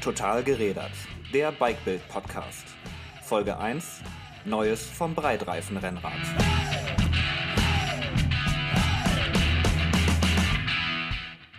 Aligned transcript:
Total 0.00 0.42
gerädert. 0.42 0.92
Der 1.30 1.52
Bikebild 1.52 2.08
Podcast. 2.08 2.64
Folge 3.22 3.58
1. 3.58 4.00
Neues 4.46 4.86
vom 4.86 5.14
Breitreifen-Rennrad. 5.14 6.14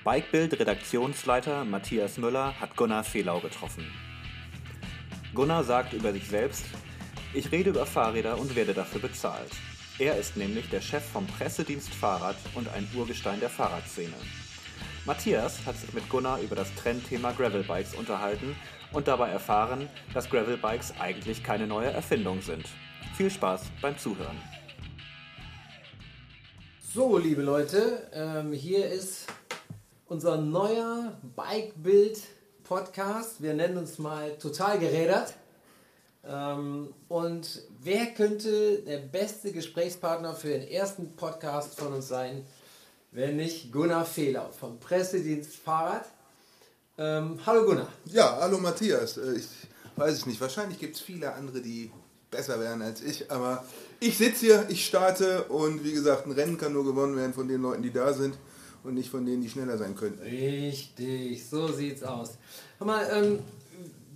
Bikebild 0.04 0.60
Redaktionsleiter 0.60 1.64
Matthias 1.66 2.18
Müller 2.18 2.60
hat 2.60 2.76
Gunnar 2.76 3.04
Fehlau 3.04 3.42
getroffen. 3.42 3.86
Gunnar 5.36 5.64
sagt 5.64 5.94
über 5.94 6.12
sich 6.12 6.28
selbst, 6.28 6.66
ich 7.36 7.52
rede 7.52 7.70
über 7.70 7.86
Fahrräder 7.86 8.40
und 8.40 8.56
werde 8.56 8.74
dafür 8.74 9.02
bezahlt. 9.02 9.52
Er 10.00 10.18
ist 10.18 10.36
nämlich 10.36 10.68
der 10.68 10.82
Chef 10.82 11.04
vom 11.06 11.28
Pressedienst 11.28 11.94
Fahrrad 11.94 12.38
und 12.56 12.68
ein 12.70 12.88
Urgestein 12.96 13.40
der 13.40 13.52
Fahrradszene. 13.52 14.16
Matthias 15.06 15.66
hat 15.66 15.78
sich 15.78 15.94
mit 15.94 16.10
Gunnar 16.10 16.42
über 16.42 16.56
das 16.56 16.74
Trendthema 16.76 17.32
Gravelbikes 17.32 17.96
unterhalten 17.96 18.56
und 18.94 19.08
dabei 19.08 19.30
erfahren, 19.30 19.90
dass 20.14 20.30
Gravelbikes 20.30 20.94
eigentlich 21.00 21.44
keine 21.44 21.66
neue 21.66 21.90
Erfindung 21.90 22.40
sind. 22.42 22.68
Viel 23.18 23.32
Spaß 23.32 23.64
beim 23.82 23.98
Zuhören. 23.98 24.38
So, 26.94 27.18
liebe 27.18 27.42
Leute, 27.42 28.08
ähm, 28.14 28.54
hier 28.54 28.86
ist 28.86 29.26
unser 30.08 30.38
neuer 30.38 31.18
Bike-Bild-Podcast. 31.36 33.42
Wir 33.42 33.56
nennen 33.56 33.78
uns 33.78 33.98
mal 33.98 34.38
Total 34.38 34.78
gerädert. 34.78 35.34
Ähm, 36.24 36.94
und 37.08 37.64
wer 37.80 38.06
könnte 38.08 38.84
der 38.84 39.00
beste 39.00 39.52
Gesprächspartner 39.52 40.36
für 40.36 40.50
den 40.50 40.68
ersten 40.68 41.16
Podcast 41.16 41.80
von 41.80 41.94
uns 41.94 42.08
sein, 42.08 42.46
wenn 43.12 43.36
nicht 43.36 43.72
Gunnar 43.72 44.06
Fehler 44.06 44.50
vom 44.52 44.80
Pressedienst 44.80 45.56
Fahrrad? 45.56 46.06
Ähm, 46.98 47.40
hallo 47.46 47.66
Gunnar. 47.66 47.88
Ja, 48.06 48.38
hallo 48.40 48.58
Matthias. 48.58 49.18
Äh, 49.18 49.34
ich 49.34 49.48
weiß 49.96 50.14
es 50.14 50.26
nicht. 50.26 50.40
Wahrscheinlich 50.40 50.80
gibt 50.80 50.96
es 50.96 51.02
viele 51.02 51.34
andere, 51.34 51.62
die 51.62 51.92
besser 52.30 52.60
wären 52.60 52.82
als 52.82 53.02
ich. 53.02 53.30
Aber 53.30 53.66
ich 54.00 54.18
sitze 54.18 54.46
hier, 54.46 54.66
ich 54.70 54.86
starte 54.86 55.44
und 55.46 55.84
wie 55.84 55.92
gesagt, 55.92 56.26
ein 56.26 56.32
Rennen 56.32 56.58
kann 56.58 56.74
nur 56.74 56.86
gewonnen 56.86 57.18
werden 57.18 57.34
von 57.34 57.48
den 57.48 57.62
Leuten, 57.62 57.84
die 57.84 57.92
da 57.92 58.14
sind 58.14 58.38
und 58.84 58.94
nicht 58.94 59.10
von 59.10 59.26
denen, 59.26 59.42
die 59.42 59.50
schneller 59.50 59.78
sein 59.78 59.96
könnten. 59.96 60.22
Richtig, 60.22 61.46
so 61.48 61.68
sieht's 61.68 62.04
aus. 62.04 62.32
Hör 62.78 62.88
mal, 62.88 63.08
ähm, 63.14 63.40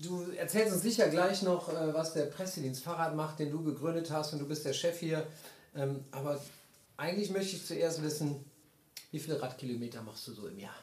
du 0.02 0.26
erzählst 0.38 0.74
uns 0.74 0.82
sicher 0.82 1.10
gleich 1.10 1.44
noch, 1.44 1.70
äh, 1.70 1.94
was 1.94 2.14
der 2.14 2.28
Pressedienst 2.28 2.84
Fahrrad 2.84 3.16
macht, 3.16 3.40
den 3.40 3.52
du 3.52 3.62
gegründet 3.62 4.10
hast 4.10 4.32
und 4.32 4.40
du 4.40 4.48
bist 4.48 4.66
der 4.66 4.74
Chef 4.74 4.98
hier. 4.98 5.28
Ähm, 5.76 6.00
aber 6.12 6.40
eigentlich 6.96 7.30
möchte 7.30 7.58
ich 7.58 7.66
zuerst 7.66 8.02
wissen, 8.02 8.46
wie 9.12 9.20
viele 9.20 9.42
Radkilometer 9.42 10.02
machst 10.02 10.28
du 10.28 10.34
so 10.34 10.48
im 10.48 10.60
Jahr? 10.60 10.76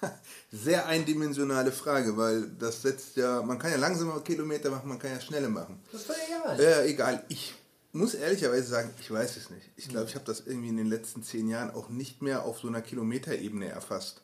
Sehr 0.52 0.86
eindimensionale 0.86 1.72
Frage, 1.72 2.16
weil 2.16 2.48
das 2.58 2.82
setzt 2.82 3.16
ja, 3.16 3.42
man 3.42 3.58
kann 3.58 3.70
ja 3.70 3.76
langsame 3.76 4.20
Kilometer 4.20 4.70
machen, 4.70 4.88
man 4.88 4.98
kann 4.98 5.10
ja 5.10 5.20
schnelle 5.20 5.48
machen. 5.48 5.80
Das 5.92 6.02
ist 6.02 6.10
doch 6.10 6.14
egal. 6.14 6.62
Ja, 6.62 6.82
egal. 6.84 7.24
Ich 7.28 7.54
muss 7.92 8.14
ehrlicherweise 8.14 8.68
sagen, 8.68 8.90
ich 9.00 9.10
weiß 9.10 9.36
es 9.36 9.50
nicht. 9.50 9.70
Ich 9.76 9.88
glaube, 9.88 10.06
ich 10.06 10.14
habe 10.14 10.24
das 10.24 10.40
irgendwie 10.46 10.68
in 10.68 10.76
den 10.76 10.86
letzten 10.86 11.22
zehn 11.22 11.48
Jahren 11.48 11.70
auch 11.70 11.88
nicht 11.88 12.22
mehr 12.22 12.44
auf 12.44 12.60
so 12.60 12.68
einer 12.68 12.82
Kilometerebene 12.82 13.68
erfasst. 13.68 14.22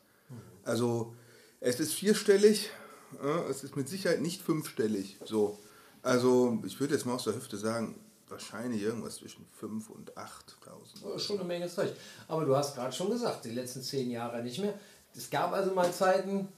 Also 0.65 1.15
es 1.61 1.81
ist 1.81 1.95
vierstellig, 1.95 2.71
ja, 3.23 3.47
es 3.49 3.65
ist 3.65 3.77
mit 3.77 3.89
Sicherheit 3.89 4.21
nicht 4.21 4.43
fünfstellig. 4.43 5.19
So. 5.25 5.59
Also 6.03 6.63
ich 6.65 6.79
würde 6.81 6.95
jetzt 6.95 7.07
mal 7.07 7.15
aus 7.15 7.25
der 7.25 7.35
Hüfte 7.35 7.57
sagen, 7.57 7.99
wahrscheinlich 8.29 8.83
irgendwas 8.83 9.17
zwischen 9.17 9.47
5.000 9.61 9.89
und 9.89 10.13
8.000. 10.17 10.64
Schon 11.19 11.39
eine 11.39 11.47
Menge 11.47 11.69
Zeug. 11.69 11.93
Aber 12.29 12.45
du 12.45 12.57
hast 12.57 12.75
gerade 12.75 12.93
schon 12.93 13.11
gesagt, 13.11 13.45
die 13.45 13.51
letzten 13.51 13.83
zehn 13.83 14.11
Jahre 14.11 14.43
nicht 14.43 14.59
mehr. 14.59 14.75
Es 15.17 15.31
gab 15.31 15.53
also 15.53 15.73
mal 15.73 15.93
Zeiten, 15.93 16.49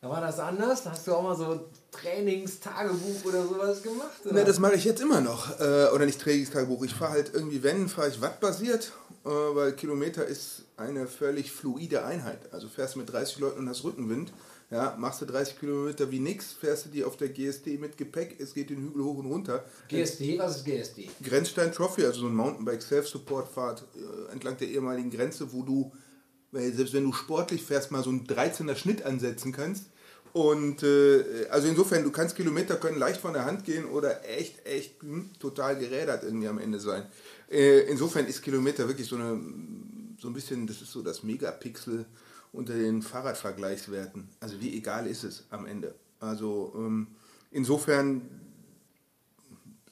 da 0.00 0.08
war 0.08 0.20
das 0.20 0.38
anders. 0.38 0.84
Da 0.84 0.92
hast 0.92 1.06
du 1.06 1.14
auch 1.14 1.22
mal 1.22 1.36
so 1.36 1.68
Trainingstagebuch 1.90 3.24
oder 3.24 3.44
sowas 3.44 3.82
gemacht? 3.82 4.24
Oder? 4.24 4.34
Ne, 4.34 4.44
das 4.44 4.58
mache 4.58 4.74
ich 4.74 4.84
jetzt 4.84 5.00
immer 5.00 5.20
noch. 5.20 5.58
Äh, 5.58 5.88
oder 5.94 6.06
nicht 6.06 6.20
Trainingstagebuch. 6.20 6.84
Ich 6.84 6.94
fahre 6.94 7.12
halt 7.12 7.32
irgendwie, 7.34 7.62
wenn, 7.62 7.88
fahre 7.88 8.08
ich 8.08 8.20
wattbasiert, 8.20 8.92
äh, 9.24 9.28
weil 9.28 9.72
Kilometer 9.72 10.24
ist 10.24 10.62
eine 10.76 11.06
völlig 11.06 11.50
fluide 11.52 12.04
Einheit. 12.04 12.38
Also 12.52 12.68
fährst 12.68 12.94
du 12.94 13.00
mit 13.00 13.12
30 13.12 13.38
Leuten 13.38 13.60
und 13.60 13.68
hast 13.68 13.84
Rückenwind. 13.84 14.32
Ja, 14.70 14.96
machst 14.98 15.20
du 15.20 15.26
30 15.26 15.60
Kilometer 15.60 16.10
wie 16.10 16.18
nix, 16.18 16.52
fährst 16.52 16.86
du 16.86 16.88
die 16.88 17.04
auf 17.04 17.16
der 17.16 17.28
GSD 17.28 17.78
mit 17.78 17.96
Gepäck, 17.96 18.40
es 18.40 18.52
geht 18.52 18.70
den 18.70 18.78
Hügel 18.78 19.04
hoch 19.04 19.18
und 19.18 19.26
runter. 19.26 19.64
GSD, 19.88 20.38
was 20.38 20.56
ist 20.56 20.64
GSD? 20.64 21.08
Grenzstein 21.22 21.70
Trophy, 21.70 22.04
also 22.04 22.22
so 22.22 22.26
ein 22.26 22.34
Mountainbike 22.34 22.82
Self-Support 22.82 23.48
Fahrt 23.48 23.84
äh, 23.94 24.32
entlang 24.32 24.56
der 24.56 24.66
ehemaligen 24.68 25.10
Grenze, 25.10 25.52
wo 25.52 25.62
du, 25.62 25.92
weil 26.50 26.72
selbst 26.72 26.94
wenn 26.94 27.04
du 27.04 27.12
sportlich 27.12 27.62
fährst, 27.62 27.92
mal 27.92 28.02
so 28.02 28.10
einen 28.10 28.26
13er 28.26 28.74
Schnitt 28.74 29.04
ansetzen 29.04 29.52
kannst. 29.52 29.84
Und 30.32 30.82
äh, 30.82 31.46
also 31.48 31.68
insofern, 31.68 32.02
du 32.02 32.10
kannst 32.10 32.34
Kilometer 32.34 32.74
können 32.74 32.98
leicht 32.98 33.20
von 33.20 33.32
der 33.32 33.44
Hand 33.44 33.64
gehen 33.64 33.86
oder 33.86 34.28
echt, 34.28 34.66
echt 34.66 35.00
hm, 35.00 35.30
total 35.38 35.78
gerädert 35.78 36.24
irgendwie 36.24 36.48
am 36.48 36.58
Ende 36.58 36.80
sein. 36.80 37.06
Äh, 37.48 37.82
insofern 37.88 38.26
ist 38.26 38.42
Kilometer 38.42 38.88
wirklich 38.88 39.06
so 39.06 39.14
eine, 39.14 39.40
so 40.18 40.26
ein 40.26 40.34
bisschen, 40.34 40.66
das 40.66 40.82
ist 40.82 40.90
so 40.90 41.02
das 41.02 41.22
Megapixel 41.22 42.04
unter 42.56 42.74
den 42.74 43.02
Fahrradvergleichswerten. 43.02 44.28
Also 44.40 44.60
wie 44.60 44.76
egal 44.76 45.06
ist 45.06 45.24
es 45.24 45.44
am 45.50 45.66
Ende. 45.66 45.94
Also 46.20 46.72
ähm, 46.76 47.08
insofern 47.50 48.22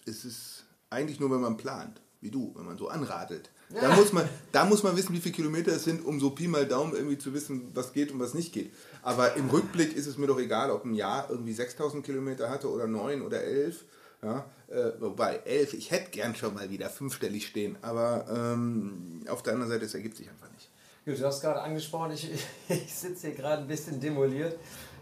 ist 0.05 0.25
es 0.25 0.65
eigentlich 0.91 1.21
nur, 1.21 1.31
wenn 1.31 1.41
man 1.41 1.57
plant, 1.57 2.01
wie 2.21 2.31
du, 2.31 2.53
wenn 2.57 2.67
man 2.67 2.79
so 2.79 2.89
anradelt. 2.89 3.51
Da, 3.81 3.95
muss 3.97 4.13
man, 4.13 4.29
da 4.53 4.65
muss 4.65 4.83
man 4.83 4.97
wissen, 4.97 5.15
wie 5.15 5.21
viele 5.21 5.35
Kilometer 5.35 5.73
es 5.73 5.85
sind, 5.85 6.05
um 6.05 6.21
so 6.21 6.31
Pi 6.31 6.47
mal 6.47 6.67
Daumen 6.67 6.95
irgendwie 6.95 7.19
zu 7.19 7.33
wissen, 7.35 7.71
was 7.75 7.93
geht 7.93 8.13
und 8.13 8.21
was 8.21 8.35
nicht 8.35 8.53
geht. 8.53 8.73
Aber 9.03 9.35
im 9.37 9.49
Rückblick 9.49 9.97
ist 9.97 10.07
es 10.07 10.19
mir 10.19 10.27
doch 10.27 10.39
egal, 10.39 10.71
ob 10.71 10.85
ein 10.85 10.95
Jahr 10.95 11.29
irgendwie 11.31 11.53
6000 11.53 12.05
Kilometer 12.05 12.51
hatte 12.51 12.71
oder 12.71 12.87
9 12.87 13.23
oder 13.23 13.43
11. 13.43 13.85
Ja, 14.23 14.47
äh, 14.69 14.93
wobei 15.01 15.37
11, 15.45 15.75
ich 15.75 15.91
hätte 15.91 16.11
gern 16.11 16.35
schon 16.35 16.55
mal 16.55 16.71
wieder 16.71 16.89
fünfstellig 16.89 17.47
stehen, 17.47 17.77
aber 17.83 18.25
ähm, 18.31 19.21
auf 19.29 19.43
der 19.43 19.53
anderen 19.53 19.71
Seite, 19.71 19.85
es 19.85 19.93
ergibt 19.93 20.17
sich 20.17 20.31
einfach 20.31 20.51
nicht. 20.53 20.71
Gut, 21.05 21.21
du 21.21 21.27
hast 21.27 21.43
gerade 21.43 21.61
angesprochen, 21.61 22.13
ich, 22.13 22.31
ich 22.71 22.95
sitze 22.95 23.27
hier 23.27 23.37
gerade 23.37 23.61
ein 23.61 23.69
bisschen 23.69 24.01
demoliert. 24.01 24.59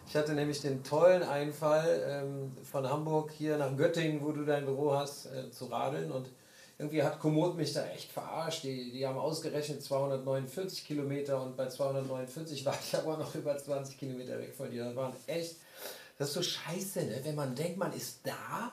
Ich 0.09 0.17
hatte 0.17 0.33
nämlich 0.33 0.61
den 0.61 0.83
tollen 0.83 1.23
Einfall 1.23 2.03
ähm, 2.05 2.57
von 2.65 2.89
Hamburg 2.89 3.31
hier 3.31 3.57
nach 3.57 3.77
Göttingen, 3.77 4.21
wo 4.21 4.33
du 4.33 4.45
dein 4.45 4.65
Büro 4.65 4.93
hast, 4.95 5.27
äh, 5.27 5.49
zu 5.53 5.67
radeln. 5.67 6.11
Und 6.11 6.29
irgendwie 6.77 7.05
hat 7.05 7.21
Komoot 7.21 7.57
mich 7.57 7.73
da 7.73 7.87
echt 7.87 8.11
verarscht. 8.11 8.65
Die, 8.65 8.91
die 8.91 9.07
haben 9.07 9.17
ausgerechnet 9.17 9.81
249 9.81 10.85
Kilometer 10.85 11.41
und 11.41 11.57
bei 11.57 11.69
249 11.69 12.65
war 12.67 12.77
ich 12.83 12.99
aber 12.99 13.17
noch 13.17 13.33
über 13.37 13.57
20 13.57 13.97
Kilometer 13.97 14.41
weg 14.41 14.53
von 14.57 14.73
dir. 14.73 14.87
Das 14.87 14.97
waren 14.97 15.13
echt, 15.29 15.55
das 16.19 16.29
ist 16.29 16.35
so 16.35 16.43
scheiße, 16.43 17.05
ne? 17.05 17.21
wenn 17.23 17.37
man 17.37 17.55
denkt, 17.55 17.79
man 17.79 17.93
ist 17.93 18.23
da 18.25 18.73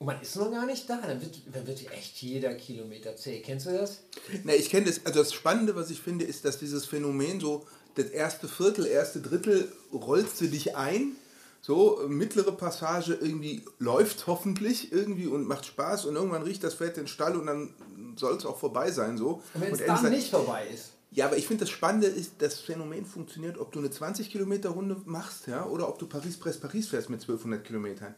und 0.00 0.06
man 0.06 0.20
ist 0.22 0.34
noch 0.36 0.50
gar 0.50 0.64
nicht 0.64 0.88
da, 0.88 0.96
dann 0.96 1.20
wird, 1.20 1.42
dann 1.52 1.66
wird 1.66 1.92
echt 1.92 2.22
jeder 2.22 2.54
Kilometer 2.54 3.16
zäh. 3.16 3.40
Kennst 3.40 3.66
du 3.66 3.72
das? 3.72 4.00
Na, 4.44 4.54
ich 4.54 4.70
kenne 4.70 4.86
das. 4.86 5.04
Also 5.04 5.18
das 5.18 5.34
Spannende, 5.34 5.76
was 5.76 5.90
ich 5.90 6.00
finde, 6.00 6.24
ist, 6.24 6.46
dass 6.46 6.58
dieses 6.58 6.86
Phänomen 6.86 7.38
so, 7.38 7.66
das 7.96 8.06
erste 8.06 8.48
Viertel, 8.48 8.86
erste 8.86 9.20
Drittel 9.20 9.70
rollst 9.92 10.40
du 10.40 10.46
dich 10.46 10.74
ein. 10.74 11.16
So, 11.60 12.00
mittlere 12.08 12.52
Passage 12.52 13.12
irgendwie 13.12 13.62
läuft 13.78 14.26
hoffentlich 14.26 14.90
irgendwie 14.90 15.26
und 15.26 15.46
macht 15.46 15.66
Spaß 15.66 16.06
und 16.06 16.16
irgendwann 16.16 16.44
riecht 16.44 16.64
das 16.64 16.76
Pferd 16.76 16.96
den 16.96 17.06
Stall 17.06 17.36
und 17.36 17.44
dann 17.44 17.74
soll 18.16 18.34
es 18.38 18.46
auch 18.46 18.58
vorbei 18.58 18.90
sein. 18.90 19.18
So. 19.18 19.42
Und 19.52 19.60
wenn 19.60 19.74
es 19.74 19.84
dann 19.84 20.10
nicht 20.10 20.30
vorbei 20.30 20.66
ist. 20.72 20.92
ja, 21.10 21.26
aber 21.26 21.36
ich 21.36 21.46
finde 21.46 21.64
das 21.64 21.70
Spannende 21.70 22.06
ist, 22.06 22.36
das 22.38 22.58
Phänomen 22.58 23.04
funktioniert, 23.04 23.58
ob 23.58 23.70
du 23.72 23.80
eine 23.80 23.90
20 23.90 24.30
Kilometer 24.30 24.70
Runde 24.70 24.96
machst, 25.04 25.46
ja, 25.46 25.66
oder 25.66 25.90
ob 25.90 25.98
du 25.98 26.06
Paris-Brest-Paris 26.06 26.88
fährst 26.88 27.10
mit 27.10 27.20
1200 27.20 27.62
Kilometern. 27.62 28.14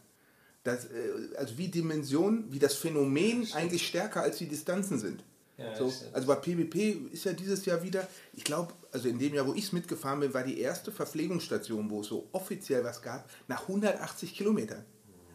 Das, 0.63 0.85
äh, 0.85 0.89
also 1.37 1.57
wie 1.57 1.67
Dimension, 1.67 2.45
wie 2.49 2.59
das 2.59 2.75
Phänomen 2.75 3.47
eigentlich 3.53 3.85
stärker 3.85 4.21
als 4.21 4.37
die 4.37 4.47
Distanzen 4.47 4.97
sind. 4.97 5.23
Ja, 5.57 5.75
so, 5.75 5.93
also 6.13 6.27
bei 6.27 6.35
PBP 6.35 7.11
ist 7.11 7.25
ja 7.25 7.33
dieses 7.33 7.65
Jahr 7.65 7.83
wieder, 7.83 8.07
ich 8.33 8.43
glaube, 8.43 8.73
also 8.91 9.07
in 9.07 9.19
dem 9.19 9.35
Jahr, 9.35 9.45
wo 9.45 9.53
ich 9.53 9.65
es 9.65 9.71
mitgefahren 9.71 10.19
bin, 10.19 10.33
war 10.33 10.43
die 10.43 10.59
erste 10.59 10.91
Verpflegungsstation, 10.91 11.89
wo 11.91 12.01
es 12.01 12.07
so 12.07 12.27
offiziell 12.31 12.83
was 12.83 13.01
gab, 13.01 13.29
nach 13.47 13.61
180 13.63 14.35
Kilometern. 14.35 14.83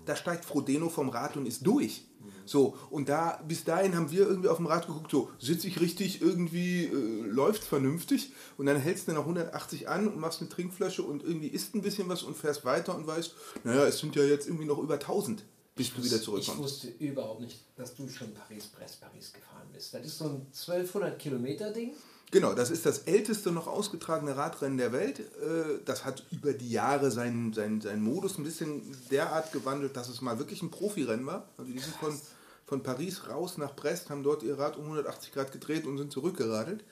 Da 0.09 0.17
steigt 0.17 0.47
Frodeno 0.47 0.89
vom 0.89 1.11
Rad 1.11 1.37
und 1.37 1.45
ist 1.47 1.67
durch. 1.67 2.05
So, 2.47 2.77
und 2.89 3.11
da, 3.11 3.43
bis 3.47 3.65
dahin 3.65 3.95
haben 3.95 4.11
wir 4.11 4.27
irgendwie 4.27 4.49
auf 4.49 4.57
dem 4.57 4.65
Rad 4.67 4.87
geguckt, 4.87 5.11
so, 5.11 5.31
sitze 5.39 5.69
ich 5.69 5.81
richtig, 5.81 6.23
irgendwie 6.23 6.85
äh, 6.87 7.27
läuft 7.27 7.63
vernünftig 7.63 8.33
und 8.57 8.65
dann 8.65 8.79
hältst 8.79 9.07
du 9.07 9.13
nach 9.13 9.21
180 9.21 9.87
an 9.89 10.09
und 10.09 10.19
machst 10.19 10.41
eine 10.41 10.49
Trinkflasche 10.49 11.03
und 11.03 11.23
irgendwie 11.23 11.49
isst 11.49 11.75
ein 11.75 11.83
bisschen 11.83 12.09
was 12.09 12.23
und 12.23 12.37
fährst 12.39 12.65
weiter 12.65 12.97
und 12.97 13.07
weißt, 13.07 13.35
naja, 13.65 13.85
es 13.85 13.99
sind 13.99 14.17
ja 14.17 14.23
jetzt 14.25 14.47
irgendwie 14.47 14.65
noch 14.65 14.79
über 14.79 14.95
1000, 14.95 15.45
bis 15.77 15.93
du 15.93 16.03
wieder 16.03 16.17
Ich 16.17 16.23
zurückkommst. 16.23 16.59
wusste 16.59 16.89
überhaupt 16.99 17.43
nicht, 17.43 17.61
dass 17.77 17.95
du 17.95 18.09
schon 18.09 18.33
Paris-Brest-Paris 18.33 19.35
gefahren 19.35 19.69
bist. 19.75 19.93
Das 19.93 20.07
ist 20.07 20.17
so 20.17 20.25
ein 20.25 20.47
1200 20.47 21.19
Kilometer 21.19 21.71
Ding. 21.71 21.93
Genau, 22.31 22.53
das 22.53 22.71
ist 22.71 22.85
das 22.85 23.01
älteste 23.01 23.51
noch 23.53 23.67
ausgetragene 23.67 24.37
Radrennen 24.37 24.77
der 24.77 24.93
Welt. 24.93 25.21
Äh, 25.21 25.81
Das 25.87 26.05
hat 26.05 26.25
über 26.31 26.53
die 26.53 26.71
Jahre 26.71 27.11
seinen, 27.11 27.55
seinen, 27.55 27.81
seinen 27.81 28.03
Modus 28.03 28.37
ein 28.37 28.45
bisschen 28.45 28.83
derart 29.11 29.53
gewandelt, 29.53 29.97
dass 29.97 30.09
es 30.09 30.21
mal 30.21 30.39
wirklich 30.39 30.63
ein 30.63 30.71
Profirennen 30.71 31.25
war. 31.25 31.49
Also 31.57 31.73
die 31.73 31.79
sind 31.79 31.95
von, 31.97 32.21
von 32.67 32.83
Paris 32.83 33.29
raus 33.31 33.57
nach 33.57 33.75
Brest, 33.75 34.11
haben 34.11 34.23
dort 34.23 34.43
ihr 34.43 34.59
Rad 34.59 34.77
um 34.77 34.85
180 34.85 35.33
Grad 35.33 35.53
gedreht 35.53 35.87
und 35.87 35.97
sind 35.97 36.13
zurückgeradelt. 36.13 36.85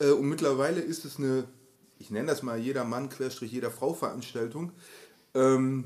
Äh, 0.00 0.10
Und 0.10 0.28
mittlerweile 0.28 0.80
ist 0.82 1.06
es 1.06 1.18
eine, 1.18 1.44
ich 1.98 2.10
nenne 2.10 2.28
das 2.28 2.42
mal 2.42 2.58
jeder 2.58 2.84
Mann, 2.84 3.08
Querstrich, 3.08 3.52
jeder 3.52 3.70
Frau 3.70 3.94
Veranstaltung. 3.94 4.72
Ähm, 5.34 5.84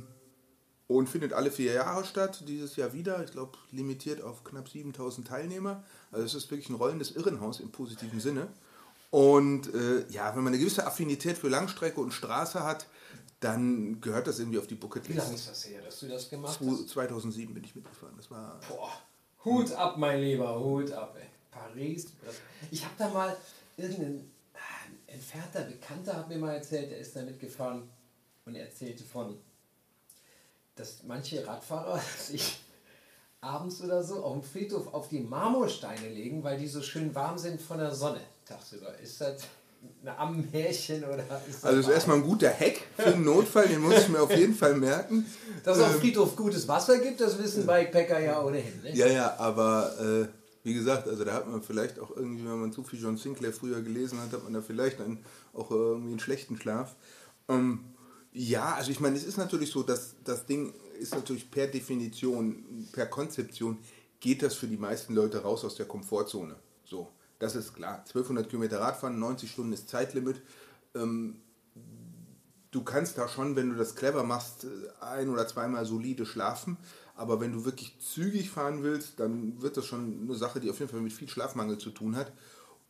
und 0.88 1.08
findet 1.08 1.34
alle 1.34 1.50
vier 1.52 1.72
Jahre 1.74 2.04
statt. 2.04 2.44
Dieses 2.48 2.74
Jahr 2.76 2.94
wieder, 2.94 3.22
ich 3.22 3.30
glaube, 3.30 3.58
limitiert 3.70 4.22
auf 4.22 4.42
knapp 4.42 4.68
7000 4.68 5.28
Teilnehmer. 5.28 5.84
Also 6.10 6.24
es 6.24 6.34
ist 6.34 6.50
wirklich 6.50 6.70
ein 6.70 6.76
rollendes 6.76 7.12
Irrenhaus 7.14 7.60
im 7.60 7.70
positiven 7.70 8.20
Sinne. 8.20 8.48
Und 9.10 9.72
äh, 9.74 10.06
ja, 10.10 10.34
wenn 10.36 10.44
man 10.44 10.52
eine 10.52 10.58
gewisse 10.58 10.86
Affinität 10.86 11.38
für 11.38 11.48
Langstrecke 11.48 12.00
und 12.00 12.12
Straße 12.12 12.62
hat, 12.62 12.86
dann 13.40 14.00
gehört 14.00 14.26
das 14.26 14.38
irgendwie 14.38 14.58
auf 14.58 14.66
die 14.66 14.74
Bucketlist. 14.74 15.16
Wie 15.16 15.22
lange 15.22 15.34
ist 15.34 15.48
das 15.48 15.66
her, 15.66 15.80
dass 15.82 16.00
du 16.00 16.08
das 16.08 16.28
gemacht 16.28 16.58
hast? 16.60 16.88
2007 16.88 17.54
bin 17.54 17.64
ich 17.64 17.74
mitgefahren. 17.74 18.14
Das 18.16 18.30
war. 18.30 18.60
Boah, 18.68 18.92
Hut 19.44 19.72
ab, 19.72 19.96
mein 19.96 20.20
Lieber, 20.20 20.58
Hut 20.60 20.92
ab. 20.92 21.16
Ey. 21.18 21.26
Paris. 21.50 22.06
Ich 22.70 22.84
habe 22.84 22.94
da 22.98 23.08
mal 23.08 23.36
irgendein 23.76 24.30
ah, 24.54 24.58
entfernter 25.06 25.62
Bekannter 25.62 26.16
hat 26.16 26.28
mir 26.28 26.38
mal 26.38 26.54
erzählt, 26.54 26.90
der 26.90 26.98
ist 26.98 27.16
da 27.16 27.22
mitgefahren 27.22 27.88
und 28.44 28.54
er 28.54 28.66
erzählte 28.66 29.04
von, 29.04 29.38
dass 30.74 31.02
manche 31.04 31.46
Radfahrer 31.46 31.98
sich 32.18 32.60
abends 33.40 33.80
oder 33.80 34.02
so 34.02 34.22
auf 34.22 34.34
dem 34.34 34.42
Friedhof 34.42 34.92
auf 34.92 35.08
die 35.08 35.20
Marmorsteine 35.20 36.08
legen, 36.08 36.42
weil 36.42 36.58
die 36.58 36.68
so 36.68 36.82
schön 36.82 37.14
warm 37.14 37.38
sind 37.38 37.60
von 37.60 37.78
der 37.78 37.94
Sonne 37.94 38.20
tagsüber. 38.48 38.98
Ist 39.02 39.20
das 39.20 39.42
ein 40.02 40.08
Ammenmärchen 40.08 41.04
oder 41.04 41.18
ist 41.48 41.62
das 41.62 41.64
Also 41.64 41.80
ist 41.80 41.88
erstmal 41.88 42.16
ein 42.16 42.22
guter 42.22 42.50
Hack 42.50 42.80
für 42.96 43.12
den 43.12 43.24
Notfall, 43.24 43.68
den 43.68 43.80
muss 43.80 43.98
ich 43.98 44.08
mir 44.08 44.20
auf 44.20 44.34
jeden 44.34 44.54
Fall 44.54 44.74
merken. 44.74 45.24
Dass 45.62 45.76
es 45.76 45.84
auf 45.84 45.94
Ähm, 45.94 46.00
Friedhof 46.00 46.36
gutes 46.36 46.66
Wasser 46.66 46.98
gibt, 46.98 47.20
das 47.20 47.38
wissen 47.38 47.66
Bikepacker 47.66 48.18
ja 48.18 48.42
ohnehin. 48.42 48.82
Ne? 48.82 48.96
Ja, 48.96 49.06
ja, 49.06 49.36
aber 49.38 49.94
äh, 50.00 50.28
wie 50.64 50.74
gesagt, 50.74 51.06
also 51.08 51.24
da 51.24 51.32
hat 51.32 51.48
man 51.48 51.62
vielleicht 51.62 51.98
auch 52.00 52.10
irgendwie, 52.16 52.44
wenn 52.44 52.60
man 52.60 52.72
zu 52.72 52.82
viel 52.82 53.00
John 53.00 53.16
Sinclair 53.16 53.52
früher 53.52 53.80
gelesen 53.80 54.20
hat, 54.20 54.32
hat 54.32 54.42
man 54.42 54.52
da 54.52 54.62
vielleicht 54.62 55.00
dann 55.00 55.18
auch 55.52 55.70
irgendwie 55.70 56.10
einen 56.10 56.20
schlechten 56.20 56.56
Schlaf. 56.56 56.96
Ähm, 57.48 57.84
ja, 58.32 58.74
also 58.74 58.90
ich 58.90 59.00
meine, 59.00 59.16
es 59.16 59.24
ist 59.24 59.36
natürlich 59.36 59.70
so, 59.70 59.82
dass 59.82 60.14
das 60.24 60.44
Ding 60.46 60.74
ist 60.98 61.14
natürlich 61.14 61.50
per 61.50 61.68
Definition, 61.68 62.88
per 62.92 63.06
Konzeption, 63.06 63.78
geht 64.20 64.42
das 64.42 64.54
für 64.54 64.66
die 64.66 64.76
meisten 64.76 65.14
Leute 65.14 65.42
raus 65.42 65.64
aus 65.64 65.76
der 65.76 65.86
Komfortzone. 65.86 66.56
Das 67.38 67.54
ist 67.54 67.74
klar. 67.74 67.98
1200 67.98 68.48
Kilometer 68.48 68.80
Radfahren, 68.80 69.18
90 69.18 69.50
Stunden 69.50 69.72
ist 69.72 69.88
Zeitlimit. 69.88 70.40
Ähm, 70.94 71.40
du 72.70 72.82
kannst 72.82 73.18
da 73.18 73.28
schon, 73.28 73.56
wenn 73.56 73.70
du 73.70 73.76
das 73.76 73.94
clever 73.94 74.24
machst, 74.24 74.66
ein 75.00 75.28
oder 75.28 75.46
zweimal 75.46 75.84
solide 75.84 76.26
schlafen. 76.26 76.76
Aber 77.14 77.40
wenn 77.40 77.52
du 77.52 77.64
wirklich 77.64 77.98
zügig 78.00 78.50
fahren 78.50 78.82
willst, 78.82 79.18
dann 79.18 79.60
wird 79.60 79.76
das 79.76 79.86
schon 79.86 80.22
eine 80.22 80.34
Sache, 80.36 80.60
die 80.60 80.70
auf 80.70 80.78
jeden 80.78 80.90
Fall 80.90 81.00
mit 81.00 81.12
viel 81.12 81.28
Schlafmangel 81.28 81.78
zu 81.78 81.90
tun 81.90 82.16
hat. 82.16 82.32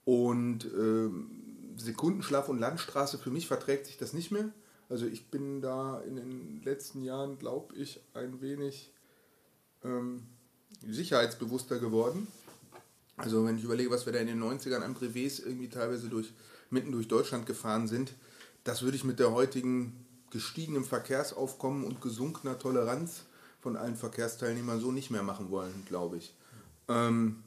Und 0.05 0.65
ähm, 0.65 1.75
Sekundenschlaf 1.77 2.49
und 2.49 2.59
Landstraße, 2.59 3.19
für 3.19 3.31
mich 3.31 3.47
verträgt 3.47 3.87
sich 3.87 3.97
das 3.97 4.13
nicht 4.13 4.31
mehr. 4.31 4.51
Also 4.89 5.07
ich 5.07 5.31
bin 5.31 5.61
da 5.61 6.01
in 6.01 6.17
den 6.17 6.63
letzten 6.63 7.03
Jahren, 7.03 7.39
glaube 7.39 7.75
ich, 7.77 8.01
ein 8.15 8.41
wenig 8.41 8.93
ähm, 9.85 10.27
sicherheitsbewusster 10.87 11.79
geworden. 11.79 12.27
Also 13.19 13.45
wenn 13.45 13.59
ich 13.59 13.65
überlege, 13.65 13.91
was 13.91 14.07
wir 14.07 14.13
da 14.13 14.21
in 14.21 14.29
den 14.29 14.43
90ern 14.43 14.81
an 14.81 14.95
Brevets 14.95 15.41
irgendwie 15.41 15.69
teilweise 15.69 16.09
durch, 16.09 16.33
mitten 16.71 16.93
durch 16.93 17.09
Deutschland 17.09 17.47
gefahren 17.47 17.89
sind, 17.89 18.15
das 18.65 18.83
würde 18.83 18.97
ich 18.97 19.05
mit 19.05 19.19
der 19.19 19.33
heutigen 19.33 19.93
gestiegenen 20.31 20.85
Verkehrsaufkommen 20.85 21.85
und 21.85 22.01
gesunkener 22.01 22.59
Toleranz 22.59 23.25
von 23.61 23.77
allen 23.77 23.97
Verkehrsteilnehmern 23.97 24.81
so 24.81 24.93
nicht 24.93 25.11
mehr 25.11 25.23
machen 25.23 25.51
wollen, 25.51 25.85
glaube 25.87 26.19
ich. 26.19 26.35
Ähm, 26.89 27.43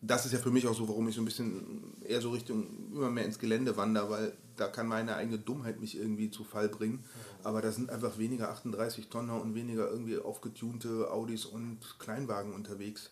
das 0.00 0.26
ist 0.26 0.32
ja 0.32 0.38
für 0.38 0.52
mich 0.52 0.66
auch 0.68 0.74
so, 0.74 0.88
warum 0.88 1.08
ich 1.08 1.16
so 1.16 1.22
ein 1.22 1.24
bisschen 1.24 1.96
eher 2.04 2.20
so 2.20 2.30
Richtung 2.30 2.92
immer 2.92 3.10
mehr 3.10 3.24
ins 3.24 3.38
Gelände 3.38 3.76
wandere, 3.76 4.10
weil 4.10 4.32
da 4.56 4.68
kann 4.68 4.86
meine 4.86 5.16
eigene 5.16 5.38
Dummheit 5.38 5.80
mich 5.80 5.96
irgendwie 5.96 6.30
zu 6.30 6.44
Fall 6.44 6.68
bringen. 6.68 7.04
Aber 7.42 7.62
da 7.62 7.72
sind 7.72 7.90
einfach 7.90 8.18
weniger 8.18 8.50
38 8.50 9.08
Tonner 9.08 9.40
und 9.40 9.54
weniger 9.54 9.90
irgendwie 9.90 10.18
aufgetunte 10.18 11.10
Audis 11.10 11.44
und 11.44 11.78
Kleinwagen 11.98 12.52
unterwegs. 12.52 13.10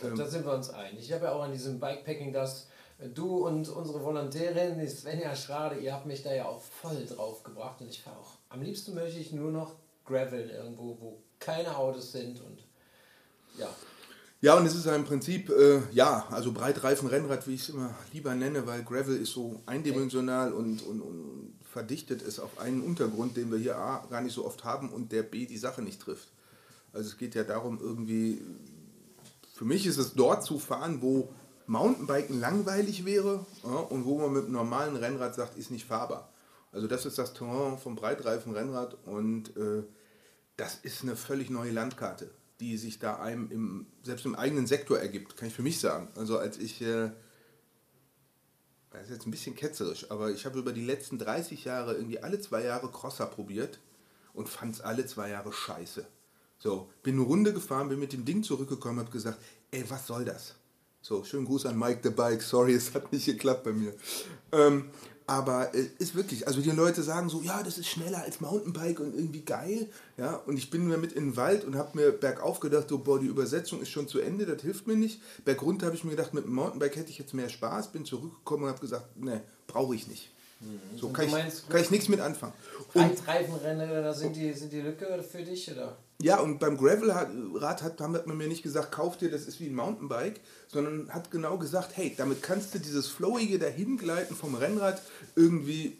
Glaube, 0.00 0.16
da 0.16 0.26
sind 0.26 0.44
wir 0.44 0.52
uns 0.52 0.70
einig. 0.70 1.00
Ich 1.00 1.12
habe 1.12 1.26
ja 1.26 1.32
auch 1.32 1.42
an 1.42 1.52
diesem 1.52 1.80
Bikepacking 1.80 2.32
das, 2.32 2.68
du 3.14 3.46
und 3.46 3.68
unsere 3.68 4.02
Volontärin, 4.02 4.78
die 4.78 4.88
Svenja 4.88 5.34
Schrade, 5.34 5.78
ihr 5.78 5.92
habt 5.92 6.06
mich 6.06 6.22
da 6.22 6.34
ja 6.34 6.46
auch 6.46 6.60
voll 6.60 7.06
drauf 7.06 7.42
gebracht 7.42 7.80
und 7.80 7.88
ich 7.88 8.02
fahre 8.02 8.18
auch. 8.18 8.38
Am 8.48 8.62
liebsten 8.62 8.94
möchte 8.94 9.18
ich 9.18 9.32
nur 9.32 9.50
noch 9.50 9.74
Gravel 10.04 10.50
irgendwo, 10.50 10.96
wo 11.00 11.22
keine 11.38 11.76
Autos 11.76 12.12
sind 12.12 12.40
und 12.40 12.58
ja. 13.58 13.68
Ja, 14.40 14.54
und 14.54 14.66
es 14.66 14.76
ist 14.76 14.86
ja 14.86 14.94
im 14.94 15.04
Prinzip, 15.04 15.50
äh, 15.50 15.80
ja, 15.90 16.24
also 16.30 16.52
Breitreifen-Rennrad, 16.52 17.48
wie 17.48 17.54
ich 17.54 17.62
es 17.62 17.70
immer 17.70 17.92
lieber 18.12 18.36
nenne, 18.36 18.64
weil 18.68 18.84
Gravel 18.84 19.16
ist 19.16 19.32
so 19.32 19.60
eindimensional 19.66 20.52
und, 20.52 20.86
und, 20.86 21.00
und 21.00 21.54
verdichtet 21.68 22.22
ist 22.22 22.38
auf 22.38 22.60
einen 22.60 22.82
Untergrund, 22.82 23.36
den 23.36 23.50
wir 23.50 23.58
hier 23.58 23.76
A 23.76 24.06
gar 24.08 24.20
nicht 24.20 24.32
so 24.32 24.46
oft 24.46 24.62
haben 24.62 24.90
und 24.90 25.10
der 25.10 25.24
B 25.24 25.46
die 25.46 25.58
Sache 25.58 25.82
nicht 25.82 26.00
trifft. 26.00 26.28
Also 26.92 27.10
es 27.10 27.18
geht 27.18 27.34
ja 27.34 27.42
darum, 27.42 27.80
irgendwie, 27.80 28.40
für 29.58 29.64
mich 29.64 29.86
ist 29.86 29.98
es 29.98 30.14
dort 30.14 30.44
zu 30.44 30.60
fahren, 30.60 31.02
wo 31.02 31.34
Mountainbiken 31.66 32.38
langweilig 32.38 33.04
wäre 33.04 33.44
ja, 33.64 33.70
und 33.70 34.04
wo 34.04 34.16
man 34.16 34.32
mit 34.32 34.44
einem 34.44 34.52
normalen 34.52 34.94
Rennrad 34.94 35.34
sagt, 35.34 35.58
ist 35.58 35.72
nicht 35.72 35.84
fahrbar. 35.84 36.32
Also 36.70 36.86
das 36.86 37.04
ist 37.06 37.18
das 37.18 37.34
Terrain 37.34 37.76
vom 37.76 37.96
Breitreifen-Rennrad 37.96 38.96
und 39.04 39.56
äh, 39.56 39.82
das 40.56 40.76
ist 40.76 41.02
eine 41.02 41.16
völlig 41.16 41.50
neue 41.50 41.72
Landkarte, 41.72 42.30
die 42.60 42.76
sich 42.76 43.00
da 43.00 43.16
einem 43.16 43.50
im, 43.50 43.86
selbst 44.04 44.26
im 44.26 44.36
eigenen 44.36 44.68
Sektor 44.68 44.96
ergibt, 44.96 45.36
kann 45.36 45.48
ich 45.48 45.54
für 45.54 45.62
mich 45.62 45.80
sagen. 45.80 46.06
Also 46.14 46.38
als 46.38 46.56
ich, 46.58 46.80
äh, 46.80 47.10
das 48.90 49.02
ist 49.06 49.10
jetzt 49.10 49.26
ein 49.26 49.32
bisschen 49.32 49.56
ketzerisch, 49.56 50.08
aber 50.08 50.30
ich 50.30 50.46
habe 50.46 50.60
über 50.60 50.72
die 50.72 50.84
letzten 50.84 51.18
30 51.18 51.64
Jahre 51.64 51.94
irgendwie 51.94 52.20
alle 52.22 52.40
zwei 52.40 52.62
Jahre 52.62 52.92
Crosser 52.92 53.26
probiert 53.26 53.80
und 54.34 54.48
fand 54.48 54.76
es 54.76 54.80
alle 54.82 55.04
zwei 55.04 55.30
Jahre 55.30 55.52
scheiße. 55.52 56.06
So, 56.58 56.90
bin 57.02 57.14
eine 57.14 57.22
Runde 57.22 57.52
gefahren, 57.52 57.88
bin 57.88 58.00
mit 58.00 58.12
dem 58.12 58.24
Ding 58.24 58.42
zurückgekommen, 58.42 58.98
habe 58.98 59.10
gesagt, 59.10 59.38
ey, 59.70 59.84
was 59.88 60.06
soll 60.06 60.24
das? 60.24 60.56
So, 61.00 61.22
schönen 61.22 61.46
Gruß 61.46 61.66
an 61.66 61.78
Mike 61.78 62.00
the 62.02 62.10
Bike, 62.10 62.42
sorry, 62.42 62.74
es 62.74 62.94
hat 62.94 63.12
nicht 63.12 63.26
geklappt 63.26 63.64
bei 63.64 63.72
mir. 63.72 63.94
Ähm, 64.50 64.90
aber 65.28 65.74
es 65.74 65.88
ist 65.98 66.14
wirklich, 66.14 66.48
also 66.48 66.62
die 66.62 66.70
Leute 66.70 67.02
sagen 67.02 67.28
so, 67.28 67.42
ja, 67.42 67.62
das 67.62 67.76
ist 67.76 67.86
schneller 67.86 68.22
als 68.22 68.40
Mountainbike 68.40 68.98
und 68.98 69.14
irgendwie 69.14 69.42
geil. 69.42 69.88
Ja, 70.16 70.36
und 70.36 70.56
ich 70.56 70.70
bin 70.70 70.88
mit 70.88 71.12
in 71.12 71.26
den 71.26 71.36
Wald 71.36 71.64
und 71.64 71.76
habe 71.76 71.96
mir 71.98 72.12
bergauf 72.12 72.60
gedacht, 72.60 72.88
so, 72.88 72.98
boah, 72.98 73.20
die 73.20 73.26
Übersetzung 73.26 73.82
ist 73.82 73.90
schon 73.90 74.08
zu 74.08 74.20
Ende, 74.20 74.46
das 74.46 74.62
hilft 74.62 74.86
mir 74.86 74.96
nicht. 74.96 75.20
Bergunter 75.44 75.86
habe 75.86 75.96
ich 75.96 76.02
mir 76.02 76.12
gedacht, 76.12 76.32
mit 76.32 76.44
dem 76.44 76.54
Mountainbike 76.54 76.96
hätte 76.96 77.10
ich 77.10 77.18
jetzt 77.18 77.34
mehr 77.34 77.50
Spaß, 77.50 77.92
bin 77.92 78.06
zurückgekommen 78.06 78.64
und 78.64 78.70
habe 78.70 78.80
gesagt, 78.80 79.16
ne, 79.18 79.44
brauche 79.66 79.94
ich 79.94 80.08
nicht. 80.08 80.30
So 80.96 81.06
Und 81.06 81.12
kann 81.12 81.26
ich, 81.26 81.32
meinst- 81.32 81.70
kann 81.70 81.80
ich 81.80 81.90
nichts 81.90 82.08
mit 82.08 82.20
anfangen. 82.20 82.52
Und 82.92 82.92
Breitreifenrennen, 83.24 83.90
da 83.90 84.12
sind 84.12 84.34
die, 84.34 84.52
sind 84.52 84.72
die 84.72 84.80
Lücke 84.80 85.22
für 85.22 85.42
dich 85.42 85.70
oder? 85.70 85.96
ja, 86.20 86.40
und 86.40 86.58
beim 86.58 86.76
Gravel-Rad 86.76 87.82
hat, 87.82 88.00
hat 88.00 88.26
man 88.26 88.36
mir 88.36 88.48
nicht 88.48 88.64
gesagt, 88.64 88.90
kauf 88.90 89.16
dir, 89.16 89.30
das 89.30 89.46
ist 89.46 89.60
wie 89.60 89.66
ein 89.66 89.74
Mountainbike, 89.74 90.40
sondern 90.66 91.14
hat 91.14 91.30
genau 91.30 91.58
gesagt, 91.58 91.96
hey, 91.96 92.12
damit 92.16 92.42
kannst 92.42 92.74
du 92.74 92.80
dieses 92.80 93.06
flowige 93.06 93.58
Dahingleiten 93.60 94.34
vom 94.34 94.56
Rennrad 94.56 95.00
irgendwie 95.36 95.96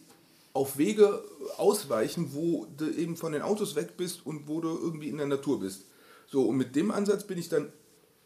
auf 0.54 0.76
Wege 0.76 1.22
ausweichen, 1.56 2.30
wo 2.32 2.66
du 2.76 2.90
eben 2.90 3.16
von 3.16 3.30
den 3.32 3.42
Autos 3.42 3.76
weg 3.76 3.96
bist 3.96 4.26
und 4.26 4.48
wo 4.48 4.60
du 4.60 4.70
irgendwie 4.76 5.08
in 5.08 5.18
der 5.18 5.26
Natur 5.28 5.60
bist. 5.60 5.84
So, 6.26 6.42
und 6.48 6.56
mit 6.56 6.74
dem 6.74 6.90
Ansatz 6.90 7.24
bin 7.24 7.38
ich 7.38 7.48
dann 7.48 7.72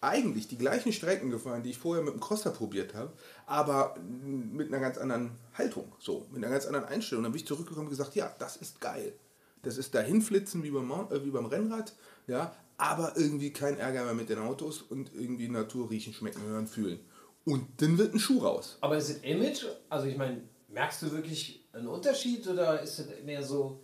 eigentlich 0.02 0.48
die 0.48 0.58
gleichen 0.58 0.92
Strecken 0.92 1.30
gefahren, 1.30 1.62
die 1.62 1.70
ich 1.70 1.78
vorher 1.78 2.02
mit 2.02 2.12
dem 2.12 2.20
Crosser 2.20 2.50
probiert 2.50 2.92
habe, 2.94 3.12
aber 3.46 3.94
mit 4.00 4.68
einer 4.68 4.80
ganz 4.80 4.98
anderen 4.98 5.38
Haltung, 5.54 5.92
so, 5.98 6.26
mit 6.30 6.42
einer 6.42 6.52
ganz 6.52 6.66
anderen 6.66 6.86
Einstellung. 6.86 7.22
Dann 7.22 7.32
bin 7.32 7.40
ich 7.40 7.46
zurückgekommen 7.46 7.86
und 7.86 7.90
gesagt, 7.90 8.16
ja, 8.16 8.34
das 8.38 8.56
ist 8.56 8.80
geil. 8.80 9.14
Das 9.62 9.78
ist 9.78 9.94
dahinflitzen 9.94 10.64
wie 10.64 10.72
beim, 10.72 10.90
äh, 10.90 11.24
wie 11.24 11.30
beim 11.30 11.46
Rennrad, 11.46 11.94
ja, 12.26 12.52
aber 12.78 13.12
irgendwie 13.16 13.52
kein 13.52 13.78
Ärger 13.78 14.04
mehr 14.04 14.14
mit 14.14 14.28
den 14.28 14.40
Autos 14.40 14.82
und 14.82 15.14
irgendwie 15.14 15.48
Natur 15.48 15.88
riechen, 15.88 16.12
schmecken, 16.12 16.42
hören, 16.42 16.66
fühlen. 16.66 16.98
Und 17.44 17.80
dann 17.80 17.96
wird 17.96 18.12
ein 18.12 18.18
Schuh 18.18 18.40
raus. 18.40 18.78
Aber 18.80 18.96
ist 18.96 19.08
es 19.08 19.18
Image? 19.18 19.66
Also 19.88 20.06
ich 20.06 20.16
meine, 20.16 20.42
merkst 20.68 21.02
du 21.02 21.12
wirklich 21.12 21.64
einen 21.72 21.86
Unterschied 21.86 22.46
oder 22.48 22.82
ist 22.82 22.98
es 22.98 23.06
mehr 23.24 23.44
so 23.44 23.80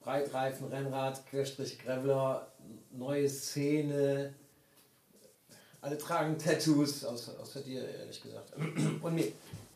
Breitreifen, 0.00 0.68
Rennrad, 0.68 1.26
Querstrich, 1.26 1.78
Graveler, 1.78 2.52
neue 2.92 3.28
Szene? 3.30 4.34
Alle 5.84 5.98
tragen 5.98 6.38
Tattoos, 6.38 7.04
außer, 7.04 7.32
außer 7.42 7.60
dir, 7.60 7.86
ehrlich 7.86 8.22
gesagt. 8.22 8.54
Und 9.02 9.14
mir. 9.14 9.30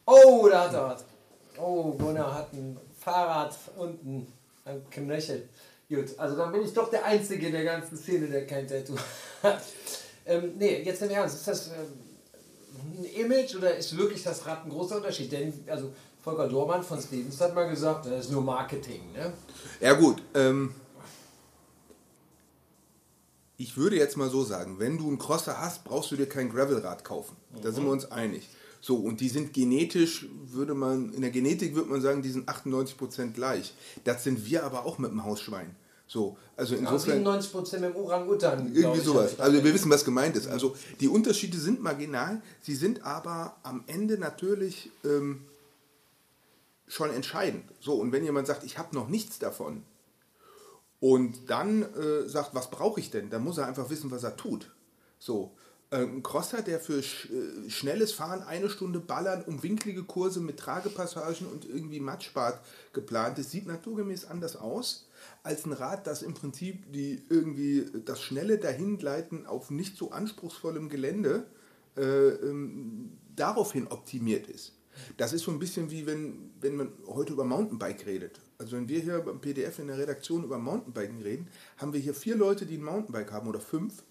Oh, 0.06 0.48
da 0.50 0.64
hat 0.64 0.72
er 0.72 0.84
was. 0.84 1.04
Oh, 1.58 1.92
Gunnar 1.92 2.34
hat 2.34 2.50
ein 2.54 2.78
Fahrrad 2.98 3.54
unten 3.76 4.26
am 4.64 4.88
Knöchel. 4.88 5.46
Gut, 5.86 6.18
also 6.18 6.34
dann 6.34 6.50
bin 6.50 6.62
ich 6.62 6.72
doch 6.72 6.88
der 6.88 7.04
Einzige 7.04 7.48
in 7.48 7.52
der 7.52 7.64
ganzen 7.64 7.98
Szene, 7.98 8.26
der 8.26 8.46
kein 8.46 8.66
Tattoo 8.66 8.96
hat. 9.42 9.62
Ähm, 10.24 10.54
nee, 10.58 10.82
jetzt 10.82 11.02
im 11.02 11.10
Ernst, 11.10 11.36
ist 11.36 11.48
das 11.48 11.66
ähm, 11.68 13.00
ein 13.00 13.04
Image 13.04 13.56
oder 13.56 13.76
ist 13.76 13.94
wirklich 13.94 14.22
das 14.22 14.46
Rad 14.46 14.64
ein 14.64 14.70
großer 14.70 14.96
Unterschied? 14.96 15.30
Denn, 15.30 15.52
also 15.66 15.92
Volker 16.24 16.48
Dormann 16.48 16.82
von 16.82 16.98
Stevens 17.02 17.38
hat 17.38 17.54
mal 17.54 17.68
gesagt, 17.68 18.06
das 18.06 18.24
ist 18.24 18.32
nur 18.32 18.42
Marketing. 18.42 19.12
Ne? 19.12 19.30
Ja 19.78 19.92
gut, 19.92 20.22
ähm, 20.34 20.74
ich 23.58 23.76
würde 23.76 23.96
jetzt 23.96 24.16
mal 24.16 24.30
so 24.30 24.44
sagen, 24.44 24.78
wenn 24.78 24.96
du 24.98 25.08
einen 25.08 25.18
Crosser 25.18 25.60
hast, 25.60 25.84
brauchst 25.84 26.10
du 26.12 26.16
dir 26.16 26.28
kein 26.28 26.48
Gravelrad 26.48 27.04
kaufen. 27.04 27.36
Da 27.60 27.72
sind 27.72 27.84
wir 27.84 27.90
uns 27.90 28.10
einig. 28.10 28.48
So, 28.80 28.96
und 28.96 29.20
die 29.20 29.28
sind 29.28 29.52
genetisch, 29.52 30.26
würde 30.46 30.74
man, 30.74 31.12
in 31.12 31.22
der 31.22 31.32
Genetik 31.32 31.74
würde 31.74 31.90
man 31.90 32.00
sagen, 32.00 32.22
die 32.22 32.30
sind 32.30 32.48
98% 32.48 33.32
gleich. 33.32 33.74
Das 34.04 34.22
sind 34.22 34.46
wir 34.46 34.62
aber 34.62 34.86
auch 34.86 34.98
mit 34.98 35.10
dem 35.10 35.24
Hausschwein. 35.24 35.74
So, 36.06 36.38
also 36.56 36.74
Ja, 36.74 36.80
insofern 36.80 37.24
97% 37.26 37.80
mit 37.80 37.90
dem 37.90 37.96
Orang-Utan. 37.96 38.72
irgendwie 38.72 39.00
sowas. 39.00 39.40
Also 39.40 39.62
wir 39.64 39.74
wissen, 39.74 39.90
was 39.90 40.04
gemeint 40.04 40.36
ist. 40.36 40.46
Also 40.46 40.76
die 41.00 41.08
Unterschiede 41.08 41.58
sind 41.58 41.82
marginal, 41.82 42.40
sie 42.62 42.76
sind 42.76 43.02
aber 43.02 43.56
am 43.64 43.82
Ende 43.88 44.16
natürlich 44.18 44.90
ähm, 45.04 45.42
schon 46.86 47.10
entscheidend. 47.10 47.64
So, 47.80 47.94
und 47.94 48.12
wenn 48.12 48.24
jemand 48.24 48.46
sagt, 48.46 48.62
ich 48.62 48.78
habe 48.78 48.94
noch 48.94 49.08
nichts 49.08 49.40
davon 49.40 49.82
und 51.00 51.50
dann 51.50 51.82
äh, 51.82 52.28
sagt, 52.28 52.54
was 52.54 52.70
brauche 52.70 53.00
ich 53.00 53.10
denn, 53.10 53.30
dann 53.30 53.44
muss 53.44 53.58
er 53.58 53.66
einfach 53.66 53.90
wissen, 53.90 54.10
was 54.10 54.24
er 54.24 54.36
tut. 54.36 54.70
So, 55.18 55.56
äh, 55.90 55.98
ein 55.98 56.22
Crosser, 56.22 56.62
der 56.62 56.80
für 56.80 57.02
sch 57.02 57.30
äh, 57.30 57.70
schnelles 57.70 58.12
Fahren 58.12 58.42
eine 58.42 58.68
Stunde 58.68 59.00
ballern, 59.00 59.44
um 59.46 59.62
winklige 59.62 60.04
Kurse 60.04 60.40
mit 60.40 60.58
Tragepassagen 60.58 61.46
und 61.46 61.64
irgendwie 61.64 62.00
Matschbad 62.00 62.60
geplant 62.92 63.38
ist, 63.38 63.50
sieht 63.50 63.66
naturgemäß 63.66 64.26
anders 64.26 64.56
aus 64.56 65.08
als 65.42 65.64
ein 65.64 65.72
Rad, 65.72 66.06
das 66.06 66.22
im 66.22 66.34
Prinzip 66.34 66.92
die 66.92 67.22
irgendwie 67.28 67.86
das 68.04 68.20
schnelle 68.20 68.58
Dahingleiten 68.58 69.46
auf 69.46 69.70
nicht 69.70 69.96
so 69.96 70.10
anspruchsvollem 70.10 70.88
Gelände 70.88 71.46
äh, 71.96 72.02
ähm, 72.02 73.18
daraufhin 73.34 73.88
optimiert 73.88 74.48
ist. 74.48 74.74
Das 75.16 75.32
ist 75.32 75.44
so 75.44 75.52
ein 75.52 75.58
bisschen 75.58 75.90
wie 75.90 76.06
wenn, 76.06 76.50
wenn 76.60 76.76
man 76.76 76.92
heute 77.06 77.32
über 77.32 77.44
Mountainbike 77.44 78.04
redet. 78.06 78.40
Also 78.58 78.76
wenn 78.76 78.88
wir 78.88 79.00
hier 79.00 79.20
beim 79.20 79.40
PDF 79.40 79.78
in 79.78 79.86
der 79.86 79.98
Redaktion 79.98 80.42
über 80.42 80.58
Mountainbiken 80.58 81.22
reden, 81.22 81.46
haben 81.76 81.92
wir 81.92 82.00
hier 82.00 82.14
vier 82.14 82.36
Leute, 82.36 82.66
die 82.66 82.76
ein 82.76 82.82
Mountainbike 82.84 83.30
haben 83.30 83.48
oder 83.48 83.60
fünf. 83.60 84.02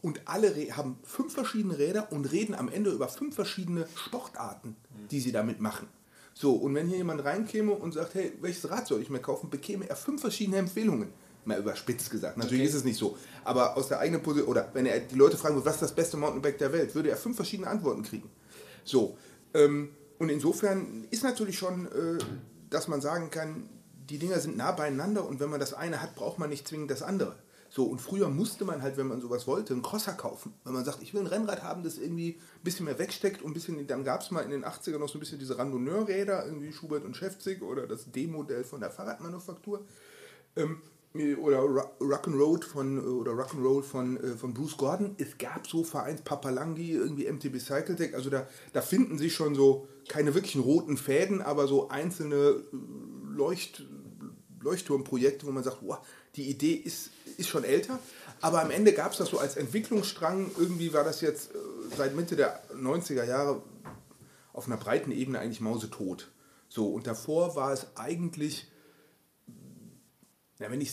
Und 0.00 0.20
alle 0.26 0.52
haben 0.76 0.98
fünf 1.04 1.34
verschiedene 1.34 1.76
Räder 1.78 2.10
und 2.12 2.30
reden 2.32 2.54
am 2.54 2.68
Ende 2.68 2.90
über 2.90 3.08
fünf 3.08 3.34
verschiedene 3.34 3.86
Sportarten, 3.96 4.76
die 5.10 5.20
sie 5.20 5.32
damit 5.32 5.60
machen. 5.60 5.88
So, 6.34 6.54
und 6.54 6.74
wenn 6.74 6.86
hier 6.88 6.98
jemand 6.98 7.24
reinkäme 7.24 7.72
und 7.72 7.92
sagt, 7.92 8.14
hey, 8.14 8.32
welches 8.40 8.68
Rad 8.68 8.86
soll 8.86 9.00
ich 9.00 9.10
mir 9.10 9.20
kaufen, 9.20 9.48
bekäme 9.48 9.88
er 9.88 9.96
fünf 9.96 10.20
verschiedene 10.20 10.58
Empfehlungen. 10.58 11.08
Mal 11.44 11.60
überspitzt 11.60 12.10
gesagt. 12.10 12.36
Natürlich 12.36 12.62
Okay. 12.62 12.68
ist 12.68 12.74
es 12.74 12.84
nicht 12.84 12.98
so. 12.98 13.16
Aber 13.44 13.76
aus 13.76 13.88
der 13.88 14.00
eigenen 14.00 14.22
Position, 14.22 14.48
oder 14.48 14.68
wenn 14.72 14.86
er 14.86 14.98
die 15.00 15.14
Leute 15.14 15.36
fragen 15.36 15.54
würde, 15.54 15.66
was 15.66 15.74
ist 15.76 15.82
das 15.82 15.94
beste 15.94 16.16
Mountainbike 16.16 16.58
der 16.58 16.72
Welt, 16.72 16.94
würde 16.94 17.10
er 17.10 17.16
fünf 17.16 17.36
verschiedene 17.36 17.68
Antworten 17.68 18.02
kriegen. 18.02 18.28
So, 18.84 19.16
ähm, 19.54 19.90
und 20.18 20.28
insofern 20.28 21.06
ist 21.10 21.22
natürlich 21.22 21.56
schon, 21.56 21.86
äh, 21.86 22.18
dass 22.70 22.88
man 22.88 23.00
sagen 23.00 23.30
kann, 23.30 23.68
die 24.10 24.18
Dinger 24.18 24.40
sind 24.40 24.56
nah 24.56 24.72
beieinander 24.72 25.26
und 25.26 25.40
wenn 25.40 25.50
man 25.50 25.60
das 25.60 25.74
eine 25.74 26.00
hat, 26.02 26.14
braucht 26.14 26.38
man 26.38 26.50
nicht 26.50 26.66
zwingend 26.66 26.90
das 26.90 27.02
andere. 27.02 27.36
So, 27.68 27.84
und 27.84 28.00
früher 28.00 28.28
musste 28.28 28.64
man 28.64 28.80
halt, 28.80 28.96
wenn 28.96 29.08
man 29.08 29.20
sowas 29.20 29.46
wollte, 29.46 29.74
einen 29.74 29.82
Crosser 29.82 30.12
kaufen. 30.12 30.54
Wenn 30.64 30.72
man 30.72 30.84
sagt, 30.84 31.02
ich 31.02 31.12
will 31.12 31.22
ein 31.22 31.26
Rennrad 31.26 31.62
haben, 31.62 31.82
das 31.82 31.98
irgendwie 31.98 32.38
ein 32.38 32.62
bisschen 32.64 32.86
mehr 32.86 32.98
wegsteckt 32.98 33.42
und 33.42 33.50
ein 33.50 33.54
bisschen, 33.54 33.86
dann 33.86 34.04
gab 34.04 34.22
es 34.22 34.30
mal 34.30 34.42
in 34.42 34.50
den 34.50 34.64
80ern 34.64 34.98
noch 34.98 35.08
so 35.08 35.18
ein 35.18 35.20
bisschen 35.20 35.38
diese 35.38 35.58
Randonneur-Räder, 35.58 36.46
irgendwie 36.46 36.72
Schubert 36.72 37.04
und 37.04 37.16
Schäfzig 37.16 37.62
oder 37.62 37.86
das 37.86 38.10
D-Modell 38.12 38.64
von 38.64 38.80
der 38.80 38.90
Fahrradmanufaktur. 38.90 39.84
Ähm, 40.54 40.80
oder 41.40 41.60
Ro- 41.60 41.90
Rock'n'Roll 42.00 42.62
von 42.64 42.98
oder 42.98 43.32
Rock'n'Roll 43.32 43.82
von, 43.82 44.16
äh, 44.18 44.36
von 44.36 44.52
Bruce 44.54 44.76
Gordon. 44.76 45.14
Es 45.18 45.38
gab 45.38 45.66
so 45.66 45.82
Vereins 45.82 46.22
Papalangi, 46.22 46.92
irgendwie 46.92 47.26
MTB 47.26 47.58
Cycletech, 47.58 48.14
also 48.14 48.30
da, 48.30 48.46
da 48.72 48.82
finden 48.82 49.18
sich 49.18 49.34
schon 49.34 49.54
so 49.54 49.88
keine 50.08 50.34
wirklichen 50.34 50.60
roten 50.60 50.96
Fäden, 50.96 51.40
aber 51.42 51.66
so 51.66 51.88
einzelne 51.88 52.36
äh, 52.36 52.76
Leucht, 53.34 53.86
Leuchtturmprojekte, 54.66 55.46
wo 55.46 55.52
man 55.52 55.64
sagt, 55.64 55.78
wow, 55.80 55.98
die 56.34 56.50
Idee 56.50 56.74
ist, 56.74 57.10
ist 57.38 57.48
schon 57.48 57.64
älter, 57.64 57.98
aber 58.40 58.60
am 58.62 58.70
Ende 58.70 58.92
gab 58.92 59.12
es 59.12 59.18
das 59.18 59.30
so 59.30 59.38
als 59.38 59.56
Entwicklungsstrang, 59.56 60.50
irgendwie 60.58 60.92
war 60.92 61.04
das 61.04 61.20
jetzt 61.20 61.54
äh, 61.54 61.58
seit 61.96 62.14
Mitte 62.14 62.36
der 62.36 62.62
90er 62.74 63.24
Jahre 63.24 63.62
auf 64.52 64.66
einer 64.66 64.76
breiten 64.76 65.12
Ebene 65.12 65.38
eigentlich 65.38 65.60
mausetot. 65.60 66.30
So, 66.68 66.88
und 66.88 67.06
davor 67.06 67.56
war 67.56 67.72
es 67.72 67.86
eigentlich 67.94 68.66
ja, 70.58 70.70
wenn 70.70 70.80
ich 70.80 70.92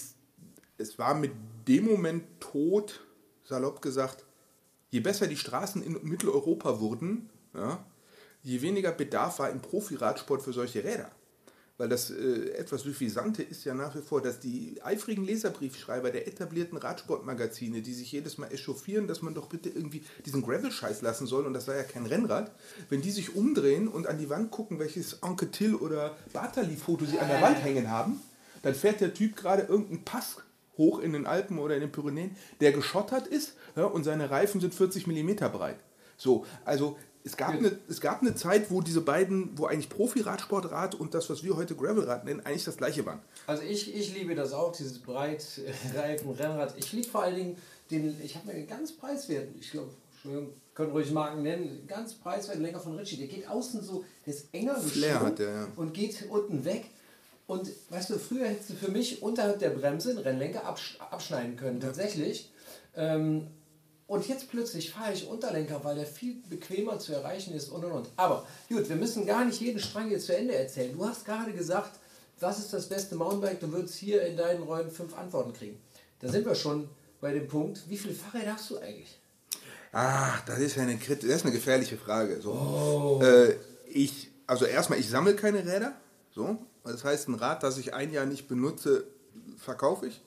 es 0.78 1.00
war 1.00 1.14
mit 1.14 1.32
dem 1.68 1.86
Moment 1.86 2.24
tot, 2.40 3.06
salopp 3.44 3.82
gesagt, 3.82 4.26
je 4.90 5.00
besser 5.00 5.28
die 5.28 5.38
Straßen 5.38 5.84
in 5.84 6.00
Mitteleuropa 6.04 6.80
wurden, 6.80 7.30
ja, 7.54 7.86
je 8.42 8.62
weniger 8.62 8.92
Bedarf 8.92 9.40
war 9.40 9.50
im 9.50 9.62
Profiradsport 9.62 10.42
für 10.42 10.54
solche 10.54 10.84
Räder. 10.84 11.10
Weil 11.84 11.90
das 11.90 12.12
äh, 12.12 12.52
etwas 12.52 12.84
Suffisante 12.84 13.44
ist 13.44 13.66
ja 13.66 13.74
nach 13.74 13.94
wie 13.94 14.02
vor, 14.02 14.22
dass 14.22 14.40
die 14.40 14.78
eifrigen 14.86 15.26
Leserbriefschreiber 15.26 16.12
der 16.12 16.30
etablierten 16.30 16.78
Radsportmagazine, 16.78 17.82
die 17.82 17.94
sich 17.94 18.10
jedes 18.10 18.38
Mal 18.38 18.54
echauffieren, 18.54 19.06
dass 19.06 19.22
man 19.22 19.34
doch 19.34 19.48
bitte 19.48 19.68
irgendwie 19.68 20.02
diesen 20.26 20.44
Gravel-Scheiß 20.44 21.02
lassen 21.02 21.28
soll, 21.28 21.46
und 21.46 21.52
das 21.52 21.68
war 21.68 21.76
ja 21.76 21.84
kein 21.84 22.06
Rennrad, 22.06 22.54
wenn 22.88 23.02
die 23.02 23.12
sich 23.12 23.36
umdrehen 23.36 23.90
und 23.90 24.08
an 24.08 24.18
die 24.18 24.30
Wand 24.30 24.50
gucken, 24.50 24.80
welches 24.80 25.22
Anquetil 25.24 25.76
oder 25.76 26.16
Bartali-Foto 26.32 27.04
sie 27.04 27.20
an 27.20 27.28
der 27.28 27.42
Wand 27.42 27.62
hängen 27.62 27.92
haben, 27.92 28.22
dann 28.62 28.76
fährt 28.76 29.02
der 29.02 29.14
Typ 29.14 29.36
gerade 29.36 29.64
irgendeinen 29.64 30.06
Pass 30.06 30.38
hoch 30.78 31.00
in 31.00 31.12
den 31.12 31.26
Alpen 31.26 31.60
oder 31.60 31.76
in 31.76 31.82
den 31.82 31.92
Pyrenäen, 31.92 32.38
der 32.62 32.72
geschottert 32.72 33.28
ist 33.28 33.56
ja, 33.76 33.84
und 33.84 34.06
seine 34.06 34.30
Reifen 34.30 34.62
sind 34.62 34.74
40 34.74 35.06
mm 35.06 35.36
breit. 35.52 35.80
So, 36.16 36.46
also 36.64 36.98
es 37.26 37.38
gab, 37.38 37.52
eine, 37.52 37.78
es 37.88 38.02
gab 38.02 38.22
eine 38.22 38.36
Zeit, 38.36 38.70
wo 38.70 38.82
diese 38.82 39.02
beiden, 39.02 39.58
wo 39.58 39.66
eigentlich 39.66 39.90
Profi-Radsportrad 39.90 40.96
und 40.96 41.14
das, 41.14 41.30
was 41.30 41.44
wir 41.44 41.56
heute 41.56 41.76
Gravelrad 41.76 42.26
nennen, 42.26 42.42
eigentlich 42.46 42.66
das 42.66 42.76
gleiche 42.76 43.06
waren. 43.06 43.20
Also 43.48 43.64
ich, 43.64 43.96
ich 43.96 44.14
liebe 44.14 44.36
das 44.36 44.52
auch, 44.52 44.74
dieses 44.74 45.00
breitreifen 45.00 46.32
Rennrad. 46.38 46.76
Ich 46.78 46.92
liebe 46.92 47.08
vor 47.08 47.24
allen 47.24 47.36
Dingen 47.36 47.58
den, 47.92 48.20
ich 48.22 48.36
habe 48.36 48.48
mir 48.48 48.54
einen 48.54 48.68
ganz 48.68 48.92
preiswerten, 48.92 49.56
ich 49.60 49.72
glaube, 49.72 49.90
können 50.74 50.92
ruhig 50.92 51.12
Marken 51.12 51.44
nennen, 51.44 51.86
ganz 51.88 52.14
preiswerten 52.14 52.64
Lenker 52.64 52.80
von 52.80 52.98
Ritchie. 52.98 53.18
Der 53.18 53.28
geht 53.28 53.48
außen 53.48 53.82
so, 53.82 54.04
der 54.26 54.34
ist 54.34 54.48
enger 54.54 54.76
geschnitten 54.76 55.36
ja. 55.40 55.68
und 55.76 55.94
geht 55.94 56.26
unten 56.30 56.66
weg. 56.66 56.86
Und 57.46 57.70
weißt 57.90 58.10
du, 58.10 58.20
früher 58.20 58.48
hättest 58.48 58.72
du 58.72 58.74
für 58.74 58.92
mich 58.92 59.22
unterhalb 59.22 59.60
der 59.60 59.70
Bremse 59.70 60.12
einen 60.12 60.20
Rennlenker 60.20 60.66
absch 60.66 60.98
abschneiden 61.00 61.56
können, 61.56 61.80
tatsächlich. 61.80 62.50
Ähm, 62.96 63.48
und 64.08 64.28
jetzt 64.28 64.50
plötzlich 64.50 64.92
fahre 64.92 65.14
ich 65.14 65.28
Unterlenker, 65.28 65.84
weil 65.84 65.96
der 65.96 66.06
viel 66.06 66.36
bequemer 66.50 67.00
zu 67.00 67.14
erreichen 67.14 67.54
ist 67.54 67.70
und 67.70 67.86
und 67.86 67.92
und. 67.92 68.10
Aber 68.16 68.46
gut, 68.70 68.88
wir 68.90 68.96
müssen 68.96 69.26
gar 69.26 69.46
nicht 69.46 69.62
jeden 69.62 69.80
Strang 69.80 70.12
jetzt 70.12 70.26
zu 70.26 70.36
Ende 70.36 70.56
erzählen. 70.56 70.94
Du 70.94 71.06
hast 71.06 71.26
gerade 71.26 71.54
gesagt, 71.54 72.00
was 72.40 72.60
ist 72.60 72.74
das 72.74 72.90
beste 72.90 73.16
Mountainbike? 73.16 73.60
Du 73.60 73.72
würdest 73.72 73.96
hier 73.96 74.26
in 74.26 74.36
deinen 74.36 74.64
Räumen 74.64 74.92
fünf 74.92 75.18
Antworten 75.18 75.54
kriegen. 75.54 75.80
Da 76.20 76.30
sind 76.30 76.46
wir 76.46 76.56
schon 76.56 76.90
bei 77.22 77.32
dem 77.34 77.48
Punkt, 77.48 77.82
wie 77.88 77.98
viele 77.98 78.14
Fahrräder 78.14 78.54
hast 78.56 78.70
du 78.70 78.78
eigentlich? 78.78 79.20
Ah, 79.94 80.40
das 80.46 80.60
ist 80.60 80.76
ja 80.76 80.84
eine, 80.84 80.98
das 80.98 81.24
ist 81.24 81.46
eine 81.46 81.54
gefährliche 81.54 81.98
Frage. 81.98 82.42
So. 82.42 83.22
Äh, 83.24 83.56
ich, 83.88 84.30
also 84.48 84.66
erstmal, 84.66 85.00
ich 85.00 85.10
sammle 85.10 85.36
keine 85.36 85.60
Räder. 85.60 85.94
So. 86.34 86.58
Das 86.84 87.04
heißt, 87.04 87.30
ein 87.30 87.36
Rad, 87.36 87.64
das 87.64 87.78
ich 87.78 87.94
ein 87.94 88.12
Jahr 88.12 88.26
nicht 88.26 88.48
benutze, 88.48 89.06
verkaufe 89.58 90.08
ich. 90.08 90.22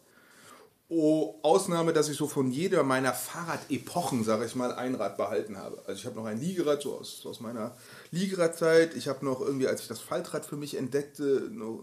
Oh, 0.89 1.41
Ausnahme, 1.43 1.93
dass 1.93 2.09
ich 2.09 2.17
so 2.17 2.29
von 2.29 2.49
jeder 2.49 2.85
meiner 2.85 3.13
Fahrradepochen, 3.13 4.23
sage 4.23 4.45
ich 4.45 4.55
mal, 4.55 4.73
ein 4.73 4.95
Rad 4.95 5.17
behalten 5.17 5.57
habe. 5.57 5.83
Also 5.85 5.99
ich 5.99 6.07
habe 6.07 6.15
noch 6.15 6.27
ein 6.27 6.41
Liegerad, 6.41 6.81
so 6.81 6.97
aus, 6.97 7.27
aus 7.27 7.41
meiner 7.41 7.75
Liegeradzeit. 8.13 8.95
Ich 8.95 9.09
habe 9.09 9.25
noch 9.25 9.41
irgendwie, 9.41 9.67
als 9.67 9.81
ich 9.81 9.89
das 9.89 9.99
Faltrad 9.99 10.47
für 10.47 10.57
mich 10.57 10.77
entdeckte, 10.77 11.49
noch, 11.51 11.83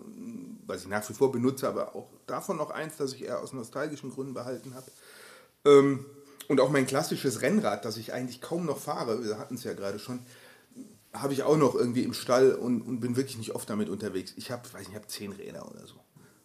was 0.65 0.83
ich 0.83 0.87
nach 0.87 1.07
wie 1.09 1.13
vor 1.13 1.33
benutze, 1.33 1.67
aber 1.67 1.95
auch 1.95 2.07
davon 2.27 2.55
noch 2.55 2.69
eins, 2.69 2.95
das 2.95 3.13
ich 3.13 3.25
eher 3.25 3.41
aus 3.41 3.51
nostalgischen 3.51 4.09
Gründen 4.09 4.33
behalten 4.33 4.73
habe. 4.73 4.89
Ähm, 5.65 6.05
und 6.47 6.61
auch 6.61 6.69
mein 6.69 6.87
klassisches 6.87 7.41
Rennrad, 7.41 7.83
das 7.83 7.97
ich 7.97 8.13
eigentlich 8.13 8.39
kaum 8.39 8.65
noch 8.65 8.79
fahre, 8.79 9.23
wir 9.23 9.37
hatten 9.37 9.55
es 9.55 9.65
ja 9.65 9.73
gerade 9.73 9.99
schon, 9.99 10.19
habe 11.11 11.33
ich 11.33 11.43
auch 11.43 11.57
noch 11.57 11.75
irgendwie 11.75 12.03
im 12.03 12.13
Stall 12.13 12.53
und, 12.53 12.81
und 12.81 13.01
bin 13.01 13.17
wirklich 13.17 13.37
nicht 13.37 13.53
oft 13.53 13.69
damit 13.69 13.89
unterwegs. 13.89 14.33
Ich 14.37 14.49
habe, 14.49 14.63
weiß 14.65 14.79
nicht, 14.79 14.89
ich 14.89 14.95
habe 14.95 15.07
zehn 15.07 15.33
Räder 15.33 15.69
oder 15.69 15.85
so. 15.85 15.95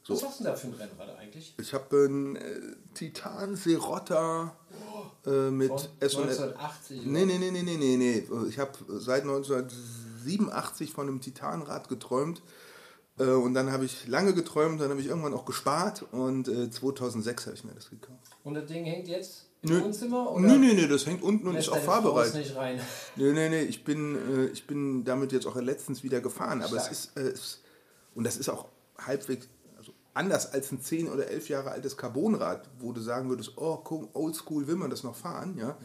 Was 0.09 0.21
so. 0.21 0.27
hast 0.27 0.41
du 0.41 0.45
denn 0.45 0.53
da 0.53 0.59
für 0.59 0.67
ein 0.69 0.75
Rennrad 0.75 1.19
eigentlich? 1.19 1.55
Ich 1.61 1.75
habe 1.75 2.05
einen 2.05 2.37
äh, 2.37 2.61
Titan 2.95 3.57
Serotta 3.57 4.57
äh, 5.27 5.51
mit 5.51 5.71
S&S. 6.01 6.17
1980? 6.17 7.07
Nee, 7.07 7.25
nee, 7.27 7.39
nee, 7.39 7.51
nee, 7.51 7.63
nee, 7.63 7.77
nee, 7.77 7.97
nee. 7.97 8.27
Ich 8.49 8.59
habe 8.59 8.73
seit 8.99 9.23
1987 9.23 10.93
von 10.93 11.09
einem 11.09 11.21
Titanrad 11.21 11.89
geträumt. 11.89 12.43
Äh, 13.19 13.25
und 13.25 13.55
dann 13.55 13.73
habe 13.73 13.85
ich 13.85 14.07
lange 14.07 14.33
geträumt, 14.35 14.81
dann 14.81 14.91
habe 14.91 15.01
ich 15.01 15.07
irgendwann 15.09 15.35
auch 15.35 15.45
gespart 15.45 16.05
und 16.13 16.49
äh, 16.49 16.71
2006 16.71 17.47
habe 17.47 17.57
ich 17.57 17.65
mir 17.65 17.75
das 17.75 17.91
gekauft. 17.91 18.37
Und 18.45 18.55
das 18.55 18.67
Ding 18.67 18.85
hängt 18.85 19.09
jetzt 19.09 19.47
im 19.63 19.71
Nö. 19.71 19.83
Wohnzimmer? 19.85 20.31
Oder 20.31 20.47
Nee, 20.47 20.57
nee, 20.59 20.75
nee, 20.75 20.87
das 20.87 21.05
hängt 21.07 21.23
unten 21.23 21.49
und 21.49 21.57
ist 21.57 21.69
auch 21.69 21.79
fahrbereit. 21.79 22.29
es 22.29 22.35
nicht 22.35 22.55
rein? 22.57 22.81
Nee, 23.17 23.33
nee, 23.33 23.49
nee, 23.49 23.63
ich 23.63 23.85
bin, 23.85 24.15
äh, 24.15 24.47
ich 24.47 24.67
bin 24.67 25.05
damit 25.05 25.33
jetzt 25.33 25.47
auch 25.47 25.57
letztens 25.57 26.03
wieder 26.03 26.21
gefahren. 26.21 26.63
Aber 26.63 26.77
es 26.77 26.83
Stark. 26.85 26.93
ist, 26.93 27.17
äh, 27.17 27.21
es, 27.23 27.61
und 28.15 28.25
das 28.25 28.37
ist 28.37 28.49
auch 28.49 28.67
halbwegs, 28.99 29.49
anders 30.15 30.53
als 30.53 30.73
ein 30.73 30.81
10 30.81 31.09
oder 31.09 31.29
11 31.29 31.49
Jahre 31.49 31.71
altes 31.71 31.97
Carbonrad, 31.97 32.69
wo 32.81 32.93
du 32.93 33.01
sagen 33.01 33.29
würdest, 33.29 33.53
oh, 33.57 33.77
guck, 33.77 34.15
oldschool 34.15 34.67
will 34.67 34.77
man 34.77 34.91
das 34.91 35.05
noch 35.05 35.15
fahren, 35.15 35.57
ja, 35.57 35.77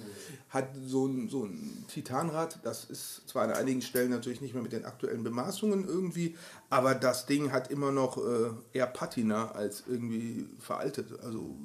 hat 0.49 0.69
so 0.85 1.05
ein, 1.05 1.29
so 1.29 1.45
ein 1.45 1.85
Titanrad, 1.87 2.59
das 2.63 2.85
ist 2.85 3.27
zwar 3.27 3.43
an 3.43 3.51
einigen 3.51 3.81
Stellen 3.81 4.09
natürlich 4.09 4.41
nicht 4.41 4.53
mehr 4.53 4.63
mit 4.63 4.71
den 4.71 4.85
aktuellen 4.85 5.23
Bemaßungen 5.23 5.87
irgendwie, 5.87 6.35
aber 6.69 6.95
das 6.95 7.25
Ding 7.25 7.51
hat 7.51 7.69
immer 7.69 7.91
noch 7.91 8.17
äh, 8.17 8.49
eher 8.73 8.87
Patina 8.87 9.51
als 9.51 9.83
irgendwie 9.87 10.47
veraltet, 10.59 11.19
also 11.21 11.55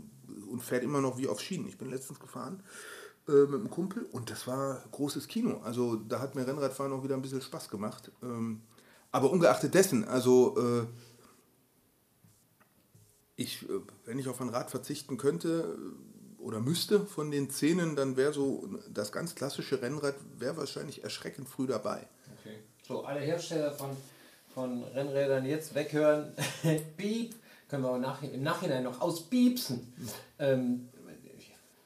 und 0.50 0.62
fährt 0.62 0.83
immer 0.83 1.00
noch 1.00 1.19
wie 1.19 1.29
auf 1.29 1.41
Schienen. 1.41 1.69
Ich 1.69 1.79
bin 1.79 1.91
letztens 1.91 2.21
gefahren 2.21 2.62
äh, 3.29 3.47
mit 3.47 3.61
einem 3.61 3.71
Kumpel 3.71 4.07
und 4.12 4.31
das 4.31 4.47
war 4.47 4.83
großes 4.91 5.29
Kino. 5.29 5.61
Also 5.65 5.97
da 5.97 6.21
hat 6.21 6.35
mir 6.35 6.47
Rennradfahren 6.47 6.93
auch 6.93 7.05
wieder 7.05 7.15
ein 7.15 7.23
bisschen 7.23 7.43
Spaß 7.43 7.69
gemacht. 7.69 8.11
Ähm, 8.23 8.62
aber 9.11 9.31
ungeachtet 9.31 9.75
dessen, 9.75 10.05
also 10.05 10.57
äh, 10.59 10.87
ich, 13.38 13.62
äh, 13.62 13.80
wenn 14.04 14.18
ich 14.18 14.28
auf 14.28 14.40
ein 14.40 14.50
Rad 14.50 14.71
verzichten 14.71 15.16
könnte 15.16 15.78
äh, 15.78 16.42
oder 16.42 16.61
müsste 16.61 17.07
von 17.07 17.30
den 17.30 17.50
Szenen, 17.50 17.97
dann 17.97 18.16
wäre 18.16 18.35
so 18.35 18.68
das 18.92 19.12
ganz 19.12 19.35
klassische 19.35 19.80
Rennrad 19.80 20.16
wäre 20.38 20.57
wahrscheinlich 20.57 21.04
erschreckend 21.04 21.49
früh 21.49 21.66
dabei. 21.66 22.07
Okay. 22.40 22.59
So, 22.87 23.04
alle 23.04 23.21
Hersteller 23.21 23.73
von, 23.73 23.90
von 24.52 24.83
Rennrädern 24.83 25.47
jetzt 25.47 25.75
weghören. 25.75 26.33
Beep. 26.97 27.35
Können 27.68 27.83
wir 27.83 27.90
auch 27.90 28.23
im 28.23 28.42
Nachhinein 28.42 28.83
noch 28.83 29.00
ausbiepsen. 29.00 29.92
Ähm, 30.38 30.88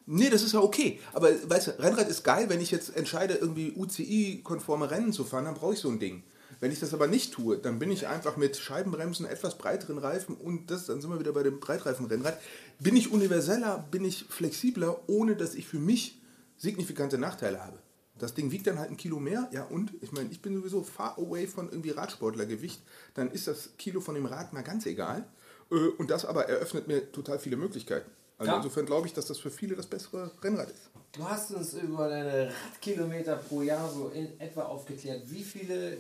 Nee, 0.05 0.31
das 0.31 0.43
ist 0.43 0.53
ja 0.53 0.61
okay. 0.61 0.99
Aber 1.13 1.31
weißt 1.49 1.69
du, 1.69 1.79
Rennrad 1.79 2.09
ist 2.09 2.25
geil, 2.25 2.49
wenn 2.49 2.61
ich 2.61 2.73
jetzt 2.73 2.97
entscheide, 2.97 3.35
irgendwie 3.35 3.73
UCI-konforme 3.77 4.91
Rennen 4.91 5.13
zu 5.13 5.25
fahren, 5.25 5.45
dann 5.45 5.55
brauche 5.55 5.75
ich 5.75 5.79
so 5.79 5.89
ein 5.91 6.01
Ding. 6.01 6.25
Wenn 6.63 6.71
ich 6.71 6.79
das 6.79 6.95
aber 6.95 7.09
nicht 7.09 7.33
tue, 7.35 7.59
dann 7.59 7.81
bin 7.81 7.91
ich 7.91 8.07
einfach 8.07 8.37
mit 8.37 8.57
Scheibenbremsen, 8.57 9.27
etwas 9.27 9.59
breiteren 9.59 9.99
Reifen 9.99 10.37
und 10.37 10.71
das, 10.71 10.87
dann 10.87 11.01
sind 11.01 11.11
wir 11.11 11.19
wieder 11.19 11.33
bei 11.33 11.43
dem 11.43 11.59
Breitreifen-Rennrad. 11.59 12.39
Bin 12.79 12.95
ich 12.95 13.11
universeller, 13.11 13.85
bin 13.91 14.05
ich 14.05 14.27
flexibler, 14.29 15.01
ohne 15.09 15.35
dass 15.35 15.57
ich 15.57 15.67
für 15.67 15.81
mich 15.81 16.21
signifikante 16.57 17.19
Nachteile 17.19 17.65
habe. 17.65 17.81
Das 18.17 18.35
Ding 18.35 18.53
wiegt 18.53 18.69
dann 18.69 18.79
halt 18.79 18.91
ein 18.93 18.97
Kilo 18.97 19.19
mehr, 19.19 19.49
ja 19.51 19.65
und? 19.65 19.93
Ich 20.03 20.13
meine, 20.13 20.31
ich 20.31 20.41
bin 20.41 20.55
sowieso 20.55 20.85
far 20.85 21.19
away 21.19 21.49
von 21.49 21.69
irgendwie 21.69 21.91
Radsportlergewicht, 21.91 22.81
dann 23.15 23.33
ist 23.33 23.49
das 23.49 23.71
Kilo 23.77 24.01
von 24.01 24.15
dem 24.15 24.27
Rad 24.27 24.53
mal 24.53 24.63
ganz 24.63 24.87
egal. 24.87 25.27
Äh, 25.69 25.75
und 25.75 26.13
das 26.13 26.25
aber 26.25 26.49
eröffnet 26.49 26.87
mir 26.87 27.11
total 27.11 27.41
viele 27.41 27.57
Möglichkeiten. 27.57 28.09
Also 28.39 28.53
ja. 28.53 28.59
insofern 28.59 28.87
glaube 28.87 29.09
ich, 29.09 29.15
dass 29.15 29.27
das 29.27 29.41
für 29.41 29.51
viele 29.51 29.75
das 29.75 29.87
bessere 29.89 30.31
Rennrad 30.41 30.71
ist. 30.71 30.91
Du 31.11 31.29
hast 31.29 31.51
uns 31.51 31.75
über 31.75 32.09
deine 32.09 32.53
Radkilometer 32.71 33.35
pro 33.35 33.63
Jahr 33.63 33.91
so 33.91 34.11
in 34.11 34.39
etwa 34.39 34.63
aufgeklärt. 34.63 35.29
Wie 35.29 35.43
viele 35.43 35.99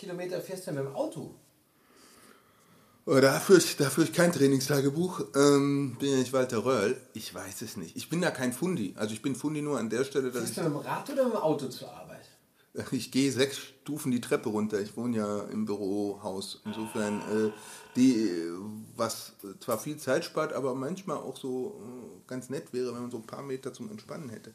Kilometer 0.00 0.40
fährst 0.40 0.66
du 0.66 0.72
mit 0.72 0.82
dem 0.82 0.94
Auto? 0.94 1.34
Oh, 3.04 3.20
da 3.20 3.38
führe 3.38 3.58
ich, 3.58 3.76
da 3.76 3.90
führe 3.90 4.06
ich 4.06 4.14
kein 4.14 4.32
Trainingstagebuch. 4.32 5.20
Ähm, 5.34 5.96
bin 5.98 6.10
ja 6.10 6.16
nicht 6.16 6.32
Walter 6.32 6.64
Röll. 6.64 6.96
Ich 7.12 7.34
weiß 7.34 7.60
es 7.60 7.76
nicht. 7.76 7.96
Ich 7.96 8.08
bin 8.08 8.22
da 8.22 8.30
kein 8.30 8.54
Fundi. 8.54 8.94
Also 8.96 9.12
ich 9.12 9.20
bin 9.20 9.34
Fundi 9.34 9.60
nur 9.60 9.78
an 9.78 9.90
der 9.90 10.04
Stelle, 10.04 10.30
dass 10.30 10.42
Fährst 10.42 10.56
du 10.56 10.62
mit 10.62 10.72
dem 10.72 10.76
Rad 10.76 11.10
oder 11.10 11.24
mit 11.24 11.34
dem 11.34 11.40
Auto 11.40 11.68
zur 11.68 11.92
Arbeit? 11.92 12.20
Ich 12.92 13.10
gehe 13.10 13.30
sechs 13.32 13.58
Stufen 13.58 14.10
die 14.10 14.20
Treppe 14.22 14.48
runter. 14.48 14.80
Ich 14.80 14.96
wohne 14.96 15.16
ja 15.16 15.40
im 15.44 15.66
Bürohaus. 15.66 16.62
Insofern, 16.64 17.18
äh, 17.18 17.50
die, 17.96 18.30
was 18.96 19.32
zwar 19.58 19.78
viel 19.78 19.98
Zeit 19.98 20.24
spart, 20.24 20.54
aber 20.54 20.74
manchmal 20.74 21.18
auch 21.18 21.36
so 21.36 21.82
äh, 21.82 22.28
ganz 22.28 22.48
nett 22.48 22.72
wäre, 22.72 22.94
wenn 22.94 23.02
man 23.02 23.10
so 23.10 23.18
ein 23.18 23.26
paar 23.26 23.42
Meter 23.42 23.74
zum 23.74 23.90
Entspannen 23.90 24.30
hätte. 24.30 24.54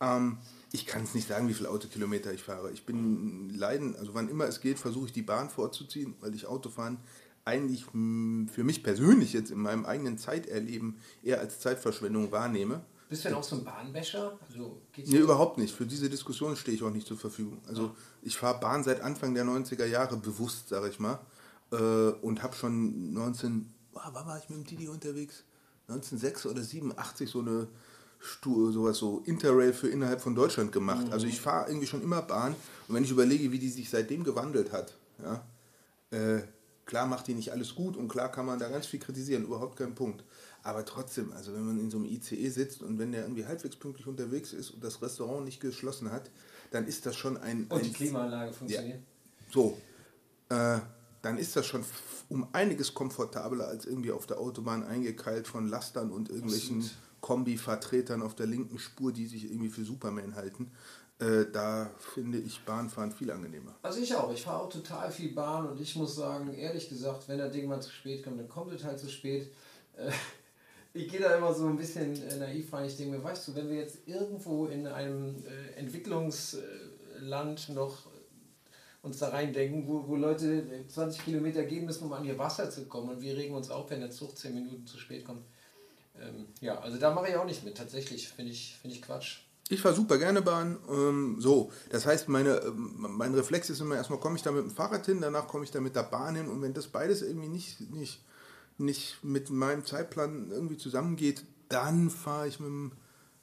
Ähm, 0.00 0.38
ich 0.72 0.86
kann 0.86 1.04
es 1.04 1.14
nicht 1.14 1.28
sagen, 1.28 1.48
wie 1.48 1.54
viele 1.54 1.70
Autokilometer 1.70 2.32
ich 2.32 2.42
fahre. 2.42 2.70
Ich 2.72 2.84
bin 2.84 3.50
leiden, 3.50 3.96
also 3.96 4.14
wann 4.14 4.28
immer 4.28 4.46
es 4.46 4.60
geht, 4.60 4.78
versuche 4.78 5.06
ich 5.06 5.12
die 5.12 5.22
Bahn 5.22 5.48
vorzuziehen, 5.48 6.14
weil 6.20 6.34
ich 6.34 6.46
Autofahren 6.46 6.98
eigentlich 7.44 7.84
für 7.84 8.64
mich 8.64 8.82
persönlich 8.82 9.32
jetzt 9.32 9.52
in 9.52 9.58
meinem 9.58 9.86
eigenen 9.86 10.18
Zeiterleben 10.18 10.98
eher 11.22 11.38
als 11.38 11.60
Zeitverschwendung 11.60 12.32
wahrnehme. 12.32 12.84
Bist 13.08 13.24
du 13.24 13.28
denn 13.28 13.38
auch 13.38 13.44
so 13.44 13.56
ein 13.56 13.64
Bahnwäscher? 13.64 14.36
Also 14.48 14.82
nee, 14.96 15.18
überhaupt 15.18 15.58
nicht. 15.58 15.72
Für 15.72 15.86
diese 15.86 16.10
Diskussion 16.10 16.56
stehe 16.56 16.76
ich 16.76 16.82
auch 16.82 16.90
nicht 16.90 17.06
zur 17.06 17.16
Verfügung. 17.16 17.60
Also 17.68 17.84
ja. 17.84 17.94
ich 18.22 18.36
fahre 18.36 18.58
Bahn 18.58 18.82
seit 18.82 19.00
Anfang 19.00 19.32
der 19.34 19.44
90er 19.44 19.86
Jahre 19.86 20.16
bewusst, 20.16 20.70
sage 20.70 20.88
ich 20.88 20.98
mal. 20.98 21.20
Äh, 21.70 21.76
und 21.76 22.42
habe 22.42 22.56
schon 22.56 23.12
19, 23.12 23.72
oh, 23.94 24.00
wann 24.12 24.26
war 24.26 24.38
ich 24.38 24.48
mit 24.48 24.58
dem 24.58 24.64
Didi 24.64 24.88
unterwegs? 24.88 25.44
1906 25.88 26.46
oder 26.46 26.62
87 26.62 27.30
so 27.30 27.40
eine 27.40 27.68
sowas 28.42 28.98
so 28.98 29.22
Interrail 29.24 29.72
für 29.72 29.88
innerhalb 29.88 30.20
von 30.20 30.34
Deutschland 30.34 30.72
gemacht. 30.72 31.06
Mhm. 31.06 31.12
Also 31.12 31.26
ich 31.26 31.40
fahre 31.40 31.68
irgendwie 31.68 31.86
schon 31.86 32.02
immer 32.02 32.22
Bahn 32.22 32.54
und 32.88 32.94
wenn 32.94 33.04
ich 33.04 33.10
überlege, 33.10 33.52
wie 33.52 33.58
die 33.58 33.68
sich 33.68 33.90
seitdem 33.90 34.24
gewandelt 34.24 34.72
hat, 34.72 34.94
ja, 35.22 35.44
äh, 36.10 36.42
klar 36.84 37.06
macht 37.06 37.26
die 37.26 37.34
nicht 37.34 37.52
alles 37.52 37.74
gut 37.74 37.96
und 37.96 38.08
klar 38.08 38.30
kann 38.30 38.46
man 38.46 38.58
da 38.58 38.68
ganz 38.68 38.86
viel 38.86 39.00
kritisieren, 39.00 39.44
überhaupt 39.44 39.76
kein 39.76 39.94
Punkt. 39.94 40.24
Aber 40.62 40.84
trotzdem, 40.84 41.32
also 41.32 41.52
wenn 41.54 41.64
man 41.64 41.78
in 41.78 41.90
so 41.90 41.98
einem 41.98 42.06
ICE 42.06 42.48
sitzt 42.48 42.82
und 42.82 42.98
wenn 42.98 43.12
der 43.12 43.22
irgendwie 43.22 43.46
halbwegs 43.46 43.76
pünktlich 43.76 44.06
unterwegs 44.06 44.52
ist 44.52 44.70
und 44.70 44.82
das 44.82 45.00
Restaurant 45.00 45.44
nicht 45.44 45.60
geschlossen 45.60 46.10
hat, 46.10 46.30
dann 46.72 46.86
ist 46.86 47.06
das 47.06 47.14
schon 47.14 47.36
ein... 47.36 47.66
Und 47.68 47.84
die 47.84 47.92
Klimaanlage 47.92 48.52
funktioniert. 48.52 48.96
Ja, 48.96 49.52
so, 49.52 49.78
äh, 50.48 50.80
dann 51.22 51.38
ist 51.38 51.54
das 51.54 51.66
schon 51.66 51.84
um 52.28 52.48
einiges 52.52 52.94
komfortabler 52.94 53.68
als 53.68 53.86
irgendwie 53.86 54.10
auf 54.10 54.26
der 54.26 54.38
Autobahn 54.38 54.82
eingekeilt 54.82 55.46
von 55.46 55.68
Lastern 55.68 56.10
und 56.10 56.30
irgendwelchen... 56.30 56.78
Absolut 56.78 57.05
Kombi-Vertretern 57.20 58.22
auf 58.22 58.34
der 58.34 58.46
linken 58.46 58.78
Spur, 58.78 59.12
die 59.12 59.26
sich 59.26 59.50
irgendwie 59.50 59.68
für 59.68 59.84
Superman 59.84 60.34
halten. 60.34 60.70
Äh, 61.18 61.46
da 61.50 61.90
finde 61.98 62.38
ich 62.38 62.60
Bahnfahren 62.64 63.10
viel 63.10 63.30
angenehmer. 63.30 63.74
Also 63.82 64.00
ich 64.00 64.14
auch. 64.14 64.30
Ich 64.32 64.42
fahre 64.42 64.62
auch 64.62 64.68
total 64.68 65.10
viel 65.10 65.32
Bahn 65.32 65.66
und 65.66 65.80
ich 65.80 65.96
muss 65.96 66.14
sagen, 66.14 66.52
ehrlich 66.52 66.88
gesagt, 66.88 67.28
wenn 67.28 67.38
das 67.38 67.52
Ding 67.52 67.68
mal 67.68 67.80
zu 67.80 67.90
spät 67.90 68.22
kommt, 68.22 68.38
dann 68.38 68.48
kommt 68.48 68.72
es 68.72 68.84
halt 68.84 68.98
zu 68.98 69.08
spät. 69.08 69.50
Äh, 69.96 70.10
ich 70.92 71.08
gehe 71.08 71.20
da 71.20 71.34
immer 71.34 71.54
so 71.54 71.66
ein 71.66 71.76
bisschen 71.76 72.22
äh, 72.22 72.36
naiv 72.36 72.72
rein. 72.72 72.86
Ich 72.86 72.96
denke 72.98 73.16
mir, 73.16 73.24
weißt 73.24 73.48
du, 73.48 73.54
wenn 73.54 73.70
wir 73.70 73.76
jetzt 73.76 74.06
irgendwo 74.06 74.66
in 74.66 74.86
einem 74.86 75.36
äh, 75.46 75.78
Entwicklungsland 75.78 77.70
noch 77.70 78.10
uns 79.00 79.18
da 79.18 79.28
reindenken, 79.28 79.86
wo, 79.86 80.06
wo 80.06 80.16
Leute 80.16 80.64
20 80.88 81.24
Kilometer 81.24 81.64
gehen 81.64 81.86
müssen, 81.86 82.04
um 82.04 82.12
an 82.12 82.24
ihr 82.24 82.38
Wasser 82.38 82.68
zu 82.68 82.86
kommen 82.86 83.08
und 83.08 83.20
wir 83.22 83.36
regen 83.36 83.54
uns 83.54 83.70
auf, 83.70 83.88
wenn 83.88 84.00
der 84.00 84.10
Zug 84.10 84.36
10 84.36 84.52
Minuten 84.52 84.86
zu 84.86 84.98
spät 84.98 85.24
kommt 85.24 85.44
ähm, 86.20 86.46
ja, 86.60 86.78
also 86.80 86.98
da 86.98 87.14
mache 87.14 87.28
ich 87.28 87.36
auch 87.36 87.44
nicht 87.44 87.64
mit. 87.64 87.76
Tatsächlich 87.76 88.28
finde 88.28 88.52
ich, 88.52 88.76
find 88.80 88.94
ich 88.94 89.02
Quatsch. 89.02 89.38
Ich 89.68 89.80
fahre 89.80 89.94
super 89.94 90.18
gerne 90.18 90.42
Bahn. 90.42 90.78
Ähm, 90.88 91.36
so, 91.40 91.72
das 91.90 92.06
heißt, 92.06 92.28
meine, 92.28 92.58
ähm, 92.58 92.94
mein 92.98 93.34
Reflex 93.34 93.68
ist 93.68 93.80
immer 93.80 93.96
erstmal 93.96 94.20
komme 94.20 94.36
ich 94.36 94.42
da 94.42 94.52
mit 94.52 94.62
dem 94.62 94.70
Fahrrad 94.70 95.06
hin, 95.06 95.20
danach 95.20 95.48
komme 95.48 95.64
ich 95.64 95.70
da 95.70 95.80
mit 95.80 95.96
der 95.96 96.04
Bahn 96.04 96.36
hin 96.36 96.48
und 96.48 96.62
wenn 96.62 96.72
das 96.72 96.86
beides 96.86 97.22
irgendwie 97.22 97.48
nicht, 97.48 97.80
nicht, 97.90 98.20
nicht 98.78 99.24
mit 99.24 99.50
meinem 99.50 99.84
Zeitplan 99.84 100.50
irgendwie 100.52 100.76
zusammengeht, 100.76 101.42
dann 101.68 102.10
fahre 102.10 102.46
ich 102.46 102.60
mit 102.60 102.68
dem, 102.68 102.92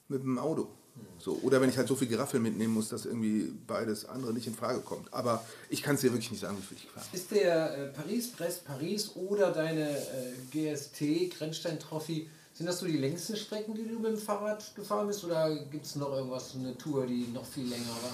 mit 0.08 0.24
dem 0.24 0.40
Auto. 0.40 0.70
So, 1.18 1.40
oder 1.42 1.62
wenn 1.62 1.70
ich 1.70 1.78
halt 1.78 1.88
so 1.88 1.96
viel 1.96 2.08
Geraffel 2.08 2.40
mitnehmen 2.40 2.74
muss, 2.74 2.90
dass 2.90 3.06
irgendwie 3.06 3.52
beides 3.66 4.06
andere 4.06 4.34
nicht 4.34 4.46
in 4.46 4.54
Frage 4.54 4.82
kommt. 4.82 5.12
Aber 5.14 5.44
ich 5.70 5.82
kann 5.82 5.96
es 5.96 6.02
dir 6.02 6.12
wirklich 6.12 6.32
nicht 6.32 6.42
sagen, 6.42 6.58
wie 6.58 6.62
viel 6.62 6.78
ich 6.78 6.88
fahre. 6.88 7.06
Ist 7.14 7.32
der 7.32 7.78
äh, 7.78 7.88
Paris-Brest-Paris 7.88 9.16
oder 9.16 9.52
deine 9.52 9.90
äh, 9.90 10.34
GST 10.52 11.32
Grenzstein-Trophy 11.38 12.30
sind 12.54 12.68
das 12.68 12.80
so 12.80 12.86
die 12.86 12.98
längsten 12.98 13.36
Strecken, 13.36 13.74
die 13.74 13.88
du 13.88 13.96
mit 13.96 14.12
dem 14.12 14.18
Fahrrad 14.18 14.76
gefahren 14.76 15.08
bist 15.08 15.24
oder 15.24 15.56
gibt 15.66 15.86
es 15.86 15.96
noch 15.96 16.12
irgendwas, 16.12 16.56
eine 16.56 16.78
Tour, 16.78 17.06
die 17.06 17.28
noch 17.34 17.46
viel 17.46 17.68
länger 17.68 17.90
war? 18.02 18.14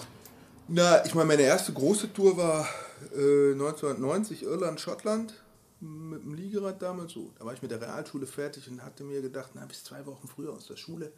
Na, 0.68 1.06
ich 1.06 1.14
meine, 1.16 1.28
meine 1.28 1.42
erste 1.42 1.74
große 1.74 2.14
Tour 2.14 2.38
war 2.38 2.68
äh, 3.16 3.52
1990 3.54 4.44
Irland, 4.44 4.80
Schottland 4.80 5.34
mit 5.82 6.24
dem 6.24 6.34
Liegerad 6.34 6.82
damals 6.82 7.14
so. 7.14 7.32
Da 7.38 7.46
war 7.46 7.54
ich 7.54 7.62
mit 7.62 7.72
der 7.72 7.82
Realschule 7.82 8.28
fertig 8.28 8.70
und 8.70 8.84
hatte 8.84 9.04
mir 9.04 9.22
gedacht, 9.22 9.52
na, 9.54 9.66
bis 9.66 9.84
zwei 9.84 10.06
Wochen 10.06 10.28
früher 10.28 10.54
aus 10.54 10.68
der 10.68 10.76
Schule 10.76 11.12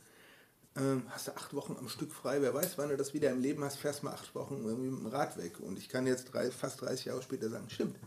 ähm, 0.78 1.04
hast 1.10 1.28
du 1.28 1.36
acht 1.36 1.54
Wochen 1.54 1.76
am 1.78 1.90
Stück 1.90 2.14
frei. 2.14 2.42
Wer 2.42 2.54
weiß, 2.54 2.78
wann 2.78 2.90
du 2.90 2.98
das 2.98 3.14
wieder 3.14 3.30
im 3.32 3.42
Leben 3.42 3.64
hast, 3.64 3.78
fährst 3.78 4.04
mal 4.04 4.14
acht 4.14 4.34
Wochen 4.36 4.64
mit 4.64 4.78
dem 4.78 5.06
Rad 5.08 5.38
weg. 5.38 5.60
Und 5.60 5.78
ich 5.78 5.90
kann 5.90 6.08
jetzt 6.08 6.34
drei, 6.34 6.50
fast 6.52 6.82
30 6.82 7.06
Jahre 7.06 7.22
später 7.22 7.50
sagen, 7.50 7.70
stimmt. 7.70 7.98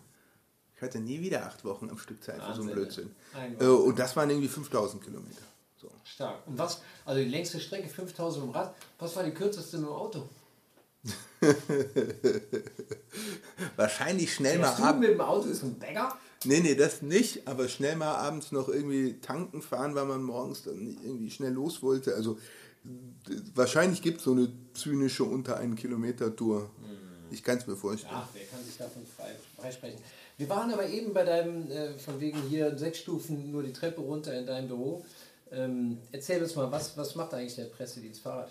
Hatte 0.85 1.01
nie 1.01 1.21
wieder 1.21 1.47
acht 1.47 1.65
Wochen 1.65 1.91
am 1.91 1.99
Stück 1.99 2.23
Zeit 2.23 2.43
für 2.43 2.55
so 2.55 2.63
einen 2.63 2.73
Blödsinn. 2.73 3.11
Äh, 3.59 3.65
und 3.67 3.99
das 3.99 4.15
waren 4.17 4.31
irgendwie 4.31 4.49
5000 4.49 5.03
Kilometer. 5.03 5.43
So. 5.81 5.91
Stark. 6.05 6.47
Und 6.47 6.59
was, 6.59 6.81
also 7.05 7.21
die 7.21 7.29
längste 7.29 7.61
Strecke 7.61 7.89
5000 7.89 8.47
mit 8.47 8.55
dem 8.55 8.57
Rad, 8.59 8.75
was 8.99 9.17
war 9.17 9.25
die 9.25 9.33
kürzeste 9.33 9.79
mit 9.79 9.87
dem 9.87 9.93
Auto? 9.93 10.29
Wahrscheinlich 13.77 14.35
schnell 14.35 14.59
Fährst 14.59 14.79
mal 14.79 14.89
abends. 14.89 15.07
mit 15.07 15.17
dem 15.17 15.21
Auto 15.21 15.49
ist 15.49 15.63
ein 15.63 15.75
Bäcker? 15.79 16.17
Nee, 16.45 16.61
nee, 16.61 16.75
das 16.75 17.03
nicht, 17.03 17.47
aber 17.47 17.69
schnell 17.69 17.97
mal 17.97 18.15
abends 18.15 18.53
noch 18.53 18.69
irgendwie 18.69 19.19
tanken 19.21 19.63
fahren, 19.63 19.95
weil 19.95 20.05
man 20.07 20.23
morgens 20.23 20.63
dann 20.63 20.97
irgendwie 21.03 21.31
schnell 21.31 21.53
los 21.53 21.83
wollte. 21.83 22.15
Also 22.15 22.39
wahrscheinlich 23.55 24.03
gibt 24.03 24.19
es 24.19 24.25
so 24.25 24.33
eine 24.33 24.51
zynische 24.75 25.25
unter 25.25 25.57
einen 25.57 25.77
Kilometer 25.77 26.35
Tour. 26.35 26.71
Hm. 26.81 26.99
Ich 27.31 27.43
kann 27.43 27.59
es 27.59 27.67
mir 27.67 27.77
vorstellen. 27.77 28.15
Ach, 28.15 28.29
wer 28.33 28.45
kann 28.45 28.65
sich 28.65 28.77
davon 28.77 29.03
freisprechen? 29.57 29.99
Frei 29.99 30.09
wir 30.37 30.49
waren 30.49 30.73
aber 30.73 30.87
eben 30.89 31.13
bei 31.13 31.25
deinem, 31.25 31.71
äh, 31.71 31.99
von 31.99 32.21
wegen 32.21 32.41
hier 32.49 32.77
sechs 32.77 32.99
Stufen 32.99 33.53
nur 33.53 33.63
die 33.63 33.73
Treppe 33.73 34.01
runter 34.01 34.37
in 34.37 34.47
deinem 34.47 34.69
Büro. 34.69 35.05
Ähm, 35.53 35.99
erzähl 36.11 36.43
uns 36.43 36.57
mal, 36.57 36.71
was, 36.73 36.97
was 36.97 37.15
macht 37.15 37.35
eigentlich 37.35 37.55
der 37.55 37.65
Pressedienst 37.65 38.21
Fahrrad? 38.21 38.51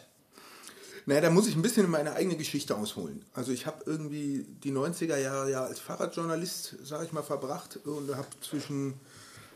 Naja, 1.06 1.20
da 1.20 1.30
muss 1.30 1.48
ich 1.48 1.56
ein 1.56 1.62
bisschen 1.62 1.90
meine 1.90 2.14
eigene 2.14 2.38
Geschichte 2.38 2.78
ausholen. 2.78 3.26
Also 3.34 3.52
ich 3.52 3.66
habe 3.66 3.84
irgendwie 3.86 4.46
die 4.64 4.72
90er 4.72 5.18
Jahre 5.18 5.52
ja 5.52 5.66
als 5.66 5.80
Fahrradjournalist, 5.80 6.78
sage 6.86 7.06
ich 7.06 7.12
mal, 7.12 7.24
verbracht 7.24 7.78
und 7.84 8.16
habe 8.16 8.28
zwischen, 8.42 8.94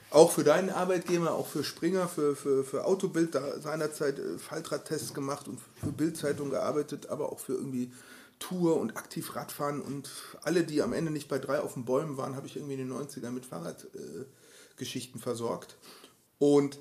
auch 0.09 0.31
für 0.31 0.43
deinen 0.43 0.69
Arbeitgeber, 0.69 1.33
auch 1.33 1.47
für 1.47 1.63
Springer, 1.63 2.09
für, 2.09 2.35
für, 2.35 2.65
für 2.65 2.83
Autobild 2.83 3.33
da 3.33 3.61
seinerzeit 3.61 4.19
äh, 4.19 4.37
Faltradtests 4.37 5.13
gemacht 5.13 5.47
und 5.47 5.61
für 5.81 5.93
Bildzeitung 5.93 6.49
gearbeitet, 6.49 7.07
aber 7.07 7.31
auch 7.31 7.39
für 7.39 7.53
irgendwie 7.53 7.93
Tour 8.39 8.77
und 8.77 8.97
aktiv 8.97 9.35
Radfahren 9.35 9.81
und 9.81 10.09
alle, 10.43 10.63
die 10.63 10.81
am 10.81 10.93
Ende 10.93 11.11
nicht 11.11 11.27
bei 11.27 11.39
drei 11.39 11.59
auf 11.59 11.73
den 11.73 11.85
Bäumen 11.85 12.17
waren, 12.17 12.35
habe 12.35 12.47
ich 12.47 12.55
irgendwie 12.55 12.75
in 12.75 12.87
den 12.87 12.93
90ern 12.93 13.31
mit 13.31 13.45
Fahrradgeschichten 13.45 15.19
äh, 15.19 15.23
versorgt. 15.23 15.77
Und 16.39 16.77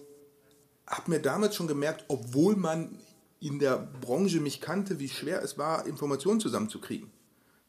habe 0.87 1.11
mir 1.11 1.21
damals 1.21 1.57
schon 1.57 1.67
gemerkt, 1.67 2.05
obwohl 2.09 2.57
man 2.57 2.99
in 3.41 3.59
der 3.59 3.79
Branche 4.01 4.41
mich 4.41 4.61
kannte, 4.61 4.99
wie 4.99 5.09
schwer 5.09 5.43
es 5.43 5.59
war, 5.59 5.87
Informationen 5.87 6.41
zusammenzukriegen. 6.41 7.11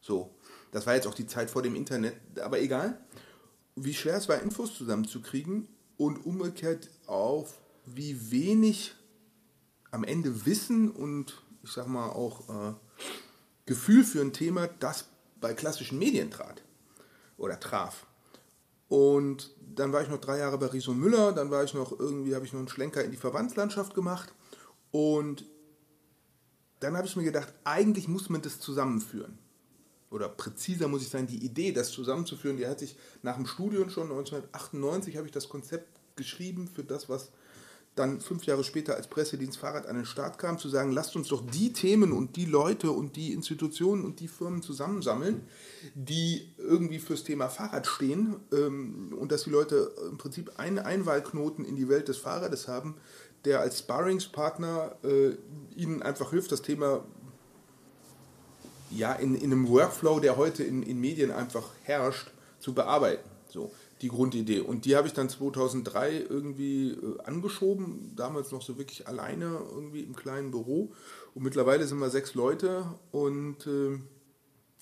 So, 0.00 0.34
das 0.70 0.86
war 0.86 0.94
jetzt 0.94 1.06
auch 1.06 1.14
die 1.14 1.26
Zeit 1.26 1.50
vor 1.50 1.62
dem 1.62 1.74
Internet, 1.74 2.14
aber 2.40 2.60
egal, 2.60 3.00
wie 3.74 3.94
schwer 3.94 4.16
es 4.16 4.28
war, 4.28 4.40
Infos 4.40 4.74
zusammenzukriegen. 4.74 5.68
und 5.96 6.24
umgekehrt 6.24 6.90
auf, 7.06 7.58
wie 7.84 8.30
wenig 8.30 8.94
am 9.90 10.04
Ende 10.04 10.46
Wissen 10.46 10.90
und 10.90 11.42
ich 11.64 11.72
sag 11.72 11.88
mal 11.88 12.10
auch 12.10 12.48
äh, 12.48 12.74
Gefühl 13.68 14.02
für 14.02 14.22
ein 14.22 14.32
Thema, 14.32 14.66
das 14.80 15.04
bei 15.40 15.52
klassischen 15.52 15.98
Medien 15.98 16.30
trat 16.30 16.62
oder 17.36 17.60
traf. 17.60 18.06
Und 18.88 19.54
dann 19.60 19.92
war 19.92 20.02
ich 20.02 20.08
noch 20.08 20.18
drei 20.18 20.38
Jahre 20.38 20.56
bei 20.56 20.66
Riso 20.66 20.94
Müller, 20.94 21.32
dann 21.32 21.50
war 21.50 21.62
ich 21.62 21.74
noch 21.74 21.92
irgendwie, 22.00 22.34
habe 22.34 22.46
ich 22.46 22.52
noch 22.54 22.60
einen 22.60 22.68
Schlenker 22.68 23.04
in 23.04 23.10
die 23.10 23.18
Verbandslandschaft 23.18 23.94
gemacht 23.94 24.32
und 24.90 25.44
dann 26.80 26.96
habe 26.96 27.06
ich 27.06 27.14
mir 27.14 27.24
gedacht, 27.24 27.52
eigentlich 27.64 28.08
muss 28.08 28.30
man 28.30 28.40
das 28.40 28.58
zusammenführen. 28.58 29.38
Oder 30.10 30.30
präziser 30.30 30.88
muss 30.88 31.02
ich 31.02 31.10
sagen, 31.10 31.26
die 31.26 31.44
Idee, 31.44 31.72
das 31.72 31.90
zusammenzuführen, 31.90 32.56
die 32.56 32.66
hat 32.66 32.78
sich 32.78 32.96
nach 33.22 33.36
dem 33.36 33.46
Studium 33.46 33.90
schon 33.90 34.04
1998 34.04 35.18
habe 35.18 35.26
ich 35.26 35.32
das 35.32 35.50
Konzept 35.50 36.00
geschrieben 36.16 36.66
für 36.66 36.84
das, 36.84 37.10
was 37.10 37.30
dann 37.98 38.20
fünf 38.20 38.44
Jahre 38.44 38.64
später 38.64 38.96
als 38.96 39.08
Pressedienst 39.08 39.58
Fahrrad 39.58 39.86
an 39.86 39.96
den 39.96 40.04
Start 40.04 40.38
kam, 40.38 40.58
zu 40.58 40.68
sagen, 40.68 40.92
lasst 40.92 41.16
uns 41.16 41.28
doch 41.28 41.42
die 41.44 41.72
Themen 41.72 42.12
und 42.12 42.36
die 42.36 42.44
Leute 42.44 42.90
und 42.90 43.16
die 43.16 43.32
Institutionen 43.32 44.04
und 44.04 44.20
die 44.20 44.28
Firmen 44.28 44.62
zusammensammeln, 44.62 45.46
die 45.94 46.52
irgendwie 46.58 46.98
fürs 46.98 47.24
Thema 47.24 47.48
Fahrrad 47.48 47.86
stehen 47.86 48.36
ähm, 48.52 49.14
und 49.18 49.32
dass 49.32 49.44
die 49.44 49.50
Leute 49.50 49.92
im 50.10 50.18
Prinzip 50.18 50.52
einen 50.58 50.78
Einwahlknoten 50.78 51.64
in 51.64 51.76
die 51.76 51.88
Welt 51.88 52.08
des 52.08 52.18
Fahrrades 52.18 52.68
haben, 52.68 52.96
der 53.44 53.60
als 53.60 53.80
Sparringspartner 53.80 54.96
äh, 55.04 55.30
ihnen 55.76 56.02
einfach 56.02 56.30
hilft, 56.30 56.52
das 56.52 56.62
Thema 56.62 57.04
ja 58.90 59.12
in, 59.12 59.34
in 59.34 59.52
einem 59.52 59.68
Workflow, 59.68 60.20
der 60.20 60.36
heute 60.36 60.64
in, 60.64 60.82
in 60.82 61.00
Medien 61.00 61.30
einfach 61.30 61.70
herrscht, 61.82 62.30
zu 62.60 62.74
bearbeiten. 62.74 63.28
So 63.48 63.70
die 64.02 64.08
Grundidee. 64.08 64.60
Und 64.60 64.84
die 64.84 64.96
habe 64.96 65.06
ich 65.06 65.14
dann 65.14 65.28
2003 65.28 66.26
irgendwie 66.28 66.90
äh, 66.90 67.20
angeschoben, 67.24 68.12
damals 68.16 68.52
noch 68.52 68.62
so 68.62 68.78
wirklich 68.78 69.08
alleine 69.08 69.60
irgendwie 69.70 70.02
im 70.02 70.14
kleinen 70.14 70.50
Büro. 70.50 70.92
Und 71.34 71.42
mittlerweile 71.42 71.86
sind 71.86 71.98
wir 71.98 72.10
sechs 72.10 72.34
Leute 72.34 72.84
und 73.10 73.66
äh, 73.66 73.98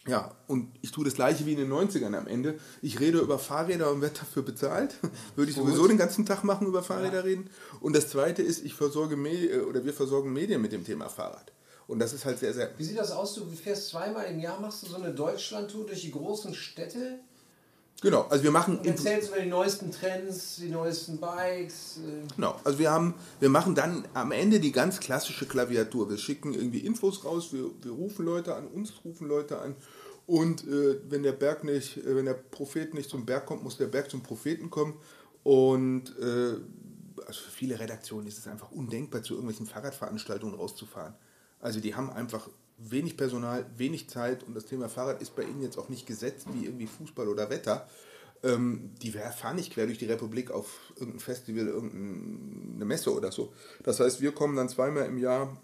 ja, 0.07 0.37
und 0.47 0.71
ich 0.83 0.93
tue 0.93 1.05
das 1.05 1.15
gleiche 1.15 1.47
wie 1.47 1.53
in 1.53 1.59
den 1.59 1.73
90ern 1.73 2.17
am 2.17 2.29
Ende. 2.29 2.61
Ich 2.81 3.01
rede 3.01 3.19
über 3.19 3.39
Fahrräder 3.39 3.91
und 3.91 4.03
werde 4.03 4.21
dafür 4.21 4.43
bezahlt. 4.43 4.95
Würde 5.37 5.51
ich 5.51 5.57
sowieso 5.57 5.89
den 5.89 5.99
ganzen 5.99 6.25
Tag 6.25 6.45
machen, 6.45 6.67
über 6.69 6.83
Fahrräder 6.83 7.19
ja. 7.19 7.23
reden. 7.23 7.51
Und 7.81 7.97
das 7.97 8.09
zweite 8.09 8.43
ist, 8.43 8.65
ich 8.65 8.75
versorge 8.75 9.17
äh, 9.17 9.61
oder 9.61 9.85
wir 9.85 9.93
versorgen 9.93 10.33
Medien 10.33 10.63
mit 10.63 10.73
dem 10.73 10.85
Thema 10.85 11.09
Fahrrad. 11.09 11.53
Und 11.89 11.99
das 11.99 12.13
ist 12.13 12.25
halt 12.25 12.39
sehr, 12.39 12.53
sehr. 12.53 12.71
Wie 12.79 12.85
sieht 12.85 12.99
das 12.99 13.11
aus? 13.11 13.35
Du 13.35 13.45
fährst 13.47 13.89
zweimal 13.89 14.27
im 14.27 14.39
Jahr, 14.39 14.61
machst 14.61 14.83
du 14.83 14.87
so 14.87 14.97
eine 14.97 15.13
Deutschlandtour 15.13 15.87
durch 15.87 16.03
die 16.03 16.11
großen 16.11 16.55
Städte? 16.55 17.21
Genau, 18.03 18.27
also 18.29 18.45
wir 18.45 18.51
machen. 18.51 18.79
Und 18.79 18.87
erzählst 18.87 19.31
über 19.31 19.41
die 19.41 19.49
neuesten 19.49 19.91
Trends, 19.91 20.57
die 20.57 20.69
neuesten 20.69 21.19
Bikes. 21.19 21.99
Äh. 21.99 22.35
Genau, 22.35 22.61
also 22.63 22.79
wir 22.79 22.91
haben, 22.91 23.15
wir 23.41 23.49
machen 23.49 23.75
dann 23.75 24.07
am 24.13 24.33
Ende 24.33 24.61
die 24.61 24.73
ganz 24.73 25.01
klassische 25.01 25.47
Klaviatur. 25.47 26.11
Wir 26.11 26.19
schicken 26.19 26.53
irgendwie 26.53 26.81
Infos 26.81 27.25
raus, 27.25 27.53
wir, 27.53 27.71
wir 27.83 27.93
rufen 27.93 28.27
Leute 28.27 28.55
an, 28.55 28.67
uns 28.67 28.93
rufen 29.05 29.27
Leute 29.27 29.59
an. 29.59 29.75
Und 30.27 30.67
äh, 30.67 31.01
wenn 31.09 31.23
der 31.23 31.33
Berg 31.33 31.65
nicht, 31.65 31.97
äh, 31.99 32.17
wenn 32.17 32.27
der 32.27 32.35
Prophet 32.35 32.93
nicht 32.93 33.09
zum 33.09 33.25
Berg 33.25 33.47
kommt, 33.47 33.63
muss 33.63 33.79
der 33.79 33.87
Berg 33.87 34.11
zum 34.11 34.23
Propheten 34.23 34.71
kommen. 34.71 34.95
Und 35.43 36.19
äh, 36.19 36.57
also 37.27 37.41
für 37.41 37.51
viele 37.51 37.79
Redaktionen 37.79 38.27
ist 38.27 38.39
es 38.39 38.47
einfach 38.47 38.73
undenkbar, 38.73 39.23
zu 39.23 39.35
irgendwelchen 39.35 39.67
Fahrradveranstaltungen 39.67 40.57
rauszufahren. 40.57 41.15
Also 41.61 41.81
die 41.81 41.95
haben 41.95 42.11
einfach 42.11 42.49
wenig 42.79 43.17
Personal, 43.17 43.67
wenig 43.77 44.09
Zeit 44.09 44.43
und 44.45 44.55
das 44.55 44.67
Thema 44.67 44.89
Fahrrad 44.89 45.23
ist 45.23 45.35
bei 45.35 45.43
ihnen 45.43 45.62
jetzt 45.62 45.79
auch 45.79 45.89
nicht 45.89 46.07
gesetzt 46.07 46.47
wie 46.53 46.67
irgendwie 46.67 46.87
Fußball 46.87 47.29
oder 47.29 47.51
Wetter. 47.51 47.89
Ähm, 48.43 48.91
die 49.01 49.12
fahren 49.12 49.57
nicht 49.57 49.73
quer 49.73 49.87
durch 49.87 49.99
die 49.99 50.07
Republik 50.07 50.51
auf 50.51 50.93
irgendein 50.97 51.21
Festival, 51.21 51.67
irgendeine 51.67 52.85
Messe 52.85 53.15
oder 53.15 53.33
so. 53.33 53.53
Das 53.83 53.99
heißt, 53.99 54.21
wir 54.21 54.33
kommen 54.33 54.57
dann 54.57 54.69
zweimal 54.69 55.07
im 55.07 55.19
Jahr, 55.19 55.57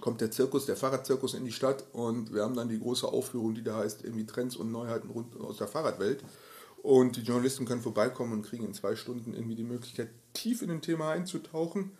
kommt 0.00 0.20
der 0.20 0.30
Zirkus, 0.30 0.66
der 0.66 0.76
Fahrradzirkus 0.76 1.34
in 1.34 1.44
die 1.44 1.52
Stadt 1.52 1.84
und 1.92 2.32
wir 2.32 2.42
haben 2.42 2.56
dann 2.56 2.68
die 2.68 2.80
große 2.80 3.06
Aufführung, 3.06 3.54
die 3.54 3.62
da 3.62 3.76
heißt 3.76 4.02
irgendwie 4.02 4.26
Trends 4.26 4.56
und 4.56 4.72
Neuheiten 4.72 5.10
rund 5.10 5.38
aus 5.40 5.58
der 5.58 5.68
Fahrradwelt. 5.68 6.24
Und 6.82 7.16
die 7.16 7.22
Journalisten 7.22 7.64
können 7.64 7.80
vorbeikommen 7.80 8.32
und 8.32 8.42
kriegen 8.42 8.64
in 8.64 8.74
zwei 8.74 8.96
Stunden 8.96 9.32
irgendwie 9.32 9.54
die 9.54 9.64
Möglichkeit, 9.64 10.08
tief 10.34 10.60
in 10.60 10.70
ein 10.70 10.82
Thema 10.82 11.10
einzutauchen 11.10 11.92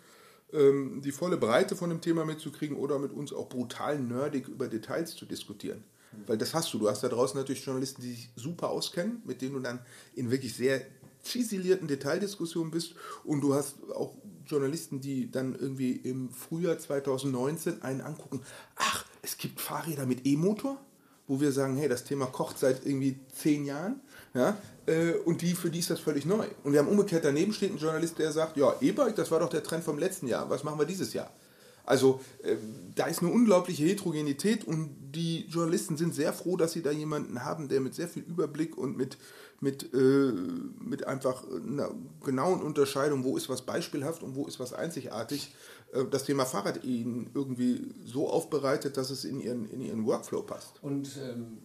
ähm, 0.53 1.01
die 1.03 1.11
volle 1.11 1.37
Breite 1.37 1.75
von 1.75 1.89
dem 1.89 2.01
Thema 2.01 2.25
mitzukriegen 2.25 2.77
oder 2.77 2.99
mit 2.99 3.11
uns 3.11 3.33
auch 3.33 3.49
brutal 3.49 3.99
nerdig 3.99 4.47
über 4.47 4.67
Details 4.67 5.15
zu 5.15 5.25
diskutieren. 5.25 5.83
Weil 6.27 6.37
das 6.37 6.53
hast 6.53 6.73
du. 6.73 6.79
Du 6.79 6.89
hast 6.89 7.03
da 7.03 7.09
draußen 7.09 7.37
natürlich 7.37 7.65
Journalisten, 7.65 8.01
die 8.01 8.11
sich 8.11 8.29
super 8.35 8.69
auskennen, 8.69 9.21
mit 9.25 9.41
denen 9.41 9.53
du 9.53 9.59
dann 9.59 9.79
in 10.15 10.31
wirklich 10.31 10.55
sehr 10.55 10.81
ziselierten 11.21 11.87
Detaildiskussionen 11.87 12.71
bist. 12.71 12.95
Und 13.23 13.41
du 13.41 13.53
hast 13.53 13.75
auch 13.93 14.15
Journalisten, 14.45 15.01
die 15.01 15.29
dann 15.29 15.55
irgendwie 15.55 15.91
im 15.91 16.29
Frühjahr 16.29 16.77
2019 16.77 17.81
einen 17.81 18.01
angucken, 18.01 18.41
ach, 18.75 19.05
es 19.21 19.37
gibt 19.37 19.59
Fahrräder 19.59 20.05
mit 20.05 20.25
E-Motor, 20.25 20.79
wo 21.27 21.41
wir 21.41 21.51
sagen, 21.51 21.75
hey, 21.77 21.89
das 21.89 22.03
Thema 22.03 22.27
kocht 22.27 22.59
seit 22.59 22.85
irgendwie 22.85 23.19
zehn 23.33 23.65
Jahren. 23.65 24.01
Ja, 24.35 24.57
äh, 24.85 25.13
und 25.23 25.41
die, 25.41 25.53
für 25.55 25.71
die 25.71 25.79
ist 25.79 25.89
das 25.89 26.01
völlig 26.01 26.25
neu. 26.25 26.45
Und 26.63 26.73
wir 26.73 26.79
haben 26.79 26.89
umgekehrt 26.89 27.23
daneben 27.23 27.53
steht 27.53 27.71
ein 27.71 27.77
Journalist, 27.77 28.19
der 28.19 28.31
sagt, 28.33 28.57
ja, 28.57 28.75
E-Bike, 28.81 29.15
das 29.15 29.31
war 29.31 29.39
doch 29.39 29.49
der 29.49 29.63
Trend 29.63 29.83
vom 29.83 29.97
letzten 29.97 30.27
Jahr, 30.27 30.49
was 30.49 30.63
machen 30.63 30.77
wir 30.77 30.85
dieses 30.85 31.13
Jahr? 31.13 31.31
Also 31.85 32.19
äh, 32.43 32.57
da 32.95 33.05
ist 33.05 33.21
eine 33.21 33.31
unglaubliche 33.31 33.83
Heterogenität 33.83 34.65
und 34.65 34.89
die 35.13 35.45
Journalisten 35.47 35.95
sind 35.97 36.13
sehr 36.13 36.33
froh, 36.33 36.57
dass 36.57 36.73
sie 36.73 36.81
da 36.81 36.91
jemanden 36.91 37.45
haben, 37.45 37.69
der 37.69 37.79
mit 37.79 37.95
sehr 37.95 38.09
viel 38.09 38.23
Überblick 38.23 38.77
und 38.77 38.97
mit, 38.97 39.17
mit, 39.61 39.93
äh, 39.93 40.31
mit 40.79 41.07
einfach 41.07 41.43
einer 41.49 41.91
genauen 42.23 42.61
Unterscheidung, 42.61 43.23
wo 43.23 43.37
ist 43.37 43.47
was 43.47 43.61
beispielhaft 43.61 44.21
und 44.23 44.35
wo 44.35 44.47
ist 44.47 44.59
was 44.59 44.73
einzigartig, 44.73 45.53
äh, 45.93 46.03
das 46.09 46.25
Thema 46.25 46.45
Fahrrad 46.45 46.83
ihnen 46.83 47.29
irgendwie 47.33 47.93
so 48.03 48.29
aufbereitet, 48.29 48.97
dass 48.97 49.11
es 49.11 49.23
in 49.23 49.39
ihren, 49.39 49.69
in 49.69 49.81
ihren 49.81 50.05
Workflow 50.05 50.41
passt. 50.41 50.83
Und 50.83 51.07
ähm 51.23 51.59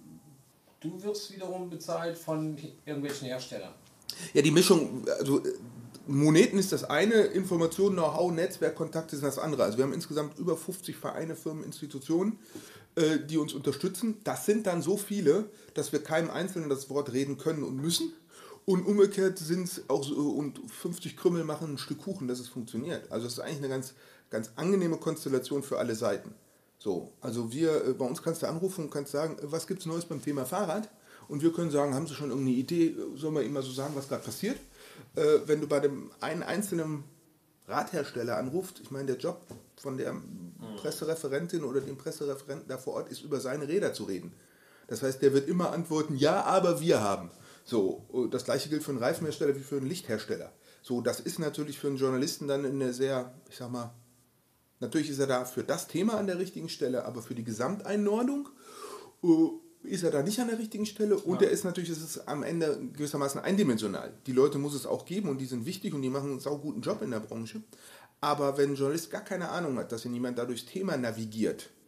du 0.81 1.03
wirst 1.03 1.33
wiederum 1.33 1.71
bezahlt 1.71 2.17
von 2.17 2.57
irgendwelchen 2.85 3.29
Herstellern. 3.29 3.73
Ja, 4.35 4.43
die 4.43 4.51
Mischung, 4.51 5.05
also 5.19 5.43
Moneten 6.07 6.59
ist 6.59 6.73
das 6.73 6.85
eine, 6.85 7.15
Informationen, 7.15 7.97
Know-how, 7.97 8.33
Netzwerk, 8.33 8.75
Kontakte 8.75 9.17
sind 9.17 9.25
das 9.25 9.39
andere. 9.39 9.65
Also 9.65 9.79
wir 9.79 9.85
haben 9.85 9.93
insgesamt 9.93 10.39
über 10.39 10.57
50 10.57 10.97
Vereine, 10.97 11.37
Firmen, 11.37 11.63
Institutionen, 11.63 12.39
äh, 12.97 13.19
die 13.21 13.39
uns 13.39 13.53
unterstützen. 13.53 14.17
Das 14.25 14.47
sind 14.47 14.67
dann 14.67 14.83
so 14.83 14.97
viele, 14.97 15.51
dass 15.75 15.93
wir 15.93 16.03
keinem 16.03 16.31
Einzelnen 16.31 16.69
das 16.69 16.91
Wort 16.91 17.13
reden 17.13 17.39
können 17.39 17.63
und 17.63 17.77
müssen. 17.77 18.13
Und 18.65 18.87
umgekehrt 18.87 19.39
sind 19.39 19.65
es 19.65 19.89
auch 19.89 20.05
so, 20.05 20.15
und 20.15 20.61
50 20.71 21.17
Krümmel 21.17 21.45
machen 21.45 21.75
ein 21.75 21.79
Stück 21.79 21.99
Kuchen, 21.99 22.29
dass 22.29 22.41
es 22.41 22.49
funktioniert. 22.49 23.11
Also 23.11 23.27
es 23.27 23.35
ist 23.35 23.41
eigentlich 23.41 23.59
eine 23.59 23.69
ganz, 23.69 23.95
ganz 24.31 24.51
angenehme 24.57 24.97
Konstellation 24.97 25.63
für 25.63 25.79
alle 25.79 25.95
Seiten. 25.95 26.35
So, 26.81 27.13
also 27.21 27.53
wir, 27.53 27.85
äh, 27.87 27.93
bei 27.93 28.07
uns 28.07 28.23
kannst 28.23 28.43
du 28.43 28.49
anrufen 28.49 28.87
und 28.87 28.91
kannst 28.91 29.13
sagen, 29.13 29.37
was 29.43 29.67
gibt 29.67 29.81
es 29.81 29.87
Neues 29.87 30.07
beim 30.07 30.23
Thema 30.23 30.47
Fahrrad? 30.47 30.89
Und 31.29 31.43
wir 31.43 31.53
können 31.53 31.71
sagen, 31.71 31.95
haben 31.95 32.07
Sie 32.07 32.15
schon 32.15 32.31
irgendeine 32.31 32.57
Idee? 32.57 32.97
Sollen 33.17 33.35
wir 33.35 33.43
immer 33.43 33.63
so 33.63 33.71
sagen, 33.71 33.93
was 33.95 34.09
gerade 34.09 34.25
passiert? 34.25 34.57
Äh, 35.15 35.41
wenn 35.45 35.61
du 35.61 35.69
bei 35.69 35.79
dem 35.79 36.11
einen 36.21 36.43
einzelnen 36.43 37.05
Radhersteller 37.69 38.39
anrufst, 38.39 38.81
ich 38.81 38.91
meine, 38.91 39.09
der 39.09 39.19
Job 39.19 39.43
von 39.77 39.99
der 39.99 40.17
Pressereferentin 40.79 41.65
oder 41.65 41.83
dem 41.83 41.99
Pressereferenten 41.99 42.67
da 42.67 42.79
vor 42.79 42.95
Ort 42.95 43.11
ist, 43.11 43.23
über 43.23 43.41
seine 43.41 43.69
Räder 43.69 43.93
zu 43.93 44.05
reden. 44.05 44.33
Das 44.89 45.03
heißt, 45.03 45.23
der 45.23 45.35
wird 45.35 45.49
immer 45.49 45.73
antworten, 45.73 46.17
ja, 46.17 46.43
aber 46.45 46.81
wir 46.81 47.01
haben. 47.01 47.31
So, 47.65 48.29
das 48.31 48.45
gleiche 48.45 48.71
gilt 48.71 48.83
für 48.83 48.91
einen 48.91 48.99
Reifenhersteller 48.99 49.55
wie 49.55 49.61
für 49.61 49.77
einen 49.77 49.87
Lichthersteller. 49.87 50.51
So, 50.83 51.01
das 51.01 51.21
ist 51.21 51.39
natürlich 51.39 51.79
für 51.79 51.89
einen 51.89 51.99
Journalisten 51.99 52.49
dann 52.49 52.65
eine 52.65 52.93
sehr, 52.93 53.33
ich 53.49 53.57
sag 53.59 53.71
mal, 53.71 53.95
Natürlich 54.81 55.11
ist 55.11 55.19
er 55.19 55.27
da 55.27 55.45
für 55.45 55.63
das 55.63 55.87
Thema 55.87 56.15
an 56.15 56.27
der 56.27 56.39
richtigen 56.39 56.69
Stelle, 56.69 57.05
aber 57.05 57.23
für 57.23 57.35
die 57.35 57.45
Gesamteinordnung 57.45 58.49
uh, 59.23 59.61
ist 59.83 60.03
er 60.03 60.11
da 60.11 60.23
nicht 60.23 60.39
an 60.41 60.49
der 60.49 60.59
richtigen 60.59 60.87
Stelle 60.87 61.17
und 61.17 61.41
ja. 61.41 61.49
er 61.49 61.53
ist 61.53 61.65
natürlich, 61.65 61.91
es 61.91 62.03
ist 62.03 62.29
am 62.29 62.43
Ende 62.43 62.81
gewissermaßen 62.95 63.41
eindimensional. 63.41 64.13
Die 64.27 64.33
Leute 64.33 64.59
muss 64.59 64.75
es 64.75 64.87
auch 64.87 65.05
geben 65.05 65.29
und 65.29 65.39
die 65.39 65.47
sind 65.47 65.67
wichtig 65.67 65.95
und 65.95 66.03
die 66.03 66.11
machen 66.11 66.31
einen 66.31 66.41
sauguten 66.41 66.83
Job 66.83 67.03
in 67.03 67.11
der 67.11 67.21
Branche. 67.21 67.63
Aber 68.21 68.59
wenn 68.59 68.71
ein 68.71 68.75
Journalist 68.75 69.11
gar 69.11 69.23
keine 69.23 69.49
Ahnung 69.49 69.79
hat, 69.79 69.93
dass 69.93 70.05
ihn 70.05 70.13
jemand 70.13 70.39
da 70.39 70.45
durchs 70.45 70.67
Thema 70.67 70.97
navigiert, 70.97 71.63
äh, 71.63 71.80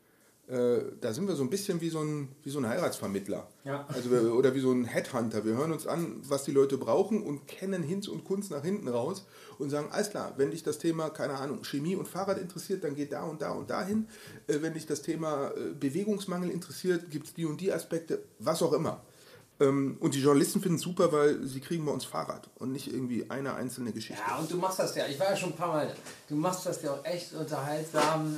da 0.53 1.15
sind 1.15 1.27
wir 1.29 1.35
so 1.35 1.43
ein 1.43 1.49
bisschen 1.49 1.81
wie 1.81 1.89
so 1.89 2.01
ein, 2.01 2.29
wie 2.43 2.51
so 2.51 2.59
ein 2.59 2.69
Heiratsvermittler. 2.69 3.49
Ja. 3.65 3.87
Also 3.89 4.11
wir, 4.11 4.35
oder 4.35 4.55
wie 4.55 4.61
so 4.61 4.71
ein 4.71 4.85
Headhunter. 4.85 5.47
Wir 5.47 5.55
hören 5.55 5.73
uns 5.73 5.87
an, 5.87 6.21
was 6.29 6.45
die 6.45 6.51
Leute 6.51 6.77
brauchen 6.77 7.23
und 7.23 7.47
kennen 7.49 7.83
Hinz 7.83 8.07
und 8.07 8.25
Kunst 8.25 8.51
nach 8.51 8.63
hinten 8.63 8.89
raus 8.89 9.25
und 9.59 9.71
sagen, 9.71 9.89
alles 9.91 10.11
klar, 10.11 10.35
wenn 10.37 10.51
dich 10.51 10.63
das 10.63 10.79
Thema, 10.79 11.09
keine 11.11 11.35
Ahnung, 11.35 11.65
Chemie 11.65 11.97
und 11.97 12.07
Fahrrad 12.07 12.39
interessiert, 12.39 12.85
dann 12.85 12.95
geht 12.95 13.13
da 13.13 13.23
und 13.23 13.41
da 13.41 13.53
und 13.53 13.71
dahin. 13.71 14.09
Äh, 14.47 14.59
wenn 14.61 14.75
dich 14.75 14.87
das 14.87 15.01
Thema 15.01 15.53
äh, 15.53 15.73
Bewegungsmangel 15.79 16.51
interessiert, 16.51 17.11
gibt 17.11 17.29
es 17.29 17.35
die 17.35 17.47
und 17.47 17.61
die 17.61 17.73
Aspekte, 17.73 18.23
was 18.39 18.63
auch 18.63 18.75
immer. 18.75 19.03
Ähm, 19.61 19.97
und 20.01 20.15
die 20.15 20.21
Journalisten 20.21 20.61
finden 20.61 20.77
es 20.77 20.83
super, 20.83 21.13
weil 21.13 21.47
sie 21.47 21.61
kriegen 21.61 21.87
bei 21.87 21.93
uns 21.93 22.05
Fahrrad 22.05 22.51
und 22.57 22.73
nicht 22.73 22.93
irgendwie 22.93 23.31
eine 23.31 23.55
einzelne 23.55 23.93
Geschichte. 23.93 24.23
Ja, 24.27 24.39
und 24.39 24.51
du 24.51 24.57
machst 24.57 24.79
das 24.79 24.95
ja, 24.97 25.07
ich 25.07 25.19
war 25.19 25.31
ja 25.31 25.37
schon 25.37 25.51
ein 25.51 25.57
paar 25.57 25.69
Mal, 25.69 25.95
du 26.29 26.37
machst 26.37 26.67
das 26.67 26.83
ja 26.83 26.93
auch 26.93 27.05
echt 27.05 27.33
unterhaltsam. 27.33 28.37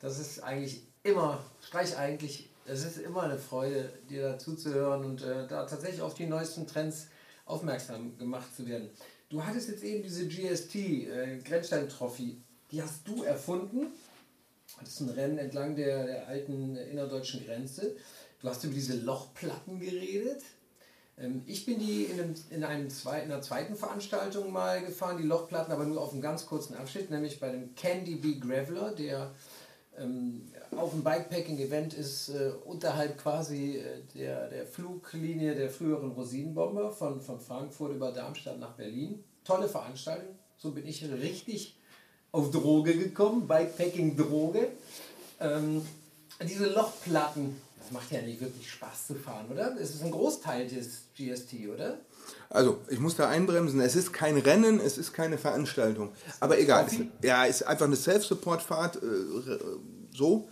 Das 0.00 0.18
ist 0.18 0.42
eigentlich 0.42 0.82
immer, 1.02 1.44
streich 1.60 1.96
eigentlich, 1.96 2.48
es 2.64 2.84
ist 2.84 2.98
immer 2.98 3.22
eine 3.22 3.38
Freude, 3.38 3.92
dir 4.08 4.22
dazu 4.22 4.54
zu 4.54 4.72
hören 4.72 5.04
und 5.04 5.22
äh, 5.22 5.46
da 5.48 5.66
tatsächlich 5.66 6.00
auf 6.00 6.14
die 6.14 6.26
neuesten 6.26 6.66
Trends 6.66 7.08
aufmerksam 7.44 8.16
gemacht 8.18 8.54
zu 8.54 8.66
werden. 8.66 8.90
Du 9.28 9.44
hattest 9.44 9.68
jetzt 9.68 9.82
eben 9.82 10.02
diese 10.02 10.28
GST, 10.28 10.74
äh, 10.74 11.38
Grenzstein-Trophy, 11.44 12.40
die 12.70 12.82
hast 12.82 13.06
du 13.08 13.24
erfunden. 13.24 13.88
Das 14.80 14.90
ist 14.90 15.00
ein 15.00 15.10
Rennen 15.10 15.38
entlang 15.38 15.74
der, 15.74 16.06
der 16.06 16.28
alten 16.28 16.76
innerdeutschen 16.76 17.44
Grenze. 17.44 17.96
Du 18.40 18.48
hast 18.48 18.62
über 18.64 18.74
diese 18.74 18.96
Lochplatten 18.96 19.80
geredet. 19.80 20.42
Ähm, 21.18 21.42
ich 21.46 21.66
bin 21.66 21.80
die 21.80 22.04
in, 22.04 22.20
einem, 22.20 22.34
in, 22.50 22.64
einem 22.64 22.90
zweiten, 22.90 23.26
in 23.26 23.32
einer 23.32 23.42
zweiten 23.42 23.74
Veranstaltung 23.74 24.52
mal 24.52 24.84
gefahren, 24.84 25.18
die 25.18 25.26
Lochplatten, 25.26 25.72
aber 25.72 25.84
nur 25.84 26.00
auf 26.00 26.12
einem 26.12 26.22
ganz 26.22 26.46
kurzen 26.46 26.76
Abschnitt, 26.76 27.10
nämlich 27.10 27.40
bei 27.40 27.50
dem 27.50 27.74
Candy 27.74 28.14
Bee 28.14 28.38
Graveler, 28.38 28.94
der 28.94 29.32
ähm, 29.98 30.51
auch 30.76 30.92
ein 30.92 31.02
Bikepacking-Event 31.02 31.94
ist 31.94 32.30
äh, 32.30 32.52
unterhalb 32.64 33.18
quasi 33.18 33.76
äh, 33.76 34.02
der, 34.14 34.48
der 34.48 34.66
Fluglinie 34.66 35.54
der 35.54 35.70
früheren 35.70 36.12
Rosinenbomber 36.12 36.90
von, 36.90 37.20
von 37.20 37.40
Frankfurt 37.40 37.94
über 37.94 38.12
Darmstadt 38.12 38.58
nach 38.58 38.72
Berlin. 38.72 39.22
Tolle 39.44 39.68
Veranstaltung. 39.68 40.34
So 40.56 40.70
bin 40.70 40.86
ich 40.86 41.04
richtig 41.04 41.76
auf 42.30 42.50
Droge 42.50 42.96
gekommen, 42.96 43.46
Bikepacking-Droge. 43.46 44.68
Ähm, 45.40 45.82
diese 46.42 46.66
Lochplatten, 46.66 47.60
das 47.78 47.90
macht 47.90 48.10
ja 48.10 48.22
nicht 48.22 48.40
wirklich 48.40 48.70
Spaß 48.70 49.08
zu 49.08 49.14
fahren, 49.14 49.46
oder? 49.50 49.76
Es 49.78 49.94
ist 49.94 50.02
ein 50.02 50.10
Großteil 50.10 50.66
des 50.68 51.02
GST, 51.16 51.68
oder? 51.74 51.98
Also, 52.48 52.78
ich 52.88 52.98
muss 52.98 53.16
da 53.16 53.28
einbremsen. 53.28 53.80
Es 53.80 53.96
ist 53.96 54.12
kein 54.12 54.38
Rennen, 54.38 54.80
es 54.80 54.98
ist 54.98 55.12
keine 55.12 55.38
Veranstaltung. 55.38 56.12
Aber 56.40 56.58
egal. 56.58 56.86
Es, 56.86 56.96
ja, 57.22 57.44
ist 57.44 57.64
einfach 57.64 57.86
eine 57.86 57.96
Self-Support-Fahrt. 57.96 58.96
Äh, 58.96 59.06
so. 60.12 60.48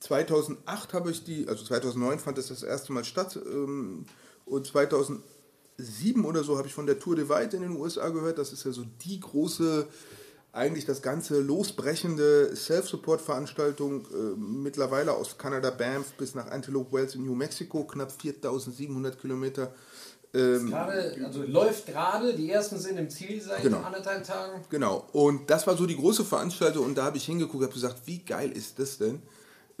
2008 0.00 0.94
habe 0.94 1.10
ich 1.10 1.24
die, 1.24 1.46
also 1.48 1.64
2009 1.64 2.18
fand 2.18 2.38
es 2.38 2.48
das 2.48 2.62
erste 2.62 2.92
Mal 2.92 3.04
statt. 3.04 3.38
Ähm, 3.44 4.06
und 4.46 4.66
2007 4.66 6.24
oder 6.24 6.42
so 6.42 6.56
habe 6.56 6.68
ich 6.68 6.74
von 6.74 6.86
der 6.86 6.98
Tour 6.98 7.16
de 7.16 7.28
White 7.28 7.56
in 7.56 7.62
den 7.62 7.76
USA 7.76 8.08
gehört. 8.08 8.38
Das 8.38 8.52
ist 8.52 8.64
ja 8.64 8.72
so 8.72 8.84
die 9.04 9.20
große 9.20 9.86
eigentlich 10.52 10.84
das 10.84 11.00
ganze 11.00 11.40
losbrechende 11.40 12.54
Self-Support-Veranstaltung 12.56 14.06
äh, 14.06 14.36
mittlerweile 14.36 15.12
aus 15.14 15.38
Kanada 15.38 15.70
Banff 15.70 16.12
bis 16.14 16.34
nach 16.34 16.50
Antelope 16.50 16.92
Wells 16.92 17.14
in 17.14 17.24
New 17.24 17.36
Mexico, 17.36 17.84
knapp 17.84 18.10
4700 18.10 19.20
Kilometer. 19.20 19.72
Ähm, 20.32 20.70
grade, 20.70 21.16
also 21.24 21.42
läuft 21.42 21.86
gerade, 21.86 22.34
die 22.34 22.50
ersten 22.50 22.78
sind 22.78 22.96
im 22.98 23.10
Ziel 23.10 23.40
seit 23.40 23.62
genau. 23.62 23.78
anderthalb 23.78 24.24
Tagen. 24.24 24.62
Genau, 24.70 25.06
und 25.12 25.50
das 25.50 25.66
war 25.66 25.76
so 25.76 25.86
die 25.86 25.96
große 25.96 26.24
Veranstaltung 26.24 26.84
und 26.84 26.96
da 26.96 27.04
habe 27.04 27.16
ich 27.16 27.24
hingeguckt 27.24 27.56
und 27.56 27.64
habe 27.64 27.74
gesagt, 27.74 28.02
wie 28.06 28.18
geil 28.18 28.52
ist 28.52 28.78
das 28.78 28.98
denn? 28.98 29.22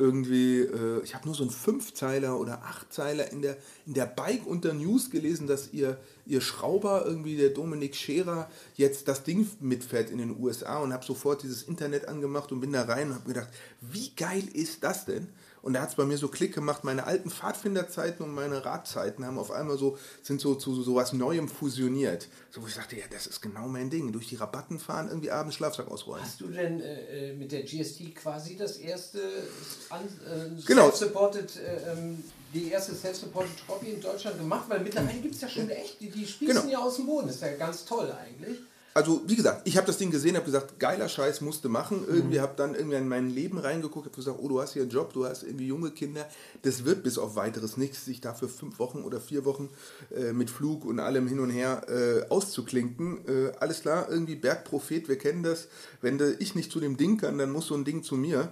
irgendwie, 0.00 0.60
äh, 0.60 1.02
ich 1.04 1.14
habe 1.14 1.26
nur 1.26 1.34
so 1.34 1.42
einen 1.42 1.52
Fünfzeiler 1.52 2.40
oder 2.40 2.62
Achtzeiler 2.62 3.30
in 3.30 3.42
der, 3.42 3.58
in 3.86 3.92
der 3.92 4.06
Bike 4.06 4.46
unter 4.46 4.72
News 4.72 5.10
gelesen, 5.10 5.46
dass 5.46 5.72
ihr, 5.72 5.98
ihr 6.26 6.40
Schrauber, 6.40 7.04
irgendwie 7.04 7.36
der 7.36 7.50
Dominik 7.50 7.94
Scherer, 7.94 8.50
jetzt 8.76 9.08
das 9.08 9.24
Ding 9.24 9.48
mitfährt 9.60 10.10
in 10.10 10.18
den 10.18 10.40
USA 10.40 10.78
und 10.78 10.92
habe 10.94 11.04
sofort 11.04 11.42
dieses 11.42 11.62
Internet 11.62 12.08
angemacht 12.08 12.50
und 12.50 12.60
bin 12.60 12.72
da 12.72 12.82
rein 12.82 13.08
und 13.08 13.14
habe 13.16 13.28
gedacht, 13.28 13.48
wie 13.82 14.10
geil 14.16 14.44
ist 14.54 14.82
das 14.82 15.04
denn? 15.04 15.28
Und 15.62 15.74
da 15.74 15.82
hat 15.82 15.90
es 15.90 15.94
bei 15.94 16.04
mir 16.04 16.16
so 16.16 16.28
Klick 16.28 16.54
gemacht, 16.54 16.84
meine 16.84 17.06
alten 17.06 17.30
Pfadfinderzeiten 17.30 18.24
und 18.24 18.34
meine 18.34 18.64
Radzeiten 18.64 19.24
haben 19.26 19.38
auf 19.38 19.50
einmal 19.50 19.76
so, 19.76 19.98
sind 20.22 20.40
so 20.40 20.54
zu 20.54 20.82
so 20.82 20.94
was 20.94 21.12
Neuem 21.12 21.48
fusioniert. 21.48 22.28
So, 22.50 22.62
wo 22.62 22.66
ich 22.66 22.74
dachte, 22.74 22.96
ja, 22.96 23.04
das 23.10 23.26
ist 23.26 23.40
genau 23.40 23.68
mein 23.68 23.90
Ding. 23.90 24.12
Durch 24.12 24.28
die 24.28 24.36
Rabatten 24.36 24.78
fahren, 24.78 25.08
irgendwie 25.08 25.30
abends 25.30 25.56
Schlafsack 25.56 25.88
ausrollen. 25.88 26.24
Hast 26.24 26.40
du 26.40 26.48
denn 26.48 26.80
äh, 26.80 27.32
mit 27.34 27.52
der 27.52 27.62
GST 27.62 28.14
quasi 28.16 28.56
das 28.56 28.78
erste 28.78 29.20
äh, 29.20 30.62
genau. 30.66 30.90
self-supported, 30.90 31.56
äh, 31.56 31.92
ähm, 31.92 32.24
die 32.54 32.70
erste 32.70 32.94
self-supported 32.94 33.52
Trophy 33.66 33.90
in 33.92 34.00
Deutschland 34.00 34.38
gemacht? 34.38 34.64
Weil 34.68 34.80
mittlerweile 34.80 35.20
gibt 35.20 35.34
es 35.34 35.40
ja 35.42 35.48
schon 35.48 35.68
echt, 35.70 36.00
die, 36.00 36.10
die 36.10 36.26
spießen 36.26 36.56
genau. 36.56 36.68
ja 36.70 36.78
aus 36.78 36.96
dem 36.96 37.06
Boden. 37.06 37.26
Das 37.26 37.36
ist 37.36 37.42
ja 37.42 37.54
ganz 37.54 37.84
toll 37.84 38.10
eigentlich 38.10 38.58
also 38.92 39.22
wie 39.26 39.36
gesagt, 39.36 39.62
ich 39.68 39.76
habe 39.76 39.86
das 39.86 39.98
Ding 39.98 40.10
gesehen, 40.10 40.34
habe 40.34 40.44
gesagt, 40.44 40.80
geiler 40.80 41.08
Scheiß 41.08 41.42
musste 41.42 41.68
machen. 41.68 42.04
Irgendwie 42.08 42.38
mhm. 42.38 42.42
habe 42.42 42.54
dann 42.56 42.74
irgendwie 42.74 42.96
in 42.96 43.08
mein 43.08 43.30
Leben 43.30 43.58
reingeguckt, 43.58 44.06
habe 44.06 44.16
gesagt, 44.16 44.38
oh, 44.42 44.48
du 44.48 44.60
hast 44.60 44.72
hier 44.72 44.82
einen 44.82 44.90
Job, 44.90 45.12
du 45.12 45.24
hast 45.26 45.44
irgendwie 45.44 45.68
junge 45.68 45.92
Kinder. 45.92 46.26
Das 46.62 46.84
wird 46.84 47.04
bis 47.04 47.16
auf 47.16 47.36
weiteres 47.36 47.76
nichts, 47.76 48.04
sich 48.04 48.20
da 48.20 48.34
für 48.34 48.48
fünf 48.48 48.78
Wochen 48.78 49.02
oder 49.02 49.20
vier 49.20 49.44
Wochen 49.44 49.68
äh, 50.14 50.32
mit 50.32 50.50
Flug 50.50 50.84
und 50.84 50.98
allem 50.98 51.28
hin 51.28 51.38
und 51.38 51.50
her 51.50 51.86
äh, 51.88 52.28
auszuklinken. 52.30 53.20
Äh, 53.28 53.52
alles 53.60 53.82
klar, 53.82 54.08
irgendwie 54.10 54.34
Bergprophet, 54.34 55.08
wir 55.08 55.18
kennen 55.18 55.44
das. 55.44 55.68
Wenn 56.00 56.20
ich 56.40 56.56
nicht 56.56 56.72
zu 56.72 56.80
dem 56.80 56.96
Ding 56.96 57.16
kann, 57.16 57.38
dann 57.38 57.52
muss 57.52 57.68
so 57.68 57.74
ein 57.74 57.84
Ding 57.84 58.02
zu 58.02 58.16
mir. 58.16 58.50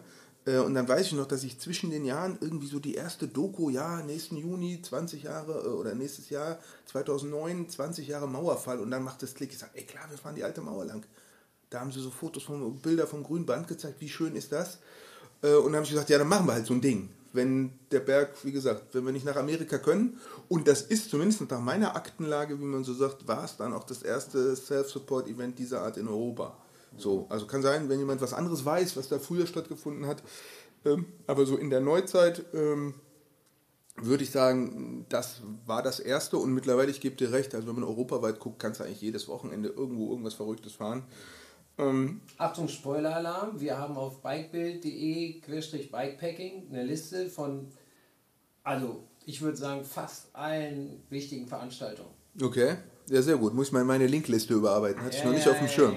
Äh, 0.49 0.59
und 0.59 0.75
dann 0.75 0.89
weiß 0.89 1.07
ich 1.07 1.13
noch, 1.13 1.27
dass 1.27 1.45
ich 1.45 1.61
zwischen 1.61 1.91
den 1.91 2.05
Jahren 2.05 2.39
irgendwie 2.41 2.67
so 2.67 2.79
die 2.79 2.95
erste 2.95 3.29
Doku, 3.29 3.71
ja, 3.71 4.03
nächsten 4.03 4.37
Juni, 4.37 4.81
20 4.81 5.25
Jahre 5.25 5.53
äh, 5.53 5.69
oder 5.69 5.95
nächstes 5.95 6.31
Jahr, 6.31 6.59
2009, 6.87 7.69
20 7.69 8.09
Jahre 8.09 8.29
Mauerfall. 8.29 8.81
Und 8.81 8.91
dann 8.91 9.05
macht 9.05 9.23
das 9.23 9.35
Klick. 9.35 9.53
Ich 9.53 9.59
sage, 9.59 9.73
ey 9.75 9.85
klar, 9.85 10.07
wir 10.09 10.19
fahren 10.19 10.35
die 10.35 10.45
alte 10.45 10.63
Mauer 10.63 10.87
lang. 10.87 11.05
Da 11.71 11.81
haben 11.81 11.93
sie 11.93 12.01
so 12.01 12.11
Fotos 12.11 12.45
von 12.45 12.79
Bilder 12.79 13.07
vom 13.07 13.23
grünen 13.23 13.45
Band 13.45 13.69
gezeigt, 13.69 14.01
wie 14.01 14.09
schön 14.09 14.35
ist 14.35 14.53
das. 14.53 14.79
Äh, 15.43 15.55
und 15.55 15.67
dann 15.67 15.77
habe 15.77 15.85
ich 15.85 15.91
gesagt, 15.91 16.09
ja, 16.09 16.19
dann 16.19 16.29
machen 16.29 16.47
wir 16.47 16.55
halt 16.55 16.67
so 16.67 16.75
ein 16.75 16.81
Ding. 16.81 17.11
Wenn 17.35 17.79
der 17.91 18.01
Berg, 18.01 18.43
wie 18.43 18.53
gesagt, 18.53 18.95
wenn 18.95 19.05
wir 19.05 19.13
nicht 19.13 19.27
nach 19.27 19.37
Amerika 19.37 19.77
können, 19.77 20.19
und 20.49 20.67
das 20.67 20.81
ist 20.81 21.11
zumindest 21.11 21.43
nach 21.51 21.61
meiner 21.61 21.95
Aktenlage, 21.95 22.59
wie 22.59 22.65
man 22.65 22.85
so 22.85 22.95
sagt, 22.95 23.29
war 23.29 23.45
es 23.45 23.59
dann 23.59 23.75
auch 23.75 23.85
das 23.85 24.03
erste 24.03 24.57
Self-Support-Event 24.57 25.59
dieser 25.59 25.83
Art 25.83 25.99
in 25.99 26.09
Europa. 26.09 26.57
So, 27.01 27.27
also 27.29 27.47
kann 27.47 27.63
sein, 27.63 27.89
wenn 27.89 27.99
jemand 27.99 28.21
was 28.21 28.35
anderes 28.35 28.65
weiß, 28.65 28.97
was 28.97 29.09
da 29.09 29.19
früher 29.19 29.47
stattgefunden 29.47 30.07
hat. 30.07 30.23
Ähm, 30.85 31.07
aber 31.27 31.47
so 31.47 31.57
in 31.57 31.71
der 31.71 31.81
Neuzeit 31.81 32.45
ähm, 32.55 32.95
würde 33.97 34.23
ich 34.25 34.31
sagen, 34.31 35.07
das 35.09 35.41
war 35.67 35.83
das 35.83 35.99
Erste 36.01 36.39
und 36.39 36.55
mittlerweile, 36.55 36.91
ich 36.91 37.01
gebe 37.01 37.17
dir 37.17 37.33
recht, 37.33 37.55
also 37.55 37.69
wenn 37.69 37.77
man 37.77 37.85
europaweit 37.85 38.39
guckt, 38.39 38.59
kannst 38.59 38.81
du 38.81 38.85
eigentlich 38.85 39.01
jedes 39.01 39.29
Wochenende 39.29 39.71
irgendwo 39.71 40.11
irgendwas 40.11 40.35
Verrücktes 40.35 40.75
fahren. 40.75 41.05
Ähm, 41.79 42.21
Achtung, 42.37 42.69
Spoiler-Alarm, 42.69 43.59
wir 43.61 43.79
haben 43.79 43.97
auf 43.97 44.21
bikebild.de-bikepacking 44.23 46.69
eine 46.71 46.85
Liste 46.85 47.29
von, 47.29 47.69
also 48.65 49.05
ich 49.25 49.41
würde 49.43 49.57
sagen, 49.57 49.85
fast 49.85 50.35
allen 50.35 51.05
wichtigen 51.11 51.47
Veranstaltungen. 51.47 52.11
Okay. 52.41 52.77
Ja, 53.11 53.23
sehr 53.23 53.37
gut. 53.37 53.55
Muss 53.55 53.69
ich 53.69 53.73
mal 53.73 53.85
meine 53.85 54.07
Linkliste 54.07 54.55
überarbeiten. 54.55 55.03
Hatte 55.03 55.17
ja, 55.17 55.21
ich 55.21 55.25
noch 55.25 55.33
nicht 55.33 55.47
ja, 55.47 55.53
auf 55.53 55.59
dem 55.59 55.69
Schirm. 55.69 55.97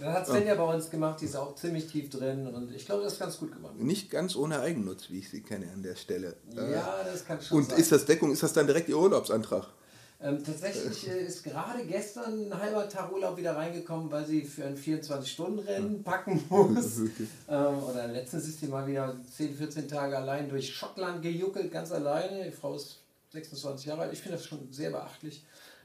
Das 0.00 0.14
hat 0.14 0.26
Sven 0.26 0.46
ja 0.46 0.54
bei 0.54 0.74
uns 0.74 0.90
gemacht, 0.90 1.20
die 1.20 1.24
ist 1.24 1.36
auch 1.36 1.56
ziemlich 1.56 1.88
tief 1.88 2.08
drin 2.08 2.46
und 2.46 2.72
ich 2.72 2.86
glaube, 2.86 3.02
das 3.02 3.14
ist 3.14 3.18
ganz 3.18 3.38
gut 3.38 3.52
gemacht. 3.52 3.74
Nicht 3.78 4.10
ganz 4.10 4.36
ohne 4.36 4.60
Eigennutz, 4.60 5.10
wie 5.10 5.18
ich 5.18 5.28
sie 5.28 5.42
kenne 5.42 5.66
an 5.74 5.82
der 5.82 5.96
Stelle. 5.96 6.36
Ja, 6.54 7.00
das 7.04 7.24
kann 7.24 7.40
schon 7.40 7.58
Und 7.58 7.70
sein. 7.70 7.80
ist 7.80 7.90
das 7.90 8.06
Deckung, 8.06 8.30
ist 8.30 8.42
das 8.42 8.52
dann 8.52 8.66
direkt 8.66 8.88
Ihr 8.88 8.96
Urlaubsantrag? 8.96 9.66
Ähm, 10.20 10.42
tatsächlich 10.44 11.08
äh, 11.08 11.26
ist 11.26 11.44
gerade 11.44 11.84
gestern 11.84 12.46
ein 12.50 12.60
halber 12.60 12.88
Tag 12.88 13.12
Urlaub 13.12 13.36
wieder 13.36 13.54
reingekommen, 13.56 14.10
weil 14.10 14.26
sie 14.26 14.42
für 14.42 14.64
ein 14.64 14.76
24-Stunden-Rennen 14.76 16.02
packen 16.02 16.44
muss. 16.48 16.98
ähm, 17.48 17.82
oder 17.84 18.08
letztens 18.08 18.48
ist 18.48 18.58
sie 18.58 18.66
mal 18.66 18.86
wieder 18.86 19.16
10, 19.36 19.54
14 19.54 19.88
Tage 19.88 20.16
allein 20.16 20.48
durch 20.48 20.74
Schottland 20.74 21.22
gejuckelt, 21.22 21.70
ganz 21.70 21.92
alleine. 21.92 22.44
Die 22.44 22.50
Frau 22.50 22.74
ist 22.74 22.98
26 23.30 23.86
Jahre 23.86 24.02
alt. 24.02 24.12
Ich 24.12 24.20
finde 24.20 24.38
das 24.38 24.46
schon 24.46 24.72
sehr 24.72 24.90
beachtlich. 24.90 25.44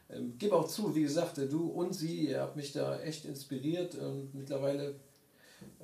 Ähm, 0.10 0.38
gebe 0.38 0.56
auch 0.56 0.68
zu, 0.68 0.96
wie 0.96 1.04
gesagt, 1.04 1.38
du 1.38 1.68
und 1.68 1.94
sie, 1.94 2.28
ihr 2.28 2.42
habt 2.42 2.56
mich 2.56 2.74
da 2.74 3.00
echt 3.00 3.26
inspiriert 3.26 3.96
und 3.96 4.34
mittlerweile 4.34 4.96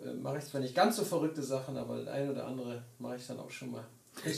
äh, 0.03 0.13
mache 0.13 0.39
ich 0.39 0.45
zwar 0.45 0.61
nicht 0.61 0.75
ganz 0.75 0.97
so 0.97 1.03
verrückte 1.03 1.43
Sachen, 1.43 1.77
aber 1.77 1.97
das 1.97 2.07
eine 2.07 2.31
oder 2.31 2.45
andere 2.45 2.83
mache 2.99 3.15
ich 3.15 3.27
dann 3.27 3.39
auch 3.39 3.49
schon 3.49 3.71
mal. 3.71 3.85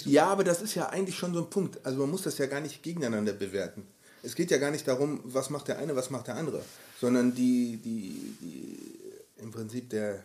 Ja, 0.06 0.26
aber 0.26 0.44
das 0.44 0.62
ist 0.62 0.76
ja 0.76 0.90
eigentlich 0.90 1.16
schon 1.16 1.34
so 1.34 1.40
ein 1.40 1.50
Punkt. 1.50 1.80
Also 1.84 2.00
man 2.00 2.12
muss 2.12 2.22
das 2.22 2.38
ja 2.38 2.46
gar 2.46 2.62
nicht 2.62 2.84
gegeneinander 2.84 3.34
bewerten. 3.34 3.88
Es 4.24 4.36
geht 4.36 4.52
ja 4.52 4.58
gar 4.58 4.72
nicht 4.72 4.88
darum, 4.88 5.22
was 5.24 5.50
macht 5.50 5.68
der 5.68 5.80
eine, 5.80 5.96
was 5.96 6.12
macht 6.12 6.28
der 6.28 6.36
andere, 6.36 6.64
sondern 7.00 7.34
die, 7.34 7.78
die, 7.78 8.36
die 8.40 9.42
im 9.42 9.52
Prinzip 9.52 9.90
der, 9.90 10.24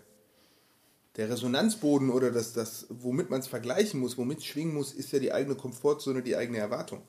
der 1.17 1.31
Resonanzboden 1.31 2.11
oder 2.11 2.31
das, 2.31 2.53
das 2.53 2.87
womit 2.91 3.31
man 3.31 3.41
es 3.41 3.47
vergleichen 3.47 4.01
muss, 4.01 4.19
womit 4.19 4.39
es 4.39 4.45
schwingen 4.45 4.75
muss, 4.75 4.93
ist 4.93 5.13
ja 5.13 5.19
die 5.19 5.33
eigene 5.33 5.55
Komfortzone, 5.55 6.23
die 6.23 6.37
eigene 6.37 6.59
Erwartung. 6.59 7.01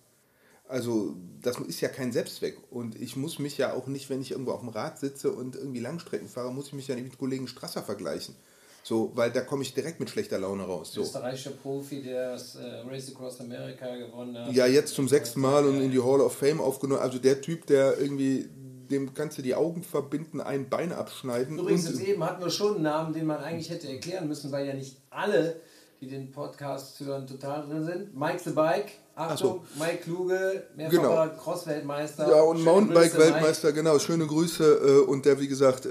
Also 0.67 1.15
das 1.41 1.57
ist 1.59 1.81
ja 1.81 1.89
kein 1.89 2.11
Selbstzweck. 2.11 2.57
Und 2.69 2.99
ich 2.99 3.15
muss 3.15 3.39
mich 3.39 3.57
ja 3.57 3.73
auch 3.73 3.87
nicht, 3.87 4.09
wenn 4.09 4.21
ich 4.21 4.31
irgendwo 4.31 4.51
auf 4.51 4.59
dem 4.59 4.69
Rad 4.69 4.99
sitze 4.99 5.31
und 5.31 5.55
irgendwie 5.55 5.79
Langstrecken 5.79 6.27
fahre, 6.27 6.51
muss 6.51 6.67
ich 6.67 6.73
mich 6.73 6.87
ja 6.87 6.95
nicht 6.95 7.05
mit 7.05 7.17
Kollegen 7.17 7.47
Strasser 7.47 7.83
vergleichen. 7.83 8.35
So, 8.83 9.11
weil 9.15 9.31
da 9.31 9.41
komme 9.41 9.63
ich 9.63 9.73
direkt 9.73 9.99
mit 9.99 10.09
schlechter 10.09 10.39
Laune 10.39 10.63
raus. 10.63 10.93
So. 10.93 11.01
Österreichischer 11.01 11.51
Profi, 11.51 12.01
der 12.01 12.31
das 12.31 12.55
äh, 12.55 12.83
Race 12.87 13.13
Across 13.13 13.41
America 13.41 13.93
gewonnen 13.95 14.37
hat. 14.37 14.53
Ja, 14.53 14.65
jetzt 14.65 14.95
zum 14.95 15.09
sechsten 15.09 15.41
Mal 15.41 15.65
und 15.65 15.81
in 15.81 15.91
die 15.91 16.01
Hall 16.01 16.21
of 16.21 16.37
Fame 16.37 16.61
aufgenommen. 16.61 17.01
Also 17.01 17.19
der 17.19 17.41
Typ, 17.41 17.65
der 17.65 17.97
irgendwie, 17.99 18.47
dem 18.89 19.13
kannst 19.13 19.37
du 19.37 19.41
die 19.41 19.55
Augen 19.55 19.83
verbinden, 19.83 20.39
ein 20.39 20.69
Bein 20.69 20.93
abschneiden. 20.93 21.59
Übrigens, 21.59 21.89
und, 21.89 22.01
eben 22.01 22.23
hatten 22.23 22.41
wir 22.41 22.49
schon 22.49 22.75
einen 22.75 22.83
Namen, 22.83 23.13
den 23.13 23.25
man 23.25 23.39
eigentlich 23.39 23.69
hätte 23.69 23.89
erklären 23.89 24.25
müssen, 24.27 24.53
weil 24.53 24.65
ja 24.65 24.73
nicht 24.73 24.95
alle, 25.09 25.59
die 25.99 26.07
den 26.07 26.31
Podcast 26.31 26.97
hören, 27.01 27.27
total 27.27 27.67
drin 27.67 27.83
sind. 27.83 28.17
Mike 28.17 28.39
the 28.45 28.51
Bike 28.51 28.91
Achtung, 29.17 29.61
Mike 29.79 29.97
Kluge, 30.03 30.63
mehrfacher 30.75 31.01
Genau. 31.27 31.41
Cross-Weltmeister. 31.41 32.29
Ja, 32.29 32.41
und 32.41 32.63
Mountainbike-Weltmeister, 32.63 33.71
genau, 33.73 33.97
schöne 33.97 34.27
Grüße. 34.27 34.63
Äh, 35.05 35.09
und 35.09 35.25
der, 35.25 35.39
wie 35.39 35.47
gesagt, 35.47 35.87
äh, 35.87 35.89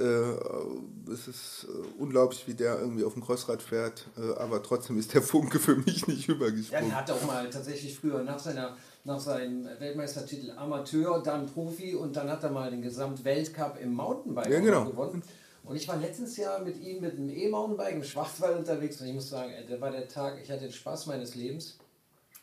es 1.12 1.26
ist 1.26 1.66
äh, 1.68 2.00
unglaublich, 2.00 2.46
wie 2.46 2.54
der 2.54 2.78
irgendwie 2.78 3.02
auf 3.04 3.14
dem 3.14 3.24
Crossrad 3.24 3.62
fährt. 3.62 4.06
Äh, 4.16 4.38
aber 4.40 4.62
trotzdem 4.62 4.96
ist 4.96 5.12
der 5.12 5.22
Funke 5.22 5.58
für 5.58 5.74
mich 5.74 6.06
nicht 6.06 6.28
Ja, 6.28 6.34
übergesprungen. 6.34 6.88
der 6.88 6.96
hat 6.98 7.10
auch 7.10 7.22
mal 7.26 7.50
tatsächlich 7.50 7.98
früher 7.98 8.22
nach, 8.22 8.38
seiner, 8.38 8.76
nach 9.02 9.18
seinem 9.18 9.64
Weltmeistertitel 9.80 10.52
Amateur, 10.56 11.20
dann 11.20 11.46
Profi 11.46 11.96
und 11.96 12.14
dann 12.14 12.30
hat 12.30 12.44
er 12.44 12.50
mal 12.50 12.70
den 12.70 12.82
Gesamtweltcup 12.82 13.78
im 13.82 13.92
Mountainbike 13.94 14.50
Ja, 14.50 14.60
genau. 14.60 14.84
gewonnen. 14.84 15.22
Und 15.64 15.74
ich 15.74 15.88
war 15.88 15.96
letztes 15.96 16.36
Jahr 16.36 16.60
mit 16.62 16.80
ihm 16.80 17.00
mit 17.00 17.14
einem 17.16 17.28
E-Mountainbike 17.28 17.94
im 17.96 18.04
Schwarzwald 18.04 18.56
unterwegs 18.56 19.00
und 19.00 19.08
ich 19.08 19.14
muss 19.14 19.28
sagen, 19.30 19.50
ey, 19.50 19.66
der 19.66 19.80
war 19.80 19.90
der 19.90 20.06
Tag, 20.06 20.38
ich 20.40 20.48
hatte 20.48 20.60
den 20.60 20.72
Spaß 20.72 21.06
meines 21.06 21.34
Lebens. 21.34 21.76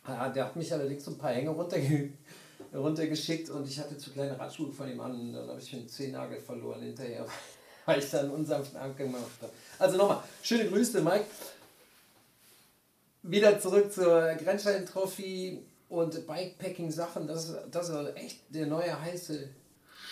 Ja, 0.06 0.28
der 0.28 0.44
hat 0.44 0.56
mich 0.56 0.72
allerdings 0.72 1.04
so 1.04 1.12
ein 1.12 1.18
paar 1.18 1.32
Hänge 1.32 1.50
runterge 1.50 2.10
runtergeschickt 2.74 3.50
und 3.50 3.68
ich 3.68 3.78
hatte 3.78 3.96
zu 3.96 4.10
kleine 4.10 4.38
Radschuhe 4.38 4.72
von 4.72 4.90
ihm 4.90 5.00
an 5.00 5.32
dann 5.32 5.48
habe 5.48 5.60
ich 5.60 5.72
einen 5.72 5.88
Zehennagel 5.88 6.40
verloren 6.40 6.82
hinterher, 6.82 7.24
weil 7.86 8.00
ich 8.00 8.10
dann 8.10 8.26
einen 8.26 8.34
unsanften 8.34 8.78
Anker 8.78 9.04
gemacht 9.04 9.22
habe. 9.40 9.52
Also 9.78 9.96
nochmal, 9.96 10.22
schöne 10.42 10.68
Grüße, 10.68 11.00
Mike. 11.00 11.26
Wieder 13.22 13.58
zurück 13.58 13.92
zur 13.92 14.34
Grenzstein-Trophy 14.34 15.62
und 15.88 16.26
Bikepacking-Sachen. 16.26 17.26
Das, 17.26 17.54
das 17.70 17.88
ist 17.88 18.16
echt 18.16 18.40
der 18.50 18.66
neue 18.66 19.00
heiße 19.00 19.48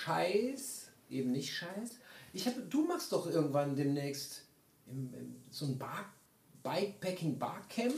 Scheiß. 0.04 0.86
Eben 1.10 1.32
nicht 1.32 1.52
Scheiß. 1.52 1.90
Ich 2.32 2.46
hab, 2.46 2.54
du 2.70 2.86
machst 2.86 3.12
doch 3.12 3.26
irgendwann 3.26 3.76
demnächst 3.76 4.42
im, 4.86 5.12
im, 5.12 5.36
so 5.50 5.66
ein 5.66 5.78
Bar, 5.78 6.06
Bikepacking-Barcamp. 6.62 7.94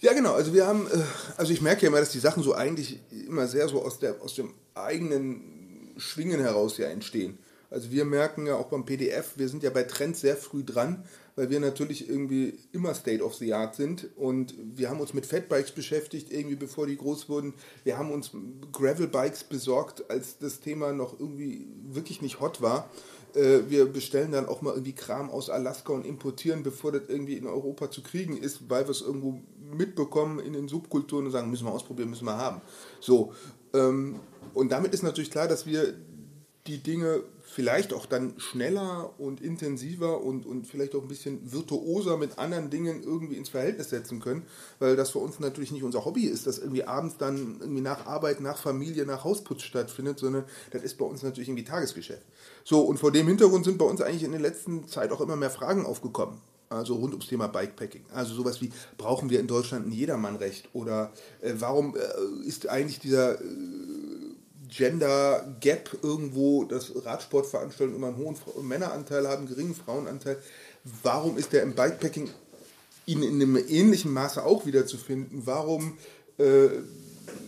Ja, 0.00 0.12
genau. 0.12 0.34
Also 0.34 0.52
wir 0.52 0.66
haben, 0.66 0.86
äh, 0.86 1.02
also 1.36 1.52
ich 1.52 1.62
merke 1.62 1.82
ja 1.82 1.88
immer, 1.88 2.00
dass 2.00 2.10
die 2.10 2.18
Sachen 2.18 2.42
so 2.42 2.54
eigentlich 2.54 3.00
immer 3.26 3.46
sehr 3.46 3.68
so 3.68 3.82
aus, 3.82 3.98
der, 3.98 4.20
aus 4.22 4.34
dem 4.34 4.52
eigenen 4.74 5.94
Schwingen 5.96 6.40
heraus 6.40 6.78
ja 6.78 6.88
entstehen. 6.88 7.38
Also 7.70 7.90
wir 7.90 8.04
merken 8.04 8.46
ja 8.46 8.54
auch 8.56 8.66
beim 8.66 8.84
PDF, 8.84 9.32
wir 9.36 9.48
sind 9.48 9.62
ja 9.62 9.70
bei 9.70 9.82
Trends 9.82 10.20
sehr 10.20 10.36
früh 10.36 10.62
dran, 10.62 11.04
weil 11.34 11.50
wir 11.50 11.58
natürlich 11.58 12.08
irgendwie 12.08 12.56
immer 12.70 12.94
State 12.94 13.22
of 13.22 13.34
the 13.34 13.52
Art 13.52 13.74
sind 13.74 14.08
und 14.16 14.54
wir 14.76 14.90
haben 14.90 15.00
uns 15.00 15.12
mit 15.12 15.26
Fatbikes 15.26 15.72
beschäftigt, 15.72 16.30
irgendwie 16.30 16.54
bevor 16.54 16.86
die 16.86 16.96
groß 16.96 17.28
wurden. 17.28 17.54
Wir 17.82 17.98
haben 17.98 18.12
uns 18.12 18.30
Gravelbikes 18.72 19.44
besorgt, 19.44 20.08
als 20.08 20.38
das 20.38 20.60
Thema 20.60 20.92
noch 20.92 21.18
irgendwie 21.18 21.66
wirklich 21.90 22.22
nicht 22.22 22.38
hot 22.38 22.62
war. 22.62 22.88
Äh, 23.34 23.62
Wir 23.68 23.86
bestellen 23.86 24.30
dann 24.30 24.46
auch 24.46 24.62
mal 24.62 24.70
irgendwie 24.72 24.94
Kram 24.94 25.28
aus 25.30 25.50
Alaska 25.50 25.92
und 25.92 26.06
importieren, 26.06 26.62
bevor 26.62 26.92
das 26.92 27.02
irgendwie 27.08 27.36
in 27.36 27.46
Europa 27.48 27.90
zu 27.90 28.02
kriegen 28.02 28.36
ist, 28.36 28.70
weil 28.70 28.84
wir 28.84 28.90
es 28.90 29.00
irgendwo 29.00 29.40
mitbekommen 29.72 30.38
in 30.38 30.52
den 30.52 30.68
Subkulturen 30.68 31.26
und 31.26 31.32
sagen, 31.32 31.50
müssen 31.50 31.66
wir 31.66 31.72
ausprobieren, 31.72 32.10
müssen 32.10 32.26
wir 32.26 32.36
haben. 32.36 32.60
So. 33.00 33.32
ähm, 33.72 34.20
Und 34.54 34.70
damit 34.70 34.94
ist 34.94 35.02
natürlich 35.02 35.30
klar, 35.30 35.48
dass 35.48 35.66
wir 35.66 35.94
die 36.66 36.78
Dinge 36.82 37.22
vielleicht 37.42 37.92
auch 37.92 38.06
dann 38.06 38.34
schneller 38.38 39.12
und 39.18 39.40
intensiver 39.42 40.22
und, 40.22 40.46
und 40.46 40.66
vielleicht 40.66 40.94
auch 40.94 41.02
ein 41.02 41.08
bisschen 41.08 41.52
virtuoser 41.52 42.16
mit 42.16 42.38
anderen 42.38 42.70
Dingen 42.70 43.02
irgendwie 43.02 43.36
ins 43.36 43.50
Verhältnis 43.50 43.90
setzen 43.90 44.18
können, 44.18 44.46
weil 44.78 44.96
das 44.96 45.10
für 45.10 45.18
uns 45.18 45.40
natürlich 45.40 45.72
nicht 45.72 45.82
unser 45.82 46.04
Hobby 46.04 46.24
ist, 46.24 46.46
dass 46.46 46.58
irgendwie 46.58 46.84
abends 46.84 47.16
dann 47.18 47.58
irgendwie 47.60 47.82
nach 47.82 48.06
Arbeit, 48.06 48.40
nach 48.40 48.56
Familie, 48.56 49.04
nach 49.04 49.24
Hausputz 49.24 49.62
stattfindet, 49.62 50.18
sondern 50.18 50.44
das 50.70 50.82
ist 50.82 50.96
bei 50.96 51.04
uns 51.04 51.22
natürlich 51.22 51.48
irgendwie 51.48 51.64
Tagesgeschäft. 51.64 52.24
So, 52.64 52.80
und 52.80 52.98
vor 52.98 53.12
dem 53.12 53.28
Hintergrund 53.28 53.66
sind 53.66 53.76
bei 53.76 53.84
uns 53.84 54.00
eigentlich 54.00 54.24
in 54.24 54.32
der 54.32 54.40
letzten 54.40 54.88
Zeit 54.88 55.12
auch 55.12 55.20
immer 55.20 55.36
mehr 55.36 55.50
Fragen 55.50 55.84
aufgekommen. 55.84 56.40
Also 56.70 56.94
rund 56.94 57.12
ums 57.12 57.28
Thema 57.28 57.46
Bikepacking. 57.46 58.04
Also 58.12 58.34
sowas 58.34 58.60
wie, 58.60 58.72
brauchen 58.98 59.30
wir 59.30 59.38
in 59.38 59.46
Deutschland 59.46 59.86
ein 59.86 59.92
Jedermannrecht? 59.92 60.68
Oder 60.72 61.12
äh, 61.40 61.52
warum 61.58 61.94
äh, 61.96 62.46
ist 62.48 62.68
eigentlich 62.68 62.98
dieser 62.98 63.40
äh, 63.40 63.44
Gender 64.68 65.56
Gap 65.60 65.98
irgendwo, 66.02 66.64
dass 66.64 66.92
Radsportveranstaltungen 67.04 67.96
immer 67.96 68.08
einen 68.08 68.16
hohen 68.16 68.34
Fra- 68.34 68.60
Männeranteil 68.60 69.28
haben, 69.28 69.46
einen 69.46 69.48
geringen 69.48 69.74
Frauenanteil. 69.74 70.38
Warum 71.02 71.36
ist 71.38 71.52
der 71.52 71.62
im 71.62 71.74
Bikepacking 71.74 72.28
in, 73.06 73.22
in 73.22 73.34
einem 73.34 73.56
ähnlichen 73.68 74.12
Maße 74.12 74.44
auch 74.44 74.66
wiederzufinden? 74.66 75.42
Warum 75.46 75.96
äh, 76.38 76.68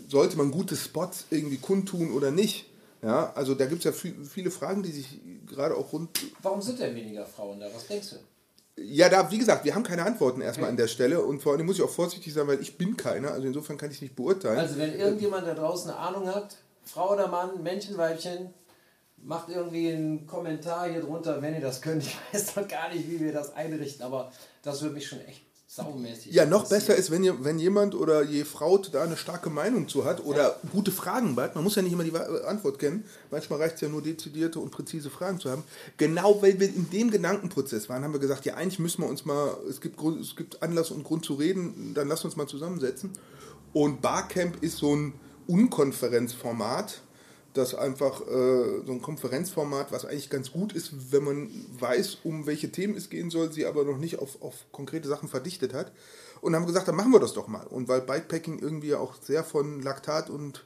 sollte 0.08 0.36
man 0.36 0.50
gute 0.52 0.76
Spots 0.76 1.24
irgendwie 1.30 1.56
kundtun 1.56 2.12
oder 2.12 2.30
nicht? 2.30 2.66
Ja, 3.02 3.32
also 3.34 3.54
da 3.54 3.66
gibt 3.66 3.80
es 3.80 3.84
ja 3.84 3.92
viel- 3.92 4.24
viele 4.24 4.50
Fragen, 4.50 4.82
die 4.82 4.92
sich 4.92 5.18
gerade 5.46 5.74
auch 5.74 5.92
rund. 5.92 6.10
Warum 6.42 6.62
sind 6.62 6.78
denn 6.78 6.94
weniger 6.94 7.26
Frauen 7.26 7.58
da? 7.60 7.66
Was 7.74 7.86
denkst 7.86 8.10
du? 8.10 8.16
Ja, 8.78 9.08
da, 9.08 9.30
wie 9.30 9.38
gesagt, 9.38 9.64
wir 9.64 9.74
haben 9.74 9.82
keine 9.82 10.04
Antworten 10.04 10.42
erstmal 10.42 10.68
an 10.68 10.76
der 10.76 10.86
Stelle 10.86 11.22
und 11.22 11.42
vor 11.42 11.54
allem 11.54 11.64
muss 11.64 11.76
ich 11.76 11.82
auch 11.82 11.90
vorsichtig 11.90 12.34
sein, 12.34 12.46
weil 12.46 12.60
ich 12.60 12.76
bin 12.76 12.96
keiner, 12.96 13.30
also 13.30 13.46
insofern 13.46 13.78
kann 13.78 13.90
ich 13.90 14.02
nicht 14.02 14.14
beurteilen. 14.14 14.58
Also 14.58 14.76
wenn 14.76 14.94
irgendjemand 14.94 15.46
da 15.46 15.54
draußen 15.54 15.90
eine 15.90 15.98
Ahnung 15.98 16.28
hat, 16.28 16.58
Frau 16.84 17.14
oder 17.14 17.28
Mann, 17.28 17.62
Männchen, 17.62 17.96
Weibchen, 17.96 18.52
macht 19.16 19.48
irgendwie 19.48 19.92
einen 19.92 20.26
Kommentar 20.26 20.88
hier 20.88 21.00
drunter, 21.00 21.40
wenn 21.40 21.54
ihr 21.54 21.60
das 21.60 21.80
könnt. 21.80 22.02
Ich 22.02 22.16
weiß 22.32 22.56
noch 22.56 22.68
gar 22.68 22.92
nicht, 22.92 23.10
wie 23.10 23.18
wir 23.18 23.32
das 23.32 23.54
einrichten, 23.54 24.04
aber 24.04 24.30
das 24.62 24.82
würde 24.82 24.94
mich 24.94 25.06
schon 25.06 25.20
echt 25.22 25.45
saumäßig 25.76 26.32
Ja, 26.32 26.44
noch 26.46 26.68
besser 26.68 26.96
ist, 26.96 27.10
wenn, 27.10 27.22
ihr, 27.22 27.44
wenn 27.44 27.58
jemand 27.58 27.94
oder 27.94 28.22
je 28.22 28.44
Frau 28.44 28.78
da 28.78 29.02
eine 29.04 29.16
starke 29.16 29.50
Meinung 29.50 29.88
zu 29.88 30.04
hat 30.04 30.24
oder 30.24 30.56
gute 30.72 30.90
Fragen 30.90 31.36
hat. 31.36 31.54
Man 31.54 31.62
muss 31.62 31.74
ja 31.76 31.82
nicht 31.82 31.92
immer 31.92 32.04
die 32.04 32.12
Wa- 32.12 32.26
Antwort 32.46 32.78
kennen. 32.78 33.04
Manchmal 33.30 33.60
reicht 33.60 33.76
es 33.76 33.82
ja 33.82 33.88
nur, 33.88 34.02
dezidierte 34.02 34.58
und 34.58 34.70
präzise 34.70 35.10
Fragen 35.10 35.38
zu 35.38 35.50
haben. 35.50 35.62
Genau, 35.96 36.40
weil 36.42 36.58
wir 36.58 36.66
in 36.68 36.90
dem 36.90 37.10
Gedankenprozess 37.10 37.88
waren, 37.88 38.02
haben 38.02 38.12
wir 38.12 38.20
gesagt, 38.20 38.44
ja, 38.46 38.54
eigentlich 38.54 38.78
müssen 38.78 39.02
wir 39.02 39.08
uns 39.08 39.24
mal, 39.24 39.56
es 39.68 39.80
gibt, 39.80 39.96
Grund, 39.96 40.20
es 40.20 40.34
gibt 40.34 40.62
Anlass 40.62 40.90
und 40.90 41.04
Grund 41.04 41.24
zu 41.24 41.34
reden, 41.34 41.92
dann 41.94 42.08
lasst 42.08 42.24
uns 42.24 42.36
mal 42.36 42.46
zusammensetzen. 42.46 43.10
Und 43.72 44.00
Barcamp 44.00 44.62
ist 44.62 44.78
so 44.78 44.96
ein 44.96 45.12
Unkonferenzformat, 45.46 47.02
das 47.56 47.74
einfach 47.74 48.20
äh, 48.22 48.82
so 48.86 48.92
ein 48.92 49.02
Konferenzformat, 49.02 49.92
was 49.92 50.04
eigentlich 50.04 50.30
ganz 50.30 50.52
gut 50.52 50.72
ist, 50.72 51.12
wenn 51.12 51.24
man 51.24 51.50
weiß, 51.78 52.18
um 52.24 52.46
welche 52.46 52.70
Themen 52.70 52.96
es 52.96 53.10
gehen 53.10 53.30
soll, 53.30 53.52
sie 53.52 53.66
aber 53.66 53.84
noch 53.84 53.98
nicht 53.98 54.18
auf, 54.18 54.40
auf 54.42 54.54
konkrete 54.72 55.08
Sachen 55.08 55.28
verdichtet 55.28 55.74
hat. 55.74 55.92
Und 56.42 56.54
haben 56.54 56.66
gesagt, 56.66 56.86
dann 56.86 56.96
machen 56.96 57.12
wir 57.12 57.20
das 57.20 57.32
doch 57.32 57.48
mal. 57.48 57.66
Und 57.66 57.88
weil 57.88 58.02
Bikepacking 58.02 58.58
irgendwie 58.58 58.94
auch 58.94 59.14
sehr 59.22 59.42
von 59.42 59.80
Laktat 59.82 60.28
und 60.30 60.64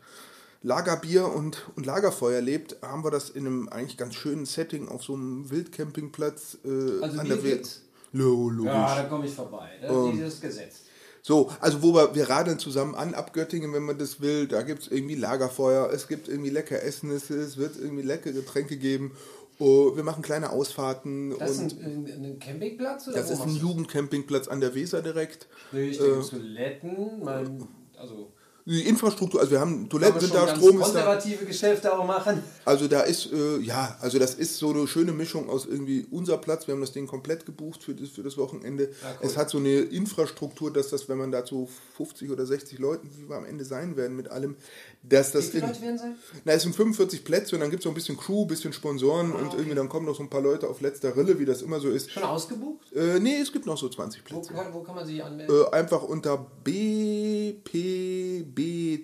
Lagerbier 0.63 1.27
und, 1.27 1.69
und 1.77 1.87
Lagerfeuer 1.87 2.41
lebt, 2.43 2.77
haben 2.83 3.03
wir 3.05 3.11
das 3.11 3.31
in 3.31 3.47
einem 3.47 3.69
eigentlich 3.71 3.97
ganz 3.97 4.15
schönen 4.15 4.45
Setting 4.45 4.89
auf 4.89 5.03
so 5.03 5.15
einem 5.15 5.49
Wildcampingplatz 5.51 6.59
äh, 6.65 7.03
Also 7.03 7.19
an 7.21 7.29
der 7.29 7.39
gibt's? 7.39 7.83
Lo- 8.13 8.51
Logisch. 8.51 8.73
Ja, 8.73 9.03
da 9.03 9.09
komme 9.09 9.25
ich 9.27 9.33
vorbei. 9.35 9.71
Das 9.81 9.91
Ähm. 9.91 10.05
ist 10.07 10.13
dieses 10.15 10.41
Gesetz. 10.41 10.81
So, 11.23 11.51
also 11.61 11.83
wo 11.83 11.95
wir, 11.95 12.15
wir 12.15 12.31
radeln 12.31 12.59
zusammen 12.59 12.95
an 12.95 13.15
ab 13.15 13.33
Göttingen, 13.33 13.73
wenn 13.73 13.83
man 13.83 13.99
das 13.99 14.21
will. 14.21 14.47
Da 14.47 14.63
gibt 14.63 14.83
es 14.83 14.89
irgendwie 14.89 15.15
Lagerfeuer, 15.15 15.91
es 15.93 16.09
gibt 16.09 16.29
irgendwie 16.29 16.51
lecker 16.51 16.83
Essen, 16.83 17.11
es, 17.11 17.31
wird 17.31 17.77
irgendwie 17.79 18.03
leckere 18.03 18.33
Getränke 18.33 18.77
geben. 18.77 19.13
Oh, 19.59 19.95
wir 19.95 20.05
machen 20.05 20.23
kleine 20.23 20.51
Ausfahrten 20.51 21.39
Das 21.39 21.51
ist 21.51 21.59
und 21.61 21.83
ein, 21.83 22.07
ein, 22.07 22.39
Campingplatz? 22.39 23.09
Oder 23.09 23.19
das 23.19 23.31
ist 23.31 23.43
ein 23.43 23.55
Jugendcampingplatz 23.55 24.49
an 24.49 24.63
der 24.63 24.75
Weser 24.75 25.03
direkt. 25.03 25.49
Sprich, 25.69 25.99
da 25.99 26.07
gibt's 26.07 26.31
Toiletten, 26.31 27.23
mein, 27.23 27.69
also 27.99 28.33
Die 28.71 28.87
Infrastruktur, 28.87 29.41
also 29.41 29.51
wir 29.51 29.59
haben 29.59 29.89
Toiletten 29.89 30.21
sind 30.21 30.33
da, 30.33 30.47
Strom 30.47 30.81
ist 30.81 30.95
da. 30.95 31.03
konservative 31.03 31.45
Geschäfte 31.45 31.93
auch 31.93 32.07
machen. 32.07 32.41
Also 32.65 32.87
da 32.87 33.01
ist, 33.01 33.33
äh, 33.33 33.59
ja, 33.59 33.99
also 34.01 34.21
das 34.21 34.35
ist 34.35 34.59
so 34.59 34.71
eine 34.71 34.87
schöne 34.87 35.11
Mischung 35.11 35.51
aus 35.51 35.67
irgendwie 35.67 36.07
unser 36.13 36.39
Platz. 36.39 36.69
Wir 36.69 36.75
haben 36.75 36.81
das 36.81 36.93
Ding 36.93 37.09
komplett 37.09 37.45
gebucht 37.45 37.83
für 37.83 37.97
das, 37.97 38.11
für 38.11 38.23
das 38.23 38.39
Wochenende. 38.39 38.85
Ja, 38.85 38.91
cool. 39.21 39.27
Es 39.27 39.37
hat 39.37 39.51
so 39.51 39.59
eine 39.59 39.81
Infrastruktur, 39.81 40.73
dass 40.73 40.89
das, 40.91 41.09
wenn 41.09 41.19
man 41.19 41.33
da 41.33 41.45
zu 41.45 41.69
50 41.97 42.31
oder 42.31 42.47
60 42.47 42.79
Leuten, 42.79 43.11
wie 43.19 43.29
wir 43.29 43.35
am 43.35 43.45
Ende 43.45 43.65
sein 43.65 43.97
werden 43.97 44.15
mit 44.15 44.29
allem, 44.29 44.55
dass 45.03 45.33
Wie 45.33 45.39
das 45.39 45.49
viele 45.51 45.63
in, 45.65 45.69
Leute 45.71 45.83
werden 45.83 45.99
sein? 45.99 46.15
Na, 46.45 46.53
es 46.53 46.63
sind 46.63 46.77
45 46.77 47.25
Plätze 47.25 47.57
und 47.57 47.61
dann 47.61 47.71
gibt 47.71 47.81
es 47.81 47.85
so 47.85 47.91
ein 47.91 47.95
bisschen 47.95 48.17
Crew, 48.17 48.43
ein 48.43 48.49
bisschen 48.49 48.73
Sponsoren 48.73 49.33
Ah, 49.33 49.39
und 49.39 49.55
irgendwie 49.55 49.75
dann 49.75 49.89
kommen 49.89 50.07
noch 50.07 50.15
so 50.15 50.23
ein 50.23 50.31
paar 50.31 50.43
Leute 50.43 50.69
auf 50.69 50.81
letzter 50.81 51.17
Rille, 51.17 51.39
wie 51.39 51.47
das 51.47 51.63
immer 51.63 51.81
so 51.81 51.89
ist. 51.89 52.11
Schon 52.11 52.23
ausgebucht? 52.23 52.93
Äh, 52.93 53.19
nee, 53.19 53.37
es 53.41 53.51
gibt 53.53 53.67
noch 53.67 53.79
so 53.79 53.89
20 53.89 54.23
Wo 54.23 54.27
Plätze. 54.35 54.53
kann, 54.53 54.73
wo 54.75 54.83
kann 54.83 54.95
man 54.95 55.07
sich 55.07 55.23
anmelden? 55.25 55.55
Äh, 55.55 55.71
einfach 55.75 56.03
unter 56.03 56.47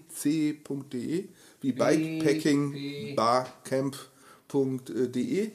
bpbc.de 0.01 1.29
wie 1.63 1.73
Bikepacking 1.73 3.15
barcamp.de 3.17 4.01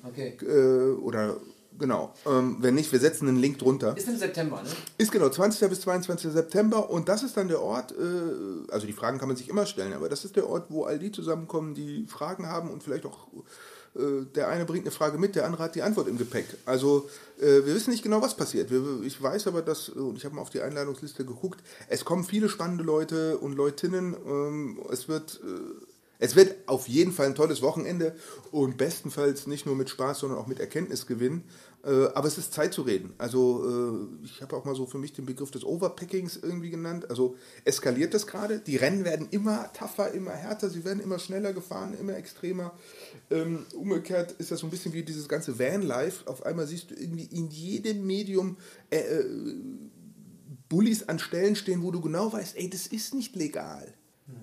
Okay. 0.04 0.38
äh, 0.42 0.92
oder 1.00 1.38
genau. 1.82 2.14
Ähm, 2.26 2.56
wenn 2.62 2.76
nicht, 2.76 2.90
wir 2.94 3.00
setzen 3.00 3.28
einen 3.28 3.36
Link 3.38 3.60
drunter. 3.60 3.98
Ist 3.98 4.08
im 4.08 4.18
September, 4.18 4.62
ne? 4.62 4.70
Ist 4.98 5.12
genau 5.12 5.28
20. 5.28 5.68
bis 5.68 5.82
22. 5.82 6.32
September 6.32 6.90
und 6.90 7.10
das 7.10 7.24
ist 7.24 7.36
dann 7.36 7.50
der 7.50 7.62
Ort, 7.62 7.92
äh, 7.92 8.72
also 8.72 8.88
die 8.88 8.94
Fragen 8.94 9.18
kann 9.18 9.28
man 9.28 9.36
sich 9.36 9.50
immer 9.50 9.66
stellen, 9.66 9.92
aber 9.92 10.08
das 10.08 10.24
ist 10.24 10.38
der 10.38 10.48
Ort, 10.48 10.68
wo 10.70 10.86
all 10.86 10.98
die 10.98 11.12
zusammenkommen, 11.12 11.74
die 11.74 12.06
Fragen 12.08 12.48
haben 12.48 12.70
und 12.70 12.84
vielleicht 12.84 13.06
auch 13.06 13.28
äh, 13.96 14.26
der 14.36 14.48
eine 14.48 14.64
bringt 14.64 14.86
eine 14.86 14.92
Frage 14.92 15.18
mit, 15.18 15.36
der 15.36 15.46
andere 15.46 15.64
hat 15.64 15.76
die 15.76 15.82
Antwort 15.82 16.08
im 16.08 16.18
Gepäck. 16.18 16.46
Also 16.66 17.10
äh, 17.42 17.66
wir 17.66 17.76
wissen 17.76 17.92
nicht 17.92 18.04
genau, 18.04 18.22
was 18.22 18.38
passiert. 18.38 18.72
Wir, 18.72 19.02
ich 19.04 19.22
weiß 19.22 19.48
aber, 19.48 19.62
dass, 19.62 19.90
äh, 19.90 20.00
und 20.00 20.16
ich 20.16 20.24
habe 20.24 20.36
mal 20.36 20.42
auf 20.42 20.50
die 20.50 20.62
Einladungsliste 20.62 21.26
geguckt, 21.26 21.60
es 21.90 22.06
kommen 22.06 22.24
viele 22.24 22.48
spannende 22.48 22.86
Leute 22.86 23.38
und 23.40 23.54
Leutinnen. 23.54 24.16
Ähm, 24.26 24.80
es 24.92 25.10
wird... 25.10 25.42
Äh, 25.44 25.86
Es 26.24 26.36
wird 26.36 26.54
auf 26.68 26.88
jeden 26.88 27.12
Fall 27.12 27.26
ein 27.26 27.34
tolles 27.34 27.64
Wochenende 27.64 28.14
und 28.52 28.78
bestenfalls 28.78 29.48
nicht 29.48 29.66
nur 29.66 29.76
mit 29.76 29.90
Spaß, 29.90 30.20
sondern 30.20 30.38
auch 30.38 30.46
mit 30.46 30.60
Erkenntnisgewinn. 30.60 31.42
Äh, 31.84 32.08
aber 32.14 32.28
es 32.28 32.38
ist 32.38 32.54
Zeit 32.54 32.74
zu 32.74 32.84
reden. 32.84 33.14
Also 33.18 34.10
äh, 34.22 34.26
ich 34.26 34.42
habe 34.42 34.56
auch 34.56 34.66
mal 34.66 34.76
so 34.76 34.86
für 34.86 35.00
mich 35.00 35.14
den 35.14 35.26
Begriff 35.26 35.50
des 35.50 35.64
Overpackings 35.66 36.38
irgendwie 36.38 36.70
genannt. 36.70 37.10
Also 37.10 37.36
eskaliert 37.66 38.14
das 38.14 38.28
gerade. 38.28 38.60
Die 38.60 38.76
Rennen 38.76 39.04
werden 39.04 39.28
immer 39.32 39.72
tougher, 39.74 40.12
immer 40.12 40.32
härter, 40.32 40.70
sie 40.70 40.86
werden 40.86 41.02
immer 41.02 41.18
schneller 41.18 41.54
gefahren, 41.54 41.96
immer 42.00 42.16
extremer. 42.16 42.74
Ähm, 43.32 43.66
umgekehrt 43.74 44.34
ist 44.34 44.52
das 44.52 44.60
so 44.60 44.68
ein 44.68 44.70
bisschen 44.70 44.94
wie 44.94 45.04
dieses 45.04 45.28
ganze 45.28 45.58
Vanlife. 45.58 46.28
Auf 46.28 46.46
einmal 46.46 46.68
siehst 46.68 46.92
du 46.92 46.96
irgendwie 46.96 47.26
in 47.26 47.50
jedem 47.50 48.06
Medium 48.06 48.58
äh, 48.92 49.00
äh, 49.00 49.26
Bullies 50.70 51.10
an 51.10 51.20
Stellen 51.20 51.56
stehen, 51.56 51.82
wo 51.82 51.92
du 51.92 52.00
genau 52.00 52.32
weißt, 52.32 52.58
ey, 52.58 52.70
das 52.70 52.88
ist 52.88 53.14
nicht 53.16 53.36
legal. 53.36 53.94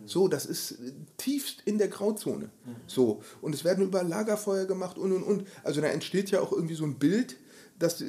So, 0.07 0.29
das 0.29 0.47
ist 0.47 0.79
tiefst 1.17 1.63
in 1.65 1.79
der 1.79 1.89
Grauzone. 1.89 2.51
So, 2.87 3.23
und 3.41 3.55
es 3.55 3.65
werden 3.65 3.85
über 3.85 4.03
Lagerfeuer 4.03 4.65
gemacht 4.65 4.99
und 4.99 5.13
und 5.13 5.23
und. 5.23 5.47
Also 5.65 5.81
da 5.81 5.89
entsteht 5.89 6.31
ja 6.31 6.41
auch 6.41 6.53
irgendwie 6.53 6.75
so 6.75 6.85
ein 6.85 6.99
Bild, 6.99 7.37
dass 7.79 8.01
äh, 8.01 8.07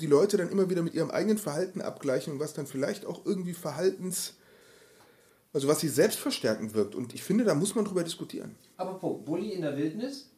die 0.00 0.06
Leute 0.06 0.36
dann 0.36 0.50
immer 0.50 0.68
wieder 0.68 0.82
mit 0.82 0.94
ihrem 0.94 1.10
eigenen 1.10 1.38
Verhalten 1.38 1.80
abgleichen 1.80 2.34
und 2.34 2.40
was 2.40 2.54
dann 2.54 2.66
vielleicht 2.66 3.06
auch 3.06 3.24
irgendwie 3.24 3.54
Verhaltens, 3.54 4.34
also 5.52 5.68
was 5.68 5.80
sie 5.80 5.88
selbstverstärkend 5.88 6.74
wirkt. 6.74 6.94
Und 6.94 7.14
ich 7.14 7.22
finde, 7.22 7.44
da 7.44 7.54
muss 7.54 7.74
man 7.74 7.84
drüber 7.84 8.04
diskutieren. 8.04 8.56
Aber 8.76 8.94
Bulli 8.94 9.52
in 9.52 9.62
der 9.62 9.76
Wildnis, 9.76 10.28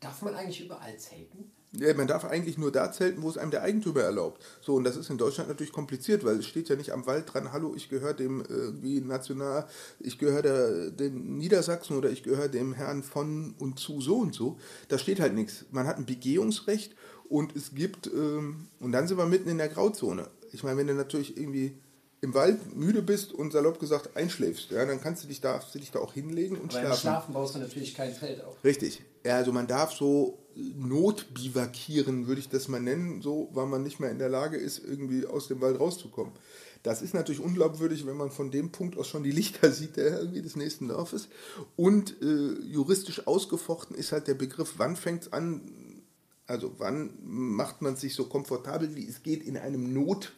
darf 0.00 0.22
man 0.22 0.34
eigentlich 0.34 0.64
überall 0.64 0.96
zelten? 0.98 1.50
Man 1.96 2.06
darf 2.06 2.24
eigentlich 2.24 2.58
nur 2.58 2.72
da 2.72 2.90
zelten, 2.92 3.22
wo 3.22 3.28
es 3.28 3.38
einem 3.38 3.50
der 3.50 3.62
Eigentümer 3.62 4.00
erlaubt. 4.00 4.42
So, 4.60 4.74
und 4.74 4.84
das 4.84 4.96
ist 4.96 5.10
in 5.10 5.18
Deutschland 5.18 5.48
natürlich 5.48 5.72
kompliziert, 5.72 6.24
weil 6.24 6.38
es 6.38 6.46
steht 6.46 6.68
ja 6.68 6.76
nicht 6.76 6.92
am 6.92 7.06
Wald 7.06 7.32
dran, 7.32 7.52
hallo, 7.52 7.74
ich 7.76 7.88
gehöre 7.88 8.14
dem 8.14 8.42
irgendwie 8.48 9.00
National, 9.00 9.66
ich 10.00 10.18
gehöre 10.18 10.90
den 10.90 11.38
Niedersachsen 11.38 11.96
oder 11.96 12.10
ich 12.10 12.22
gehöre 12.22 12.48
dem 12.48 12.72
Herrn 12.72 13.02
von 13.02 13.54
und 13.58 13.78
zu 13.78 14.00
so 14.00 14.16
und 14.16 14.34
so. 14.34 14.58
Da 14.88 14.98
steht 14.98 15.20
halt 15.20 15.34
nichts. 15.34 15.66
Man 15.70 15.86
hat 15.86 15.98
ein 15.98 16.06
Begehungsrecht 16.06 16.94
und 17.28 17.54
es 17.56 17.74
gibt, 17.74 18.06
ähm, 18.06 18.68
und 18.80 18.92
dann 18.92 19.08
sind 19.08 19.18
wir 19.18 19.26
mitten 19.26 19.48
in 19.48 19.58
der 19.58 19.68
Grauzone. 19.68 20.28
Ich 20.52 20.62
meine, 20.62 20.78
wenn 20.78 20.86
du 20.86 20.94
natürlich 20.94 21.36
irgendwie 21.36 21.76
im 22.20 22.34
Wald 22.34 22.74
müde 22.74 23.02
bist 23.02 23.32
und 23.32 23.52
salopp 23.52 23.78
gesagt 23.78 24.16
einschläfst, 24.16 24.70
ja, 24.70 24.84
dann 24.84 25.00
kannst 25.00 25.24
du 25.24 25.28
dich 25.28 25.40
da, 25.40 25.60
du 25.72 25.78
dich 25.78 25.90
da 25.90 25.98
auch 25.98 26.14
hinlegen 26.14 26.56
und 26.56 26.72
Weil 26.72 26.80
schlafen. 26.80 27.00
Schlafen 27.00 27.34
baust 27.34 27.54
du 27.54 27.58
natürlich 27.58 27.94
kein 27.94 28.12
Feld 28.12 28.42
auf. 28.42 28.56
Richtig. 28.64 29.02
Also 29.34 29.52
man 29.52 29.66
darf 29.66 29.92
so 29.92 30.38
notbivakieren, 30.54 32.26
würde 32.26 32.40
ich 32.40 32.48
das 32.48 32.68
mal 32.68 32.80
nennen, 32.80 33.20
so, 33.20 33.50
weil 33.52 33.66
man 33.66 33.82
nicht 33.82 34.00
mehr 34.00 34.10
in 34.10 34.18
der 34.18 34.28
Lage 34.28 34.56
ist, 34.56 34.78
irgendwie 34.78 35.26
aus 35.26 35.48
dem 35.48 35.60
Wald 35.60 35.78
rauszukommen. 35.78 36.32
Das 36.82 37.02
ist 37.02 37.14
natürlich 37.14 37.40
unglaubwürdig, 37.40 38.06
wenn 38.06 38.16
man 38.16 38.30
von 38.30 38.50
dem 38.50 38.70
Punkt 38.70 38.96
aus 38.96 39.08
schon 39.08 39.24
die 39.24 39.32
Lichter 39.32 39.70
sieht, 39.72 39.96
der 39.96 40.20
irgendwie 40.20 40.42
des 40.42 40.56
nächsten 40.56 40.88
Dorfes. 40.88 41.28
Und 41.74 42.22
äh, 42.22 42.60
juristisch 42.62 43.26
ausgefochten 43.26 43.96
ist 43.96 44.12
halt 44.12 44.28
der 44.28 44.34
Begriff, 44.34 44.74
wann 44.76 44.96
fängt 44.96 45.22
es 45.22 45.32
an, 45.32 45.60
also 46.46 46.74
wann 46.78 47.10
macht 47.22 47.82
man 47.82 47.96
sich 47.96 48.14
so 48.14 48.26
komfortabel, 48.26 48.94
wie 48.94 49.06
es 49.06 49.22
geht, 49.22 49.42
in 49.42 49.56
einem 49.56 49.92
Not. 49.92 50.32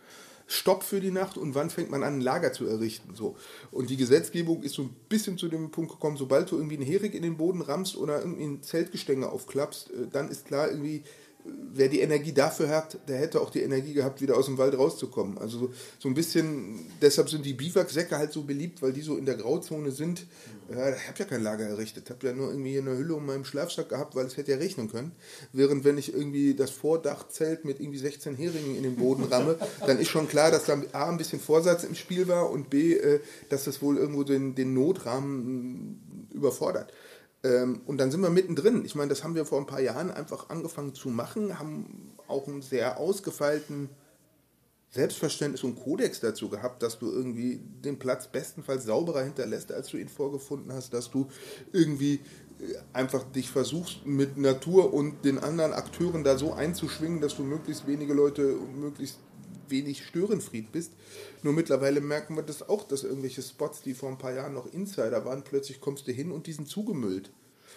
Stopp 0.51 0.82
für 0.82 1.01
die 1.01 1.11
Nacht 1.11 1.36
und 1.36 1.55
wann 1.55 1.68
fängt 1.68 1.90
man 1.90 2.03
an, 2.03 2.14
ein 2.14 2.20
Lager 2.22 2.55
zu 2.55 2.66
errichten. 2.66 3.14
So. 3.14 3.36
Und 3.70 3.90
die 3.90 3.99
Gesetzgebung 3.99 4.62
ist 4.62 4.74
so 4.74 4.82
ein 4.82 4.96
bisschen 5.09 5.36
zu 5.36 5.49
dem 5.49 5.70
Punkt 5.70 5.92
gekommen, 5.92 6.16
sobald 6.16 6.51
du 6.51 6.57
irgendwie 6.57 6.76
einen 6.76 6.86
Hering 6.86 7.12
in 7.12 7.22
den 7.22 7.36
Boden 7.36 7.61
rammst 7.61 7.96
oder 7.99 8.20
irgendwie 8.20 8.44
ein 8.44 8.62
Zeltgestänge 8.62 9.28
aufklappst, 9.28 9.90
äh, 9.90 10.07
dann 10.11 10.30
ist 10.30 10.46
klar 10.46 10.70
irgendwie, 10.70 11.05
wer 11.45 11.89
die 11.89 12.01
Energie 12.01 12.32
dafür 12.32 12.68
hat, 12.68 12.99
der 13.09 13.18
hätte 13.18 13.41
auch 13.41 13.51
die 13.51 13.62
Energie 13.62 13.95
gehabt, 13.95 14.20
wieder 14.20 14.36
aus 14.36 14.47
dem 14.47 14.59
Wald 14.59 14.76
rauszukommen. 14.76 15.39
Also 15.39 15.70
so, 15.99 16.09
ein 16.09 16.14
bisschen, 16.14 16.86
deshalb 17.01 17.30
sind 17.30 17.45
die 17.45 17.55
Biwaksäcke 17.55 18.16
halt 18.18 18.32
so 18.32 18.43
beliebt, 18.43 18.82
weil 18.82 18.93
die 18.93 19.01
so 19.01 19.16
in 19.16 19.26
der 19.26 19.36
Grauzone 19.36 19.91
sind. 19.91 20.26
Ja, 20.70 20.91
ich 20.91 21.09
habe 21.09 21.18
ja 21.18 21.24
kein 21.24 21.43
Lager 21.43 21.66
errichtet, 21.66 22.11
habe 22.11 22.26
ja 22.26 22.32
nur 22.32 22.51
irgendwie 22.51 22.78
eine 22.78 22.97
Hülle 22.97 23.14
um 23.14 23.24
meinem 23.24 23.45
Schlafsack 23.45 23.89
gehabt, 23.89 24.14
weil 24.14 24.26
es 24.26 24.36
hätte 24.36 24.53
ja 24.53 24.59
regnen 24.59 24.91
können. 24.91 25.12
Während 25.53 25.84
wenn 25.84 25.97
ich 25.97 26.12
irgendwie 26.12 26.55
das 26.55 26.70
Vordachzelt 26.70 27.64
mit 27.64 27.80
irgendwie 27.80 27.99
16 27.99 28.36
Heringen 28.36 28.76
in 28.76 28.82
den 28.82 28.97
Boden 28.97 29.24
ramme, 29.24 29.57
dann 29.86 29.99
ist 29.99 30.09
schon 30.09 30.28
klar, 30.28 30.51
dass 30.51 30.64
da 30.64 30.80
A 30.93 31.09
ein 31.09 31.16
bisschen 31.16 31.41
Vorsatz 31.41 31.84
im 31.84 31.95
Spiel 31.95 32.28
war 32.28 32.51
und 32.51 32.70
B, 32.70 32.95
äh, 32.95 33.20
dass 33.49 33.64
das 33.64 33.80
wohl 33.80 33.97
irgendwo 33.97 34.24
den, 34.24 34.55
den 34.55 34.74
Notrahmen 34.74 36.28
überfordert. 36.32 36.93
Ähm, 37.45 37.82
und 37.86 37.99
dann 37.99 38.11
sind 38.11 38.20
wir 38.20 38.30
mittendrin. 38.30 38.84
Ich 38.84 38.95
meine, 38.95 39.09
das 39.09 39.22
haben 39.22 39.34
wir 39.34 39.45
vor 39.45 39.59
ein 39.59 39.66
paar 39.66 39.80
Jahren 39.80 40.11
einfach 40.11 40.51
angefangen 40.51 40.95
zu 40.95 41.09
machen, 41.09 41.59
haben 41.59 42.12
auch 42.26 42.49
einen 42.49 42.62
sehr 42.62 42.99
ausgefeilten 42.99 43.89
Selbstverständnis 44.91 45.64
und 45.64 45.76
Kodex 45.76 46.20
dazu 46.20 46.49
gehabt, 46.49 46.82
dass 46.82 46.99
du 46.99 47.11
irgendwie 47.11 47.61
den 47.84 47.99
Platz 47.99 48.26
bestenfalls 48.26 48.84
sauberer 48.84 49.22
hinterlässt, 49.22 49.70
als 49.70 49.89
du 49.89 49.99
ihn 49.99 50.09
vorgefunden 50.09 50.72
hast, 50.72 50.95
dass 50.95 51.11
du 51.11 51.28
irgendwie 51.72 52.14
äh, 52.14 52.74
einfach 52.95 53.22
dich 53.24 53.51
versuchst 53.51 54.07
mit 54.07 54.39
Natur 54.39 54.95
und 54.95 55.24
den 55.26 55.39
anderen 55.39 55.74
Akteuren 55.74 56.24
da 56.24 56.39
so 56.39 56.55
einzuschwingen, 56.55 57.20
dass 57.20 57.36
du 57.36 57.43
möglichst 57.43 57.86
wenige 57.86 58.14
Leute 58.14 58.57
und 58.57 58.80
möglichst 58.80 59.18
wenig 59.71 60.05
Störenfried 60.07 60.73
bist. 60.73 60.93
Nur 61.43 61.53
mittlerweile 61.53 62.01
merken 62.01 62.37
wir 62.37 62.43
das 62.43 62.69
auch, 62.69 62.87
dass 62.87 63.05
irgendwelche 63.05 63.43
Spots, 63.43 63.83
die 63.83 63.95
vor 63.95 64.09
ein 64.09 64.19
paar 64.19 64.33
Jahren 64.33 64.55
noch 64.55 64.73
Insider 64.73 65.25
waren, 65.25 65.43
plötzlich 65.45 65.81
kommst 65.81 66.07
du 66.09 66.12
hin 66.12 66.33
und 66.33 66.47
die 66.47 66.53
sind 66.53 66.69
zugemüllt. 66.69 67.31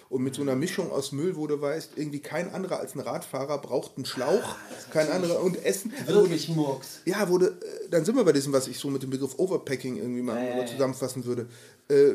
Und 0.09 0.23
mit 0.23 0.35
so 0.35 0.41
einer 0.41 0.55
Mischung 0.57 0.91
aus 0.91 1.13
Müll, 1.13 1.37
wo 1.37 1.47
du 1.47 1.61
weißt, 1.61 1.91
irgendwie 1.95 2.19
kein 2.19 2.53
anderer 2.53 2.79
als 2.79 2.95
ein 2.95 2.99
Radfahrer 2.99 3.59
braucht 3.59 3.95
einen 3.95 4.05
Schlauch, 4.05 4.55
kein 4.91 5.09
anderer 5.09 5.41
und 5.41 5.63
Essen. 5.63 5.93
Also 6.05 6.21
Wirklich 6.23 6.49
Murks. 6.49 6.99
Ja, 7.05 7.29
wurde, 7.29 7.57
äh, 7.61 7.89
dann 7.89 8.03
sind 8.03 8.17
wir 8.17 8.25
bei 8.25 8.33
diesem, 8.33 8.51
was 8.51 8.67
ich 8.67 8.77
so 8.77 8.89
mit 8.89 9.03
dem 9.03 9.09
Begriff 9.09 9.39
Overpacking 9.39 9.95
irgendwie 9.95 10.21
mal 10.21 10.35
Ja, 10.35 10.49
ja, 10.49 10.57
ja. 10.59 10.65
zusammenfassen 10.65 11.23
würde. 11.23 11.47
Äh, 11.89 12.11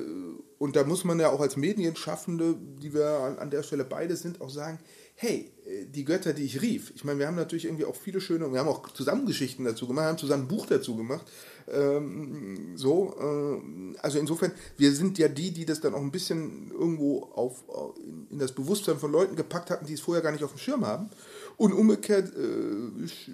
Und 0.58 0.76
da 0.76 0.84
muss 0.84 1.04
man 1.04 1.18
ja 1.20 1.30
auch 1.30 1.40
als 1.40 1.56
Medienschaffende, 1.56 2.56
die 2.82 2.92
wir 2.92 3.08
an, 3.08 3.38
an 3.38 3.50
der 3.50 3.62
Stelle 3.62 3.84
beide 3.84 4.16
sind, 4.16 4.40
auch 4.42 4.50
sagen, 4.50 4.78
hey, 5.16 5.50
äh, 5.66 5.86
die 5.86 6.04
Götter, 6.04 6.32
die 6.32 6.44
ich 6.44 6.62
rief. 6.62 6.92
Ich 6.94 7.04
meine, 7.04 7.18
wir 7.18 7.26
haben 7.26 7.36
natürlich 7.36 7.64
irgendwie 7.64 7.86
auch 7.86 7.96
viele 7.96 8.20
schöne, 8.20 8.52
wir 8.52 8.60
haben 8.60 8.68
auch 8.68 8.88
zusammen 8.92 9.26
Geschichten 9.26 9.64
dazu 9.64 9.86
gemacht, 9.86 10.06
haben 10.06 10.18
zusammen 10.18 10.44
ein 10.44 10.48
Buch 10.48 10.66
dazu 10.66 10.94
gemacht. 10.94 11.26
Ähm, 11.68 12.76
so, 12.76 13.16
äh, 13.18 13.98
also 14.00 14.18
insofern, 14.18 14.52
wir 14.76 14.92
sind 14.92 15.18
ja 15.18 15.28
die, 15.28 15.50
die 15.50 15.64
das 15.64 15.80
dann 15.80 15.94
auch 15.94 16.00
ein 16.00 16.12
bisschen 16.12 16.70
irgendwo 16.70 17.24
auf, 17.34 17.64
in, 18.04 18.28
in 18.30 18.38
das 18.38 18.52
Bewusstsein 18.52 18.98
von 18.98 19.10
Leuten 19.10 19.34
gepackt 19.34 19.70
hatten, 19.70 19.86
die 19.86 19.94
es 19.94 20.00
vorher 20.00 20.22
gar 20.22 20.32
nicht 20.32 20.44
auf 20.44 20.52
dem 20.52 20.58
Schirm 20.58 20.86
haben. 20.86 21.08
Und 21.56 21.72
umgekehrt 21.72 22.32
äh, 22.36 23.30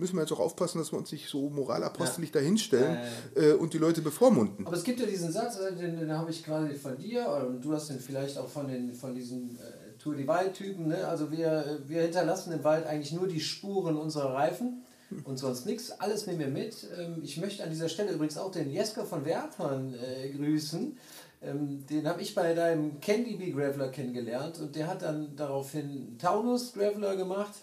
müssen 0.00 0.16
wir 0.16 0.22
jetzt 0.22 0.32
auch 0.32 0.40
aufpassen, 0.40 0.78
dass 0.78 0.92
wir 0.92 0.98
uns 0.98 1.12
nicht 1.12 1.28
so 1.28 1.50
moralapostelig 1.50 2.32
dahinstellen 2.32 2.98
äh, 3.34 3.52
und 3.52 3.74
die 3.74 3.78
Leute 3.78 4.00
bevormunden. 4.00 4.66
Aber 4.66 4.76
es 4.76 4.82
gibt 4.82 4.98
ja 4.98 5.06
diesen 5.06 5.30
Satz, 5.30 5.58
äh, 5.58 5.76
den, 5.76 5.98
den 5.98 6.10
habe 6.12 6.30
ich 6.30 6.42
quasi 6.44 6.74
von 6.74 6.96
dir 6.96 7.28
und 7.28 7.62
du 7.62 7.72
hast 7.72 7.90
den 7.90 8.00
vielleicht 8.00 8.38
auch 8.38 8.48
von, 8.48 8.66
den, 8.66 8.94
von 8.94 9.14
diesen 9.14 9.58
äh, 9.58 9.79
Tour 10.00 10.14
de 10.14 10.26
Wald-Typen. 10.26 10.88
Ne? 10.88 11.06
Also 11.06 11.30
wir, 11.30 11.80
wir 11.86 12.02
hinterlassen 12.02 12.52
im 12.52 12.64
Wald 12.64 12.86
eigentlich 12.86 13.12
nur 13.12 13.28
die 13.28 13.40
Spuren 13.40 13.96
unserer 13.96 14.34
Reifen 14.34 14.82
und 15.24 15.38
sonst 15.38 15.66
nichts. 15.66 15.90
Alles 16.00 16.26
nehmen 16.26 16.40
wir 16.40 16.48
mit. 16.48 16.86
Ähm, 16.98 17.20
ich 17.22 17.36
möchte 17.36 17.62
an 17.62 17.70
dieser 17.70 17.88
Stelle 17.88 18.12
übrigens 18.12 18.38
auch 18.38 18.50
den 18.50 18.70
Jesker 18.70 19.04
von 19.04 19.24
Wertmann 19.24 19.94
äh, 19.94 20.30
grüßen. 20.30 20.96
Ähm, 21.42 21.86
den 21.86 22.08
habe 22.08 22.22
ich 22.22 22.34
bei 22.34 22.54
deinem 22.54 23.00
Candy 23.00 23.36
Bee 23.36 23.52
Graveler 23.52 23.88
kennengelernt 23.88 24.58
und 24.58 24.74
der 24.74 24.86
hat 24.86 25.02
dann 25.02 25.36
daraufhin 25.36 26.16
Taunus 26.18 26.72
Graveler 26.72 27.16
gemacht. 27.16 27.54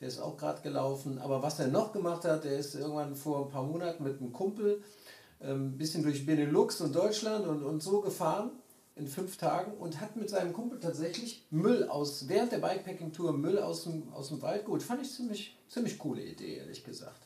Der 0.00 0.08
ist 0.08 0.20
auch 0.20 0.36
gerade 0.36 0.62
gelaufen. 0.62 1.18
Aber 1.18 1.42
was 1.42 1.58
er 1.58 1.68
noch 1.68 1.92
gemacht 1.92 2.24
hat, 2.24 2.44
der 2.44 2.58
ist 2.58 2.74
irgendwann 2.74 3.14
vor 3.14 3.46
ein 3.46 3.50
paar 3.50 3.62
Monaten 3.62 4.02
mit 4.04 4.20
einem 4.20 4.32
Kumpel 4.32 4.82
ein 5.40 5.76
bisschen 5.76 6.02
durch 6.02 6.24
Benelux 6.24 6.80
und 6.80 6.94
Deutschland 6.94 7.46
und, 7.46 7.62
und 7.62 7.82
so 7.82 8.00
gefahren 8.00 8.50
in 8.96 9.06
fünf 9.06 9.36
Tagen 9.36 9.72
und 9.78 10.00
hat 10.00 10.16
mit 10.16 10.30
seinem 10.30 10.52
Kumpel 10.52 10.80
tatsächlich 10.80 11.46
Müll 11.50 11.84
aus, 11.88 12.28
während 12.28 12.50
der 12.52 12.58
Bikepacking-Tour 12.58 13.32
Müll 13.34 13.58
aus 13.58 13.84
dem, 13.84 14.10
aus 14.12 14.28
dem 14.28 14.40
Wald 14.42 14.64
geholt. 14.64 14.82
Fand 14.82 15.02
ich 15.02 15.12
ziemlich, 15.12 15.56
ziemlich 15.68 15.98
coole 15.98 16.22
Idee, 16.22 16.56
ehrlich 16.56 16.82
gesagt. 16.82 17.20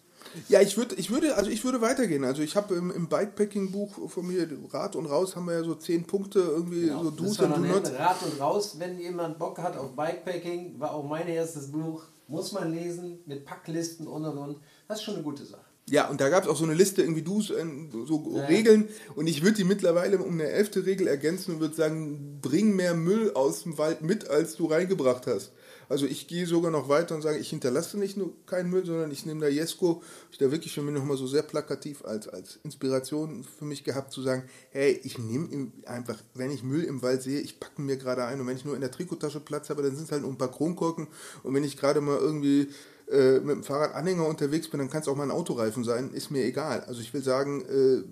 Ja, 0.49 0.61
ich 0.61 0.77
würde, 0.77 0.97
ich 0.97 1.11
würde, 1.11 1.37
also 1.37 1.49
ich 1.49 1.65
würde 1.65 1.81
weitergehen. 1.81 2.25
Also 2.25 2.43
ich 2.43 2.55
habe 2.57 2.75
im, 2.75 2.91
im 2.91 3.09
Bikepacking-Buch 3.09 4.11
von 4.11 4.27
mir 4.27 4.47
Rad 4.71 4.95
und 4.97 5.07
Raus 5.07 5.35
haben 5.35 5.47
wir 5.47 5.55
ja 5.55 5.65
so 5.65 5.75
zehn 5.77 6.05
Punkte 6.05 6.41
irgendwie 6.41 6.87
Genau. 6.87 7.05
so 7.05 7.11
Do's 7.11 7.39
und 7.39 7.49
noch 7.51 7.57
Do 7.57 7.63
nennen, 7.63 7.75
Nots. 7.75 7.93
Rat 7.93 8.23
und 8.25 8.41
raus, 8.41 8.75
wenn 8.79 8.99
jemand 8.99 9.39
Bock 9.39 9.59
hat 9.59 9.77
auf 9.79 9.93
Bikepacking, 9.97 10.79
war 10.79 10.93
auch 10.93 11.05
mein 11.05 11.27
erstes 11.29 11.71
Buch. 11.73 12.03
Muss 12.29 12.53
man 12.53 12.71
lesen, 12.73 13.21
mit 13.27 13.45
Packlisten 13.47 14.07
und 14.07 14.25
und 14.25 14.37
und. 14.39 14.57
Das 14.89 14.99
ist 14.99 15.05
schon 15.05 15.15
eine 15.15 15.23
gute 15.23 15.45
Sache. 15.45 15.65
Ja, 15.91 16.09
und 16.09 16.21
da 16.21 16.29
gab 16.29 16.45
es 16.45 16.49
auch 16.49 16.57
so 16.57 16.65
eine 16.65 16.75
Liste 16.75 17.03
irgendwie 17.03 17.23
Do's, 17.23 17.51
äh, 17.51 17.65
so 18.07 18.33
Ja. 18.37 18.47
Regeln. 18.47 18.89
Und 19.17 19.27
ich 19.27 19.43
würde 19.43 19.57
die 19.57 19.65
mittlerweile 19.65 20.19
um 20.19 20.33
eine 20.35 20.49
elfte 20.49 20.87
Regel 20.87 21.09
ergänzen 21.09 21.55
und 21.55 21.61
würde 21.61 21.75
sagen, 21.75 22.39
bring 22.41 22.77
mehr 22.77 22.95
Müll 22.95 23.33
aus 23.35 23.65
dem 23.65 23.77
Wald 23.77 24.01
mit, 24.03 24.29
als 24.29 24.55
du 24.57 24.67
reingebracht 24.67 25.27
hast. 25.27 25.53
Also 25.89 26.07
ich 26.07 26.29
gehe 26.29 26.47
sogar 26.47 26.71
noch 26.71 26.89
weiter 26.89 27.17
und 27.17 27.23
sage, 27.23 27.39
ich 27.39 27.51
hinterlasse 27.51 27.99
nicht 27.99 28.17
nur 28.17 28.33
keinen 28.47 28.71
Müll, 28.71 28.87
sondern 28.87 29.11
ich 29.11 29.27
nehme 29.27 29.41
da 29.41 29.49
Jesko, 29.49 30.05
ich 30.31 30.39
da 30.39 30.53
wirklich 30.53 30.73
für 30.73 30.83
mich 30.83 30.95
nochmal 30.95 31.17
so 31.17 31.27
sehr 31.27 31.43
plakativ 31.43 32.05
als, 32.05 32.29
als 32.29 32.61
Inspiration 32.63 33.43
für 33.59 33.65
mich 33.65 33.83
gehabt 33.83 34.13
zu 34.13 34.23
sagen, 34.23 34.45
hey, 34.71 35.01
ich 35.03 35.19
nehme 35.19 35.73
einfach, 35.87 36.17
wenn 36.35 36.53
ich 36.53 36.63
Müll 36.63 36.85
im 36.85 37.03
Wald 37.03 37.23
sehe, 37.23 37.41
ich 37.41 37.59
packe 37.59 37.83
ihn 37.83 37.87
mir 37.87 37.97
gerade 37.97 38.25
ein 38.25 38.41
und 38.41 38.47
wenn 38.47 38.57
ich 38.57 38.65
nur 38.65 38.77
in 38.77 38.83
der 38.83 38.93
Trikottasche 38.93 39.41
Platz 39.41 39.69
habe, 39.69 39.83
dann 39.83 39.97
sind 39.97 40.05
es 40.05 40.13
halt 40.13 40.23
nur 40.23 40.31
ein 40.31 40.39
paar 40.39 40.53
Kronkorken 40.53 41.09
und 41.43 41.55
wenn 41.55 41.65
ich 41.65 41.77
gerade 41.77 42.01
mal 42.01 42.19
irgendwie 42.19 42.69
äh, 43.11 43.41
mit 43.41 43.57
dem 43.57 43.63
Fahrradanhänger 43.63 44.27
unterwegs 44.27 44.69
bin, 44.69 44.79
dann 44.79 44.91
kann 44.91 45.03
es 45.03 45.09
auch 45.09 45.17
mal 45.17 45.25
ein 45.25 45.31
Autoreifen 45.31 45.85
sein, 45.85 46.13
ist 46.13 46.31
mir 46.31 46.45
egal. 46.45 46.81
Also 46.85 47.01
ich 47.01 47.13
will 47.13 47.23
sagen, 47.23 47.65
äh, 47.69 48.05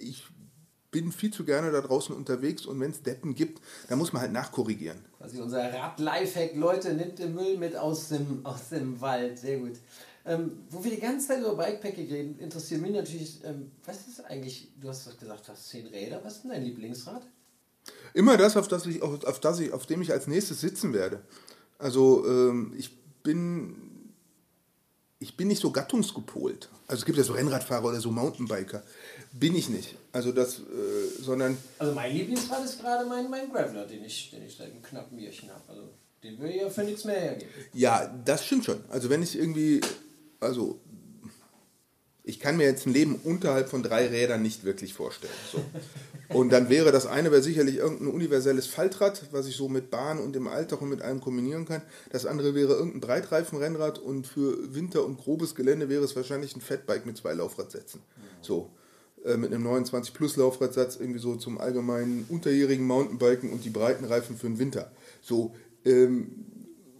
ich 0.00 0.24
bin 0.90 1.12
viel 1.12 1.32
zu 1.32 1.44
gerne 1.44 1.70
da 1.70 1.80
draußen 1.80 2.14
unterwegs 2.14 2.66
und 2.66 2.80
wenn 2.80 2.90
es 2.90 3.02
Deppen 3.02 3.34
gibt, 3.34 3.60
dann 3.88 3.98
muss 3.98 4.12
man 4.12 4.22
halt 4.22 4.32
nachkorrigieren. 4.32 4.98
Quasi 5.18 5.40
unser 5.40 5.72
Rad-Lifehack, 5.72 6.56
Leute, 6.56 6.94
nimmt 6.94 7.18
den 7.18 7.34
Müll 7.34 7.56
mit 7.58 7.76
aus 7.76 8.08
dem, 8.08 8.44
aus 8.44 8.70
dem 8.70 9.00
Wald. 9.00 9.38
Sehr 9.38 9.58
gut. 9.58 9.74
Ähm, 10.24 10.64
wo 10.70 10.82
wir 10.82 10.90
die 10.90 11.00
ganze 11.00 11.28
Zeit 11.28 11.40
über 11.40 11.54
Bikepacking 11.54 12.08
reden, 12.08 12.38
interessiert 12.38 12.80
mich 12.80 12.92
natürlich, 12.92 13.40
ähm, 13.44 13.70
was 13.84 14.08
ist 14.08 14.24
eigentlich, 14.24 14.72
du 14.80 14.88
hast 14.88 15.06
doch 15.06 15.18
gesagt, 15.18 15.46
du 15.46 15.52
hast 15.52 15.68
zehn 15.68 15.86
Räder, 15.86 16.20
was 16.22 16.36
ist 16.36 16.42
denn 16.42 16.50
dein 16.50 16.64
Lieblingsrad? 16.64 17.22
Immer 18.12 18.36
das, 18.36 18.56
auf, 18.56 18.68
das 18.68 18.84
ich, 18.86 19.00
auf, 19.02 19.24
auf, 19.24 19.40
das 19.40 19.60
ich, 19.60 19.72
auf 19.72 19.86
dem 19.86 20.02
ich 20.02 20.12
als 20.12 20.26
nächstes 20.26 20.60
sitzen 20.60 20.92
werde. 20.92 21.22
Also 21.78 22.26
ähm, 22.26 22.74
ich 22.76 22.97
bin 23.22 23.88
ich 25.20 25.36
bin 25.36 25.48
nicht 25.48 25.60
so 25.60 25.70
gattungsgepolt. 25.70 26.68
Also 26.86 27.00
es 27.00 27.04
gibt 27.04 27.18
ja 27.18 27.24
so 27.24 27.32
Rennradfahrer 27.32 27.86
oder 27.86 28.00
so 28.00 28.10
Mountainbiker. 28.10 28.82
Bin 29.32 29.56
ich 29.56 29.68
nicht. 29.68 29.96
Also 30.12 30.32
das, 30.32 30.60
äh, 30.60 30.62
sondern. 31.20 31.58
Also 31.78 31.92
mein 31.92 32.14
Lieblingsrad 32.14 32.64
ist 32.64 32.80
gerade 32.80 33.06
mein, 33.06 33.28
mein 33.28 33.50
Graveler, 33.50 33.86
den 33.86 34.04
ich, 34.04 34.30
den 34.30 34.46
ich 34.46 34.56
seit 34.56 34.70
einem 34.70 34.82
knappen 34.82 35.16
Bierchen 35.16 35.50
habe. 35.50 35.62
Also 35.68 35.82
den 36.22 36.38
will 36.38 36.50
ich 36.50 36.62
ja 36.62 36.70
für 36.70 36.84
nichts 36.84 37.04
mehr 37.04 37.20
hergeben. 37.20 37.50
Ja, 37.72 38.06
das 38.24 38.46
stimmt 38.46 38.64
schon. 38.64 38.80
Also 38.88 39.10
wenn 39.10 39.22
ich 39.22 39.36
irgendwie, 39.36 39.80
also 40.40 40.80
ich 42.22 42.38
kann 42.38 42.56
mir 42.56 42.64
jetzt 42.64 42.86
ein 42.86 42.92
Leben 42.92 43.16
unterhalb 43.16 43.68
von 43.68 43.82
drei 43.82 44.06
Rädern 44.06 44.42
nicht 44.42 44.64
wirklich 44.64 44.94
vorstellen. 44.94 45.32
So. 45.50 45.58
Und 46.30 46.52
dann 46.52 46.68
wäre 46.68 46.92
das 46.92 47.06
eine 47.06 47.30
wäre 47.30 47.42
sicherlich 47.42 47.76
irgendein 47.76 48.08
universelles 48.08 48.66
Faltrad, 48.66 49.28
was 49.32 49.46
ich 49.46 49.56
so 49.56 49.68
mit 49.68 49.90
Bahn 49.90 50.18
und 50.18 50.36
im 50.36 50.46
Alltag 50.46 50.82
und 50.82 50.90
mit 50.90 51.00
allem 51.00 51.20
kombinieren 51.20 51.64
kann. 51.64 51.82
Das 52.10 52.26
andere 52.26 52.54
wäre 52.54 52.74
irgendein 52.74 53.00
Breitreifenrennrad 53.00 53.98
und 53.98 54.26
für 54.26 54.74
Winter 54.74 55.04
und 55.04 55.18
grobes 55.18 55.54
Gelände 55.54 55.88
wäre 55.88 56.04
es 56.04 56.14
wahrscheinlich 56.16 56.54
ein 56.54 56.60
Fatbike 56.60 57.06
mit 57.06 57.16
zwei 57.16 57.32
Laufradsätzen. 57.32 58.02
So 58.42 58.70
äh, 59.24 59.36
mit 59.36 59.52
einem 59.52 59.62
29 59.62 60.12
Plus 60.12 60.36
Laufradsatz 60.36 60.96
irgendwie 60.96 61.20
so 61.20 61.36
zum 61.36 61.58
allgemeinen 61.58 62.26
unterjährigen 62.28 62.86
Mountainbiken 62.86 63.50
und 63.50 63.64
die 63.64 63.70
breiten 63.70 64.04
Reifen 64.04 64.36
für 64.36 64.46
den 64.46 64.58
Winter. 64.58 64.90
So 65.22 65.54
ähm, 65.84 66.46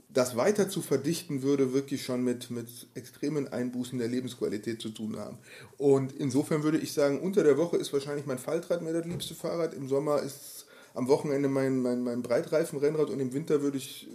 das 0.08 0.36
weiter 0.36 0.68
zu 0.68 0.80
verdichten, 0.80 1.42
würde 1.42 1.74
wirklich 1.74 2.04
schon 2.04 2.24
mit, 2.24 2.50
mit 2.50 2.68
extremen 2.94 3.48
Einbußen 3.48 3.98
der 3.98 4.08
Lebensqualität 4.08 4.80
zu 4.80 4.88
tun 4.88 5.18
haben. 5.18 5.38
Und 5.76 6.12
insofern 6.12 6.62
würde 6.62 6.78
ich 6.78 6.92
sagen, 6.92 7.20
unter 7.20 7.44
der 7.44 7.58
Woche 7.58 7.76
ist 7.76 7.92
wahrscheinlich 7.92 8.24
mein 8.24 8.38
Faltrad 8.38 8.80
mir 8.80 8.92
das 8.92 9.04
liebste 9.04 9.34
Fahrrad. 9.34 9.74
Im 9.74 9.88
Sommer 9.88 10.22
ist 10.22 10.66
am 10.94 11.08
Wochenende 11.08 11.48
mein, 11.48 11.80
mein, 11.80 12.02
mein 12.02 12.22
Breitreifenrennrad 12.22 13.10
und 13.10 13.20
im 13.20 13.32
Winter 13.34 13.60
würde 13.60 13.76
ich 13.76 14.08
äh, 14.08 14.10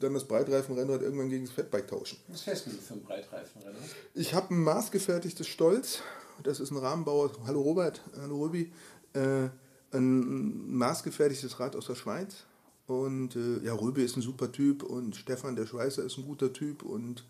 dann 0.00 0.14
das 0.14 0.24
Breitreifenrennrad 0.24 1.02
irgendwann 1.02 1.28
gegen 1.28 1.44
das 1.44 1.54
Fettbike 1.54 1.86
tauschen. 1.86 2.18
Was 2.28 2.40
fährst 2.40 2.66
du 2.66 2.70
für 2.70 2.94
ein 2.94 3.02
Breitreifenrennrad? 3.02 3.82
Ich 4.14 4.32
habe 4.32 4.54
ein 4.54 4.62
maßgefertigtes 4.62 5.46
Stolz. 5.46 6.00
Das 6.42 6.60
ist 6.60 6.70
ein 6.70 6.78
Rahmenbauer. 6.78 7.30
Hallo 7.46 7.60
Robert, 7.60 8.00
hallo 8.20 8.36
Ruby. 8.36 8.72
Äh, 9.12 9.48
ein 9.92 10.76
maßgefertigtes 10.76 11.60
Rad 11.60 11.76
aus 11.76 11.86
der 11.86 11.94
Schweiz 11.94 12.44
und 12.86 13.36
äh, 13.36 13.64
ja, 13.64 13.74
Röbe 13.74 14.02
ist 14.02 14.16
ein 14.16 14.22
super 14.22 14.52
Typ 14.52 14.82
und 14.82 15.16
Stefan 15.16 15.56
der 15.56 15.66
Schweißer 15.66 16.04
ist 16.04 16.18
ein 16.18 16.24
guter 16.24 16.52
Typ 16.52 16.82
und 16.82 17.24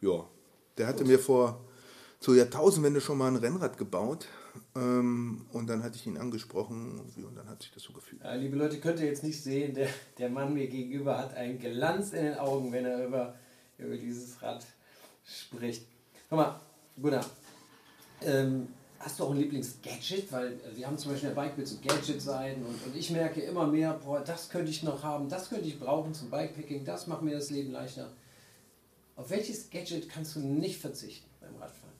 ja, 0.00 0.24
der 0.76 0.86
hatte 0.86 1.04
mir 1.04 1.18
vor 1.18 1.60
zur 2.20 2.34
Jahrtausendwende 2.34 3.00
schon 3.00 3.18
mal 3.18 3.28
ein 3.28 3.36
Rennrad 3.36 3.78
gebaut 3.78 4.26
ähm, 4.74 5.46
und 5.52 5.68
dann 5.68 5.82
hatte 5.82 5.96
ich 5.96 6.06
ihn 6.06 6.16
angesprochen 6.16 7.00
und 7.16 7.36
dann 7.36 7.48
hat 7.48 7.62
sich 7.62 7.72
das 7.72 7.82
so 7.82 7.92
gefühlt. 7.92 8.22
Ja, 8.22 8.34
liebe 8.34 8.56
Leute, 8.56 8.80
könnt 8.80 9.00
ihr 9.00 9.06
jetzt 9.06 9.22
nicht 9.22 9.42
sehen, 9.42 9.74
der, 9.74 9.88
der 10.18 10.28
Mann 10.28 10.52
mir 10.52 10.66
gegenüber 10.68 11.16
hat 11.16 11.34
einen 11.34 11.58
Glanz 11.58 12.12
in 12.12 12.24
den 12.24 12.34
Augen, 12.38 12.72
wenn 12.72 12.84
er 12.84 13.06
über, 13.06 13.36
über 13.78 13.96
dieses 13.96 14.42
Rad 14.42 14.66
spricht. 15.24 15.86
Guck 16.28 16.38
mal, 16.38 16.60
Gunnar, 17.00 17.24
ähm, 18.22 18.68
Hast 19.00 19.20
du 19.20 19.24
auch 19.24 19.30
ein 19.30 19.36
Lieblingsgadget? 19.36 20.32
Weil 20.32 20.54
äh, 20.54 20.76
wir 20.76 20.86
haben 20.86 20.98
zum 20.98 21.12
Beispiel 21.12 21.30
der 21.30 21.40
Bikebild 21.40 21.68
so 21.68 21.76
Gadget-Seiten 21.84 22.62
und, 22.64 22.86
und 22.86 22.96
ich 22.96 23.10
merke 23.10 23.40
immer 23.40 23.66
mehr, 23.66 23.92
boah, 23.92 24.20
das 24.20 24.48
könnte 24.48 24.70
ich 24.70 24.82
noch 24.82 25.02
haben, 25.02 25.28
das 25.28 25.48
könnte 25.48 25.68
ich 25.68 25.78
brauchen 25.78 26.14
zum 26.14 26.30
Bikepacking, 26.30 26.84
das 26.84 27.06
macht 27.06 27.22
mir 27.22 27.34
das 27.34 27.50
Leben 27.50 27.70
leichter. 27.70 28.10
Auf 29.14 29.30
welches 29.30 29.70
Gadget 29.70 30.08
kannst 30.08 30.36
du 30.36 30.40
nicht 30.40 30.80
verzichten 30.80 31.28
beim 31.40 31.54
Radfahren? 31.56 31.94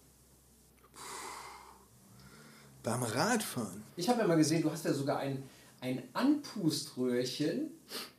Beim 2.82 3.02
Radfahren? 3.02 3.82
Ich 3.96 4.08
habe 4.08 4.20
ja 4.20 4.26
mal 4.26 4.36
gesehen, 4.36 4.62
du 4.62 4.70
hast 4.70 4.84
ja 4.84 4.92
sogar 4.92 5.18
ein, 5.18 5.42
ein 5.80 6.02
Anpuströhrchen, 6.14 7.70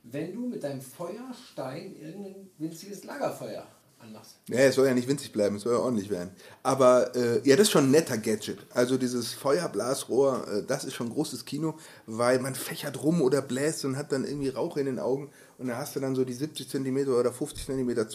wenn 0.03 0.33
du 0.33 0.47
mit 0.47 0.63
deinem 0.63 0.81
Feuerstein 0.81 1.95
irgendein 1.97 2.49
winziges 2.57 3.03
Lagerfeuer 3.03 3.67
anmachst. 3.99 4.37
Ja, 4.47 4.59
es 4.59 4.75
soll 4.75 4.87
ja 4.87 4.93
nicht 4.93 5.07
winzig 5.07 5.31
bleiben, 5.31 5.57
es 5.57 5.63
soll 5.63 5.73
ja 5.73 5.79
ordentlich 5.79 6.09
werden. 6.09 6.31
Aber 6.63 7.15
äh, 7.15 7.47
ja, 7.47 7.55
das 7.55 7.67
ist 7.67 7.71
schon 7.71 7.85
ein 7.85 7.91
netter 7.91 8.17
Gadget. 8.17 8.59
Also 8.73 8.97
dieses 8.97 9.33
Feuerblasrohr, 9.33 10.47
äh, 10.47 10.63
das 10.65 10.83
ist 10.85 10.93
schon 10.93 11.09
großes 11.09 11.45
Kino, 11.45 11.77
weil 12.05 12.39
man 12.39 12.55
fächert 12.55 13.03
rum 13.03 13.21
oder 13.21 13.41
bläst 13.41 13.85
und 13.85 13.97
hat 13.97 14.11
dann 14.11 14.25
irgendwie 14.25 14.49
Rauch 14.49 14.77
in 14.77 14.85
den 14.85 14.99
Augen 14.99 15.31
und 15.59 15.67
da 15.67 15.75
hast 15.75 15.93
du 15.93 15.99
dann 15.99 16.15
so 16.15 16.23
die 16.23 16.33
70 16.33 16.69
cm 16.69 17.09
oder 17.09 17.33
50 17.33 17.65
cm 17.65 17.89
äh, 17.89 18.05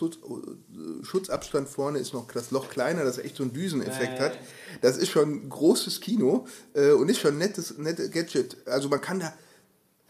Schutzabstand 1.04 1.68
vorne, 1.68 1.98
ist 1.98 2.14
noch 2.14 2.26
das 2.32 2.50
Loch 2.50 2.70
kleiner, 2.70 3.04
das 3.04 3.18
echt 3.18 3.36
so 3.36 3.42
einen 3.42 3.52
Düseneffekt 3.52 4.18
hat. 4.18 4.38
Das 4.80 4.96
ist 4.96 5.10
schon 5.10 5.50
großes 5.50 6.00
Kino 6.00 6.46
äh, 6.72 6.92
und 6.92 7.10
ist 7.10 7.20
schon 7.20 7.34
ein 7.34 7.38
nettes, 7.38 7.76
nettes 7.76 8.10
Gadget. 8.10 8.56
Also 8.66 8.88
man 8.88 9.02
kann 9.02 9.20
da, 9.20 9.34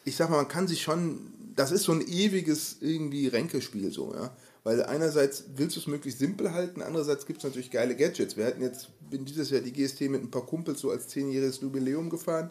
ich 0.04 0.14
sag 0.14 0.30
mal, 0.30 0.36
man 0.36 0.48
kann 0.48 0.68
sich 0.68 0.82
schon, 0.82 1.32
das 1.56 1.72
ist 1.72 1.82
so 1.82 1.92
ein 1.92 2.06
ewiges 2.06 2.76
irgendwie 2.80 3.26
Ränkespiel 3.26 3.90
so, 3.90 4.14
ja. 4.14 4.30
Weil 4.64 4.82
einerseits 4.82 5.44
willst 5.56 5.76
du 5.76 5.80
es 5.80 5.86
möglichst 5.86 6.18
simpel 6.18 6.52
halten, 6.52 6.82
andererseits 6.82 7.26
gibt 7.26 7.38
es 7.38 7.44
natürlich 7.44 7.70
geile 7.70 7.94
Gadgets. 7.94 8.36
Wir 8.36 8.46
hatten 8.46 8.62
jetzt, 8.62 8.88
bin 9.10 9.24
dieses 9.24 9.50
Jahr 9.50 9.60
die 9.60 9.72
GST 9.72 10.02
mit 10.02 10.22
ein 10.22 10.30
paar 10.30 10.46
Kumpels 10.46 10.80
so 10.80 10.90
als 10.90 11.08
zehnjähriges 11.08 11.60
Jubiläum 11.60 12.08
gefahren. 12.08 12.50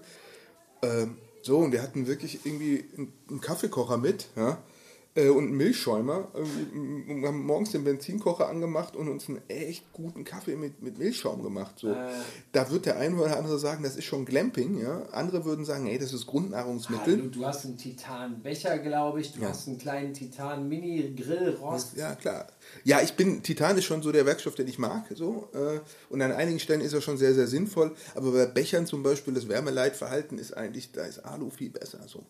Ähm, 0.83 1.17
so, 1.41 1.57
und 1.57 1.71
wir 1.71 1.81
hatten 1.81 2.07
wirklich 2.07 2.45
irgendwie 2.45 2.85
einen 3.27 3.41
Kaffeekocher 3.41 3.97
mit, 3.97 4.27
ja 4.35 4.63
äh, 5.15 5.29
und 5.29 5.45
einen 5.45 5.57
Milchschäumer. 5.57 6.29
Wir 6.33 7.27
haben 7.27 7.45
morgens 7.45 7.71
den 7.71 7.83
Benzinkocher 7.83 8.49
angemacht 8.49 8.95
und 8.95 9.09
uns 9.09 9.29
einen 9.29 9.41
echt 9.47 9.91
guten 9.93 10.23
Kaffee 10.23 10.55
mit, 10.55 10.81
mit 10.81 10.97
Milchschaum 10.97 11.43
gemacht. 11.43 11.77
So. 11.77 11.91
Äh. 11.91 12.09
Da 12.51 12.71
wird 12.71 12.85
der 12.85 12.97
eine 12.97 13.15
oder 13.17 13.37
andere 13.37 13.59
sagen, 13.59 13.83
das 13.83 13.95
ist 13.95 14.05
schon 14.05 14.25
Glamping. 14.25 14.81
Ja? 14.81 15.03
Andere 15.11 15.45
würden 15.45 15.65
sagen, 15.65 15.85
ey, 15.87 15.99
das 15.99 16.13
ist 16.13 16.25
Grundnahrungsmittel. 16.25 17.13
Ah, 17.13 17.21
du, 17.21 17.27
du, 17.29 17.45
hast 17.45 17.65
einen 17.65 17.77
Titanbecher, 17.77 18.79
glaube 18.79 19.21
ich. 19.21 19.33
Du 19.33 19.41
ja. 19.41 19.49
hast 19.49 19.67
einen 19.67 19.77
kleinen 19.77 20.13
Titan-Mini-Grillrost. 20.13 21.95
Ja, 21.95 22.15
klar. 22.15 22.47
Ja, 22.83 23.01
ich 23.01 23.13
bin, 23.13 23.43
Titan 23.43 23.77
ist 23.77 23.85
schon 23.85 24.01
so 24.01 24.11
der 24.11 24.25
Werkstoff, 24.25 24.55
den 24.55 24.67
ich 24.67 24.79
mag. 24.79 25.05
So. 25.13 25.49
Äh, 25.53 25.79
und 26.09 26.21
an 26.21 26.31
einigen 26.31 26.59
Stellen 26.59 26.81
ist 26.81 26.93
er 26.93 27.01
schon 27.01 27.17
sehr, 27.17 27.35
sehr 27.35 27.47
sinnvoll. 27.47 27.95
Aber 28.15 28.31
bei 28.31 28.45
Bechern 28.47 28.87
zum 28.87 29.03
Beispiel, 29.03 29.33
das 29.33 29.47
Wärmeleitverhalten 29.47 30.39
ist 30.39 30.57
eigentlich, 30.57 30.91
da 30.91 31.05
ist 31.05 31.19
Alu 31.19 31.51
viel 31.51 31.69
besser. 31.69 31.99
So. 32.07 32.23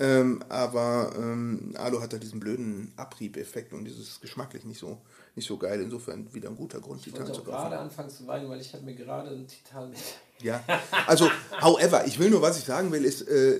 Ähm, 0.00 0.42
aber 0.48 1.12
ähm, 1.16 1.72
Alu 1.76 2.00
hat 2.00 2.12
da 2.12 2.18
diesen 2.18 2.40
blöden 2.40 2.92
Abriebeffekt 2.96 3.72
und 3.72 3.84
dieses 3.84 4.20
geschmacklich 4.20 4.64
nicht 4.64 4.80
so, 4.80 5.00
nicht 5.36 5.46
so 5.46 5.56
geil. 5.56 5.80
Insofern 5.80 6.32
wieder 6.34 6.48
ein 6.48 6.56
guter 6.56 6.80
Grund, 6.80 7.02
Titan 7.02 7.26
zu 7.26 7.32
kaufen. 7.32 7.48
Ich 7.48 7.54
gerade 7.54 7.78
anfangen 7.78 8.10
zu 8.10 8.26
weinen, 8.26 8.48
weil 8.48 8.60
ich 8.60 8.72
habe 8.74 8.84
mir 8.84 8.94
gerade 8.94 9.30
einen 9.30 9.46
Titan 9.46 9.90
mit. 9.90 9.98
Ja, 10.42 10.64
also, 11.06 11.30
however, 11.60 12.06
ich 12.06 12.18
will 12.18 12.28
nur, 12.28 12.42
was 12.42 12.58
ich 12.58 12.64
sagen 12.64 12.90
will, 12.90 13.04
ist, 13.04 13.22
äh, 13.28 13.56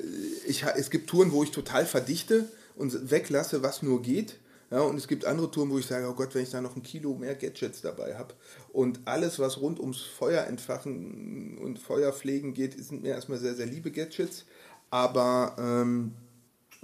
ich, 0.47 0.64
es 0.64 0.91
gibt 0.91 1.09
Touren, 1.09 1.30
wo 1.30 1.45
ich 1.45 1.53
total 1.53 1.87
verdichte 1.87 2.49
und 2.74 3.11
weglasse, 3.12 3.62
was 3.62 3.82
nur 3.82 4.03
geht. 4.03 4.41
Ja, 4.72 4.80
und 4.80 4.97
es 4.97 5.07
gibt 5.07 5.24
andere 5.24 5.53
Touren, 5.53 5.70
wo 5.70 5.78
ich 5.78 5.87
sage, 5.87 6.09
oh 6.09 6.14
Gott, 6.14 6.35
wenn 6.35 6.43
ich 6.43 6.51
da 6.51 6.61
noch 6.61 6.74
ein 6.74 6.82
Kilo 6.82 7.14
mehr 7.14 7.37
Gadgets 7.37 7.80
dabei 7.80 8.16
habe. 8.16 8.35
Und 8.72 8.99
alles, 9.05 9.39
was 9.39 9.61
rund 9.61 9.78
ums 9.78 10.03
Feuer 10.03 10.45
entfachen 10.49 11.59
und 11.59 11.78
Feuerpflegen 11.78 12.55
geht, 12.55 12.85
sind 12.85 13.03
mir 13.03 13.11
erstmal 13.11 13.39
sehr, 13.39 13.55
sehr 13.55 13.66
liebe 13.66 13.93
Gadgets. 13.93 14.47
Aber 14.91 15.55
ähm, 15.59 16.14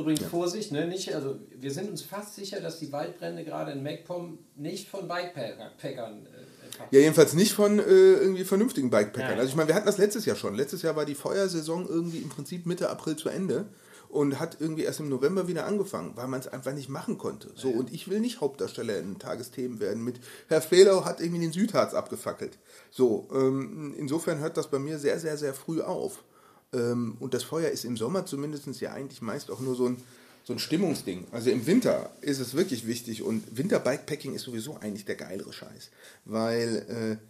Übrigens 0.01 0.21
ja. 0.23 0.29
Vorsicht, 0.29 0.73
ne, 0.73 0.87
nicht, 0.87 1.15
also 1.15 1.37
wir 1.59 1.71
sind 1.71 1.91
uns 1.91 2.03
fast 2.03 2.35
sicher, 2.35 2.61
dass 2.61 2.79
die 2.79 2.93
Waldbrände 2.93 3.45
gerade 3.45 3.73
in 3.73 3.83
MacPom 3.83 4.39
nicht 4.57 4.89
von 4.89 5.09
Bikepackern 5.09 6.27
äh, 6.27 6.87
Ja, 6.91 7.01
jedenfalls 7.01 7.35
nicht 7.35 7.53
von 7.53 7.79
äh, 7.79 7.83
irgendwie 7.83 8.45
vernünftigen 8.45 8.91
Bikepackern. 8.91 9.39
Also 9.39 9.51
ich 9.51 9.57
meine, 9.57 9.69
wir 9.69 9.75
hatten 9.75 9.87
das 9.87 9.99
letztes 9.99 10.25
Jahr 10.25 10.37
schon. 10.37 10.55
Letztes 10.55 10.83
Jahr 10.83 10.97
war 10.97 11.05
die 11.05 11.15
Feuersaison 11.15 11.87
irgendwie 11.89 12.19
im 12.19 12.29
Prinzip 12.29 12.67
Mitte 12.67 12.91
April 12.91 13.17
zu 13.17 13.29
Ende 13.29 13.67
und 14.11 14.41
hat 14.41 14.57
irgendwie 14.61 14.83
erst 14.83 15.01
im 15.01 15.09
November 15.09 15.47
wieder 15.47 15.67
angefangen, 15.67 16.13
weil 16.17 16.27
man 16.27 16.41
es 16.41 16.49
einfach 16.49 16.73
nicht 16.73 16.89
machen 16.89 17.17
konnte. 17.17 17.51
So, 17.55 17.69
und 17.71 17.93
ich 17.93 18.09
will 18.09 18.21
nicht 18.21 18.41
Hauptdarsteller 18.41 18.99
in 18.99 19.19
Tagesthemen 19.19 19.79
werden 19.81 20.03
mit 20.03 20.21
Herr 20.49 20.61
Fehlau 20.61 21.05
hat 21.05 21.21
irgendwie 21.21 21.41
den 21.41 21.53
Südharz 21.53 21.95
abgefackelt. 21.95 22.59
So, 22.91 23.29
ähm, 23.33 23.95
insofern 23.97 24.41
hört 24.41 24.57
das 24.57 24.69
bei 24.69 24.79
mir 24.79 24.99
sehr, 24.99 25.21
sehr, 25.21 25.37
sehr 25.37 25.55
früh 25.55 25.81
auf. 25.81 26.25
Ähm, 26.73 27.17
und 27.21 27.35
das 27.35 27.43
Feuer 27.43 27.69
ist 27.71 27.85
im 27.85 27.97
Sommer 27.97 28.27
zumindest 28.27 28.67
ja 28.81 28.93
eigentlich 28.93 29.23
meist 29.23 29.51
auch 29.51 29.61
nur 29.61 29.75
so 29.75 29.87
ein, 29.89 29.97
so 30.45 30.53
ein 30.53 30.59
Stimmungsding. 30.59 31.27
Also 31.33 31.51
im 31.51 31.67
Winter 31.67 32.11
ist 32.21 32.39
es 32.41 32.55
wirklich 32.55 32.87
wichtig 32.87 33.23
und 33.23 33.57
Winterbikepacking 33.57 34.35
ist 34.35 34.43
sowieso 34.45 34.77
eigentlich 34.77 35.05
der 35.05 35.17
geilere 35.17 35.53
Scheiß, 35.53 35.91
weil 36.25 37.19
äh, 37.21 37.27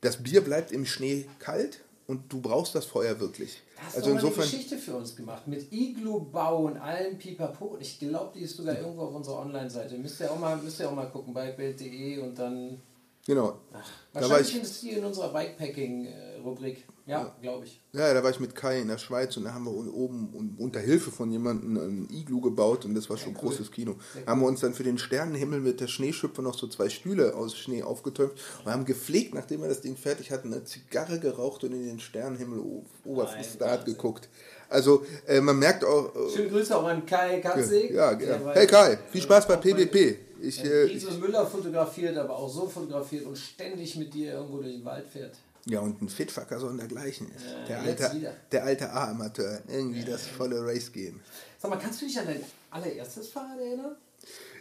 das 0.00 0.22
Bier 0.22 0.42
bleibt 0.42 0.70
im 0.72 0.86
Schnee 0.86 1.26
kalt 1.38 1.80
und 2.06 2.32
du 2.32 2.40
brauchst 2.40 2.74
das 2.74 2.84
Feuer 2.84 3.18
wirklich. 3.20 3.62
Du 3.76 3.82
hast 3.86 3.96
also 3.96 4.10
insofern 4.10 4.42
eine 4.42 4.50
Geschichte 4.52 4.78
für 4.78 4.94
uns 4.94 5.16
gemacht 5.16 5.48
mit 5.48 5.72
Iglu-Bau 5.72 6.64
und 6.66 6.76
allem 6.76 7.18
Pipapo. 7.18 7.76
Ich 7.80 7.98
glaube, 7.98 8.32
die 8.34 8.44
ist 8.44 8.56
sogar 8.56 8.78
irgendwo 8.78 9.02
auf 9.02 9.14
unserer 9.14 9.40
Online-Seite. 9.40 9.96
Müsst 9.98 10.20
ihr 10.20 10.30
auch 10.30 10.38
mal, 10.38 10.56
müsst 10.58 10.78
ihr 10.80 10.88
auch 10.88 10.94
mal 10.94 11.06
gucken, 11.10 11.34
bikebild.de 11.34 12.18
und 12.18 12.38
dann 12.38 12.80
Genau. 13.26 13.58
Ach, 13.72 13.90
Da 14.12 14.20
wahrscheinlich 14.20 14.54
ich- 14.54 14.62
ist 14.62 14.82
die 14.82 14.90
in 14.90 15.04
unserer 15.04 15.32
Bikepacking-Rubrik. 15.32 16.84
Ja, 17.06 17.36
glaube 17.42 17.66
ich. 17.66 17.82
Ja, 17.92 18.14
da 18.14 18.22
war 18.24 18.30
ich 18.30 18.40
mit 18.40 18.54
Kai 18.54 18.80
in 18.80 18.88
der 18.88 18.96
Schweiz 18.96 19.36
und 19.36 19.44
da 19.44 19.52
haben 19.52 19.64
wir 19.66 19.72
oben 19.72 20.32
un- 20.34 20.54
unter 20.58 20.80
Hilfe 20.80 21.10
von 21.10 21.30
jemandem 21.30 21.76
ein 21.76 22.08
Iglu 22.10 22.40
gebaut 22.40 22.86
und 22.86 22.94
das 22.94 23.10
war 23.10 23.18
schon 23.18 23.32
ein 23.34 23.36
cool. 23.42 23.50
großes 23.50 23.70
Kino. 23.70 23.96
Sehr 24.14 24.24
Haben 24.26 24.40
wir 24.40 24.46
uns 24.46 24.60
dann 24.60 24.72
für 24.72 24.84
den 24.84 24.96
Sternenhimmel 24.96 25.60
mit 25.60 25.80
der 25.80 25.86
Schneeschippe 25.88 26.40
noch 26.40 26.58
so 26.58 26.66
zwei 26.66 26.88
Stühle 26.88 27.34
aus 27.34 27.56
Schnee 27.58 27.82
aufgetöpft 27.82 28.38
und 28.64 28.72
haben 28.72 28.86
gepflegt, 28.86 29.34
nachdem 29.34 29.60
wir 29.60 29.68
das 29.68 29.82
Ding 29.82 29.96
fertig 29.96 30.30
hatten, 30.30 30.50
eine 30.52 30.64
Zigarre 30.64 31.20
geraucht 31.20 31.62
und 31.64 31.72
in 31.72 31.84
den 31.86 32.00
Sternenhimmel 32.00 32.58
o- 32.60 32.84
obersten 33.04 33.36
Nein, 33.36 33.44
Start 33.44 33.80
Wahnsinn. 33.80 33.94
geguckt. 33.94 34.28
Also 34.70 35.04
äh, 35.26 35.42
man 35.42 35.58
merkt 35.58 35.84
auch... 35.84 36.10
Äh, 36.16 36.30
Schöne 36.34 36.48
Grüße 36.48 36.74
auch 36.74 36.84
an 36.84 37.04
Kai 37.04 37.38
Katzig. 37.40 37.90
ja, 37.90 38.18
ja. 38.18 38.42
war- 38.44 38.54
Hey 38.54 38.66
Kai, 38.66 38.98
viel 39.10 39.20
Spaß 39.20 39.46
bei 39.46 39.56
PBP. 39.56 40.16
Ich, 40.40 40.64
äh, 40.64 40.68
äh, 40.68 40.84
ich, 40.86 40.94
Jesus 40.94 41.18
Müller 41.18 41.46
fotografiert, 41.46 42.16
aber 42.16 42.34
auch 42.36 42.48
so 42.48 42.66
fotografiert 42.66 43.26
und 43.26 43.36
ständig 43.36 43.94
mit 43.96 44.12
dir 44.14 44.32
irgendwo 44.32 44.56
durch 44.62 44.72
den 44.74 44.84
Wald 44.86 45.06
fährt. 45.06 45.36
Ja, 45.66 45.80
und 45.80 46.02
ein 46.02 46.08
Fitfucker 46.08 46.60
sondergleichen 46.60 47.30
ist. 47.34 47.44
Ja, 47.46 47.64
der, 47.66 47.80
alte, 47.80 48.34
der 48.52 48.64
alte 48.64 48.92
A-Amateur. 48.92 49.62
Irgendwie 49.68 50.04
das 50.04 50.26
volle 50.26 50.64
Race 50.64 50.92
gehen. 50.92 51.20
Sag 51.58 51.70
mal, 51.70 51.78
kannst 51.78 52.02
du 52.02 52.06
dich 52.06 52.18
an 52.18 52.26
dein 52.26 52.44
allererstes 52.70 53.28
Fahrrad 53.28 53.58
erinnern? 53.58 53.96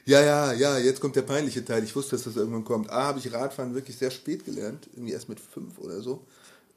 Ja, 0.05 0.21
ja, 0.21 0.53
ja, 0.53 0.77
jetzt 0.77 0.99
kommt 0.99 1.15
der 1.15 1.21
peinliche 1.21 1.63
Teil. 1.63 1.83
Ich 1.83 1.95
wusste, 1.95 2.15
dass 2.15 2.25
das 2.25 2.35
irgendwann 2.35 2.65
kommt. 2.65 2.89
A, 2.89 3.03
habe 3.03 3.19
ich 3.19 3.31
Radfahren 3.31 3.73
wirklich 3.73 3.97
sehr 3.97 4.11
spät 4.11 4.45
gelernt, 4.45 4.87
irgendwie 4.93 5.13
erst 5.13 5.29
mit 5.29 5.39
fünf 5.39 5.77
oder 5.79 6.01
so. 6.01 6.25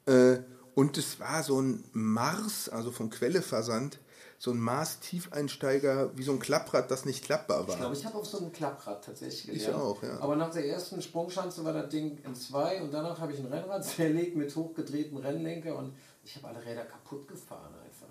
Äh, 0.05 0.37
und 0.75 0.97
es 0.97 1.19
war 1.19 1.43
so 1.43 1.61
ein 1.61 1.83
Mars, 1.91 2.69
also 2.69 2.91
vom 2.91 3.09
Quelleversand, 3.09 3.99
so 4.39 4.51
ein 4.51 4.59
Mars-Tiefeinsteiger, 4.59 6.11
wie 6.15 6.23
so 6.23 6.31
ein 6.31 6.39
Klapprad, 6.39 6.91
das 6.91 7.05
nicht 7.05 7.23
klappbar 7.23 7.61
Ich 7.61 7.67
glaube, 7.67 7.83
war. 7.83 7.93
ich 7.93 8.05
habe 8.05 8.17
auf 8.17 8.25
so 8.27 8.37
einem 8.37 8.51
Klapprad 8.51 9.03
tatsächlich 9.03 9.55
Ich 9.57 9.65
gelernt. 9.65 9.83
auch, 9.83 10.01
ja. 10.03 10.19
Aber 10.19 10.35
nach 10.35 10.51
der 10.51 10.67
ersten 10.67 11.01
Sprungschanze 11.01 11.63
war 11.65 11.73
das 11.73 11.89
Ding 11.89 12.17
in 12.23 12.35
zwei 12.35 12.81
und 12.81 12.93
danach 12.93 13.19
habe 13.19 13.33
ich 13.33 13.39
ein 13.39 13.47
Rennrad 13.47 13.83
zerlegt 13.85 14.35
mit 14.35 14.55
hochgedrehtem 14.55 15.17
Rennlenker 15.17 15.75
und 15.77 15.93
ich 16.23 16.35
habe 16.35 16.47
alle 16.49 16.63
Räder 16.65 16.83
kaputt 16.85 17.27
gefahren 17.27 17.73
einfach. 17.83 18.07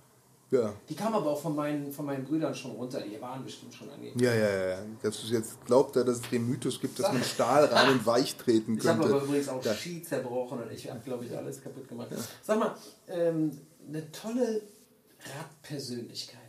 Ja. 0.51 0.73
Die 0.89 0.95
kamen 0.95 1.15
aber 1.17 1.31
auch 1.31 1.41
von 1.41 1.57
meinen, 1.57 1.93
von 1.93 2.07
meinen 2.07 2.25
Brüdern 2.25 2.55
schon 2.55 2.71
runter, 2.73 3.01
die 3.01 3.21
waren 3.21 3.45
bestimmt 3.45 3.75
schon 3.75 3.91
angenehm. 3.91 4.17
Ja, 4.19 4.33
ja, 4.33 4.69
ja. 4.71 4.79
Dass 5.03 5.21
du 5.21 5.27
jetzt 5.33 5.65
glaubt, 5.67 5.97
dass 5.97 6.07
es 6.09 6.23
den 6.31 6.49
Mythos 6.49 6.81
gibt, 6.81 6.99
dass 7.01 7.13
man 7.13 7.23
Stahl 7.25 7.65
rein 7.65 7.91
und 7.91 8.07
weich 8.07 8.37
treten 8.37 8.79
Ich 8.79 8.87
habe 8.87 9.01
aber 9.03 9.11
könnte. 9.11 9.27
übrigens 9.27 9.49
auch 9.49 9.61
Da- 9.61 9.75
Ski 9.75 10.03
zerbrochen 10.03 10.63
und 10.63 10.71
ich 10.73 10.89
habe, 10.89 11.01
glaube 11.01 11.25
ich, 11.25 11.37
alles 11.37 11.61
kaputt 11.63 11.89
gemacht. 11.89 12.09
Sag 12.45 12.61
mal, 12.61 12.77
ähm, 13.09 13.51
eine 13.89 14.11
tolle 14.13 14.63
Radpersönlichkeit. 15.35 16.41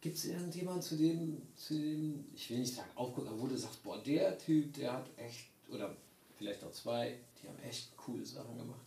Gibt 0.00 0.16
es 0.16 0.24
irgendjemanden, 0.24 0.82
zu 0.82 0.96
dem, 0.96 1.42
zu 1.54 1.74
dem, 1.74 2.24
ich 2.34 2.50
will 2.50 2.58
nicht 2.58 2.74
sagen 2.74 2.90
aufgucken, 2.96 3.28
aber 3.30 3.40
wo 3.40 3.46
du 3.46 3.56
sagst, 3.56 3.82
boah, 3.84 4.02
der 4.02 4.36
Typ, 4.36 4.72
der 4.74 4.94
hat 4.94 5.06
echt, 5.16 5.46
oder 5.70 5.96
vielleicht 6.36 6.64
auch 6.64 6.72
zwei, 6.72 7.20
die 7.40 7.46
haben 7.46 7.58
echt 7.60 7.96
coole 7.96 8.26
Sachen 8.26 8.58
gemacht. 8.58 8.80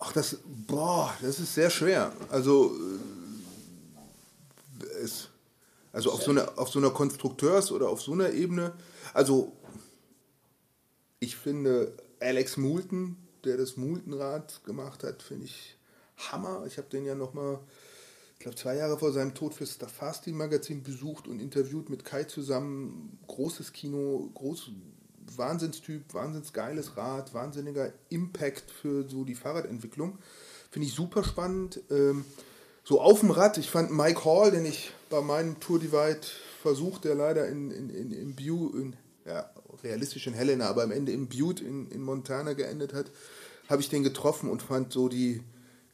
Ach, 0.00 0.12
das, 0.12 0.38
boah, 0.44 1.16
das 1.22 1.38
ist 1.38 1.54
sehr 1.54 1.70
schwer. 1.70 2.12
Also, 2.28 2.74
äh, 4.80 4.84
es, 5.00 5.28
also 5.92 6.10
auf 6.10 6.22
so 6.22 6.32
einer, 6.32 6.58
auf 6.58 6.70
so 6.70 6.80
einer 6.80 6.90
Konstrukteurs- 6.90 7.70
oder 7.70 7.88
auf 7.88 8.02
so 8.02 8.12
einer 8.12 8.30
Ebene, 8.30 8.74
also, 9.14 9.52
ich 11.20 11.36
finde 11.36 11.96
Alex 12.18 12.56
Moulton, 12.56 13.16
der 13.44 13.56
das 13.56 13.76
Moulton-Rad 13.76 14.64
gemacht 14.64 15.04
hat, 15.04 15.22
finde 15.22 15.46
ich 15.46 15.75
Hammer. 16.16 16.64
Ich 16.66 16.78
habe 16.78 16.88
den 16.88 17.04
ja 17.04 17.14
nochmal, 17.14 17.58
ich 18.34 18.40
glaube, 18.40 18.56
zwei 18.56 18.76
Jahre 18.76 18.98
vor 18.98 19.12
seinem 19.12 19.34
Tod 19.34 19.54
fürs 19.54 19.76
Fahrstil-Magazin 19.76 20.82
besucht 20.82 21.28
und 21.28 21.40
interviewt 21.40 21.90
mit 21.90 22.04
Kai 22.04 22.24
zusammen. 22.24 23.18
Großes 23.26 23.72
Kino, 23.72 24.30
groß, 24.34 24.70
Wahnsinnstyp, 25.36 26.14
wahnsinns 26.14 26.52
geiles 26.52 26.96
Rad, 26.96 27.34
wahnsinniger 27.34 27.92
Impact 28.08 28.70
für 28.70 29.08
so 29.08 29.24
die 29.24 29.34
Fahrradentwicklung. 29.34 30.18
Finde 30.70 30.88
ich 30.88 30.94
super 30.94 31.24
spannend. 31.24 31.80
Ähm, 31.90 32.24
so 32.84 33.00
auf 33.00 33.20
dem 33.20 33.32
Rad, 33.32 33.58
ich 33.58 33.70
fand 33.70 33.90
Mike 33.90 34.24
Hall, 34.24 34.52
den 34.52 34.64
ich 34.64 34.92
bei 35.10 35.20
meinem 35.20 35.58
Tour 35.58 35.80
Divide 35.80 36.20
versucht, 36.62 37.04
der 37.04 37.16
leider 37.16 37.48
in, 37.48 37.70
in, 37.70 37.90
in, 37.90 38.12
in 38.12 38.36
Butte, 38.36 38.78
in, 38.78 38.96
ja, 39.24 39.50
realistisch 39.82 40.26
in 40.26 40.34
Helena, 40.34 40.68
aber 40.68 40.84
am 40.84 40.92
Ende 40.92 41.12
im 41.12 41.28
Butte 41.28 41.64
in, 41.64 41.90
in 41.90 42.00
Montana 42.00 42.52
geendet 42.52 42.94
hat, 42.94 43.10
habe 43.68 43.82
ich 43.82 43.88
den 43.88 44.04
getroffen 44.04 44.48
und 44.48 44.62
fand 44.62 44.92
so 44.92 45.08
die, 45.08 45.42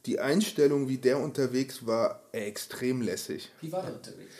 die 0.05 0.19
Einstellung, 0.19 0.87
wie 0.89 0.97
der 0.97 1.19
unterwegs 1.19 1.85
war, 1.85 2.21
extrem 2.31 3.01
lässig. 3.01 3.51
Wie 3.61 3.71
war 3.71 3.83
der 3.83 3.95
unterwegs? 3.95 4.33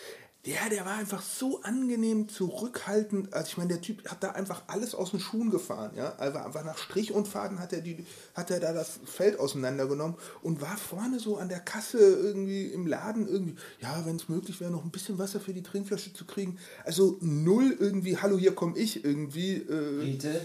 Ja, 0.45 0.67
der 0.69 0.85
war 0.85 0.97
einfach 0.97 1.21
so 1.21 1.61
angenehm 1.61 2.27
zurückhaltend. 2.27 3.33
Also 3.33 3.47
ich 3.47 3.57
meine, 3.57 3.69
der 3.69 3.81
Typ 3.81 4.05
hat 4.09 4.21
da 4.25 4.31
einfach 4.31 4.63
alles 4.67 4.93
aus 4.93 5.11
den 5.11 5.21
Schuhen 5.21 5.51
gefahren. 5.51 5.91
Ja, 5.95 6.15
also 6.17 6.37
einfach 6.39 6.65
nach 6.65 6.77
Strich 6.77 7.13
und 7.13 7.29
Faden 7.29 7.59
hat 7.59 7.71
er 7.71 7.79
die, 7.79 8.05
hat 8.33 8.51
er 8.51 8.59
da 8.59 8.73
das 8.73 8.99
Feld 9.05 9.39
auseinandergenommen 9.39 10.17
und 10.41 10.59
war 10.59 10.75
vorne 10.75 11.21
so 11.21 11.37
an 11.37 11.47
der 11.47 11.61
Kasse 11.61 11.97
irgendwie 11.97 12.65
im 12.65 12.87
Laden 12.87 13.25
irgendwie. 13.25 13.55
Ja, 13.79 14.05
wenn 14.05 14.17
es 14.17 14.27
möglich 14.27 14.59
wäre, 14.59 14.69
noch 14.69 14.83
ein 14.83 14.91
bisschen 14.91 15.17
Wasser 15.17 15.39
für 15.39 15.53
die 15.53 15.63
Trinkflasche 15.63 16.11
zu 16.11 16.25
kriegen. 16.25 16.57
Also 16.83 17.17
null 17.21 17.77
irgendwie. 17.79 18.17
Hallo, 18.17 18.37
hier 18.37 18.53
komme 18.53 18.77
ich 18.77 19.05
irgendwie. 19.05 19.61
Äh, 19.61 20.01
Riete? 20.01 20.41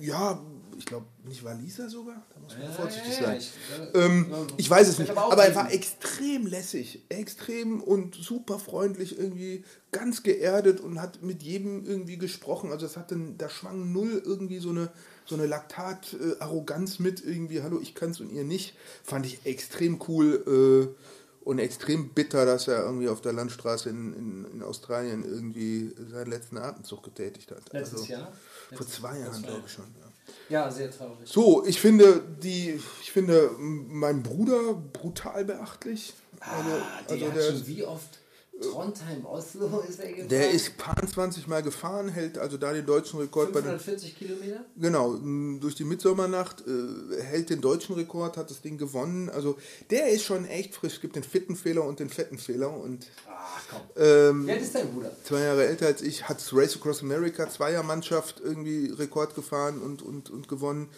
ja, 0.00 0.44
ich 0.78 0.86
glaube 0.86 1.06
nicht 1.24 1.44
Waliser 1.44 1.90
sogar. 1.90 2.22
Da 2.32 2.40
muss 2.40 2.54
man 2.54 2.62
Ja, 2.62 2.72
vorsichtig 2.72 3.14
ja, 3.20 3.26
sein. 3.26 3.38
ich- 3.38 3.50
ähm, 3.94 4.26
ja, 4.30 4.46
ich 4.56 4.70
weiß 4.70 4.88
es 4.88 4.98
nicht, 4.98 5.10
aber 5.10 5.44
er 5.44 5.54
war 5.54 5.72
extrem 5.72 6.46
lässig, 6.46 7.04
extrem 7.08 7.82
und 7.82 8.14
super 8.14 8.58
freundlich, 8.58 9.18
irgendwie 9.18 9.64
ganz 9.92 10.22
geerdet 10.22 10.80
und 10.80 11.00
hat 11.00 11.22
mit 11.22 11.42
jedem 11.42 11.84
irgendwie 11.84 12.16
gesprochen. 12.16 12.70
Also 12.70 12.86
es 12.86 12.96
hatte, 12.96 13.18
da 13.36 13.48
schwang 13.48 13.92
null 13.92 14.22
irgendwie 14.24 14.58
so 14.58 14.70
eine 14.70 14.90
so 15.28 15.34
eine 15.34 15.46
Laktat-Arroganz 15.46 17.00
mit 17.00 17.22
irgendwie, 17.22 17.62
hallo, 17.62 17.80
ich 17.82 17.94
kann's 17.94 18.18
und 18.20 18.30
ihr 18.30 18.44
nicht. 18.44 18.74
Fand 19.04 19.26
ich 19.26 19.44
extrem 19.44 20.00
cool 20.08 20.94
äh, 20.96 21.44
und 21.44 21.58
extrem 21.58 22.10
bitter, 22.10 22.46
dass 22.46 22.66
er 22.66 22.82
irgendwie 22.84 23.08
auf 23.08 23.20
der 23.20 23.34
Landstraße 23.34 23.90
in, 23.90 24.14
in, 24.14 24.46
in 24.52 24.62
Australien 24.62 25.24
irgendwie 25.24 25.94
seinen 26.10 26.30
letzten 26.30 26.56
Atemzug 26.56 27.02
getätigt 27.02 27.50
hat. 27.50 27.72
Letztes 27.72 28.00
also, 28.00 28.12
Jahr? 28.12 28.32
Vor 28.74 28.86
zwei 28.86 29.18
Jahren, 29.18 29.42
glaube 29.42 29.62
ich 29.66 29.72
schon. 29.72 29.84
Ja. 30.00 30.07
Ja, 30.48 30.70
sehr 30.70 30.90
traurig. 30.90 31.28
So, 31.28 31.64
ich 31.66 31.80
finde 31.80 32.22
die, 32.42 32.80
ich 33.02 33.12
finde 33.12 33.50
meinen 33.58 34.22
Bruder 34.22 34.74
brutal 34.74 35.44
beachtlich. 35.44 36.14
Also, 36.40 36.70
ah, 36.70 37.02
der 37.08 37.14
also 37.14 37.26
hat 37.26 37.36
der, 37.36 37.42
schon 37.42 37.66
wie 37.66 37.84
oft 37.84 38.18
Trondheim, 38.60 39.24
Oslo 39.24 39.80
ist 39.88 40.00
er 40.00 40.08
gefahren? 40.08 40.28
der 40.28 40.50
ist 40.50 40.76
paar 40.76 40.96
20 41.06 41.46
Mal 41.46 41.62
gefahren, 41.62 42.08
hält 42.08 42.38
also 42.38 42.56
da 42.56 42.72
den 42.72 42.86
deutschen 42.86 43.20
Rekord 43.20 43.52
bei 43.52 43.60
den, 43.60 43.78
540 43.78 44.16
Kilometer? 44.18 44.64
genau, 44.76 45.14
durch 45.60 45.74
die 45.76 45.84
Mitsommernacht, 45.84 46.64
äh, 46.66 47.22
hält 47.22 47.50
den 47.50 47.60
deutschen 47.60 47.94
Rekord, 47.94 48.36
hat 48.36 48.50
das 48.50 48.60
Ding 48.60 48.78
gewonnen. 48.78 49.28
Also 49.30 49.56
der 49.90 50.08
ist 50.08 50.24
schon 50.24 50.44
echt 50.46 50.74
frisch. 50.74 50.94
Es 50.94 51.00
gibt 51.00 51.16
den 51.16 51.22
fitten 51.24 51.54
Fehler 51.56 51.84
und 51.84 52.00
den 52.00 52.08
fetten 52.10 52.38
Fehler 52.38 52.76
und 52.76 53.06
Ach 53.30 53.62
komm. 53.70 53.80
ähm, 54.02 54.46
Wer 54.46 54.58
ist 54.58 54.74
dein 54.74 54.88
Bruder? 54.92 55.10
zwei 55.24 55.40
Jahre 55.40 55.66
älter 55.66 55.86
als 55.86 56.02
ich, 56.02 56.28
hat 56.28 56.42
Race 56.52 56.76
Across 56.76 57.02
America, 57.02 57.48
Zweiermannschaft 57.48 58.40
irgendwie 58.40 58.90
Rekord 58.90 59.34
gefahren 59.34 59.80
und, 59.80 60.02
und, 60.02 60.30
und 60.30 60.48
gewonnen. 60.48 60.88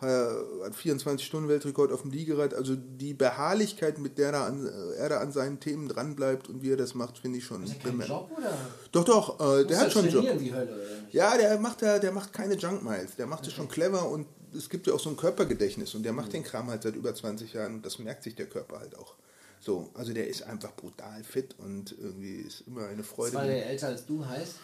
Äh, 0.00 0.06
Hat 0.06 0.74
24-Stunden-Weltrekord 0.74 1.92
auf 1.92 2.02
dem 2.02 2.12
Liegerad. 2.12 2.54
Also 2.54 2.76
die 2.76 3.14
Beharrlichkeit, 3.14 3.98
mit 3.98 4.16
der 4.18 4.32
er, 4.32 4.44
an, 4.44 4.70
er 4.96 5.08
da 5.08 5.18
an 5.18 5.32
seinen 5.32 5.58
Themen 5.58 5.88
dranbleibt 5.88 6.48
und 6.48 6.62
wie 6.62 6.70
er 6.70 6.76
das 6.76 6.94
macht, 6.94 7.18
finde 7.18 7.38
ich 7.38 7.44
schon. 7.44 7.62
Hat 7.62 7.76
er 7.84 8.06
Job 8.06 8.30
oder? 8.36 8.56
Doch, 8.92 9.04
doch, 9.04 9.58
äh, 9.58 9.64
der 9.64 9.80
hat 9.80 9.92
schon 9.92 10.04
einen 10.04 10.12
Job. 10.12 10.24
wie 10.38 10.52
Hölle 10.52 10.72
oder? 10.72 10.82
Ja, 11.10 11.36
der 11.36 11.58
macht, 11.58 11.82
da, 11.82 11.98
der 11.98 12.12
macht 12.12 12.32
keine 12.32 12.54
Junk 12.54 12.84
Miles. 12.84 13.16
Der 13.16 13.26
macht 13.26 13.46
es 13.46 13.52
schon 13.52 13.68
clever 13.68 14.08
und 14.08 14.26
es 14.56 14.68
gibt 14.68 14.86
ja 14.86 14.94
auch 14.94 15.00
so 15.00 15.10
ein 15.10 15.16
Körpergedächtnis 15.16 15.94
und 15.94 16.04
der 16.04 16.12
macht 16.12 16.32
den 16.32 16.44
Kram 16.44 16.68
halt 16.68 16.82
seit 16.82 16.94
über 16.94 17.14
20 17.14 17.52
Jahren 17.52 17.76
und 17.76 17.86
das 17.86 17.98
merkt 17.98 18.22
sich 18.22 18.34
der 18.34 18.46
Körper 18.46 18.78
halt 18.78 18.96
auch. 18.96 19.14
So, 19.60 19.90
also 19.94 20.12
der 20.12 20.28
ist 20.28 20.44
einfach 20.44 20.74
brutal 20.76 21.24
fit 21.24 21.56
und 21.58 21.94
irgendwie 21.98 22.36
ist 22.36 22.62
immer 22.66 22.86
eine 22.86 23.02
Freude. 23.02 23.32
Zwei 23.32 23.46
Jahre 23.46 23.64
älter 23.64 23.88
als 23.88 24.06
du 24.06 24.24
heißt? 24.24 24.54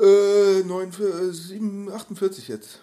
Äh, 0.00 0.62
9, 0.64 1.32
7, 1.32 1.92
48 1.92 2.48
jetzt. 2.48 2.80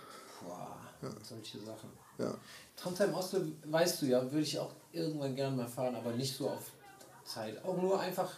Boah, 1.01 1.15
solche 1.23 1.59
Sachen. 1.59 1.89
Ja. 2.17 2.35
Trondheim 2.75 3.13
Oslo, 3.13 3.41
weißt 3.65 4.01
du 4.01 4.05
ja, 4.07 4.21
würde 4.23 4.41
ich 4.41 4.57
auch 4.59 4.71
irgendwann 4.91 5.35
gerne 5.35 5.55
mal 5.55 5.67
fahren, 5.67 5.95
aber 5.95 6.11
nicht 6.13 6.35
so 6.35 6.49
auf 6.49 6.71
Zeit. 7.25 7.63
Auch 7.63 7.81
nur 7.81 7.99
einfach 7.99 8.31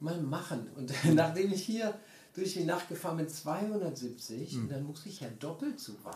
mal 0.00 0.20
machen. 0.20 0.68
Und 0.76 0.92
nachdem 1.14 1.52
ich 1.52 1.64
hier 1.64 1.94
durch 2.34 2.54
die 2.54 2.64
Nacht 2.64 2.88
gefahren 2.88 3.16
bin, 3.18 3.28
270, 3.28 4.52
Hm. 4.52 4.68
dann 4.68 4.84
muss 4.84 5.06
ich 5.06 5.20
ja 5.20 5.28
doppelt 5.38 5.78
so 5.80 5.92
weit. 6.04 6.14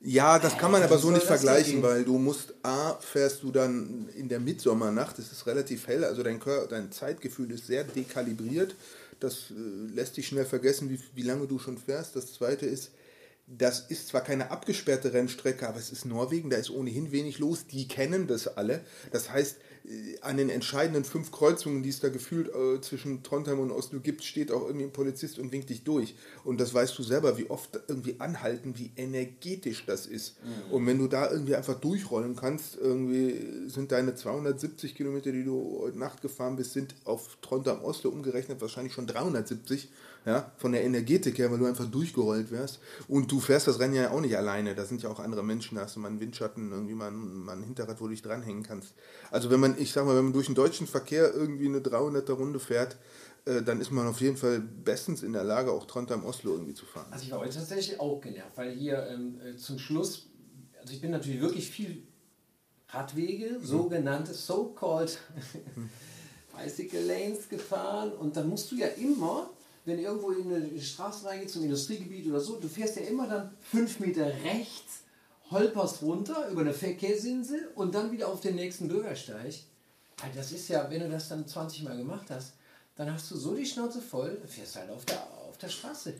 Ja, 0.00 0.38
das 0.38 0.56
kann 0.56 0.70
man 0.70 0.80
Alter, 0.82 0.94
aber 0.94 1.02
so 1.02 1.10
nicht 1.10 1.26
vergleichen, 1.26 1.82
weil 1.82 2.04
du 2.04 2.18
musst, 2.18 2.54
A, 2.62 2.94
fährst 3.00 3.42
du 3.42 3.50
dann 3.50 4.08
in 4.14 4.28
der 4.28 4.38
Mitsommernacht, 4.38 5.18
es 5.18 5.32
ist 5.32 5.44
relativ 5.46 5.88
hell, 5.88 6.04
also 6.04 6.22
dein, 6.22 6.38
Kör 6.38 6.68
dein 6.68 6.92
Zeitgefühl 6.92 7.50
ist 7.50 7.66
sehr 7.66 7.82
dekalibriert. 7.82 8.76
Das 9.18 9.50
äh, 9.50 9.54
lässt 9.92 10.16
dich 10.16 10.28
schnell 10.28 10.44
vergessen, 10.44 10.88
wie, 10.88 11.00
wie 11.14 11.22
lange 11.22 11.48
du 11.48 11.58
schon 11.58 11.76
fährst. 11.78 12.14
Das 12.14 12.32
zweite 12.32 12.66
ist, 12.66 12.92
das 13.56 13.80
ist 13.80 14.08
zwar 14.08 14.20
keine 14.20 14.50
abgesperrte 14.50 15.12
Rennstrecke, 15.14 15.66
aber 15.66 15.78
es 15.78 15.90
ist 15.90 16.04
Norwegen, 16.04 16.50
da 16.50 16.58
ist 16.58 16.70
ohnehin 16.70 17.12
wenig 17.12 17.38
los. 17.38 17.66
Die 17.66 17.88
kennen 17.88 18.26
das 18.26 18.46
alle. 18.46 18.80
Das 19.10 19.30
heißt, 19.30 19.56
äh, 19.86 20.18
an 20.20 20.36
den 20.36 20.50
entscheidenden 20.50 21.04
fünf 21.04 21.32
Kreuzungen, 21.32 21.82
die 21.82 21.88
es 21.88 22.00
da 22.00 22.10
gefühlt 22.10 22.48
äh, 22.54 22.80
zwischen 22.82 23.22
Trondheim 23.22 23.58
und 23.60 23.70
Oslo 23.70 24.00
gibt, 24.00 24.22
steht 24.22 24.52
auch 24.52 24.66
irgendwie 24.66 24.84
ein 24.84 24.92
Polizist 24.92 25.38
und 25.38 25.50
winkt 25.50 25.70
dich 25.70 25.82
durch. 25.82 26.14
Und 26.44 26.60
das 26.60 26.74
weißt 26.74 26.98
du 26.98 27.02
selber, 27.02 27.38
wie 27.38 27.48
oft 27.48 27.80
irgendwie 27.88 28.16
anhalten, 28.18 28.74
wie 28.76 28.90
energetisch 28.96 29.86
das 29.86 30.06
ist. 30.06 30.36
Mhm. 30.42 30.72
Und 30.72 30.86
wenn 30.86 30.98
du 30.98 31.06
da 31.06 31.30
irgendwie 31.30 31.54
einfach 31.54 31.80
durchrollen 31.80 32.36
kannst, 32.36 32.76
irgendwie 32.76 33.68
sind 33.68 33.92
deine 33.92 34.14
270 34.14 34.94
Kilometer, 34.94 35.32
die 35.32 35.44
du 35.44 35.78
heute 35.80 35.98
Nacht 35.98 36.20
gefahren 36.20 36.56
bist, 36.56 36.74
sind 36.74 36.94
auf 37.04 37.38
Trondheim-Oslo 37.40 38.10
umgerechnet 38.10 38.60
wahrscheinlich 38.60 38.92
schon 38.92 39.06
370 39.06 39.88
ja, 40.28 40.52
von 40.58 40.72
der 40.72 40.84
Energetik 40.84 41.38
her, 41.38 41.50
weil 41.50 41.58
du 41.58 41.64
einfach 41.64 41.86
durchgerollt 41.86 42.50
wärst. 42.50 42.80
Und 43.08 43.32
du 43.32 43.40
fährst 43.40 43.66
das 43.66 43.78
Rennen 43.80 43.94
ja 43.94 44.10
auch 44.10 44.20
nicht 44.20 44.36
alleine, 44.36 44.74
da 44.74 44.84
sind 44.84 45.02
ja 45.02 45.08
auch 45.08 45.20
andere 45.20 45.42
Menschen, 45.42 45.76
da 45.76 45.82
hast 45.82 45.96
du 45.96 46.00
mal 46.00 46.08
einen 46.08 46.20
Windschatten, 46.20 46.70
irgendwie 46.70 46.92
mal 46.92 47.10
ein, 47.10 47.44
mal 47.44 47.56
ein 47.56 47.62
Hinterrad, 47.62 47.98
wo 47.98 48.04
du 48.04 48.10
dich 48.10 48.20
dranhängen 48.20 48.62
kannst. 48.62 48.92
Also 49.30 49.48
wenn 49.50 49.58
man, 49.58 49.76
ich 49.78 49.90
sag 49.90 50.04
mal, 50.04 50.14
wenn 50.14 50.24
man 50.24 50.32
durch 50.34 50.44
den 50.44 50.54
deutschen 50.54 50.86
Verkehr 50.86 51.32
irgendwie 51.32 51.66
eine 51.66 51.78
300er 51.78 52.32
Runde 52.32 52.60
fährt, 52.60 52.98
äh, 53.46 53.62
dann 53.62 53.80
ist 53.80 53.90
man 53.90 54.06
auf 54.06 54.20
jeden 54.20 54.36
Fall 54.36 54.60
bestens 54.60 55.22
in 55.22 55.32
der 55.32 55.44
Lage, 55.44 55.72
auch 55.72 55.86
Trondheim-Oslo 55.86 56.52
irgendwie 56.52 56.74
zu 56.74 56.84
fahren. 56.84 57.06
Also 57.10 57.24
ich 57.24 57.30
war 57.30 57.40
heute 57.40 57.54
tatsächlich 57.54 57.98
auch 57.98 58.20
genervt, 58.20 58.52
weil 58.56 58.72
hier 58.72 59.06
ähm, 59.06 59.40
äh, 59.40 59.56
zum 59.56 59.78
Schluss, 59.78 60.28
also 60.78 60.92
ich 60.92 61.00
bin 61.00 61.10
natürlich 61.10 61.40
wirklich 61.40 61.70
viel 61.70 62.02
Radwege, 62.90 63.58
mhm. 63.58 63.64
sogenannte 63.64 64.34
so-called. 64.34 65.18
Bicycle 66.58 67.06
Lanes 67.06 67.48
gefahren 67.48 68.10
und 68.12 68.36
dann 68.36 68.48
musst 68.48 68.70
du 68.72 68.76
ja 68.76 68.88
immer 68.88 69.48
wenn 69.88 69.98
irgendwo 69.98 70.30
in 70.30 70.54
eine 70.54 70.80
Straße 70.80 71.26
reingeht, 71.26 71.50
zum 71.50 71.64
Industriegebiet 71.64 72.26
oder 72.28 72.40
so, 72.40 72.56
du 72.56 72.68
fährst 72.68 72.96
ja 72.96 73.02
immer 73.02 73.26
dann 73.26 73.56
fünf 73.60 73.98
Meter 74.00 74.26
rechts, 74.26 75.00
holperst 75.50 76.02
runter 76.02 76.48
über 76.50 76.60
eine 76.60 76.74
Verkehrsinsel 76.74 77.70
und 77.74 77.94
dann 77.94 78.12
wieder 78.12 78.28
auf 78.28 78.40
den 78.40 78.54
nächsten 78.54 78.86
Bürgersteig. 78.88 79.54
Das 80.34 80.52
ist 80.52 80.68
ja, 80.68 80.90
wenn 80.90 81.00
du 81.00 81.08
das 81.08 81.28
dann 81.28 81.46
20 81.46 81.84
Mal 81.84 81.96
gemacht 81.96 82.26
hast, 82.28 82.52
dann 82.96 83.12
hast 83.12 83.30
du 83.30 83.36
so 83.36 83.54
die 83.54 83.64
Schnauze 83.64 84.02
voll, 84.02 84.36
fährst 84.46 84.76
halt 84.76 84.90
auf 84.90 85.04
der 85.04 85.26
auf 85.58 85.62
der 85.62 85.68
Straße. 85.70 86.14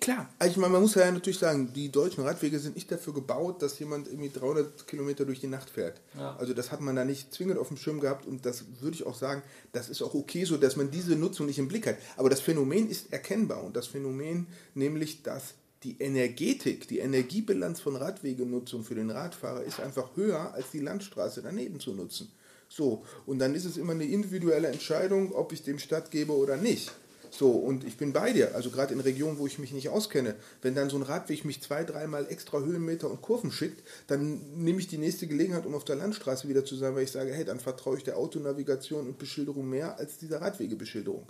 Klar, 0.00 0.28
also 0.38 0.52
ich 0.52 0.56
meine, 0.58 0.74
man 0.74 0.82
muss 0.82 0.94
ja 0.94 1.10
natürlich 1.10 1.38
sagen, 1.38 1.72
die 1.72 1.90
deutschen 1.90 2.24
Radwege 2.24 2.58
sind 2.58 2.74
nicht 2.74 2.92
dafür 2.92 3.14
gebaut, 3.14 3.62
dass 3.62 3.78
jemand 3.78 4.06
irgendwie 4.06 4.28
300 4.28 4.86
Kilometer 4.86 5.24
durch 5.24 5.40
die 5.40 5.46
Nacht 5.46 5.70
fährt. 5.70 6.00
Ja. 6.14 6.36
Also 6.36 6.52
das 6.52 6.70
hat 6.70 6.82
man 6.82 6.94
da 6.94 7.04
nicht 7.04 7.32
zwingend 7.32 7.58
auf 7.58 7.68
dem 7.68 7.78
Schirm 7.78 8.00
gehabt 8.00 8.26
und 8.26 8.44
das 8.44 8.64
würde 8.80 8.94
ich 8.94 9.06
auch 9.06 9.14
sagen, 9.14 9.42
das 9.72 9.88
ist 9.88 10.02
auch 10.02 10.12
okay 10.12 10.44
so, 10.44 10.58
dass 10.58 10.76
man 10.76 10.90
diese 10.90 11.16
Nutzung 11.16 11.46
nicht 11.46 11.58
im 11.58 11.68
Blick 11.68 11.86
hat. 11.86 11.96
Aber 12.18 12.28
das 12.28 12.40
Phänomen 12.40 12.90
ist 12.90 13.12
erkennbar 13.12 13.64
und 13.64 13.76
das 13.76 13.86
Phänomen 13.86 14.46
nämlich, 14.74 15.22
dass 15.22 15.54
die 15.84 15.96
Energetik, 15.98 16.86
die 16.86 16.98
Energiebilanz 16.98 17.80
von 17.80 17.96
Radwegenutzung 17.96 18.84
für 18.84 18.94
den 18.94 19.10
Radfahrer 19.10 19.62
ist 19.62 19.80
einfach 19.80 20.16
höher 20.16 20.52
als 20.52 20.70
die 20.70 20.80
Landstraße 20.80 21.40
daneben 21.40 21.80
zu 21.80 21.94
nutzen. 21.94 22.30
So, 22.68 23.04
und 23.26 23.38
dann 23.38 23.54
ist 23.54 23.64
es 23.64 23.76
immer 23.76 23.92
eine 23.92 24.04
individuelle 24.04 24.68
Entscheidung, 24.68 25.32
ob 25.32 25.52
ich 25.52 25.62
dem 25.62 25.78
stattgebe 25.78 26.32
oder 26.32 26.56
nicht. 26.56 26.92
So, 27.34 27.50
und 27.52 27.84
ich 27.84 27.96
bin 27.96 28.12
bei 28.12 28.34
dir. 28.34 28.54
Also 28.54 28.70
gerade 28.70 28.92
in 28.92 29.00
Regionen, 29.00 29.38
wo 29.38 29.46
ich 29.46 29.58
mich 29.58 29.72
nicht 29.72 29.88
auskenne, 29.88 30.34
wenn 30.60 30.74
dann 30.74 30.90
so 30.90 30.98
ein 30.98 31.02
Radweg 31.02 31.46
mich 31.46 31.62
zwei, 31.62 31.82
dreimal 31.82 32.26
extra 32.28 32.60
Höhenmeter 32.60 33.10
und 33.10 33.22
Kurven 33.22 33.50
schickt, 33.50 33.82
dann 34.06 34.38
nehme 34.62 34.78
ich 34.78 34.86
die 34.86 34.98
nächste 34.98 35.26
Gelegenheit, 35.26 35.64
um 35.64 35.74
auf 35.74 35.86
der 35.86 35.96
Landstraße 35.96 36.46
wieder 36.46 36.66
zu 36.66 36.76
sein, 36.76 36.94
weil 36.94 37.04
ich 37.04 37.10
sage, 37.10 37.32
hey, 37.32 37.46
dann 37.46 37.58
vertraue 37.58 37.96
ich 37.96 38.04
der 38.04 38.18
Autonavigation 38.18 39.06
und 39.06 39.18
Beschilderung 39.18 39.66
mehr 39.66 39.98
als 39.98 40.18
dieser 40.18 40.42
Radwegebeschilderung. 40.42 41.26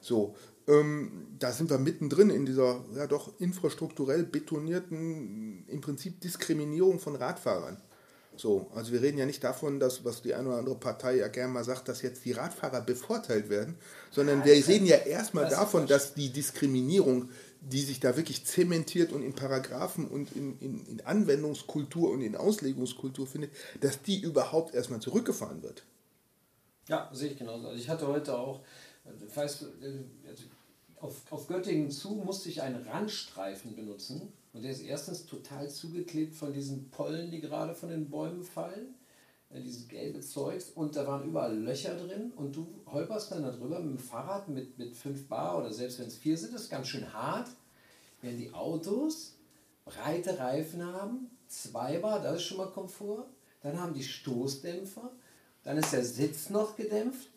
So, 0.00 0.36
ähm, 0.68 1.26
da 1.40 1.50
sind 1.50 1.68
wir 1.68 1.78
mittendrin 1.78 2.30
in 2.30 2.46
dieser 2.46 2.84
ja 2.94 3.08
doch 3.08 3.32
infrastrukturell 3.40 4.22
betonierten, 4.22 5.64
im 5.66 5.80
Prinzip 5.80 6.20
Diskriminierung 6.20 7.00
von 7.00 7.16
Radfahrern. 7.16 7.76
So, 8.40 8.70
also 8.74 8.92
wir 8.92 9.02
reden 9.02 9.18
ja 9.18 9.26
nicht 9.26 9.44
davon, 9.44 9.78
dass, 9.80 10.02
was 10.02 10.22
die 10.22 10.32
eine 10.32 10.48
oder 10.48 10.56
andere 10.56 10.74
Partei 10.74 11.16
ja 11.16 11.28
gerne 11.28 11.52
mal 11.52 11.62
sagt, 11.62 11.88
dass 11.88 12.00
jetzt 12.00 12.24
die 12.24 12.32
Radfahrer 12.32 12.80
bevorteilt 12.80 13.50
werden, 13.50 13.76
sondern 14.10 14.46
wir 14.46 14.54
reden 14.66 14.86
ja 14.86 14.96
erstmal 14.96 15.50
davon, 15.50 15.86
dass 15.86 16.14
die 16.14 16.30
Diskriminierung, 16.30 17.28
die 17.60 17.82
sich 17.82 18.00
da 18.00 18.16
wirklich 18.16 18.46
zementiert 18.46 19.12
und 19.12 19.22
in 19.22 19.34
Paragraphen 19.34 20.08
und 20.08 20.34
in, 20.34 20.58
in, 20.60 20.86
in 20.86 21.02
Anwendungskultur 21.02 22.10
und 22.10 22.22
in 22.22 22.34
Auslegungskultur 22.34 23.26
findet, 23.26 23.50
dass 23.82 24.00
die 24.00 24.22
überhaupt 24.22 24.74
erstmal 24.74 25.00
zurückgefahren 25.00 25.62
wird. 25.62 25.84
Ja, 26.88 27.10
sehe 27.12 27.32
ich 27.32 27.36
genauso. 27.36 27.68
Also 27.68 27.78
ich 27.78 27.90
hatte 27.90 28.06
heute 28.06 28.38
auch, 28.38 28.60
weißt 29.34 29.60
du, 29.60 29.66
also 30.26 30.44
auf, 30.96 31.14
auf 31.30 31.46
Göttingen 31.46 31.90
zu 31.90 32.12
musste 32.12 32.48
ich 32.48 32.62
einen 32.62 32.88
Randstreifen 32.88 33.76
benutzen 33.76 34.32
und 34.52 34.62
der 34.62 34.72
ist 34.72 34.82
erstens 34.82 35.26
total 35.26 35.68
zugeklebt 35.68 36.34
von 36.34 36.52
diesen 36.52 36.90
Pollen, 36.90 37.30
die 37.30 37.40
gerade 37.40 37.74
von 37.74 37.88
den 37.88 38.10
Bäumen 38.10 38.42
fallen. 38.42 38.94
Ja, 39.52 39.60
dieses 39.60 39.88
gelbe 39.88 40.20
Zeugs. 40.20 40.70
Und 40.70 40.96
da 40.96 41.06
waren 41.06 41.28
überall 41.28 41.56
Löcher 41.56 41.96
drin. 41.96 42.32
Und 42.34 42.56
du 42.56 42.66
holperst 42.86 43.32
dann 43.32 43.42
darüber 43.42 43.80
mit 43.80 43.98
dem 43.98 43.98
Fahrrad 43.98 44.48
mit, 44.48 44.78
mit 44.78 44.94
5 44.94 45.28
Bar 45.28 45.58
oder 45.58 45.72
selbst 45.72 45.98
wenn 45.98 46.06
es 46.06 46.16
4 46.16 46.36
sind, 46.36 46.54
ist 46.54 46.68
ganz 46.68 46.88
schön 46.88 47.12
hart. 47.12 47.48
Wenn 48.22 48.36
die 48.36 48.52
Autos 48.52 49.36
breite 49.84 50.38
Reifen 50.38 50.84
haben, 50.84 51.30
2 51.46 51.98
Bar, 51.98 52.20
das 52.20 52.36
ist 52.36 52.42
schon 52.44 52.58
mal 52.58 52.70
Komfort. 52.70 53.26
Dann 53.62 53.80
haben 53.80 53.94
die 53.94 54.04
Stoßdämpfer. 54.04 55.12
Dann 55.62 55.78
ist 55.78 55.92
der 55.92 56.04
Sitz 56.04 56.50
noch 56.50 56.76
gedämpft. 56.76 57.28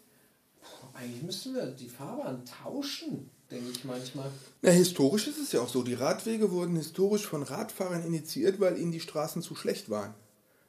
Puh, 0.62 0.88
eigentlich 0.94 1.24
müssen 1.24 1.54
wir 1.54 1.68
die 1.68 1.90
Fahrbahn 1.90 2.44
tauschen 2.46 3.30
denke 3.54 3.70
ich 3.72 3.84
manchmal. 3.86 4.30
Na, 4.62 4.72
historisch 4.72 5.28
ist 5.28 5.40
es 5.40 5.52
ja 5.52 5.62
auch 5.62 5.70
so. 5.70 5.84
Die 5.84 5.94
Radwege 5.94 6.52
wurden 6.52 6.76
historisch 6.76 7.26
von 7.26 7.44
Radfahrern 7.44 8.06
initiiert, 8.06 8.60
weil 8.60 8.78
ihnen 8.78 8.92
die 8.92 9.00
Straßen 9.00 9.42
zu 9.42 9.56
schlecht 9.56 9.90
waren 9.90 10.14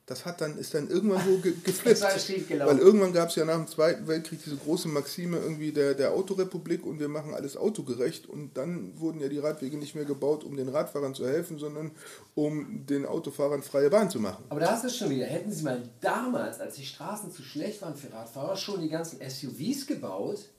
das 0.06 0.26
hat 0.26 0.42
dann, 0.42 0.58
ist 0.58 0.74
dann 0.74 0.88
irgendwann 0.88 1.24
so 1.24 1.38
ge 1.38 1.54
geflippt. 1.64 2.02
Weil 2.02 2.78
irgendwann 2.78 3.14
gab 3.14 3.30
es 3.30 3.36
ja 3.36 3.44
nach 3.46 3.56
dem 3.56 3.66
Zweiten 3.66 4.06
Weltkrieg 4.06 4.42
diese 4.44 4.56
große 4.56 4.88
Maxime 4.88 5.38
irgendwie 5.38 5.72
der, 5.72 5.94
der 5.94 6.12
Autorepublik 6.12 6.84
und 6.84 7.00
wir 7.00 7.08
machen 7.08 7.34
alles 7.34 7.56
autogerecht 7.56 8.28
und 8.28 8.56
dann 8.56 8.98
wurden 9.00 9.20
ja 9.20 9.28
die 9.28 9.38
Radwege 9.38 9.78
nicht 9.78 9.94
mehr 9.94 10.04
gebaut, 10.04 10.44
um 10.44 10.56
den 10.56 10.68
Radfahrern 10.68 11.14
zu 11.14 11.26
helfen, 11.26 11.58
sondern 11.58 11.90
um 12.34 12.84
den 12.84 13.06
Autofahrern 13.06 13.62
freie 13.62 13.88
Bahn 13.88 14.10
zu 14.10 14.20
machen. 14.20 14.44
Aber 14.50 14.60
da 14.60 14.72
hast 14.72 14.84
du 14.84 14.88
es 14.88 14.96
schon 14.96 15.08
wieder. 15.08 15.24
Hätten 15.24 15.50
sie 15.50 15.62
mal 15.62 15.82
damals, 16.00 16.60
als 16.60 16.74
die 16.74 16.84
Straßen 16.84 17.32
zu 17.32 17.42
schlecht 17.42 17.80
waren 17.80 17.96
für 17.96 18.12
Radfahrer, 18.12 18.56
schon 18.56 18.82
die 18.82 18.90
ganzen 18.90 19.20
SUVs 19.26 19.86
gebaut, 19.86 20.50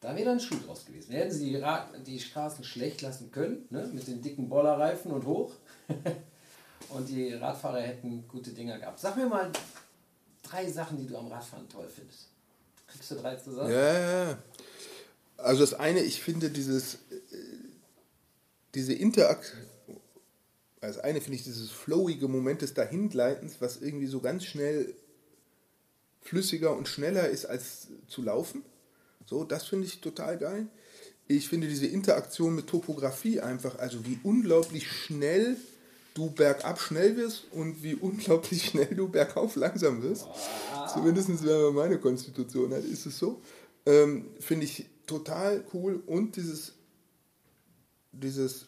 da 0.00 0.14
wäre 0.14 0.24
dann 0.24 0.38
ein 0.38 0.40
Schuh 0.40 0.56
draus 0.66 0.86
gewesen. 0.86 1.12
Hätten 1.12 1.32
sie 1.32 1.52
die, 1.52 1.64
die 2.06 2.20
Straßen 2.20 2.64
schlecht 2.64 3.02
lassen 3.02 3.30
können, 3.30 3.66
ne? 3.70 3.88
mit 3.92 4.06
den 4.06 4.22
dicken 4.22 4.48
Bollerreifen 4.48 5.12
und 5.12 5.26
hoch. 5.26 5.52
und 6.88 7.08
die 7.08 7.34
Radfahrer 7.34 7.82
hätten 7.82 8.26
gute 8.26 8.50
Dinger 8.50 8.78
gehabt. 8.78 8.98
Sag 8.98 9.16
mir 9.16 9.26
mal 9.26 9.52
drei 10.42 10.70
Sachen, 10.70 10.98
die 10.98 11.06
du 11.06 11.16
am 11.16 11.28
Radfahren 11.28 11.68
toll 11.68 11.88
findest. 11.94 12.28
Kriegst 12.86 13.10
du 13.10 13.14
drei 13.16 13.36
zusammen? 13.36 13.70
Ja, 13.70 14.26
ja. 14.28 14.38
Also 15.36 15.60
das 15.60 15.74
eine, 15.74 16.00
ich 16.00 16.22
finde 16.22 16.50
dieses, 16.50 16.94
äh, 16.94 16.98
diese 18.74 18.94
Interaktion, 18.94 19.66
das 20.80 20.98
eine 20.98 21.20
finde 21.20 21.36
ich 21.36 21.44
dieses 21.44 21.70
flowige 21.70 22.26
Moment 22.26 22.62
des 22.62 22.72
Dahingleitens, 22.72 23.60
was 23.60 23.82
irgendwie 23.82 24.06
so 24.06 24.20
ganz 24.20 24.44
schnell 24.44 24.94
flüssiger 26.22 26.74
und 26.74 26.88
schneller 26.88 27.28
ist 27.28 27.44
als 27.44 27.88
zu 28.08 28.22
laufen. 28.22 28.64
So, 29.30 29.44
das 29.44 29.68
finde 29.68 29.86
ich 29.86 30.00
total 30.00 30.36
geil. 30.38 30.66
Ich 31.28 31.48
finde 31.48 31.68
diese 31.68 31.86
Interaktion 31.86 32.56
mit 32.56 32.66
Topografie 32.66 33.38
einfach, 33.38 33.78
also 33.78 34.04
wie 34.04 34.18
unglaublich 34.24 34.90
schnell 34.90 35.56
du 36.14 36.30
bergab 36.30 36.80
schnell 36.80 37.16
wirst 37.16 37.44
und 37.52 37.80
wie 37.84 37.94
unglaublich 37.94 38.64
schnell 38.70 38.92
du 38.92 39.08
bergauf 39.08 39.54
langsam 39.54 40.02
wirst. 40.02 40.26
Zumindest 40.92 41.28
wenn 41.46 41.62
man 41.62 41.74
meine 41.74 42.00
Konstitution 42.00 42.74
hat, 42.74 42.82
ist 42.84 43.06
es 43.06 43.18
so. 43.20 43.40
Ähm, 43.86 44.26
Finde 44.40 44.66
ich 44.66 44.86
total 45.06 45.64
cool 45.72 46.02
und 46.06 46.34
dieses, 46.34 46.72
dieses 48.10 48.66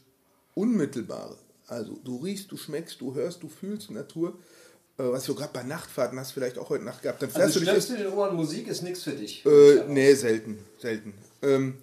Unmittelbare. 0.54 1.36
Also 1.66 1.98
du 2.04 2.18
riechst, 2.18 2.52
du 2.52 2.56
schmeckst, 2.56 3.00
du 3.00 3.12
hörst, 3.12 3.42
du 3.42 3.48
fühlst 3.48 3.90
Natur. 3.90 4.38
Äh, 4.98 5.04
was 5.04 5.24
du 5.24 5.34
gerade 5.34 5.52
bei 5.52 5.62
Nachtfahrten 5.62 6.18
hast, 6.18 6.32
vielleicht 6.32 6.58
auch 6.58 6.68
heute 6.68 6.84
Nacht 6.84 7.02
gehabt. 7.02 7.22
Dann 7.22 7.30
also 7.34 7.60
du 7.60 7.66
schleppst 7.66 7.90
du 7.90 7.96
den 7.96 8.08
Ohren 8.08 8.36
Musik, 8.36 8.68
ist 8.68 8.82
nichts 8.82 9.02
für 9.02 9.12
dich. 9.12 9.44
Äh, 9.46 9.84
nee, 9.88 10.14
selten, 10.14 10.58
selten. 10.78 11.14
Ähm, 11.42 11.78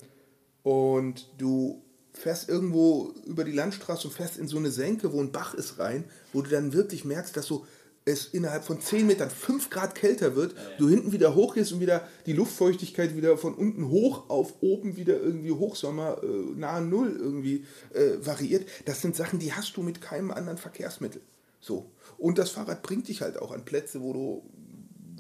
und 0.64 1.28
du 1.38 1.82
fährst 2.14 2.50
irgendwo 2.50 3.14
über 3.26 3.44
die 3.44 3.52
Landstraße 3.52 4.08
und 4.08 4.14
fährst 4.14 4.38
in 4.38 4.48
so 4.48 4.58
eine 4.58 4.72
Senke, 4.72 5.12
wo 5.14 5.22
ein 5.22 5.32
Bach 5.32 5.54
ist 5.54 5.80
rein, 5.80 6.04
wo 6.34 6.42
du 6.42 6.50
dann 6.50 6.74
wirklich 6.74 7.06
merkst, 7.06 7.36
dass 7.36 7.46
so 7.46 7.66
es 8.06 8.28
innerhalb 8.28 8.64
von 8.64 8.82
10 8.82 9.08
Metern 9.08 9.30
5 9.30 9.70
Grad 9.70 9.94
kälter 9.96 10.36
wird, 10.36 10.54
ja, 10.54 10.62
ja. 10.62 10.78
du 10.78 10.90
hinten 10.90 11.12
wieder 11.12 11.36
hochgehst 11.36 11.72
und 11.74 11.80
wieder 11.80 12.08
die 12.26 12.34
Luftfeuchtigkeit 12.34 13.16
wieder 13.16 13.38
von 13.38 13.54
unten 13.54 13.90
hoch 13.90 14.30
auf 14.30 14.56
oben 14.62 14.96
wieder 14.98 15.20
irgendwie 15.20 15.52
Hochsommer 15.52 16.22
äh, 16.24 16.28
nahe 16.28 16.82
Null 16.82 17.16
irgendwie 17.18 17.66
äh, 17.94 18.26
variiert. 18.26 18.68
Das 18.86 19.02
sind 19.02 19.16
Sachen, 19.16 19.40
die 19.40 19.54
hast 19.54 19.78
du 19.78 19.84
mit 19.84 20.02
keinem 20.02 20.32
anderen 20.32 20.58
Verkehrsmittel. 20.58 21.22
So. 21.60 21.92
Und 22.18 22.38
das 22.38 22.52
Fahrrad 22.52 22.82
bringt 22.84 23.08
dich 23.08 23.22
halt 23.22 23.38
auch 23.38 23.52
an 23.52 23.66
Plätze, 23.66 24.02
wo 24.02 24.14
du 24.14 24.50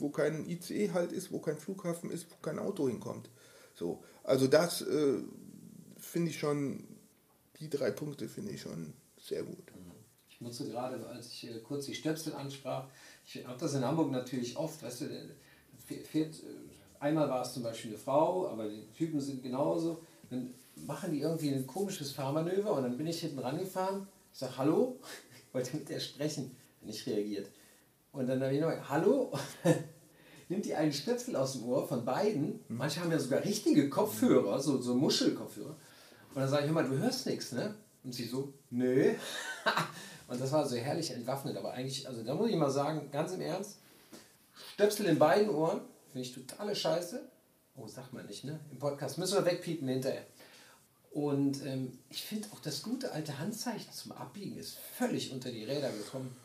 wo 0.01 0.09
kein 0.09 0.47
ICE 0.47 0.91
halt 0.93 1.11
ist, 1.11 1.31
wo 1.31 1.39
kein 1.39 1.57
Flughafen 1.57 2.09
ist, 2.09 2.31
wo 2.31 2.35
kein 2.41 2.59
Auto 2.59 2.87
hinkommt. 2.87 3.29
So. 3.75 4.03
Also 4.23 4.47
das 4.47 4.81
äh, 4.81 5.19
finde 5.97 6.31
ich 6.31 6.39
schon, 6.39 6.83
die 7.59 7.69
drei 7.69 7.91
Punkte 7.91 8.27
finde 8.27 8.51
ich 8.51 8.61
schon 8.61 8.93
sehr 9.19 9.43
gut. 9.43 9.71
Ich 10.29 10.41
musste 10.41 10.65
gerade, 10.67 11.05
als 11.07 11.27
ich 11.27 11.49
kurz 11.63 11.85
die 11.85 11.95
Stöpsel 11.95 12.33
ansprach, 12.33 12.87
ich 13.25 13.45
habe 13.45 13.59
das 13.59 13.73
in 13.73 13.83
Hamburg 13.83 14.11
natürlich 14.11 14.55
oft, 14.55 14.81
weißt 14.81 15.01
du, 15.01 15.05
fährt, 15.85 16.35
äh, 16.35 16.99
einmal 16.99 17.29
war 17.29 17.41
es 17.41 17.53
zum 17.53 17.63
Beispiel 17.63 17.91
eine 17.91 17.99
Frau, 17.99 18.47
aber 18.47 18.69
die 18.69 18.87
Typen 18.97 19.19
sind 19.19 19.43
genauso. 19.43 20.01
Dann 20.29 20.53
machen 20.75 21.11
die 21.11 21.21
irgendwie 21.21 21.53
ein 21.53 21.67
komisches 21.67 22.11
Fahrmanöver 22.11 22.73
und 22.73 22.83
dann 22.83 22.97
bin 22.97 23.07
ich 23.07 23.19
hinten 23.19 23.39
rangefahren. 23.39 24.07
Ich 24.31 24.39
sage 24.39 24.57
Hallo, 24.57 24.99
wollte 25.53 25.77
mit 25.77 25.89
der 25.89 25.99
sprechen, 25.99 26.55
nicht 26.81 27.05
reagiert. 27.07 27.49
Und 28.11 28.27
dann 28.27 28.41
habe 28.41 28.53
ich 28.53 28.61
noch 28.61 28.71
Hallo, 28.89 29.31
nimmt 30.49 30.65
die 30.65 30.75
einen 30.75 30.93
Stöpsel 30.93 31.35
aus 31.35 31.53
dem 31.53 31.65
Ohr 31.65 31.87
von 31.87 32.05
beiden. 32.05 32.59
Manche 32.67 33.01
haben 33.01 33.11
ja 33.11 33.19
sogar 33.19 33.43
richtige 33.43 33.89
Kopfhörer, 33.89 34.59
so, 34.59 34.81
so 34.81 34.95
Muschelkopfhörer. 34.95 35.75
Und 36.33 36.35
dann 36.35 36.49
sage 36.49 36.65
ich, 36.65 36.71
mal, 36.71 36.87
du 36.87 36.97
hörst 36.97 37.25
nichts, 37.25 37.51
ne? 37.51 37.75
Und 38.03 38.13
sie 38.13 38.25
so, 38.25 38.53
nö. 38.69 39.13
und 40.27 40.41
das 40.41 40.51
war 40.51 40.67
so 40.67 40.75
herrlich 40.75 41.11
entwaffnet. 41.11 41.57
Aber 41.57 41.73
eigentlich, 41.73 42.07
also 42.07 42.23
da 42.23 42.33
muss 42.33 42.49
ich 42.49 42.55
mal 42.55 42.71
sagen, 42.71 43.09
ganz 43.11 43.33
im 43.33 43.41
Ernst, 43.41 43.79
Stöpsel 44.73 45.07
in 45.07 45.19
beiden 45.19 45.49
Ohren, 45.49 45.81
finde 46.11 46.27
ich 46.27 46.33
totale 46.33 46.75
Scheiße. 46.75 47.29
Oh, 47.75 47.87
sagt 47.87 48.13
man 48.13 48.25
nicht, 48.25 48.43
ne? 48.43 48.59
Im 48.71 48.79
Podcast 48.79 49.17
müssen 49.17 49.35
wir 49.35 49.45
wegpiepen 49.45 49.87
hinterher. 49.87 50.25
Und 51.11 51.65
ähm, 51.65 51.91
ich 52.09 52.23
finde 52.23 52.47
auch 52.53 52.59
das 52.59 52.83
gute 52.83 53.11
alte 53.11 53.39
Handzeichen 53.39 53.91
zum 53.91 54.11
Abbiegen 54.11 54.57
ist 54.57 54.77
völlig 54.97 55.31
unter 55.31 55.51
die 55.51 55.63
Räder 55.63 55.89
gekommen. 55.91 56.35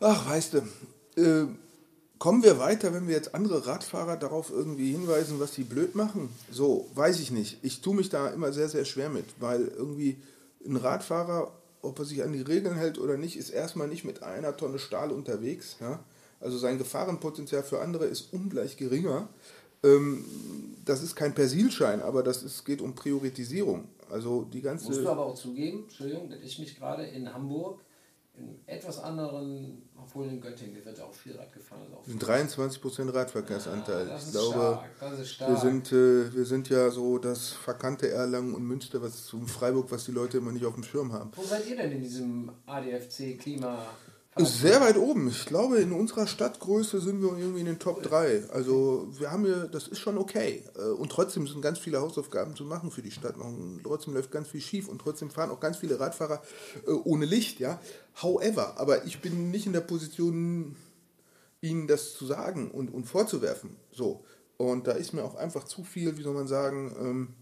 Ach, 0.00 0.28
weißt 0.28 0.54
du, 0.54 1.20
äh, 1.20 1.46
kommen 2.18 2.44
wir 2.44 2.58
weiter, 2.58 2.94
wenn 2.94 3.08
wir 3.08 3.16
jetzt 3.16 3.34
andere 3.34 3.66
Radfahrer 3.66 4.16
darauf 4.16 4.50
irgendwie 4.50 4.92
hinweisen, 4.92 5.40
was 5.40 5.54
sie 5.54 5.64
blöd 5.64 5.96
machen? 5.96 6.28
So, 6.50 6.88
weiß 6.94 7.18
ich 7.18 7.32
nicht. 7.32 7.58
Ich 7.62 7.80
tue 7.80 7.96
mich 7.96 8.10
da 8.10 8.28
immer 8.28 8.52
sehr, 8.52 8.68
sehr 8.68 8.84
schwer 8.84 9.08
mit, 9.08 9.24
weil 9.40 9.66
irgendwie 9.66 10.16
ein 10.64 10.76
Radfahrer, 10.76 11.52
ob 11.82 11.98
er 11.98 12.04
sich 12.04 12.22
an 12.22 12.32
die 12.32 12.42
Regeln 12.42 12.76
hält 12.76 12.98
oder 12.98 13.16
nicht, 13.16 13.36
ist 13.36 13.50
erstmal 13.50 13.88
nicht 13.88 14.04
mit 14.04 14.22
einer 14.22 14.56
Tonne 14.56 14.78
Stahl 14.78 15.10
unterwegs. 15.10 15.76
Ja? 15.80 15.98
Also 16.40 16.58
sein 16.58 16.78
Gefahrenpotenzial 16.78 17.64
für 17.64 17.80
andere 17.80 18.06
ist 18.06 18.32
ungleich 18.32 18.76
geringer. 18.76 19.28
Ähm, 19.82 20.24
das 20.84 21.02
ist 21.02 21.16
kein 21.16 21.34
Persilschein, 21.34 22.02
aber 22.02 22.22
das 22.22 22.42
ist, 22.42 22.64
geht 22.64 22.80
um 22.80 22.94
Priorisierung. 22.94 23.88
Also 24.12 24.44
die 24.44 24.60
ganze. 24.60 24.86
Musst 24.88 25.00
du 25.00 25.08
aber 25.08 25.26
auch 25.26 25.34
zugeben, 25.34 25.84
Entschuldigung, 25.84 26.30
dass 26.30 26.40
ich 26.40 26.58
mich 26.58 26.76
gerade 26.76 27.04
in 27.04 27.32
Hamburg 27.32 27.80
in 28.34 28.60
etwas 28.66 28.98
anderen, 28.98 29.82
obwohl 29.96 30.26
in 30.26 30.40
Göttingen 30.40 30.82
wird 30.84 31.00
auch 31.00 31.12
viel 31.12 31.36
Rad 31.36 31.52
gefahren. 31.52 31.92
Auch 31.94 32.04
sind 32.04 32.22
23% 32.22 33.12
Radverkehrsanteil. 33.12 34.06
Ah, 34.06 34.12
das 34.12 34.22
ich 34.22 34.28
ist 34.28 34.32
glaube, 34.32 34.52
stark, 34.52 34.90
das 35.00 35.20
ist 35.20 35.32
stark. 35.32 35.50
wir 35.50 35.56
sind, 35.58 35.92
äh, 35.92 36.34
wir 36.34 36.44
sind 36.46 36.68
ja 36.70 36.90
so 36.90 37.18
das 37.18 37.50
verkannte 37.50 38.08
Erlangen 38.08 38.54
und 38.54 38.64
Münster, 38.64 39.02
was 39.02 39.26
zum 39.26 39.46
Freiburg, 39.46 39.90
was 39.90 40.06
die 40.06 40.12
Leute 40.12 40.38
immer 40.38 40.52
nicht 40.52 40.64
auf 40.64 40.74
dem 40.74 40.82
Schirm 40.82 41.12
haben. 41.12 41.30
Wo 41.36 41.42
seid 41.42 41.66
ihr 41.68 41.76
denn 41.76 41.92
in 41.92 42.00
diesem 42.00 42.50
ADFC 42.66 43.38
Klima? 43.38 43.86
Sehr 44.38 44.80
weit 44.80 44.96
oben. 44.96 45.28
Ich 45.28 45.44
glaube, 45.44 45.76
in 45.78 45.92
unserer 45.92 46.26
Stadtgröße 46.26 47.02
sind 47.02 47.20
wir 47.20 47.36
irgendwie 47.36 47.60
in 47.60 47.66
den 47.66 47.78
Top 47.78 48.02
3. 48.02 48.48
Also 48.48 49.06
wir 49.18 49.30
haben 49.30 49.44
hier, 49.44 49.68
das 49.70 49.88
ist 49.88 49.98
schon 49.98 50.16
okay. 50.16 50.64
Äh, 50.74 50.92
Und 50.92 51.12
trotzdem 51.12 51.46
sind 51.46 51.60
ganz 51.60 51.78
viele 51.78 52.00
Hausaufgaben 52.00 52.56
zu 52.56 52.64
machen 52.64 52.90
für 52.90 53.02
die 53.02 53.10
Stadt. 53.10 53.36
Und 53.36 53.82
Trotzdem 53.84 54.14
läuft 54.14 54.30
ganz 54.30 54.48
viel 54.48 54.62
schief 54.62 54.88
und 54.88 55.00
trotzdem 55.00 55.28
fahren 55.28 55.50
auch 55.50 55.60
ganz 55.60 55.76
viele 55.76 56.00
Radfahrer 56.00 56.42
äh, 56.86 56.90
ohne 56.90 57.26
Licht. 57.26 57.60
Ja, 57.60 57.78
However, 58.22 58.80
aber 58.80 59.04
ich 59.04 59.20
bin 59.20 59.50
nicht 59.50 59.66
in 59.66 59.74
der 59.74 59.80
Position, 59.82 60.76
ihnen 61.60 61.86
das 61.86 62.14
zu 62.14 62.24
sagen 62.24 62.70
und, 62.70 62.88
und 62.88 63.04
vorzuwerfen. 63.04 63.76
So. 63.92 64.24
Und 64.56 64.86
da 64.86 64.92
ist 64.92 65.12
mir 65.12 65.24
auch 65.24 65.34
einfach 65.34 65.64
zu 65.64 65.84
viel, 65.84 66.16
wie 66.16 66.22
soll 66.22 66.34
man 66.34 66.46
sagen, 66.46 66.96
ähm, 66.98 67.34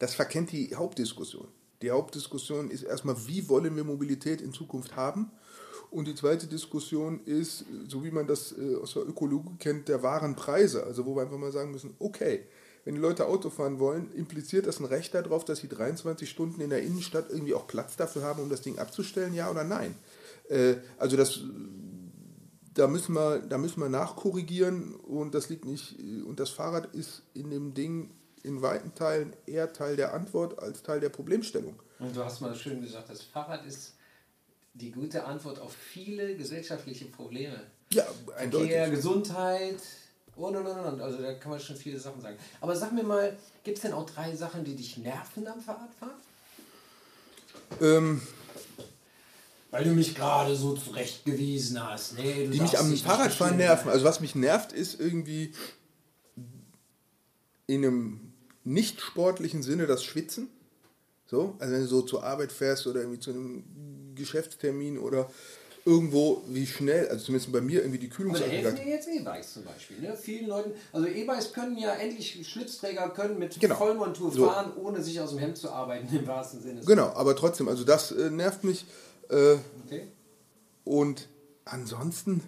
das 0.00 0.14
verkennt 0.14 0.50
die 0.50 0.74
Hauptdiskussion. 0.74 1.46
Die 1.82 1.92
Hauptdiskussion 1.92 2.70
ist 2.70 2.82
erstmal, 2.82 3.16
wie 3.28 3.48
wollen 3.48 3.76
wir 3.76 3.84
Mobilität 3.84 4.40
in 4.40 4.52
Zukunft 4.52 4.96
haben? 4.96 5.30
Und 5.90 6.06
die 6.06 6.14
zweite 6.14 6.46
Diskussion 6.46 7.20
ist, 7.24 7.64
so 7.88 8.04
wie 8.04 8.12
man 8.12 8.26
das 8.26 8.54
äh, 8.56 8.76
aus 8.76 8.94
der 8.94 9.08
Ökologie 9.08 9.56
kennt, 9.58 9.88
der 9.88 10.02
wahren 10.02 10.36
Preise. 10.36 10.84
Also 10.84 11.04
wo 11.04 11.16
wir 11.16 11.22
einfach 11.22 11.36
mal 11.36 11.50
sagen 11.50 11.72
müssen, 11.72 11.94
okay, 11.98 12.44
wenn 12.84 12.94
die 12.94 13.00
Leute 13.00 13.26
Auto 13.26 13.50
fahren 13.50 13.78
wollen, 13.78 14.12
impliziert 14.12 14.66
das 14.66 14.78
ein 14.78 14.84
Recht 14.84 15.14
darauf, 15.14 15.44
dass 15.44 15.58
sie 15.58 15.68
23 15.68 16.30
Stunden 16.30 16.60
in 16.60 16.70
der 16.70 16.82
Innenstadt 16.82 17.30
irgendwie 17.30 17.54
auch 17.54 17.66
Platz 17.66 17.96
dafür 17.96 18.22
haben, 18.22 18.40
um 18.40 18.48
das 18.48 18.62
Ding 18.62 18.78
abzustellen, 18.78 19.34
ja 19.34 19.50
oder 19.50 19.64
nein? 19.64 19.94
Äh, 20.48 20.76
also 20.96 21.16
das, 21.16 21.40
da 22.74 22.86
müssen 22.86 23.14
wir, 23.14 23.40
da 23.40 23.58
müssen 23.58 23.80
wir 23.80 23.88
nachkorrigieren 23.88 24.94
und 24.94 25.34
das 25.34 25.48
liegt 25.48 25.64
nicht, 25.64 25.98
und 26.24 26.38
das 26.38 26.50
Fahrrad 26.50 26.94
ist 26.94 27.22
in 27.34 27.50
dem 27.50 27.74
Ding 27.74 28.10
in 28.42 28.62
weiten 28.62 28.94
Teilen 28.94 29.34
eher 29.46 29.72
Teil 29.72 29.96
der 29.96 30.14
Antwort 30.14 30.58
als 30.58 30.82
Teil 30.82 31.00
der 31.00 31.10
Problemstellung. 31.10 31.74
Und 31.98 32.16
du 32.16 32.24
hast 32.24 32.40
mal 32.40 32.54
schön 32.54 32.80
gesagt, 32.80 33.10
das 33.10 33.22
Fahrrad 33.22 33.66
ist 33.66 33.94
die 34.74 34.90
gute 34.90 35.24
Antwort 35.24 35.58
auf 35.58 35.72
viele 35.72 36.36
gesellschaftliche 36.36 37.06
Probleme. 37.06 37.60
Ja, 37.92 38.06
eindeutig. 38.36 38.70
Verkehr, 38.70 38.90
Gesundheit 38.90 39.80
und 40.36 40.56
und 40.56 40.66
und 40.66 40.78
und. 40.78 41.00
Also 41.00 41.18
da 41.18 41.34
kann 41.34 41.50
man 41.50 41.60
schon 41.60 41.76
viele 41.76 41.98
Sachen 41.98 42.20
sagen. 42.20 42.36
Aber 42.60 42.76
sag 42.76 42.92
mir 42.92 43.02
mal, 43.02 43.36
gibt 43.64 43.78
es 43.78 43.82
denn 43.82 43.92
auch 43.92 44.08
drei 44.08 44.34
Sachen, 44.34 44.64
die 44.64 44.76
dich 44.76 44.96
nerven 44.98 45.46
am 45.46 45.60
Fahrradfahren? 45.60 46.14
Ähm, 47.80 48.20
Weil 49.70 49.84
du 49.84 49.90
mich 49.90 50.14
gerade 50.14 50.56
so 50.56 50.74
zurechtgewiesen 50.74 51.82
hast. 51.82 52.18
Nee, 52.18 52.48
die 52.48 52.60
mich 52.60 52.78
am 52.78 52.94
Fahrradfahren 52.96 53.56
nerven. 53.56 53.90
Also 53.90 54.04
was 54.04 54.20
mich 54.20 54.34
nervt, 54.34 54.72
ist 54.72 54.98
irgendwie 54.98 55.52
in 57.66 57.84
einem 57.84 58.32
nicht 58.64 59.00
sportlichen 59.00 59.62
Sinne 59.62 59.86
das 59.86 60.04
Schwitzen. 60.04 60.48
So, 61.26 61.54
also 61.60 61.72
wenn 61.72 61.82
du 61.82 61.86
so 61.86 62.02
zur 62.02 62.24
Arbeit 62.24 62.50
fährst 62.50 62.86
oder 62.88 63.00
irgendwie 63.00 63.20
zu 63.20 63.30
einem 63.30 63.64
Geschäftstermin 64.14 64.98
oder 64.98 65.30
irgendwo, 65.84 66.42
wie 66.48 66.66
schnell, 66.66 67.08
also 67.08 67.24
zumindest 67.24 67.52
bei 67.52 67.60
mir 67.60 67.80
irgendwie 67.80 67.98
die 67.98 68.10
Aber 68.12 68.38
da 68.38 68.44
helfen 68.44 68.76
dir 68.76 68.84
jetzt 68.86 69.08
E-Bikes 69.08 69.54
zum 69.54 69.64
Beispiel. 69.64 69.98
Ne? 70.00 70.14
Vielen 70.16 70.46
Leuten, 70.46 70.72
also 70.92 71.06
E-Bikes 71.06 71.52
können 71.52 71.78
ja 71.78 71.94
endlich, 71.94 72.46
Schlipsträger 72.46 73.08
können 73.10 73.38
mit 73.38 73.58
Genau. 73.58 73.76
Vollmontur 73.76 74.30
So. 74.30 74.46
fahren, 74.46 74.72
ohne 74.76 75.02
sich 75.02 75.18
aus 75.20 75.30
dem 75.30 75.38
Hemd 75.38 75.56
zu 75.56 75.70
arbeiten, 75.70 76.14
im 76.14 76.26
wahrsten 76.26 76.60
Sinne. 76.62 76.82
Genau, 76.84 77.08
aber 77.14 77.34
trotzdem, 77.34 77.68
also 77.68 77.84
das 77.84 78.12
äh, 78.12 78.30
nervt 78.30 78.62
mich. 78.64 78.84
Äh, 79.30 79.56
Okay. 79.86 80.08
und 80.84 81.28
ansonsten, 81.64 82.42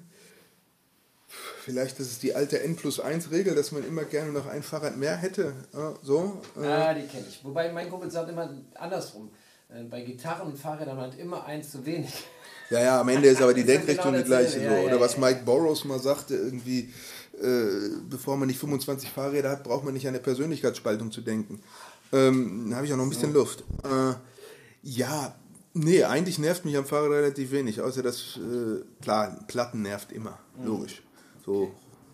vielleicht 1.64 1.98
ist 2.00 2.10
es 2.10 2.18
die 2.18 2.34
alte 2.34 2.60
N 2.60 2.76
plus 2.76 3.00
1 3.00 3.30
Regel, 3.30 3.54
dass 3.54 3.72
man 3.72 3.86
immer 3.86 4.04
gerne 4.04 4.32
noch 4.32 4.46
ein 4.46 4.62
Fahrrad 4.62 4.96
mehr 4.96 5.16
hätte. 5.16 5.54
Äh, 5.72 6.04
so. 6.04 6.40
Ah, 6.56 6.92
die 6.92 7.06
kenne 7.06 7.24
ich. 7.28 7.42
Wobei 7.44 7.72
mein 7.72 7.88
Kumpel 7.88 8.10
sagt 8.10 8.28
immer 8.28 8.52
andersrum. 8.74 9.30
Äh, 9.74 9.84
Bei 9.84 10.02
Gitarren 10.02 10.48
und 10.48 10.58
Fahrrädern 10.58 10.96
hat 10.98 11.18
immer 11.18 11.44
eins 11.44 11.70
zu 11.70 11.84
wenig. 11.84 12.12
Ja, 12.70 12.80
ja, 12.80 13.00
am 13.00 13.08
Ende 13.08 13.28
ist 13.28 13.42
aber 13.42 13.52
die 13.54 13.60
ja 13.60 13.66
Denkrichtung 13.66 14.12
genau 14.12 14.18
die 14.22 14.28
gleiche. 14.28 14.44
dasselbe. 14.60 14.68
So. 14.68 14.74
Ja, 14.74 14.80
ja, 14.80 14.86
Oder 14.86 15.00
was 15.00 15.14
ja. 15.14 15.20
Mike 15.20 15.42
Borrows 15.44 15.84
mal 15.84 15.98
sagte, 15.98 16.34
irgendwie, 16.36 16.90
äh, 17.40 17.90
bevor 18.08 18.36
man 18.36 18.48
nicht 18.48 18.58
25 18.60 19.10
Fahrräder 19.10 19.50
hat, 19.50 19.62
braucht 19.64 19.84
man 19.84 19.92
nicht 19.94 20.06
an 20.06 20.14
eine 20.14 20.22
Persönlichkeitsspaltung 20.22 21.10
zu 21.12 21.20
denken. 21.20 21.60
Ähm, 22.12 22.68
da 22.70 22.76
habe 22.76 22.86
ich 22.86 22.92
auch 22.92 22.96
noch 22.96 23.04
ein 23.04 23.10
bisschen 23.10 23.32
Luft. 23.34 23.64
Äh, 23.84 24.14
ja, 24.82 25.34
nee, 25.74 26.04
eigentlich 26.04 26.38
nervt 26.38 26.64
mich 26.64 26.76
am 26.76 26.84
Fahrrad 26.86 27.10
relativ 27.10 27.50
wenig, 27.52 27.80
außer 27.80 28.02
dass, 28.02 28.38
äh, 28.38 28.82
klar, 29.02 29.38
Platten 29.48 29.82
nervt 29.82 30.12
immer, 30.12 30.38
Mhm. 30.58 30.66
logisch. 30.66 31.02
So 31.44 31.72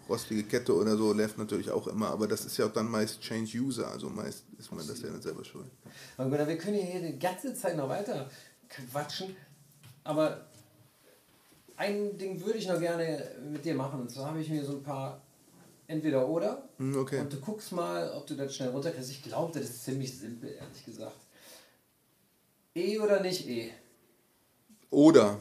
rostige 0.09 0.45
Kette 0.45 0.75
oder 0.75 0.97
so 0.97 1.13
nervt 1.13 1.39
natürlich 1.39 1.71
auch 1.71 1.87
immer, 1.87 2.09
aber 2.11 2.27
das 2.27 2.45
ist 2.45 2.57
ja 2.57 2.67
auch 2.67 2.73
dann 2.73 2.89
meist 2.89 3.21
Change 3.21 3.59
User, 3.59 3.89
also 3.89 4.09
meist 4.09 4.45
ist 4.59 4.73
man 4.73 4.87
das 4.87 5.01
ja 5.03 5.09
dann 5.09 5.21
selber 5.21 5.45
schuld. 5.45 5.71
Aber 6.17 6.31
wir 6.31 6.59
können 6.59 6.79
ja 6.79 6.85
hier 6.85 7.13
die 7.13 7.19
ganze 7.19 7.55
Zeit 7.55 7.77
noch 7.77 7.89
weiter 7.89 8.31
quatschen. 8.69 9.37
Aber 10.05 10.47
ein 11.77 12.17
Ding 12.19 12.41
würde 12.45 12.59
ich 12.59 12.67
noch 12.67 12.81
gerne 12.81 13.23
mit 13.51 13.65
dir 13.65 13.75
machen. 13.75 14.01
Und 14.01 14.11
zwar 14.11 14.29
habe 14.29 14.41
ich 14.41 14.49
mir 14.49 14.65
so 14.65 14.73
ein 14.73 14.83
paar 14.83 15.21
entweder 15.87 16.29
oder. 16.29 16.69
Hm, 16.79 16.97
okay. 16.97 17.21
Und 17.21 17.33
du 17.33 17.41
guckst 17.41 17.73
mal, 17.73 18.11
ob 18.13 18.27
du 18.27 18.35
das 18.35 18.55
schnell 18.55 18.71
runterkriegst. 18.71 19.11
Ich 19.11 19.23
glaube, 19.23 19.59
das 19.59 19.71
ist 19.71 19.85
ziemlich 19.85 20.17
simpel, 20.17 20.51
ehrlich 20.51 20.85
gesagt. 20.85 21.17
E 22.75 22.99
oder 22.99 23.21
nicht 23.21 23.49
E? 23.49 23.71
Oder 24.91 25.39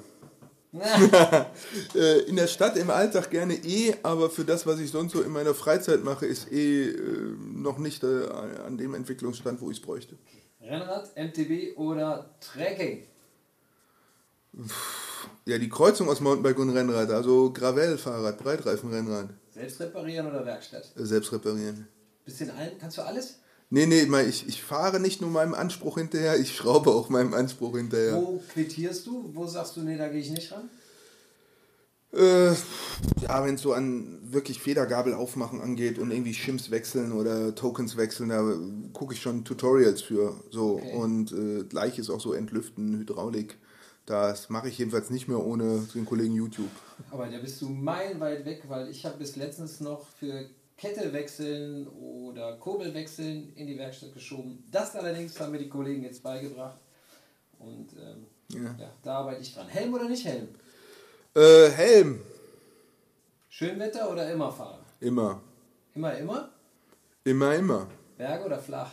in 2.27 2.35
der 2.35 2.47
Stadt 2.47 2.77
im 2.77 2.89
Alltag 2.89 3.29
gerne 3.29 3.53
eh, 3.55 3.95
aber 4.03 4.29
für 4.29 4.43
das, 4.45 4.65
was 4.65 4.79
ich 4.79 4.91
sonst 4.91 5.13
so 5.13 5.21
in 5.21 5.31
meiner 5.31 5.53
Freizeit 5.53 6.03
mache, 6.03 6.25
ist 6.25 6.51
eh 6.51 6.89
äh, 6.89 7.35
noch 7.53 7.77
nicht 7.77 8.03
äh, 8.03 8.25
an 8.65 8.77
dem 8.77 8.93
Entwicklungsstand, 8.93 9.61
wo 9.61 9.69
ich 9.71 9.77
es 9.77 9.83
bräuchte. 9.83 10.15
Rennrad, 10.61 11.11
MTB 11.15 11.77
oder 11.77 12.29
Trekking? 12.41 13.03
Ja, 15.45 15.57
die 15.57 15.69
Kreuzung 15.69 16.09
aus 16.09 16.19
Mountainbike 16.19 16.57
und 16.59 16.69
Rennrad, 16.71 17.09
also 17.11 17.51
Gravel-Fahrrad, 17.53 18.37
Breitreifenrennrad, 18.37 19.29
Selbst 19.53 19.79
reparieren 19.79 20.27
oder 20.27 20.45
Werkstatt? 20.45 20.91
äh, 20.97 21.05
selbst 21.05 21.31
reparieren. 21.31 21.87
Bisschen 22.25 22.49
allen, 22.51 22.71
kannst 22.79 22.97
du 22.97 23.01
alles? 23.03 23.39
Nee, 23.69 23.85
nee, 23.85 24.07
ich, 24.21 24.47
ich 24.47 24.63
fahre 24.63 24.99
nicht 24.99 25.19
nur 25.19 25.29
meinem 25.29 25.53
Anspruch 25.53 25.97
hinterher, 25.97 26.39
ich 26.39 26.55
schraube 26.55 26.91
auch 26.91 27.09
meinem 27.09 27.33
Anspruch 27.33 27.75
hinterher. 27.75 28.15
Wo 28.15 28.41
quittierst 28.53 29.05
du? 29.05 29.29
Wo 29.33 29.45
sagst 29.45 29.75
du, 29.75 29.81
nee, 29.81 29.97
da 29.97 30.07
gehe 30.07 30.21
ich 30.21 30.29
nicht 30.29 30.51
ran? 30.53 30.69
Äh, 32.13 32.53
ja, 33.21 33.45
wenn 33.45 33.55
es 33.55 33.61
so 33.61 33.73
an 33.73 34.19
wirklich 34.31 34.61
Federgabel 34.61 35.13
aufmachen 35.13 35.59
angeht 35.59 35.99
und 35.99 36.11
irgendwie 36.11 36.33
Shims 36.33 36.71
wechseln 36.71 37.11
oder 37.11 37.53
Tokens 37.53 37.97
wechseln, 37.97 38.29
da 38.29 38.57
gucke 38.93 39.13
ich 39.13 39.21
schon 39.21 39.43
Tutorials 39.43 40.01
für. 40.01 40.41
So 40.49 40.77
Okay. 40.77 40.95
und 40.95 41.31
äh, 41.33 41.63
gleich 41.65 41.99
ist 41.99 42.09
auch 42.09 42.21
so 42.21 42.33
Entlüften, 42.33 42.97
Hydraulik. 42.99 43.57
Das 44.05 44.49
mache 44.49 44.69
ich 44.69 44.77
jedenfalls 44.77 45.09
nicht 45.09 45.27
mehr 45.27 45.45
ohne 45.45 45.85
den 45.93 46.05
Kollegen 46.05 46.33
YouTube. 46.33 46.71
Aber 47.11 47.27
da 47.27 47.39
bist 47.39 47.61
du 47.61 47.67
meilenweit 47.67 48.45
weg, 48.45 48.63
weil 48.69 48.89
ich 48.89 49.05
habe 49.05 49.17
bis 49.17 49.35
letztens 49.35 49.81
noch 49.81 50.07
für 50.17 50.45
Kette 50.77 51.11
wechseln 51.11 51.87
oder 51.87 52.55
Kurbel 52.57 52.93
wechseln 52.93 53.51
in 53.55 53.65
die 53.65 53.77
Werkstatt 53.77 54.13
geschoben. 54.13 54.63
Das 54.69 54.95
allerdings 54.95 55.39
haben 55.39 55.51
mir 55.51 55.57
die 55.57 55.69
Kollegen 55.69 56.03
jetzt 56.03 56.21
beigebracht. 56.21 56.79
Und 57.57 57.89
ähm, 57.93 58.27
ja. 58.49 58.75
ja. 58.79 58.91
da 59.01 59.15
arbeite 59.15 59.41
ich 59.41 59.53
dran. 59.55 59.67
Helm 59.67 59.93
oder 59.95 60.07
nicht 60.07 60.23
Helm? 60.23 60.49
Äh, 61.35 61.69
Helm. 61.69 62.21
Schönwetter 63.49 64.11
oder 64.11 64.31
immer 64.31 64.51
fahren? 64.51 64.79
Immer. 64.99 65.41
Immer, 65.95 66.15
immer? 66.15 66.51
Immer, 67.23 67.55
immer. 67.55 67.87
Berge 68.15 68.45
oder 68.45 68.59
flach? 68.59 68.91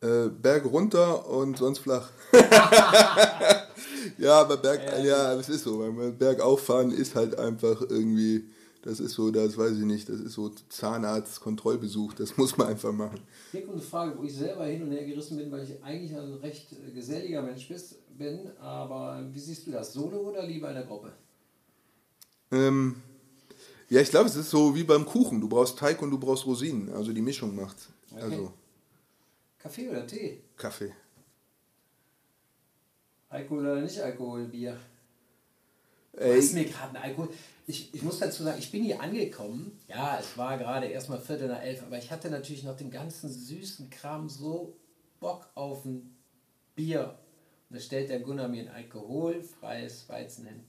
Äh, 0.00 0.28
Berg 0.28 0.64
runter 0.64 1.28
und 1.28 1.58
sonst 1.58 1.80
flach. 1.80 2.08
ja, 4.18 4.40
aber 4.40 4.56
Berg, 4.58 4.80
ja, 4.86 4.98
ja, 4.98 5.34
es 5.34 5.48
ist 5.48 5.64
so. 5.64 5.80
Weil 5.80 6.12
Bergauf 6.12 6.64
fahren 6.66 6.92
ist 6.92 7.16
halt 7.16 7.36
einfach 7.36 7.80
irgendwie 7.80 8.48
das 8.82 8.98
ist 8.98 9.12
so, 9.12 9.30
das 9.30 9.56
weiß 9.56 9.78
ich 9.78 9.84
nicht, 9.84 10.08
das 10.08 10.20
ist 10.20 10.32
so 10.32 10.50
Zahnarzt-Kontrollbesuch, 10.68 12.14
das 12.14 12.36
muss 12.36 12.56
man 12.56 12.68
einfach 12.68 12.92
machen. 12.92 13.20
Hier 13.52 13.62
kommt 13.62 13.76
eine 13.76 13.82
Frage, 13.82 14.18
wo 14.18 14.24
ich 14.24 14.34
selber 14.34 14.66
hin 14.66 14.82
und 14.82 14.90
her 14.90 15.04
gerissen 15.04 15.38
bin, 15.38 15.50
weil 15.50 15.62
ich 15.62 15.82
eigentlich 15.82 16.16
ein 16.16 16.34
recht 16.34 16.68
geselliger 16.92 17.42
Mensch 17.42 17.68
bin, 18.18 18.50
aber 18.60 19.24
wie 19.32 19.38
siehst 19.38 19.66
du 19.66 19.70
das, 19.70 19.92
solo 19.92 20.18
oder 20.18 20.44
lieber 20.44 20.68
in 20.68 20.74
der 20.74 20.84
Gruppe? 20.84 21.12
Ähm, 22.50 22.96
ja, 23.88 24.00
ich 24.00 24.10
glaube, 24.10 24.28
es 24.28 24.36
ist 24.36 24.50
so 24.50 24.74
wie 24.74 24.84
beim 24.84 25.06
Kuchen, 25.06 25.40
du 25.40 25.48
brauchst 25.48 25.78
Teig 25.78 26.02
und 26.02 26.10
du 26.10 26.18
brauchst 26.18 26.44
Rosinen, 26.44 26.92
also 26.92 27.12
die 27.12 27.22
Mischung 27.22 27.54
macht. 27.54 27.76
Okay. 28.10 28.22
Also, 28.22 28.52
Kaffee 29.58 29.88
oder 29.88 30.06
Tee? 30.06 30.40
Kaffee. 30.56 30.92
Alkohol 33.28 33.60
oder 33.60 33.80
nicht 33.80 34.00
Alkohol, 34.00 34.44
Bier? 34.46 34.76
Du 36.12 36.20
hast 36.20 36.52
mir 36.52 36.64
gerade 36.64 36.96
ein 36.96 37.02
Alkohol 37.02 37.28
ich, 37.66 37.94
ich 37.94 38.02
muss 38.02 38.18
dazu 38.18 38.42
sagen, 38.42 38.58
ich 38.58 38.70
bin 38.70 38.82
hier 38.82 39.00
angekommen. 39.00 39.78
Ja, 39.88 40.18
es 40.18 40.36
war 40.36 40.58
gerade 40.58 40.86
erst 40.86 41.08
mal 41.08 41.20
Viertel 41.20 41.48
nach 41.48 41.62
elf, 41.62 41.82
aber 41.82 41.98
ich 41.98 42.10
hatte 42.10 42.30
natürlich 42.30 42.64
noch 42.64 42.76
den 42.76 42.90
ganzen 42.90 43.30
süßen 43.30 43.90
Kram 43.90 44.28
so 44.28 44.76
Bock 45.20 45.48
auf 45.54 45.84
ein 45.84 46.16
Bier. 46.74 47.18
Und 47.70 47.76
da 47.76 47.80
stellt 47.80 48.10
der 48.10 48.20
Gunnar 48.20 48.48
mir 48.48 48.62
ein 48.62 48.74
alkoholfreies 48.74 50.08
Weizen 50.08 50.46
hin. 50.46 50.64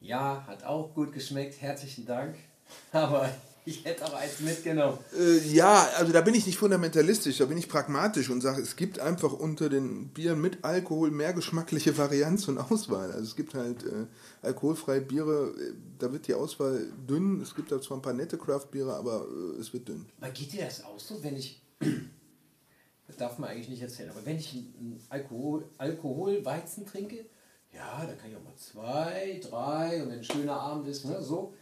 Ja, 0.00 0.44
hat 0.46 0.64
auch 0.64 0.94
gut 0.94 1.12
geschmeckt, 1.12 1.60
herzlichen 1.60 2.04
Dank. 2.04 2.36
Aber 2.92 3.32
ich 3.64 3.84
hätte 3.84 4.04
auch 4.04 4.14
eins 4.14 4.40
mitgenommen. 4.40 4.98
Äh, 5.16 5.38
ja, 5.48 5.88
also 5.96 6.12
da 6.12 6.20
bin 6.20 6.34
ich 6.34 6.46
nicht 6.46 6.58
fundamentalistisch, 6.58 7.38
da 7.38 7.44
bin 7.44 7.58
ich 7.58 7.68
pragmatisch 7.68 8.28
und 8.28 8.40
sage, 8.40 8.60
es 8.60 8.74
gibt 8.74 8.98
einfach 8.98 9.32
unter 9.32 9.68
den 9.68 10.08
Bieren 10.08 10.40
mit 10.40 10.64
Alkohol 10.64 11.12
mehr 11.12 11.32
geschmackliche 11.32 11.96
Varianz 11.96 12.48
und 12.48 12.58
Auswahl. 12.58 13.12
Also 13.12 13.24
es 13.24 13.36
gibt 13.36 13.54
halt 13.54 13.84
äh, 13.84 14.06
alkoholfreie 14.42 15.00
Biere, 15.00 15.54
äh, 15.56 15.74
da 15.98 16.12
wird 16.12 16.26
die 16.26 16.34
Auswahl 16.34 16.86
dünn. 17.08 17.40
Es 17.40 17.54
gibt 17.54 17.70
da 17.70 17.80
zwar 17.80 17.98
ein 17.98 18.02
paar 18.02 18.14
nette 18.14 18.36
Craft-Biere, 18.36 18.94
aber 18.94 19.26
äh, 19.28 19.60
es 19.60 19.72
wird 19.72 19.88
dünn. 19.88 20.06
Aber 20.20 20.30
geht 20.30 20.52
dir 20.52 20.64
das 20.64 20.84
auch 20.84 20.98
so, 20.98 21.22
wenn 21.22 21.36
ich, 21.36 21.62
das 23.06 23.16
darf 23.16 23.38
man 23.38 23.50
eigentlich 23.50 23.68
nicht 23.68 23.82
erzählen, 23.82 24.10
aber 24.10 24.26
wenn 24.26 24.38
ich 24.38 24.52
einen 24.52 25.00
Alkohol, 25.08 25.68
Alkoholweizen 25.78 26.84
trinke, 26.84 27.26
ja, 27.72 28.04
dann 28.04 28.18
kann 28.18 28.30
ich 28.30 28.36
auch 28.36 28.44
mal 28.44 28.56
zwei, 28.56 29.40
drei 29.48 30.02
und 30.02 30.10
wenn 30.10 30.18
ein 30.18 30.24
schöner 30.24 30.60
Abend 30.60 30.88
ist, 30.88 31.04
ne, 31.04 31.22
so 31.22 31.54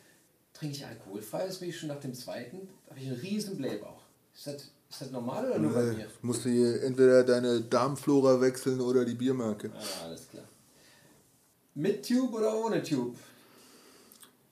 trinke 0.61 0.76
ich 0.76 0.86
alkoholfrei, 0.86 1.46
das 1.46 1.58
bin 1.58 1.70
ich 1.70 1.78
schon 1.78 1.88
nach 1.88 2.00
dem 2.00 2.12
zweiten, 2.14 2.68
habe 2.88 3.00
ich 3.00 3.06
einen 3.06 3.16
riesen 3.16 3.56
Blähbauch. 3.56 4.02
Ist 4.34 4.46
das, 4.46 4.54
ist 4.90 5.00
das 5.00 5.11
normal 5.11 5.46
oder 5.46 5.58
nur 5.58 5.72
bei 5.72 5.84
mir? 5.84 6.06
Musst 6.20 6.44
du 6.44 6.50
hier 6.50 6.82
entweder 6.82 7.24
deine 7.24 7.62
Darmflora 7.62 8.40
wechseln 8.42 8.80
oder 8.80 9.06
die 9.06 9.14
Biermarke. 9.14 9.70
Ah, 9.74 10.04
alles 10.04 10.28
klar. 10.28 10.44
Mit 11.74 12.06
Tube 12.06 12.34
oder 12.34 12.54
ohne 12.62 12.82
Tube? 12.82 13.16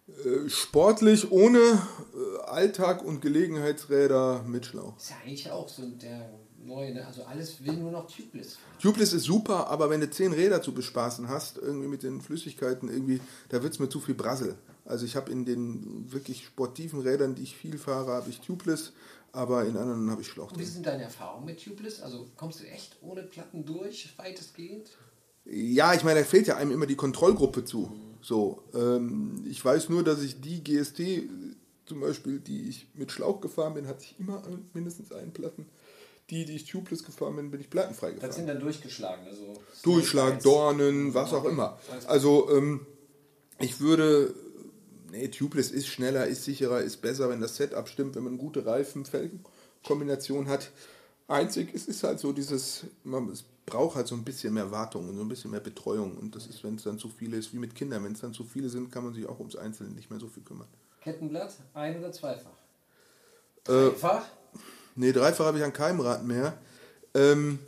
Äh, 0.09 0.49
sportlich 0.49 1.31
ohne 1.31 1.59
äh, 1.59 2.43
Alltag 2.47 3.05
und 3.05 3.21
Gelegenheitsräder 3.21 4.45
mit 4.45 4.65
Schlauch. 4.65 4.97
Ist 4.97 5.11
ja 5.11 5.17
eigentlich 5.23 5.51
auch 5.51 5.69
so 5.69 5.83
der 5.85 6.31
neue, 6.65 6.95
ne? 6.95 7.07
also 7.07 7.25
alles 7.25 7.63
will 7.63 7.75
nur 7.75 7.91
noch 7.91 8.11
tubeless. 8.11 8.57
Tubeless 8.81 9.13
ist 9.13 9.25
super, 9.25 9.67
aber 9.67 9.91
wenn 9.91 10.01
du 10.01 10.09
zehn 10.09 10.33
Räder 10.33 10.63
zu 10.63 10.73
bespaßen 10.73 11.29
hast, 11.29 11.59
irgendwie 11.59 11.89
mit 11.89 12.03
den 12.03 12.23
Flüssigkeiten, 12.23 12.89
irgendwie, 12.89 13.21
da 13.51 13.63
wird 13.63 13.75
es 13.75 13.79
mir 13.79 13.91
zu 13.91 14.01
viel 14.01 14.15
Brassel. 14.15 14.57
Also 14.89 15.05
ich 15.05 15.17
habe 15.17 15.31
in 15.31 15.45
den 15.45 16.11
wirklich 16.11 16.47
sportiven 16.47 17.01
Rädern, 17.01 17.35
die 17.35 17.43
ich 17.43 17.57
viel 17.57 17.77
fahre, 17.77 18.13
habe 18.13 18.31
ich 18.31 18.41
Tubeless, 18.41 18.93
aber 19.33 19.67
in 19.67 19.77
anderen 19.77 20.11
habe 20.11 20.23
ich 20.23 20.29
Schlauch 20.29 20.51
drin. 20.51 20.61
Wie 20.61 20.65
sind 20.65 20.87
deine 20.87 21.03
Erfahrungen 21.03 21.45
mit 21.45 21.63
Tubeless? 21.63 22.01
Also 22.01 22.27
kommst 22.37 22.61
du 22.61 22.65
echt 22.65 22.97
ohne 23.03 23.23
Platten 23.23 23.67
durch, 23.67 24.15
weitestgehend? 24.17 24.91
Ja, 25.45 25.93
ich 25.93 26.05
meine, 26.05 26.21
da 26.21 26.25
fehlt 26.25 26.47
ja 26.47 26.57
einem 26.57 26.73
immer 26.73 26.87
die 26.87 26.97
Kontrollgruppe 26.97 27.67
zu. 27.67 27.93
So, 28.23 28.63
ähm, 28.75 29.45
ich 29.47 29.63
weiß 29.63 29.91
nur, 29.91 30.03
dass 30.03 30.23
ich 30.23 30.41
die 30.41 30.65
GST 30.65 31.29
zum 31.85 32.01
Beispiel, 32.01 32.41
die 32.41 32.71
ich 32.71 32.89
mit 32.95 33.13
Schlauch 33.13 33.43
gefahren 33.43 33.75
bin, 33.75 33.87
hatte 33.87 34.05
ich 34.05 34.19
immer 34.19 34.43
mindestens 34.73 35.13
einen 35.13 35.33
Platten. 35.33 35.67
Die, 36.31 36.47
die 36.47 36.57
ich 36.57 36.65
tubeless 36.65 37.05
gefahren 37.05 37.37
bin, 37.37 37.51
bin 37.51 37.61
ich 37.61 37.69
plattenfrei 37.71 38.13
gefahren. 38.13 38.29
Das 38.29 38.37
sind 38.37 38.47
dann 38.49 38.61
durchgeschlagen, 38.61 39.27
also 39.27 39.55
Durchschlag, 39.83 40.43
Dornen, 40.43 41.13
was 41.13 41.33
auch 41.33 41.45
immer. 41.45 41.79
Also 42.07 42.51
ähm, 42.51 42.87
ich 43.59 43.81
würde 43.81 44.35
nee, 45.11 45.29
Tubeless 45.29 45.71
ist 45.71 45.89
schneller, 45.89 46.27
ist 46.27 46.45
sicherer, 46.45 46.81
ist 46.81 46.99
besser, 46.99 47.29
wenn 47.29 47.41
das 47.41 47.57
Setup 47.57 47.89
stimmt, 47.89 48.17
wenn 48.17 48.25
man 48.25 48.35
eine 48.35 48.43
gute 48.43 48.65
Reifen-Felgen-Kombination 48.65 50.49
hat. 50.49 50.71
Einzig, 51.27 51.75
es 51.75 51.87
ist 51.87 52.03
halt 52.03 52.19
so 52.21 52.33
dieses, 52.33 52.87
man, 53.05 53.29
es 53.29 53.45
braucht 53.67 53.97
halt 53.97 54.07
so 54.07 54.15
ein 54.15 54.25
bisschen 54.25 54.55
mehr 54.55 54.71
Wartung 54.71 55.09
und 55.09 55.17
so 55.17 55.23
ein 55.23 55.29
bisschen 55.29 55.51
mehr 55.51 55.61
Betreuung. 55.61 56.17
Und 56.17 56.35
das 56.35 56.47
ist, 56.47 56.65
wenn 56.65 56.77
es 56.77 56.85
dann 56.85 56.99
zu 56.99 57.09
viele 57.09 57.37
ist, 57.37 57.53
wie 57.53 57.59
mit 57.59 57.75
Kindern, 57.75 58.05
wenn 58.05 58.13
es 58.13 58.21
dann 58.21 58.33
zu 58.33 58.45
viele 58.45 58.69
sind, 58.69 58.91
kann 58.91 59.05
man 59.05 59.13
sich 59.13 59.27
auch 59.27 59.39
ums 59.39 59.57
Einzelne 59.57 59.91
nicht 59.91 60.11
mehr 60.11 60.19
so 60.19 60.29
viel 60.29 60.43
kümmern. 60.43 60.69
Kettenblatt, 61.03 61.55
ein- 61.75 61.99
oder 61.99 62.13
zweifach? 62.13 62.57
Äh, 63.67 63.73
dreifach? 63.73 64.25
Äh, 64.25 64.59
nee, 64.97 65.13
dreifach 65.13 65.47
habe 65.47 65.59
ich 65.59 65.65
an 65.65 65.73
keinem 65.73 66.01
Rad 66.01 66.25
mehr. 66.25 66.57
Ähm, 67.15 67.59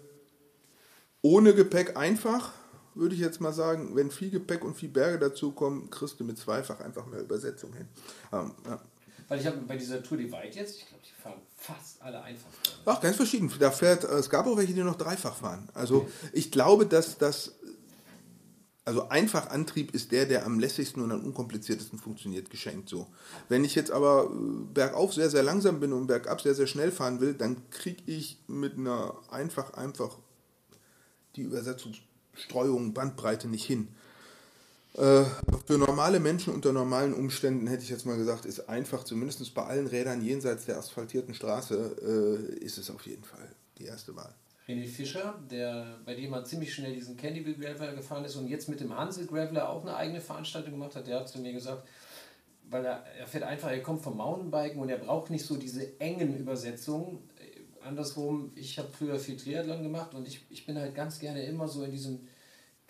ohne 1.22 1.54
Gepäck 1.54 1.96
einfach 1.96 2.52
würde 3.00 3.14
ich 3.14 3.20
jetzt 3.20 3.40
mal 3.40 3.52
sagen, 3.52 3.96
wenn 3.96 4.10
viel 4.10 4.30
Gepäck 4.30 4.62
und 4.64 4.74
viel 4.74 4.90
Berge 4.90 5.18
dazukommen, 5.18 5.90
kriegst 5.90 6.20
du 6.20 6.24
mit 6.24 6.38
zweifach 6.38 6.80
einfach 6.80 7.06
mehr 7.06 7.20
Übersetzung 7.20 7.72
hin. 7.72 7.88
Ähm, 8.32 8.52
ja. 8.66 8.80
Weil 9.26 9.40
ich 9.40 9.46
habe 9.46 9.56
bei 9.58 9.76
dieser 9.76 10.02
Tour 10.02 10.18
die 10.18 10.30
Weit 10.30 10.54
jetzt, 10.54 10.76
ich 10.76 10.86
glaube, 10.86 11.02
die 11.04 11.22
fahren 11.22 11.40
fast 11.56 12.02
alle 12.02 12.20
einfach. 12.22 12.48
Ach, 12.84 13.00
ganz 13.00 13.16
verschieden. 13.16 13.50
Da 13.58 13.70
fährt, 13.70 14.04
es 14.04 14.28
gab 14.28 14.46
auch 14.46 14.56
welche, 14.56 14.74
die 14.74 14.82
noch 14.82 14.98
dreifach 14.98 15.34
fahren. 15.34 15.68
Also 15.72 15.98
okay. 15.98 16.10
ich 16.32 16.50
glaube, 16.50 16.84
dass 16.84 17.16
das, 17.16 17.54
also 18.84 19.08
Einfachantrieb 19.08 19.94
ist 19.94 20.12
der, 20.12 20.26
der 20.26 20.44
am 20.44 20.58
lässigsten 20.58 21.02
und 21.02 21.12
am 21.12 21.24
unkompliziertesten 21.24 21.98
funktioniert, 21.98 22.50
geschenkt 22.50 22.88
so. 22.88 23.06
Wenn 23.48 23.64
ich 23.64 23.74
jetzt 23.74 23.92
aber 23.92 24.24
äh, 24.24 24.74
bergauf 24.74 25.14
sehr, 25.14 25.30
sehr 25.30 25.42
langsam 25.42 25.80
bin 25.80 25.92
und 25.92 26.06
bergab 26.06 26.40
sehr, 26.40 26.54
sehr 26.54 26.66
schnell 26.66 26.90
fahren 26.90 27.20
will, 27.20 27.34
dann 27.34 27.70
kriege 27.70 28.02
ich 28.06 28.38
mit 28.46 28.76
einer 28.76 29.14
einfach, 29.30 29.74
einfach 29.74 30.18
die 31.36 31.42
Übersetzung 31.42 31.94
Streuung, 32.40 32.94
Bandbreite 32.94 33.48
nicht 33.48 33.64
hin. 33.64 33.88
Äh, 34.94 35.24
für 35.66 35.78
normale 35.78 36.18
Menschen 36.18 36.52
unter 36.52 36.72
normalen 36.72 37.14
Umständen 37.14 37.66
hätte 37.68 37.84
ich 37.84 37.90
jetzt 37.90 38.06
mal 38.06 38.16
gesagt, 38.16 38.44
ist 38.44 38.68
einfach, 38.68 39.04
zumindest 39.04 39.54
bei 39.54 39.62
allen 39.62 39.86
Rädern 39.86 40.22
jenseits 40.22 40.66
der 40.66 40.78
asphaltierten 40.78 41.34
Straße, 41.34 42.48
äh, 42.60 42.64
ist 42.64 42.78
es 42.78 42.90
auf 42.90 43.06
jeden 43.06 43.24
Fall 43.24 43.48
die 43.78 43.84
erste 43.84 44.16
Wahl. 44.16 44.34
René 44.68 44.86
Fischer, 44.86 45.34
der, 45.50 45.98
bei 46.04 46.14
dem 46.14 46.30
man 46.30 46.44
ziemlich 46.44 46.74
schnell 46.74 46.94
diesen 46.94 47.16
Candyville 47.16 47.56
Graveler 47.56 47.94
gefahren 47.94 48.24
ist 48.24 48.36
und 48.36 48.48
jetzt 48.48 48.68
mit 48.68 48.80
dem 48.80 48.96
Hansel 48.96 49.26
Graveler 49.26 49.68
auch 49.68 49.82
eine 49.82 49.96
eigene 49.96 50.20
Veranstaltung 50.20 50.72
gemacht 50.72 50.94
hat, 50.96 51.06
der 51.06 51.20
hat 51.20 51.28
zu 51.28 51.38
mir 51.40 51.52
gesagt, 51.52 51.86
weil 52.68 52.84
er, 52.84 53.04
er 53.18 53.26
fährt 53.26 53.44
einfach, 53.44 53.70
er 53.70 53.82
kommt 53.82 54.02
vom 54.02 54.16
Mountainbiken 54.16 54.80
und 54.80 54.88
er 54.88 54.98
braucht 54.98 55.30
nicht 55.30 55.44
so 55.44 55.56
diese 55.56 55.98
engen 56.00 56.36
Übersetzungen 56.36 57.18
andersrum, 57.82 58.52
ich 58.54 58.78
habe 58.78 58.88
früher 58.88 59.18
viel 59.18 59.36
Triathlon 59.36 59.82
gemacht 59.82 60.14
und 60.14 60.26
ich, 60.26 60.40
ich 60.50 60.66
bin 60.66 60.78
halt 60.78 60.94
ganz 60.94 61.18
gerne 61.18 61.44
immer 61.44 61.68
so 61.68 61.84
in 61.84 61.90
diesem 61.90 62.20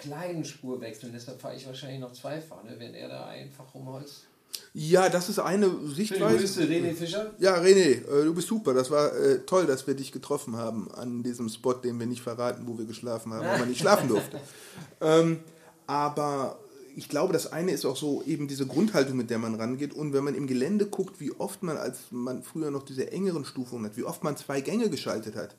kleinen 0.01 0.45
Spurwechsel. 0.45 1.11
Deshalb 1.13 1.41
fahre 1.41 1.57
ich 1.57 1.67
wahrscheinlich 1.67 2.01
noch 2.01 2.13
zwei 2.13 2.41
fahren, 2.41 2.67
ne, 2.67 2.77
wenn 2.79 2.95
er 2.95 3.09
da 3.09 3.27
einfach 3.27 3.75
rumholzt. 3.75 4.27
Ja, 4.73 5.09
das 5.09 5.29
ist 5.29 5.39
eine 5.39 5.71
Sichtweise. 5.87 6.39
Grüße, 6.39 6.63
René 6.63 6.95
Fischer. 6.95 7.33
Ja, 7.39 7.57
René, 7.57 8.05
äh, 8.07 8.25
du 8.25 8.35
bist 8.35 8.49
super. 8.49 8.75
Das 8.75 8.91
war 8.91 9.15
äh, 9.17 9.41
toll, 9.41 9.67
dass 9.67 9.87
wir 9.87 9.95
dich 9.95 10.13
getroffen 10.13 10.57
haben 10.57 10.91
an 10.93 11.23
diesem 11.23 11.49
Spot, 11.49 11.75
den 11.75 11.99
wir 11.99 12.07
nicht 12.07 12.23
verraten, 12.23 12.67
wo 12.67 12.79
wir 12.79 12.85
geschlafen 12.85 13.33
haben, 13.33 13.47
wo 13.47 13.59
man 13.59 13.69
nicht 13.69 13.81
schlafen 13.81 14.09
durfte. 14.09 14.41
ähm, 15.01 15.41
aber 15.87 16.59
ich 16.97 17.09
glaube, 17.09 17.33
das 17.33 17.53
eine 17.53 17.73
ist 17.73 17.85
auch 17.85 17.97
so 17.97 18.23
eben 18.25 18.47
diese 18.47 18.67
Grundhaltung, 18.67 19.17
mit 19.17 19.31
der 19.31 19.39
man 19.39 19.55
rangeht. 19.55 19.95
Und 19.95 20.13
wenn 20.13 20.25
man 20.25 20.35
im 20.35 20.47
Gelände 20.47 20.87
guckt, 20.87 21.21
wie 21.21 21.33
oft 21.33 21.63
man, 21.63 21.77
als 21.77 21.99
man 22.11 22.43
früher 22.43 22.71
noch 22.71 22.85
diese 22.85 23.11
engeren 23.11 23.45
Stufungen 23.45 23.87
hat, 23.87 23.97
wie 23.97 24.05
oft 24.05 24.23
man 24.23 24.37
zwei 24.37 24.61
Gänge 24.61 24.91
geschaltet 24.91 25.35
hat, 25.35 25.57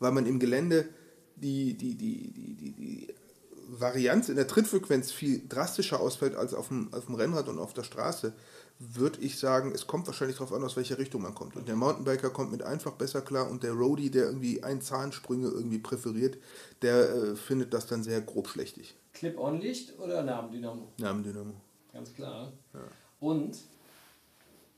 weil 0.00 0.12
man 0.12 0.26
im 0.26 0.38
Gelände 0.38 0.88
die, 1.36 1.74
die, 1.74 1.94
die, 1.94 2.32
die, 2.32 2.54
die, 2.54 2.72
die 2.72 3.08
Varianz 3.80 4.28
in 4.28 4.36
der 4.36 4.46
Trittfrequenz 4.46 5.10
viel 5.12 5.42
drastischer 5.48 6.00
ausfällt 6.00 6.36
als 6.36 6.52
auf 6.52 6.68
dem, 6.68 6.92
auf 6.92 7.06
dem 7.06 7.14
Rennrad 7.14 7.48
und 7.48 7.58
auf 7.58 7.72
der 7.72 7.84
Straße, 7.84 8.34
würde 8.78 9.20
ich 9.20 9.38
sagen, 9.38 9.72
es 9.74 9.86
kommt 9.86 10.06
wahrscheinlich 10.06 10.36
darauf 10.36 10.52
an, 10.52 10.62
aus 10.62 10.76
welcher 10.76 10.98
Richtung 10.98 11.22
man 11.22 11.34
kommt. 11.34 11.56
Und 11.56 11.68
der 11.68 11.76
Mountainbiker 11.76 12.30
kommt 12.30 12.52
mit 12.52 12.62
einfach 12.62 12.92
besser 12.92 13.22
klar 13.22 13.50
und 13.50 13.62
der 13.62 13.72
Roadie, 13.72 14.10
der 14.10 14.26
irgendwie 14.26 14.62
ein 14.62 14.82
Zahnsprünge 14.82 15.48
irgendwie 15.48 15.78
präferiert, 15.78 16.36
der 16.82 17.10
äh, 17.10 17.36
findet 17.36 17.72
das 17.72 17.86
dann 17.86 18.02
sehr 18.02 18.20
grob 18.20 18.48
schlechtig. 18.48 18.94
Clip-on-Licht 19.14 19.98
oder 19.98 20.22
Nabendynamo? 20.22 20.88
Nabendynamo. 20.98 21.54
Ganz 21.92 22.12
klar. 22.14 22.52
Ja. 22.74 22.80
Und 23.20 23.56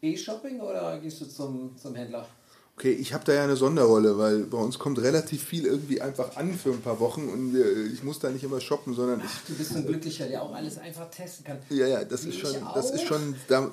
E-Shopping 0.03 0.61
oder 0.61 0.99
gehst 0.99 1.20
du 1.20 1.26
zum, 1.26 1.76
zum 1.76 1.95
Händler? 1.95 2.28
Okay, 2.77 2.91
ich 2.91 3.14
habe 3.14 3.25
da 3.25 3.33
ja 3.33 3.45
eine 3.45 3.55
Sonderrolle, 3.55 4.18
weil 4.18 4.41
bei 4.41 4.59
uns 4.59 4.81
kommt 4.81 4.99
relativ 4.99 5.45
viel 5.45 5.64
irgendwie 5.64 6.01
einfach 6.01 6.37
an 6.37 6.53
für 6.55 6.70
ein 6.70 6.81
paar 6.81 6.99
Wochen 6.99 7.29
und 7.29 7.55
äh, 7.55 7.85
ich 7.85 8.03
muss 8.03 8.18
da 8.18 8.31
nicht 8.31 8.43
immer 8.43 8.61
shoppen, 8.61 8.95
sondern 8.95 9.20
ich. 9.25 9.31
Du 9.47 9.55
bist 9.55 9.77
ein 9.77 9.87
Glücklicher, 9.87 10.27
der 10.27 10.43
auch 10.43 10.53
alles 10.53 10.79
einfach 10.79 11.09
testen 11.09 11.45
kann. 11.45 11.59
Ja, 11.70 11.87
ja, 11.87 12.05
das 12.05 12.25
Wie 12.25 12.31
ist 12.31 12.41
schon, 12.41 12.57
das 12.75 12.91
ist 12.91 13.07
schon, 13.07 13.37
da, 13.47 13.70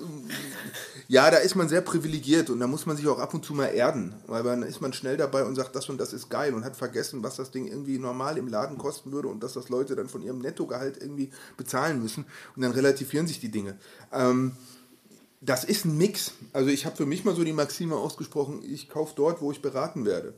ja, 1.08 1.32
da 1.32 1.38
ist 1.38 1.56
man 1.56 1.68
sehr 1.68 1.82
privilegiert 1.82 2.52
und 2.52 2.60
da 2.60 2.68
muss 2.68 2.86
man 2.86 2.96
sich 2.96 3.08
auch 3.08 3.18
ab 3.18 3.34
und 3.34 3.44
zu 3.44 3.56
mal 3.56 3.70
erden, 3.70 4.14
weil 4.28 4.44
dann 4.44 4.62
ist 4.62 4.82
man 4.82 4.94
schnell 4.94 5.18
dabei 5.18 5.46
und 5.46 5.56
sagt, 5.56 5.76
das 5.76 5.90
und 5.90 5.98
das 5.98 6.14
ist 6.14 6.30
geil 6.30 6.54
und 6.54 6.64
hat 6.64 6.76
vergessen, 6.76 7.24
was 7.24 7.38
das 7.38 7.50
Ding 7.50 7.66
irgendwie 7.66 7.98
normal 7.98 8.38
im 8.38 8.48
Laden 8.48 8.78
kosten 8.78 9.12
würde 9.12 9.30
und 9.30 9.42
dass 9.42 9.54
das 9.54 9.70
Leute 9.70 9.96
dann 9.96 10.10
von 10.10 10.22
ihrem 10.22 10.38
Nettogehalt 10.38 11.02
irgendwie 11.02 11.32
bezahlen 11.58 12.04
müssen 12.04 12.26
und 12.56 12.62
dann 12.62 12.72
relativieren 12.72 13.26
sich 13.26 13.40
die 13.40 13.50
Dinge. 13.50 13.80
Ähm, 14.14 14.52
das 15.42 15.64
ist 15.64 15.86
ein 15.86 15.98
Mix. 15.98 16.34
Also 16.54 16.70
ich 16.70 16.86
habe 16.86 16.96
für 16.96 17.06
mich 17.06 17.26
mal 17.26 17.36
so 17.36 17.44
die 17.44 17.54
Maxime 17.54 17.96
ausgesprochen, 17.96 18.62
ich 18.64 18.90
kaufe 18.90 19.14
dort, 19.16 19.42
wo 19.42 19.52
ich 19.52 19.62
beraten 19.62 20.06
werde. 20.06 20.34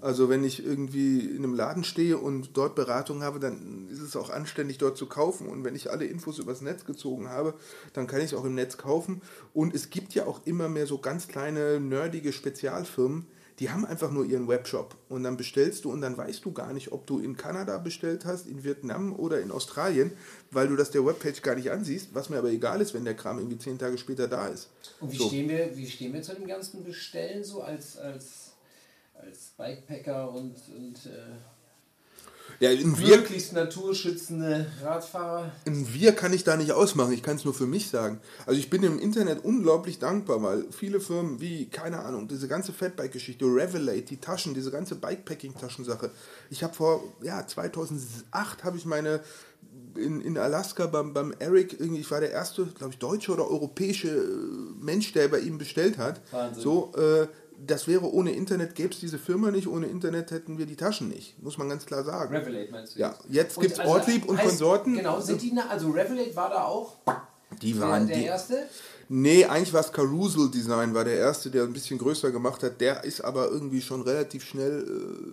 Also 0.00 0.28
wenn 0.28 0.44
ich 0.44 0.64
irgendwie 0.64 1.20
in 1.20 1.38
einem 1.38 1.54
Laden 1.54 1.82
stehe 1.82 2.18
und 2.18 2.50
dort 2.58 2.74
Beratung 2.74 3.22
habe, 3.22 3.40
dann 3.40 3.88
ist 3.90 4.00
es 4.00 4.16
auch 4.16 4.28
anständig 4.28 4.76
dort 4.76 4.98
zu 4.98 5.06
kaufen. 5.06 5.48
Und 5.48 5.64
wenn 5.64 5.74
ich 5.74 5.90
alle 5.90 6.04
Infos 6.04 6.38
übers 6.38 6.60
Netz 6.60 6.84
gezogen 6.84 7.30
habe, 7.30 7.54
dann 7.94 8.06
kann 8.06 8.20
ich 8.20 8.26
es 8.26 8.34
auch 8.34 8.44
im 8.44 8.54
Netz 8.54 8.76
kaufen. 8.76 9.22
Und 9.54 9.74
es 9.74 9.88
gibt 9.88 10.14
ja 10.14 10.26
auch 10.26 10.42
immer 10.44 10.68
mehr 10.68 10.86
so 10.86 10.98
ganz 10.98 11.26
kleine, 11.26 11.80
nerdige 11.80 12.34
Spezialfirmen, 12.34 13.26
die 13.60 13.70
haben 13.70 13.86
einfach 13.86 14.10
nur 14.10 14.24
ihren 14.24 14.48
Webshop. 14.48 14.96
Und 15.08 15.22
dann 15.22 15.36
bestellst 15.36 15.84
du 15.84 15.92
und 15.92 16.00
dann 16.00 16.16
weißt 16.16 16.44
du 16.44 16.52
gar 16.52 16.72
nicht, 16.72 16.90
ob 16.92 17.06
du 17.06 17.20
in 17.20 17.36
Kanada 17.36 17.78
bestellt 17.78 18.24
hast, 18.24 18.46
in 18.46 18.64
Vietnam 18.64 19.14
oder 19.14 19.40
in 19.40 19.50
Australien, 19.50 20.12
weil 20.50 20.68
du 20.68 20.76
das 20.76 20.90
der 20.90 21.06
Webpage 21.06 21.40
gar 21.42 21.54
nicht 21.54 21.70
ansiehst, 21.70 22.14
was 22.14 22.30
mir 22.30 22.38
aber 22.38 22.50
egal 22.50 22.80
ist, 22.80 22.94
wenn 22.94 23.04
der 23.04 23.14
Kram 23.14 23.38
irgendwie 23.38 23.58
zehn 23.58 23.78
Tage 23.78 23.96
später 23.98 24.26
da 24.26 24.48
ist. 24.48 24.70
Und 25.00 25.12
wie, 25.12 25.16
So. 25.16 25.28
stehen 25.28 25.48
wir, 25.48 25.76
wie 25.76 25.88
stehen 25.88 26.12
wir 26.12 26.22
zu 26.22 26.34
dem 26.34 26.46
ganzen 26.46 26.82
Bestellen 26.82 27.44
so 27.44 27.62
als, 27.62 27.96
als, 27.96 28.54
als 29.14 29.52
Bikepacker 29.56 30.32
und, 30.32 30.56
und 30.76 31.06
äh, 31.06 31.36
Ja, 32.64 32.70
in 32.70 32.98
wir, 32.98 33.18
möglichst 33.18 33.52
naturschützende 33.52 34.66
Radfahrer? 34.82 35.52
ein 35.66 35.86
wir 35.92 36.12
kann 36.12 36.32
ich 36.32 36.44
da 36.44 36.56
nicht 36.56 36.72
ausmachen, 36.72 37.12
ich 37.12 37.22
kann 37.22 37.36
es 37.36 37.44
nur 37.44 37.52
für 37.52 37.66
mich 37.66 37.90
sagen. 37.90 38.20
Also 38.46 38.58
ich 38.58 38.70
bin 38.70 38.82
im 38.82 38.98
Internet 38.98 39.44
unglaublich 39.44 39.98
dankbar, 39.98 40.42
weil 40.42 40.64
viele 40.70 41.00
Firmen 41.00 41.40
wie, 41.40 41.66
keine 41.66 42.00
Ahnung, 42.00 42.26
diese 42.26 42.48
ganze 42.48 42.72
Fatbike-Geschichte, 42.72 43.44
Revelate, 43.44 44.02
die 44.02 44.16
Taschen, 44.16 44.54
diese 44.54 44.70
ganze 44.70 44.94
Bikepacking-Taschensache. 44.94 46.10
Ich 46.48 46.62
habe 46.62 46.74
vor, 46.74 47.02
ja, 47.22 47.46
2008 47.46 48.64
habe 48.64 48.78
ich 48.78 48.86
meine 48.86 49.20
in, 49.96 50.20
in 50.20 50.38
Alaska 50.38 50.86
beim, 50.86 51.12
beim 51.12 51.34
Eric, 51.38 51.78
irgendwie, 51.78 52.00
ich 52.00 52.10
war 52.10 52.20
der 52.20 52.32
erste, 52.32 52.66
glaube 52.66 52.92
ich, 52.92 52.98
deutsche 52.98 53.32
oder 53.32 53.48
europäische 53.48 54.08
äh, 54.08 54.84
Mensch, 54.84 55.12
der 55.12 55.28
bei 55.28 55.38
ihm 55.38 55.58
bestellt 55.58 55.98
hat. 55.98 56.20
Wahnsinn. 56.30 56.62
So, 56.62 56.92
äh, 56.96 57.26
das 57.66 57.86
wäre 57.88 58.12
ohne 58.12 58.32
Internet, 58.32 58.74
gäbe 58.74 58.92
es 58.92 59.00
diese 59.00 59.18
Firma 59.18 59.50
nicht, 59.50 59.66
ohne 59.68 59.86
Internet 59.86 60.30
hätten 60.30 60.58
wir 60.58 60.66
die 60.66 60.76
Taschen 60.76 61.08
nicht, 61.08 61.40
muss 61.42 61.58
man 61.58 61.68
ganz 61.68 61.86
klar 61.86 62.04
sagen. 62.04 62.34
Revelate 62.34 62.70
meinst 62.70 62.94
du? 62.96 63.00
Ja, 63.00 63.14
jetzt 63.28 63.58
gibt 63.58 63.72
es 63.72 63.80
also 63.80 63.92
Ortlieb 63.92 64.26
und 64.26 64.38
heißt- 64.38 64.42
Konsorten. 64.48 64.94
Genau, 64.94 65.20
sind 65.20 65.40
die, 65.42 65.52
also 65.68 65.90
Revelate 65.90 66.34
war 66.36 66.50
da 66.50 66.64
auch 66.64 66.96
Die 67.62 67.72
der, 67.72 67.80
waren 67.82 68.06
der 68.06 68.16
die. 68.18 68.24
erste? 68.24 68.58
Nee, 69.08 69.44
eigentlich 69.44 69.72
war 69.72 69.80
es 69.82 69.92
Carousel 69.92 70.50
Design, 70.50 70.94
war 70.94 71.04
der 71.04 71.16
erste, 71.18 71.50
der 71.50 71.64
ein 71.64 71.72
bisschen 71.72 71.98
größer 71.98 72.30
gemacht 72.30 72.62
hat. 72.62 72.80
Der 72.80 73.04
ist 73.04 73.20
aber 73.22 73.50
irgendwie 73.50 73.82
schon 73.82 74.00
relativ 74.02 74.44
schnell 74.44 74.82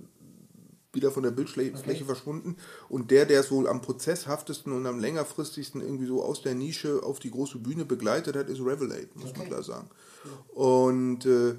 äh, 0.04 0.96
wieder 0.96 1.10
von 1.10 1.24
der 1.24 1.32
Bildfläche 1.32 1.78
Fläche 1.78 2.04
verschwunden. 2.04 2.58
Und 2.90 3.12
der, 3.12 3.26
der 3.26 3.40
es 3.40 3.50
wohl 3.50 3.70
am 3.70 3.82
prozesshaftesten 3.82 4.74
und 4.74 4.86
am 4.86 5.00
längerfristigsten 5.00 5.80
irgendwie 5.82 6.06
so 6.06 6.22
aus 6.22 6.42
der 6.42 6.54
Nische 6.54 7.02
auf 7.02 7.20
die 7.20 7.32
große 7.32 7.60
Bühne 7.60 7.86
begleitet 7.86 8.36
hat, 8.36 8.50
ist 8.50 8.60
Revelate, 8.60 9.08
muss 9.16 9.32
man 9.32 9.42
Okay. 9.42 9.48
klar 9.48 9.64
sagen. 9.64 9.90
Und 10.54 11.26
äh, 11.26 11.56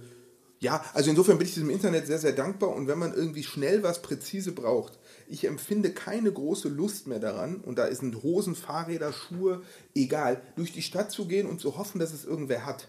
ja, 0.63 0.85
also 0.95 1.11
insofern 1.11 1.39
bin 1.39 1.49
ich 1.49 1.55
diesem 1.55 1.71
Internet 1.71 2.07
sehr, 2.07 2.21
sehr 2.21 2.33
dankbar. 2.33 2.71
Und 2.71 2.87
wenn 2.87 2.99
man 2.99 3.13
irgendwie 3.13 3.43
schnell 3.43 3.83
was 3.83 4.01
präzise 4.01 4.53
braucht, 4.53 4.97
ich 5.27 5.45
empfinde 5.45 5.91
keine 5.91 6.31
große 6.31 6.69
Lust 6.69 7.09
mehr 7.09 7.19
daran, 7.19 7.57
und 7.57 7.79
da 7.79 7.93
sind 7.93 8.23
Hosen, 8.23 8.55
Fahrräder, 8.55 9.13
Schuhe, 9.13 9.63
egal, 9.97 10.41
durch 10.55 10.73
die 10.73 10.83
Stadt 10.83 11.11
zu 11.11 11.27
gehen 11.27 11.49
und 11.49 11.61
zu 11.61 11.77
hoffen, 11.77 11.99
dass 11.99 12.13
es 12.13 12.25
irgendwer 12.25 12.65
hat. 12.65 12.87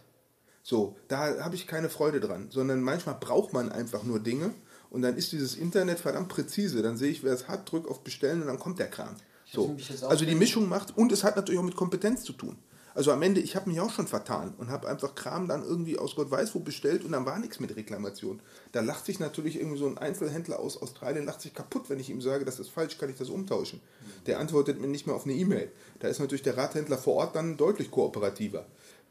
So, 0.61 0.95
da 1.07 1.43
habe 1.43 1.55
ich 1.55 1.65
keine 1.65 1.89
Freude 1.89 2.19
dran, 2.19 2.47
sondern 2.51 2.79
manchmal 2.81 3.15
braucht 3.19 3.53
man 3.53 3.71
einfach 3.71 4.03
nur 4.03 4.19
Dinge 4.19 4.53
und 4.91 5.01
dann 5.01 5.17
ist 5.17 5.31
dieses 5.31 5.55
Internet 5.55 5.99
verdammt 5.99 6.29
präzise. 6.29 6.83
Dann 6.83 6.95
sehe 6.95 7.09
ich, 7.09 7.23
wer 7.23 7.33
es 7.33 7.47
hat, 7.47 7.69
drück 7.71 7.89
auf 7.89 8.03
Bestellen 8.03 8.41
und 8.41 8.47
dann 8.47 8.59
kommt 8.59 8.77
der 8.77 8.87
Kram. 8.87 9.15
So. 9.51 9.75
Also 10.07 10.25
die 10.25 10.35
Mischung 10.35 10.69
macht 10.69 10.95
und 10.95 11.11
es 11.11 11.23
hat 11.23 11.35
natürlich 11.35 11.59
auch 11.59 11.65
mit 11.65 11.75
Kompetenz 11.75 12.23
zu 12.23 12.33
tun. 12.33 12.55
Also 12.95 13.11
am 13.11 13.21
Ende, 13.21 13.41
ich 13.41 13.55
habe 13.55 13.69
mich 13.69 13.79
auch 13.79 13.91
schon 13.91 14.07
vertan 14.07 14.53
und 14.57 14.69
habe 14.69 14.87
einfach 14.87 15.15
Kram 15.15 15.47
dann 15.47 15.63
irgendwie 15.63 15.97
aus 15.97 16.15
Gott 16.15 16.29
weiß 16.29 16.53
wo 16.53 16.59
bestellt 16.59 17.03
und 17.03 17.11
dann 17.11 17.25
war 17.25 17.39
nichts 17.39 17.59
mit 17.59 17.75
Reklamation. 17.75 18.39
Da 18.71 18.81
lacht 18.81 19.05
sich 19.05 19.19
natürlich 19.19 19.57
irgendwie 19.59 19.79
so 19.79 19.87
ein 19.87 19.97
Einzelhändler 19.97 20.59
aus 20.59 20.81
Australien 20.81 21.25
lacht 21.25 21.41
sich 21.41 21.53
kaputt, 21.53 21.89
wenn 21.89 21.99
ich 21.99 22.09
ihm 22.09 22.21
sage, 22.21 22.45
das 22.45 22.59
ist 22.59 22.69
falsch, 22.69 22.97
kann 22.97 23.09
ich 23.09 23.17
das 23.17 23.29
umtauschen. 23.29 23.81
Der 24.27 24.39
antwortet 24.39 24.79
mir 24.79 24.87
nicht 24.87 25.07
mehr 25.07 25.15
auf 25.15 25.25
eine 25.25 25.33
E-Mail. 25.33 25.71
Da 25.99 26.07
ist 26.07 26.19
natürlich 26.19 26.43
der 26.43 26.57
Radhändler 26.57 26.97
vor 26.97 27.15
Ort 27.15 27.35
dann 27.35 27.57
deutlich 27.57 27.89
kooperativer. 27.89 28.65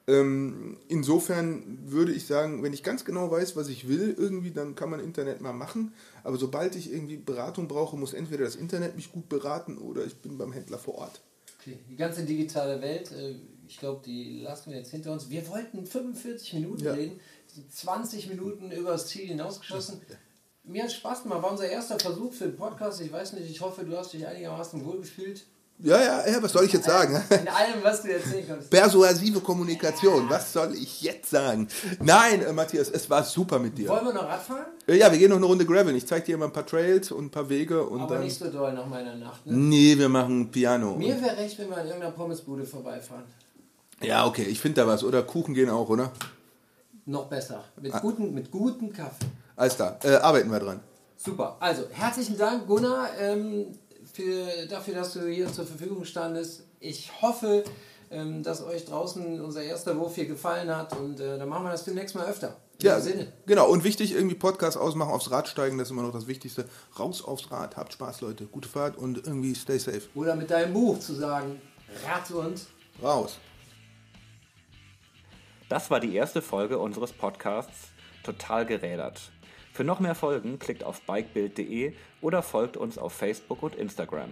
Ähm, 0.09 0.79
insofern 0.89 1.79
würde 1.85 2.13
ich 2.13 2.27
sagen, 2.27 2.63
wenn 2.63 2.73
ich 2.73 2.83
ganz 2.83 3.05
genau 3.05 3.31
weiß, 3.31 3.55
was 3.55 3.69
ich 3.69 3.89
will, 3.89 4.15
irgendwie, 4.19 4.51
dann 4.51 4.75
kann 4.75 4.91
man 4.91 5.01
Internet 5.01 5.41
mal 5.41 5.53
machen. 5.53 5.93
Aber 6.25 6.37
sobald 6.37 6.75
ich 6.75 6.93
irgendwie 6.93 7.17
Beratung 7.17 7.69
brauche, 7.69 7.97
muss 7.97 8.13
entweder 8.13 8.45
das 8.45 8.57
Internet 8.57 8.97
mich 8.97 9.13
gut 9.13 9.29
beraten 9.29 9.79
oder 9.79 10.05
ich 10.05 10.17
bin 10.17 10.39
beim 10.39 10.53
Händler 10.53 10.79
vor 10.79 10.97
Ort. 10.97 11.21
Okay. 11.61 11.79
Die 11.89 11.97
ganze 11.97 12.25
digitale 12.25 12.83
Welt, 12.83 13.13
äh, 13.13 13.37
ich 13.69 13.79
glaube, 13.79 14.03
die 14.05 14.41
lassen 14.41 14.71
wir 14.71 14.79
jetzt 14.79 14.91
hinter 14.91 15.13
uns. 15.13 15.31
Wir 15.31 15.47
wollten 15.49 15.87
45 15.87 16.53
Minuten 16.55 16.85
Ja. 16.85 16.93
reden, 16.93 17.21
sind 17.47 17.73
20 17.75 18.29
Minuten 18.29 18.71
übers 18.71 19.07
Ziel 19.09 19.27
hinausgeschossen. 19.29 20.01
Mir 20.65 20.85
hat 20.85 20.93
Spaß 20.93 21.25
gemacht, 21.25 21.43
war 21.43 21.51
unser 21.51 21.69
erster 21.69 21.99
Versuch 21.99 22.33
für 22.33 22.45
den 22.45 22.57
Podcast. 22.57 23.01
Ich 23.01 23.13
weiß 23.13 23.33
nicht, 23.35 23.51
ich 23.51 23.61
hoffe, 23.61 23.85
du 23.85 23.97
hast 23.97 24.13
dich 24.13 24.27
einigermaßen 24.27 24.85
wohlgefühlt. 24.85 25.45
Ja, 25.79 26.01
ja, 26.01 26.29
ja, 26.29 26.41
was 26.41 26.53
soll 26.53 26.65
ich 26.67 26.73
jetzt 26.73 26.85
sagen? 26.85 27.21
In 27.31 27.49
allem, 27.49 27.83
was 27.83 28.03
du 28.03 28.13
erzählen 28.13 28.47
konntest. 28.47 28.71
Persuasive 28.71 29.41
Kommunikation, 29.41 30.31
was 30.31 30.53
soll 30.53 30.75
ich 30.77 31.03
jetzt 31.03 31.31
sagen? 31.31 31.67
Nein, 32.01 32.43
äh, 32.43 32.53
Matthias, 32.53 32.89
es 32.91 33.11
war 33.11 33.25
super 33.25 33.59
mit 33.59 33.77
dir. 33.77 33.89
Wollen 33.89 34.05
wir 34.05 34.13
noch 34.13 34.29
Radfahren? 34.29 34.67
Äh, 34.87 34.99
Ja, 34.99 35.11
wir 35.11 35.19
gehen 35.19 35.31
noch 35.31 35.39
eine 35.39 35.47
Runde 35.47 35.67
Gravel. 35.67 35.97
Ich 35.97 36.07
zeige 36.07 36.27
dir 36.27 36.39
mal 36.39 36.45
ein 36.47 36.53
paar 36.53 36.67
Trails 36.67 37.11
und 37.11 37.25
ein 37.25 37.31
paar 37.33 37.49
Wege 37.49 37.83
und 37.85 38.03
Aber 38.03 38.15
dann. 38.17 38.25
nicht 38.25 38.39
so 38.39 38.49
doll 38.49 38.73
nach 38.73 38.87
meiner 38.87 39.17
Nacht. 39.17 39.45
Ne? 39.45 39.55
Nee, 39.57 39.99
wir 39.99 40.09
machen 40.09 40.51
Piano. 40.53 40.95
Mir 40.95 41.21
wäre 41.21 41.37
recht, 41.39 41.59
wenn 41.59 41.69
wir 41.71 41.79
an 41.79 41.87
irgendeiner 41.87 42.13
Pommesbude 42.13 42.65
vorbeifahren. 42.65 43.25
Ja, 44.03 44.27
okay, 44.27 44.43
ich 44.45 44.61
finde 44.61 44.81
da 44.83 44.87
was. 44.87 45.05
Oder 45.05 45.23
Kuchen 45.23 45.55
gehen 45.55 45.71
auch, 45.71 45.89
oder? 45.89 46.13
Noch 47.07 47.27
besser. 47.27 47.65
Ah. 47.77 47.81
Mit, 47.81 47.93
guten, 48.01 48.35
mit 48.35 48.51
gutem 48.51 48.93
Kaffee. 48.93 49.27
Alles 49.57 49.77
klar, 49.77 49.99
äh, 50.05 50.15
arbeiten 50.17 50.51
wir 50.51 50.61
dran. 50.61 50.81
Super. 51.17 51.57
Also, 51.61 51.85
herzlichen 51.93 52.37
Dank, 52.37 52.67
Gunnar, 52.67 53.09
ähm, 53.19 53.67
für, 54.13 54.67
dafür, 54.69 54.95
dass 54.95 55.13
du 55.13 55.27
hier 55.29 55.53
zur 55.53 55.67
Verfügung 55.67 56.05
standest. 56.05 56.65
Ich 56.81 57.11
hoffe, 57.23 57.65
ähm, 58.11 58.43
dass 58.43 58.63
euch 58.63 58.85
draußen 58.85 59.41
unser 59.41 59.63
erster 59.63 59.97
Wurf 59.99 60.15
hier 60.17 60.27
gefallen 60.27 60.75
hat 60.75 60.97
und 60.99 61.21
äh, 61.21 61.39
dann 61.39 61.49
machen 61.49 61.65
wir 61.65 61.71
das 61.71 61.85
demnächst 61.85 62.15
mal 62.15 62.27
öfter. 62.27 62.57
In 62.81 62.87
Ja, 62.87 63.01
Sinne. 63.01 63.33
genau. 63.47 63.69
Und 63.69 63.85
wichtig, 63.85 64.13
irgendwie 64.13 64.35
Podcast 64.35 64.77
ausmachen, 64.77 65.13
aufs 65.13 65.31
Rad 65.31 65.47
steigen, 65.47 65.79
das 65.79 65.89
ist 65.89 65.93
immer 65.93 66.03
noch 66.03 66.13
das 66.13 66.27
Wichtigste. 66.27 66.65
Raus 66.99 67.23
aufs 67.25 67.51
Rad, 67.53 67.77
habt 67.77 67.93
Spaß, 67.93 68.21
Leute. 68.23 68.47
Gute 68.47 68.69
Fahrt 68.69 68.97
und 68.97 69.19
irgendwie 69.27 69.55
stay 69.55 69.79
safe. 69.79 70.03
Oder 70.17 70.35
mit 70.35 70.51
deinem 70.51 70.73
Buch 70.73 70.99
zu 70.99 71.15
sagen, 71.15 71.61
Rad 72.07 72.31
und 72.33 72.61
Raus. 73.03 73.39
Das 75.73 75.91
war 75.91 76.01
die 76.01 76.15
erste 76.15 76.43
Folge 76.43 76.79
unseres 76.79 77.15
Podcasts 77.15 77.93
Total 78.25 78.67
gerädert. 78.67 79.33
Für 79.73 79.85
noch 79.85 80.01
mehr 80.01 80.15
Folgen 80.15 80.59
klickt 80.59 80.85
auf 80.85 81.01
bikebild.de 81.01 81.95
oder 82.21 82.43
folgt 82.43 82.77
uns 82.77 82.99
auf 82.99 83.15
Facebook 83.15 83.63
und 83.63 83.75
Instagram. 83.77 84.29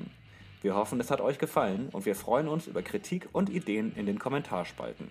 Wir 0.61 0.75
hoffen, 0.75 1.01
es 1.01 1.11
hat 1.11 1.23
euch 1.23 1.39
gefallen 1.39 1.89
und 1.93 2.05
wir 2.05 2.15
freuen 2.15 2.47
uns 2.47 2.67
über 2.67 2.83
Kritik 2.83 3.27
und 3.33 3.49
Ideen 3.49 3.95
in 3.97 4.05
den 4.05 4.19
Kommentarspalten. 4.19 5.09